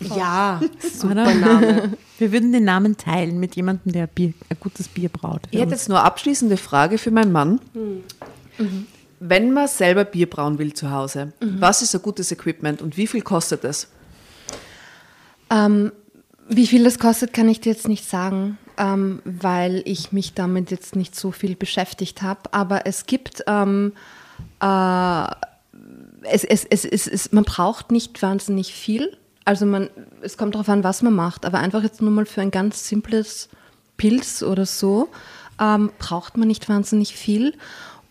Ja, 0.00 0.60
super? 0.80 1.14
Name. 1.14 1.96
Wir 2.18 2.32
würden 2.32 2.52
den 2.52 2.64
Namen 2.64 2.96
teilen 2.96 3.40
mit 3.40 3.56
jemandem, 3.56 3.92
der 3.92 4.06
Bier, 4.06 4.32
ein 4.48 4.56
gutes 4.60 4.88
Bier 4.88 5.08
braut. 5.08 5.42
Ich 5.50 5.60
hätte 5.60 5.72
jetzt 5.72 5.88
nur 5.88 6.02
abschließende 6.04 6.56
Frage 6.56 6.98
für 6.98 7.10
meinen 7.10 7.32
Mann. 7.32 7.60
Wenn 9.20 9.52
man 9.52 9.66
selber 9.66 10.04
Bier 10.04 10.28
brauen 10.28 10.58
will 10.58 10.72
zu 10.72 10.90
Hause, 10.90 11.32
was 11.40 11.82
ist 11.82 11.94
ein 11.94 12.02
gutes 12.02 12.30
Equipment 12.30 12.82
und 12.82 12.96
wie 12.96 13.06
viel 13.06 13.22
kostet 13.22 13.64
es? 13.64 13.88
Ähm, 15.50 15.92
wie 16.48 16.66
viel 16.66 16.84
das 16.84 16.98
kostet, 16.98 17.32
kann 17.32 17.48
ich 17.48 17.60
dir 17.60 17.72
jetzt 17.72 17.88
nicht 17.88 18.08
sagen, 18.08 18.58
ähm, 18.78 19.20
weil 19.24 19.82
ich 19.84 20.12
mich 20.12 20.34
damit 20.34 20.70
jetzt 20.70 20.96
nicht 20.96 21.14
so 21.14 21.30
viel 21.32 21.56
beschäftigt 21.56 22.22
habe. 22.22 22.40
Aber 22.52 22.86
es 22.86 23.06
gibt, 23.06 23.44
ähm, 23.46 23.92
äh, 24.60 25.24
es, 26.22 26.44
es, 26.44 26.64
es, 26.64 27.06
es, 27.06 27.32
man 27.32 27.44
braucht 27.44 27.90
nicht 27.90 28.20
wahnsinnig 28.22 28.72
viel. 28.72 29.16
Also 29.44 29.66
man, 29.66 29.90
es 30.22 30.36
kommt 30.36 30.54
darauf 30.54 30.68
an, 30.68 30.84
was 30.84 31.02
man 31.02 31.14
macht. 31.14 31.44
Aber 31.44 31.58
einfach 31.58 31.82
jetzt 31.82 32.00
nur 32.00 32.10
mal 32.10 32.26
für 32.26 32.40
ein 32.40 32.50
ganz 32.50 32.88
simples 32.88 33.48
Pilz 33.96 34.42
oder 34.42 34.66
so 34.66 35.08
ähm, 35.60 35.90
braucht 35.98 36.36
man 36.36 36.48
nicht 36.48 36.68
wahnsinnig 36.68 37.14
viel. 37.14 37.54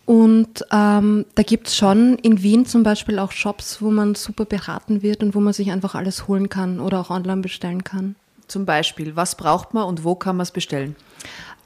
Und 0.04 0.64
ähm, 0.72 1.26
da 1.34 1.42
gibt 1.42 1.68
es 1.68 1.76
schon 1.76 2.16
in 2.20 2.42
Wien 2.42 2.64
zum 2.64 2.82
Beispiel 2.82 3.18
auch 3.18 3.30
Shops, 3.30 3.82
wo 3.82 3.90
man 3.90 4.14
super 4.14 4.46
beraten 4.46 5.02
wird 5.02 5.22
und 5.22 5.34
wo 5.34 5.40
man 5.40 5.52
sich 5.52 5.70
einfach 5.70 5.94
alles 5.94 6.28
holen 6.28 6.48
kann 6.48 6.80
oder 6.80 7.00
auch 7.00 7.10
online 7.10 7.42
bestellen 7.42 7.84
kann. 7.84 8.16
Zum 8.48 8.66
Beispiel, 8.66 9.14
was 9.14 9.36
braucht 9.36 9.74
man 9.74 9.84
und 9.84 10.04
wo 10.04 10.14
kann 10.14 10.36
man 10.36 10.42
es 10.42 10.50
bestellen? 10.50 10.96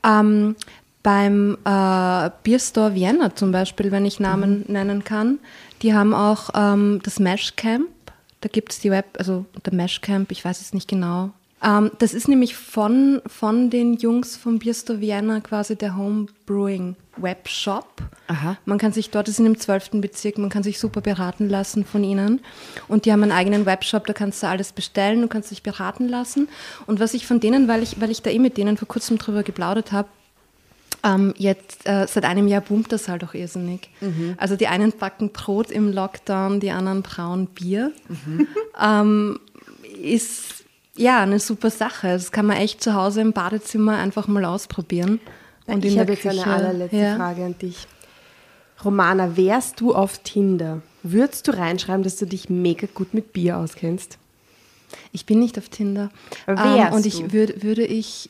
Ähm, 0.04 0.56
beim 1.02 1.56
äh, 1.64 2.30
Bierstore 2.42 2.94
Vienna 2.94 3.34
zum 3.34 3.52
Beispiel, 3.52 3.90
wenn 3.90 4.04
ich 4.04 4.20
Namen 4.20 4.64
nennen 4.68 5.04
kann, 5.04 5.38
die 5.82 5.94
haben 5.94 6.14
auch 6.14 6.50
ähm, 6.54 7.00
das 7.02 7.18
Mesh 7.18 7.56
Camp. 7.56 7.88
Da 8.40 8.48
gibt 8.48 8.72
es 8.72 8.80
die 8.80 8.90
Web, 8.90 9.06
also 9.18 9.46
der 9.64 9.74
Mesh 9.74 10.00
Camp, 10.00 10.30
ich 10.30 10.44
weiß 10.44 10.60
es 10.60 10.74
nicht 10.74 10.88
genau. 10.88 11.30
Ähm, 11.62 11.90
das 11.98 12.14
ist 12.14 12.28
nämlich 12.28 12.56
von, 12.56 13.22
von 13.26 13.70
den 13.70 13.94
Jungs 13.94 14.36
vom 14.36 14.59
Bierstore 14.59 15.00
Vienna 15.00 15.40
quasi 15.40 15.76
der 15.76 15.96
Homebrewing 15.96 16.96
Webshop. 17.16 18.02
Aha. 18.28 18.56
Man 18.64 18.78
kann 18.78 18.93
sich 18.93 19.10
dort, 19.10 19.28
das 19.28 19.36
sind 19.36 19.47
im 19.47 19.59
12. 19.59 20.01
Bezirk, 20.01 20.39
man 20.39 20.51
kann 20.51 20.62
sich 20.62 20.78
super 20.78 21.01
beraten 21.01 21.48
lassen 21.48 21.84
von 21.84 22.05
ihnen. 22.05 22.40
Und 22.89 23.05
die 23.05 23.12
haben 23.12 23.22
einen 23.22 23.32
eigenen 23.32 23.66
Webshop, 23.66 24.06
da 24.06 24.12
kannst 24.12 24.43
du 24.43 24.48
alles 24.48 24.72
bestellen, 24.72 25.20
du 25.22 25.28
kannst 25.28 25.51
dich 25.51 25.62
beraten 25.62 26.09
lassen. 26.09 26.48
Und 26.86 27.01
was 27.01 27.14
ich 27.14 27.26
von 27.26 27.40
denen, 27.40 27.68
weil 27.68 27.82
ich, 27.82 28.01
weil 28.01 28.10
ich 28.10 28.22
da 28.22 28.30
eh 28.30 28.39
mit 28.39 28.56
denen 28.56 28.76
vor 28.76 28.89
kurzem 28.89 29.18
drüber 29.18 29.43
geplaudert 29.43 29.93
habe, 29.93 30.09
ähm, 31.05 31.34
jetzt 31.36 31.86
äh, 31.86 32.06
seit 32.06 32.24
einem 32.24 32.47
Jahr 32.47 32.60
boomt 32.60 32.93
das 32.93 33.09
halt 33.09 33.24
auch 33.24 33.34
irrsinnig. 33.34 33.90
Also 34.36 34.56
die 34.56 34.68
einen 34.68 34.93
backen 34.93 35.30
Brot 35.30 35.70
im 35.70 35.93
Lockdown, 35.93 36.60
die 36.60 36.70
anderen 36.70 37.02
brauen 37.02 37.47
Bier. 37.47 37.93
Ähm, 38.80 39.39
ist 40.02 40.64
ja 40.97 41.20
eine 41.20 41.39
super 41.39 41.70
Sache. 41.70 42.09
Das 42.09 42.32
kann 42.32 42.47
man 42.47 42.56
echt 42.56 42.82
zu 42.82 42.94
Hause 42.94 43.20
im 43.20 43.32
Badezimmer 43.32 43.98
einfach 43.98 44.26
mal 44.28 44.44
ausprobieren. 44.47 45.20
Und 45.74 45.85
ich 45.85 45.99
habe 45.99 46.12
jetzt 46.12 46.27
eine 46.27 46.47
allerletzte 46.47 46.97
Ja. 46.97 47.16
Frage 47.16 47.44
an 47.44 47.59
dich. 47.59 47.86
Romana, 48.85 49.36
wärst 49.36 49.81
du 49.81 49.94
auf 49.94 50.19
Tinder? 50.19 50.82
Würdest 51.03 51.49
du 51.49 51.57
reinschreiben, 51.57 52.03
dass 52.03 52.16
du 52.16 52.27
dich 52.27 52.51
mega 52.51 52.86
gut 52.93 53.15
mit 53.15 53.32
Bier 53.32 53.59
auskennst? 53.59 54.19
Ich 55.12 55.24
bin 55.27 55.39
nicht 55.39 55.57
auf 55.59 55.69
Tinder. 55.69 56.11
Ähm, 56.47 56.57
wärst 56.59 56.93
und 56.94 57.07
ich 57.07 57.20
du? 57.20 57.32
würd, 57.32 57.62
würde 57.62 57.85
ich. 57.85 58.28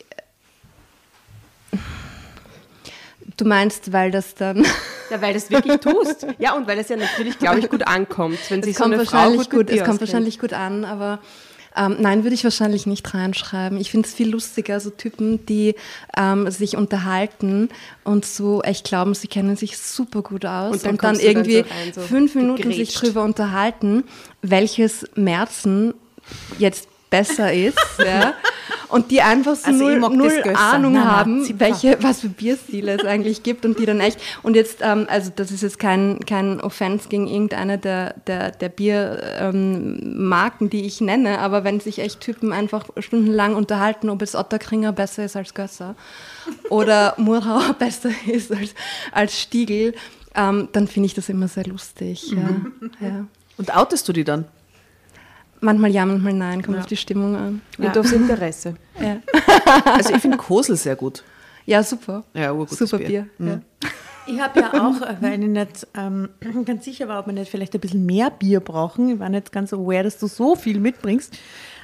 Du 3.36 3.44
meinst, 3.44 3.92
weil 3.92 4.10
das 4.10 4.34
dann. 4.34 4.64
Ja, 5.10 5.20
weil 5.20 5.34
das 5.34 5.50
wirklich 5.50 5.78
tust. 5.80 6.26
Ja, 6.38 6.54
und 6.54 6.66
weil 6.66 6.78
es 6.78 6.88
ja 6.88 6.96
natürlich, 6.96 7.38
glaube 7.38 7.58
ich, 7.58 7.68
gut 7.68 7.86
ankommt, 7.86 8.38
wenn 8.48 8.62
sich 8.62 8.72
Es 8.72 8.78
so 8.78 8.84
kommt, 8.84 8.94
eine 8.94 9.04
Frau 9.04 9.30
gut, 9.32 9.50
gut, 9.50 9.68
es 9.68 9.84
kommt 9.84 10.00
wahrscheinlich 10.00 10.38
gut 10.38 10.54
an, 10.54 10.86
aber 10.86 11.18
Ähm, 11.76 11.96
nein, 12.00 12.22
würde 12.24 12.34
ich 12.34 12.44
wahrscheinlich 12.44 12.86
nicht 12.86 13.14
reinschreiben. 13.14 13.78
Ich 13.78 13.90
finde 13.90 14.08
es 14.08 14.14
viel 14.14 14.30
lustiger, 14.30 14.80
so 14.80 14.90
Typen, 14.90 15.44
die 15.46 15.74
ähm, 16.16 16.50
sich 16.50 16.76
unterhalten 16.76 17.68
und 18.04 18.24
so 18.24 18.62
echt 18.62 18.84
glauben, 18.84 19.14
sie 19.14 19.28
kennen 19.28 19.56
sich 19.56 19.78
super 19.78 20.22
gut 20.22 20.44
aus 20.44 20.72
Und 20.72 20.84
dann 20.84 20.92
und 20.92 21.02
dann 21.02 21.14
du 21.14 21.20
dann 21.20 21.28
irgendwie 21.28 21.56
so 21.56 21.60
rein, 21.62 21.92
so 21.94 22.00
fünf 22.02 22.34
Minuten 22.34 22.62
sich 22.64 22.76
gegrätscht. 22.76 23.02
drüber 23.02 23.24
unterhalten, 23.24 24.04
welches 24.42 25.06
Märzen 25.14 25.94
jetzt 26.58 26.88
besser 27.12 27.52
ist. 27.52 27.78
ja. 27.98 28.34
Und 28.88 29.10
die 29.10 29.22
einfach 29.22 29.54
so 29.54 29.68
Also 29.68 29.84
null, 29.84 30.00
null. 30.00 30.42
Ahnung 30.54 30.92
Nein, 30.92 31.04
nein, 31.04 31.16
haben, 31.16 31.44
Zipfer. 31.44 31.60
welche, 31.60 32.02
was 32.02 32.20
für 32.20 32.28
Bierstile 32.28 32.96
es 32.96 33.04
eigentlich 33.04 33.42
gibt 33.42 33.64
und 33.64 33.78
die 33.78 33.86
dann 33.86 34.00
echt, 34.00 34.20
und 34.42 34.54
jetzt, 34.54 34.80
ähm, 34.82 35.06
also 35.08 35.30
das 35.34 35.50
ist 35.50 35.62
jetzt 35.62 35.78
kein, 35.78 36.20
kein 36.26 36.60
Offense 36.60 37.08
gegen 37.08 37.26
irgendeine 37.26 37.78
der, 37.78 38.14
der, 38.26 38.50
der 38.50 38.68
Biermarken, 38.68 40.68
die 40.68 40.84
ich 40.84 41.00
nenne, 41.00 41.38
aber 41.38 41.64
wenn 41.64 41.80
sich 41.80 42.00
echt 42.00 42.20
Typen 42.20 42.52
einfach 42.52 42.84
stundenlang 42.98 43.54
unterhalten, 43.54 44.10
ob 44.10 44.20
jetzt 44.20 44.34
Otterkringer 44.34 44.92
besser 44.92 45.24
ist 45.24 45.36
als 45.36 45.54
Gösser 45.54 45.94
oder 46.68 47.14
Murauer 47.16 47.74
besser 47.78 48.10
ist 48.26 48.52
als, 48.52 48.74
als 49.12 49.40
Stiegel, 49.40 49.94
ähm, 50.34 50.68
dann 50.72 50.86
finde 50.86 51.06
ich 51.06 51.14
das 51.14 51.30
immer 51.30 51.48
sehr 51.48 51.64
lustig. 51.64 52.30
Mhm. 52.30 52.90
Ja. 53.00 53.08
Ja. 53.08 53.24
Und 53.56 53.74
outest 53.74 54.06
du 54.08 54.12
die 54.12 54.24
dann? 54.24 54.44
Manchmal 55.62 55.90
ja, 55.92 56.04
manchmal 56.04 56.32
nein, 56.34 56.62
kommt 56.62 56.78
auf 56.78 56.86
die 56.86 56.96
Stimmung 56.96 57.36
an. 57.36 57.62
Und 57.78 57.96
aufs 57.96 58.10
Interesse. 58.12 58.74
Ja, 59.00 59.18
Also 59.84 60.12
ich 60.14 60.20
finde 60.20 60.36
Kosel 60.36 60.76
sehr 60.76 60.96
gut. 60.96 61.22
ja 61.66 61.82
super. 61.82 62.24
Ja, 62.34 62.52
Super 62.66 62.98
Bier. 62.98 63.28
Bier. 63.38 63.46
Ja. 63.46 63.60
Ich 64.26 64.40
habe 64.40 64.60
ja 64.60 64.72
auch, 64.74 65.00
weil 65.20 65.40
ich 65.40 65.48
nicht 65.48 65.86
ähm, 65.96 66.28
ganz 66.64 66.84
sicher 66.84 67.06
war, 67.08 67.20
ob 67.20 67.26
wir 67.26 67.32
nicht 67.32 67.50
vielleicht 67.50 67.74
ein 67.74 67.80
bisschen 67.80 68.04
mehr 68.06 68.30
Bier 68.30 68.60
brauchen. 68.60 69.08
Ich 69.08 69.18
war 69.20 69.28
nicht 69.28 69.52
ganz 69.52 69.72
aware, 69.72 70.02
dass 70.02 70.18
du 70.18 70.26
so 70.26 70.56
viel 70.56 70.80
mitbringst. 70.80 71.38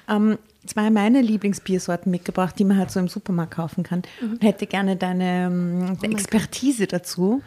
Ähm, 0.09 0.39
zwei 0.67 0.91
meiner 0.91 1.23
Lieblingsbiersorten 1.23 2.11
mitgebracht, 2.11 2.59
die 2.59 2.65
man 2.65 2.79
halt 2.79 2.91
so 2.91 2.99
im 3.01 3.09
Supermarkt 3.09 3.55
kaufen 3.55 3.85
kann. 3.85 4.03
Und 4.21 4.43
hätte 4.43 4.67
gerne 4.67 4.97
deine 4.97 5.47
ähm, 5.47 5.99
Expertise 6.03 6.87
dazu. 6.89 7.43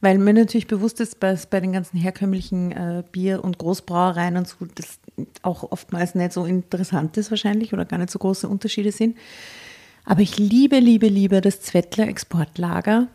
Weil 0.00 0.18
mir 0.18 0.34
natürlich 0.34 0.66
bewusst 0.66 1.00
ist, 1.00 1.22
dass 1.22 1.46
bei 1.46 1.60
den 1.60 1.72
ganzen 1.72 1.96
herkömmlichen 1.96 2.70
äh, 2.72 3.02
Bier- 3.12 3.42
und 3.42 3.58
Großbrauereien 3.58 4.36
und 4.36 4.46
so, 4.46 4.56
das 4.74 4.98
auch 5.42 5.70
oftmals 5.70 6.14
nicht 6.14 6.32
so 6.32 6.44
interessant 6.44 7.16
ist 7.16 7.30
wahrscheinlich 7.30 7.72
oder 7.72 7.84
gar 7.84 7.98
nicht 7.98 8.10
so 8.10 8.18
große 8.18 8.48
Unterschiede 8.48 8.92
sind. 8.92 9.16
Aber 10.04 10.20
ich 10.20 10.38
liebe, 10.38 10.78
liebe, 10.78 11.08
liebe 11.08 11.40
das 11.40 11.60
Zwettler 11.62 12.06
Exportlager 12.06 13.08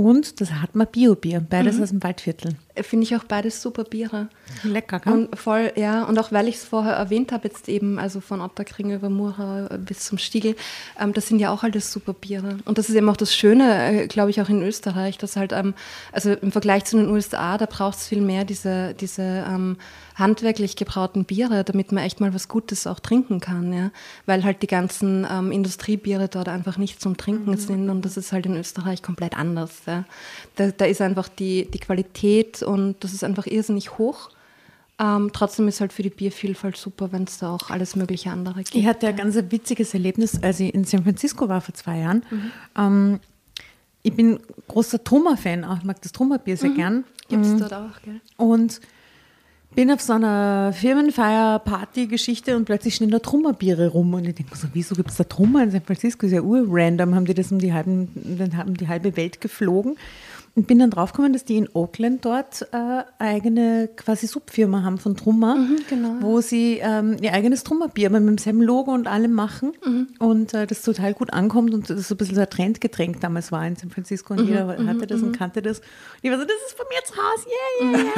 und 0.00 0.40
das 0.40 0.52
Hartmar 0.52 0.86
Biobier, 0.86 1.40
beides 1.40 1.78
aus 1.80 1.90
dem 1.90 2.02
Waldviertel. 2.02 2.56
Finde 2.76 3.04
ich 3.04 3.14
auch 3.14 3.24
beides 3.24 3.60
super 3.60 3.84
Biere. 3.84 4.30
Lecker, 4.62 4.98
gell? 4.98 5.12
Und 5.12 5.38
voll, 5.38 5.72
ja, 5.76 6.04
und 6.04 6.18
auch 6.18 6.32
weil 6.32 6.48
ich 6.48 6.54
es 6.54 6.64
vorher 6.64 6.94
erwähnt 6.94 7.32
habe, 7.32 7.48
jetzt 7.48 7.68
eben, 7.68 7.98
also 7.98 8.20
von 8.20 8.40
Otterkring 8.40 8.92
über 8.92 9.10
Mura 9.10 9.68
bis 9.76 10.00
zum 10.00 10.16
Stiegel, 10.16 10.56
ähm, 10.98 11.12
das 11.12 11.28
sind 11.28 11.38
ja 11.38 11.50
auch 11.50 11.64
alles 11.64 11.92
super 11.92 12.14
Biere. 12.14 12.58
Und 12.64 12.78
das 12.78 12.88
ist 12.88 12.94
eben 12.94 13.10
auch 13.10 13.16
das 13.16 13.34
Schöne, 13.34 14.04
äh, 14.04 14.06
glaube 14.06 14.30
ich, 14.30 14.40
auch 14.40 14.48
in 14.48 14.62
Österreich, 14.62 15.18
dass 15.18 15.36
halt, 15.36 15.52
ähm, 15.52 15.74
also 16.12 16.32
im 16.32 16.50
Vergleich 16.50 16.86
zu 16.86 16.96
den 16.96 17.10
USA, 17.10 17.58
da 17.58 17.66
braucht 17.66 17.98
es 17.98 18.08
viel 18.08 18.22
mehr 18.22 18.44
diese, 18.44 18.94
diese 18.94 19.22
ähm, 19.22 19.76
handwerklich 20.14 20.76
gebrauten 20.76 21.24
Biere, 21.24 21.64
damit 21.64 21.92
man 21.92 22.04
echt 22.04 22.20
mal 22.20 22.34
was 22.34 22.48
Gutes 22.48 22.86
auch 22.86 23.00
trinken 23.00 23.40
kann, 23.40 23.72
ja. 23.72 23.90
Weil 24.26 24.44
halt 24.44 24.62
die 24.62 24.66
ganzen 24.66 25.26
ähm, 25.30 25.52
Industriebiere 25.52 26.28
dort 26.28 26.48
einfach 26.48 26.76
nicht 26.78 27.00
zum 27.00 27.16
Trinken 27.16 27.56
sind 27.56 27.88
und 27.90 28.04
das 28.04 28.16
ist 28.16 28.32
halt 28.32 28.46
in 28.46 28.56
Österreich 28.56 29.02
komplett 29.02 29.36
anders. 29.36 29.82
Ja. 29.86 30.04
Da, 30.56 30.70
da 30.70 30.84
ist 30.84 31.00
einfach 31.00 31.28
die, 31.28 31.70
die 31.70 31.78
Qualität 31.78 32.62
und 32.62 32.96
das 33.00 33.12
ist 33.12 33.24
einfach 33.24 33.46
irrsinnig 33.46 33.98
hoch. 33.98 34.30
Ähm, 34.98 35.30
trotzdem 35.32 35.66
ist 35.66 35.80
halt 35.80 35.94
für 35.94 36.02
die 36.02 36.10
Biervielfalt 36.10 36.76
super, 36.76 37.10
wenn 37.10 37.24
es 37.24 37.38
da 37.38 37.54
auch 37.54 37.70
alles 37.70 37.96
mögliche 37.96 38.30
andere 38.30 38.56
gibt. 38.56 38.74
Ich 38.74 38.86
hatte 38.86 39.08
ein 39.08 39.16
ganz 39.16 39.34
witziges 39.34 39.94
Erlebnis, 39.94 40.42
als 40.42 40.60
ich 40.60 40.74
in 40.74 40.84
San 40.84 41.04
Francisco 41.04 41.48
war 41.48 41.62
vor 41.62 41.74
zwei 41.74 42.00
Jahren. 42.00 42.22
Ähm, 42.76 43.20
ich 44.02 44.14
bin 44.14 44.40
großer 44.68 45.02
Trummer-Fan, 45.02 45.64
auch 45.64 45.78
ich 45.78 45.84
mag 45.84 46.00
das 46.02 46.12
Trummerbier 46.12 46.56
sehr 46.56 46.70
gern. 46.70 47.04
Gibt 47.28 47.46
es 47.46 47.56
dort 47.56 47.72
auch, 47.72 48.02
gell? 48.02 48.20
Und 48.36 48.80
bin 49.74 49.90
auf 49.90 50.00
so 50.00 50.14
einer 50.14 50.72
Firmenfeier-Party-Geschichte 50.72 52.56
und 52.56 52.64
plötzlich 52.64 52.96
stehen 52.96 53.10
da 53.10 53.20
Trummerbiere 53.20 53.88
rum. 53.88 54.12
Und 54.14 54.26
ich 54.26 54.34
denke 54.34 54.56
so, 54.56 54.68
wieso 54.72 54.94
gibt 54.94 55.10
es 55.10 55.16
da 55.16 55.24
Trummer 55.24 55.62
in 55.62 55.70
San 55.70 55.82
Francisco? 55.82 56.26
Ist 56.26 56.32
ja 56.32 56.42
ur-random, 56.42 57.14
haben 57.14 57.24
die 57.24 57.34
das 57.34 57.52
um 57.52 57.58
die, 57.58 57.72
halben, 57.72 58.08
haben 58.56 58.74
die 58.74 58.88
halbe 58.88 59.16
Welt 59.16 59.40
geflogen. 59.40 59.96
Und 60.56 60.66
bin 60.66 60.80
dann 60.80 60.90
draufgekommen, 60.90 61.32
dass 61.32 61.44
die 61.44 61.56
in 61.56 61.68
Oakland 61.74 62.24
dort 62.24 62.66
äh, 62.72 63.02
eigene 63.18 63.88
quasi 63.96 64.26
Subfirma 64.26 64.82
haben 64.82 64.98
von 64.98 65.16
Trummer, 65.16 65.56
genau. 65.88 66.16
wo 66.20 66.40
sie 66.40 66.80
ähm, 66.82 67.16
ihr 67.22 67.32
eigenes 67.32 67.62
Trummerbier 67.62 68.08
aber 68.08 68.18
mit 68.18 68.30
demselben 68.30 68.62
Logo 68.62 68.92
und 68.92 69.06
allem 69.06 69.32
machen 69.32 69.72
und 70.18 70.52
äh, 70.52 70.66
das 70.66 70.82
total 70.82 71.14
gut 71.14 71.32
ankommt 71.32 71.72
und 71.72 71.88
das 71.88 72.08
so 72.08 72.14
ein 72.14 72.18
bisschen 72.18 72.34
so 72.34 72.40
ein 72.40 72.50
Trendgetränk 72.50 73.20
damals 73.20 73.52
war 73.52 73.64
in 73.64 73.76
San 73.76 73.90
Francisco 73.90 74.34
und 74.34 74.46
jeder 74.46 74.66
hatte 74.86 75.06
das 75.06 75.22
und 75.22 75.32
kannte 75.32 75.62
das. 75.62 75.78
Und 75.78 75.86
ich 76.22 76.30
war 76.30 76.38
so, 76.38 76.44
das 76.44 76.56
ist 76.66 76.76
von 76.76 76.86
mir 76.88 77.04
zu 77.04 77.14
Hause, 77.16 77.46
yeah, 77.48 78.14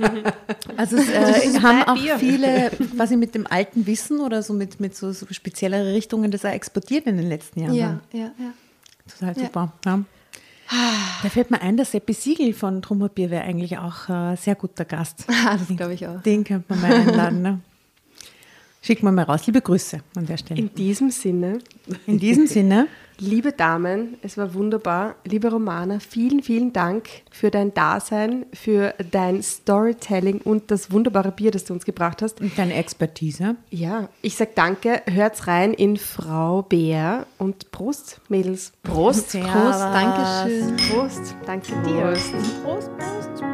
yeah, 0.00 0.22
yeah. 0.22 0.32
Also 0.76 0.96
es 0.96 1.08
äh, 1.08 1.60
haben 1.60 1.82
auch 1.84 2.18
viele 2.18 2.70
quasi 2.96 3.16
mit 3.16 3.34
dem 3.34 3.46
alten 3.46 3.86
Wissen 3.86 4.20
oder 4.20 4.42
so 4.42 4.52
mit, 4.52 4.80
mit 4.80 4.96
so, 4.96 5.12
so 5.12 5.26
speziellere 5.30 5.92
Richtungen 5.92 6.30
das 6.30 6.44
auch 6.44 6.50
exportiert 6.50 7.06
in 7.06 7.16
den 7.16 7.28
letzten 7.28 7.60
Jahren. 7.60 7.74
Ja, 7.74 8.00
ja, 8.12 8.30
ja. 8.38 8.52
Total 9.06 9.34
super. 9.34 9.72
Ja. 9.84 10.04
Da 11.22 11.28
fällt 11.28 11.50
mir 11.50 11.60
ein, 11.60 11.76
der 11.76 11.86
Seppi 11.86 12.12
Siegel 12.12 12.52
von 12.52 12.82
Trummerbier 12.82 13.30
wäre 13.30 13.44
eigentlich 13.44 13.78
auch 13.78 14.08
ein 14.08 14.36
sehr 14.36 14.54
guter 14.54 14.84
Gast. 14.84 15.26
Ah, 15.46 15.58
das 15.58 15.76
glaube 15.76 15.92
ich 15.94 16.06
auch. 16.06 16.22
Den 16.22 16.42
könnte 16.42 16.64
man 16.70 16.80
mal 16.80 16.92
einladen. 16.92 17.42
Ne? 17.42 17.60
Schicken 18.84 19.06
wir 19.06 19.12
mal 19.12 19.22
raus. 19.22 19.46
Liebe 19.46 19.62
Grüße 19.62 20.00
an 20.14 20.26
der 20.26 20.36
Stelle. 20.36 20.60
In 20.60 20.74
diesem 20.74 21.10
Sinne, 21.10 21.60
In 22.06 22.18
diesem 22.18 22.46
Sinne, 22.46 22.86
liebe 23.18 23.52
Damen, 23.52 24.18
es 24.20 24.36
war 24.36 24.52
wunderbar. 24.52 25.14
Liebe 25.24 25.50
Romana, 25.50 26.00
vielen, 26.00 26.42
vielen 26.42 26.74
Dank 26.74 27.08
für 27.30 27.50
dein 27.50 27.72
Dasein, 27.72 28.44
für 28.52 28.92
dein 29.10 29.42
Storytelling 29.42 30.42
und 30.42 30.70
das 30.70 30.92
wunderbare 30.92 31.32
Bier, 31.32 31.50
das 31.50 31.64
du 31.64 31.72
uns 31.72 31.86
gebracht 31.86 32.20
hast. 32.20 32.42
und 32.42 32.58
deine 32.58 32.74
Expertise. 32.74 33.56
Ja, 33.70 34.10
ich 34.20 34.36
sag 34.36 34.54
danke, 34.54 35.00
hört's 35.06 35.46
rein 35.46 35.72
in 35.72 35.96
Frau 35.96 36.60
Bär 36.60 37.26
und 37.38 37.70
Prost, 37.70 38.20
Mädels. 38.28 38.72
Prost. 38.82 39.30
Servus. 39.30 39.50
Prost, 39.50 39.80
Dankeschön. 39.80 40.76
Prost, 40.90 41.36
danke 41.46 41.72
dir. 41.86 42.02
Prost, 42.02 42.34
Prost. 42.62 43.53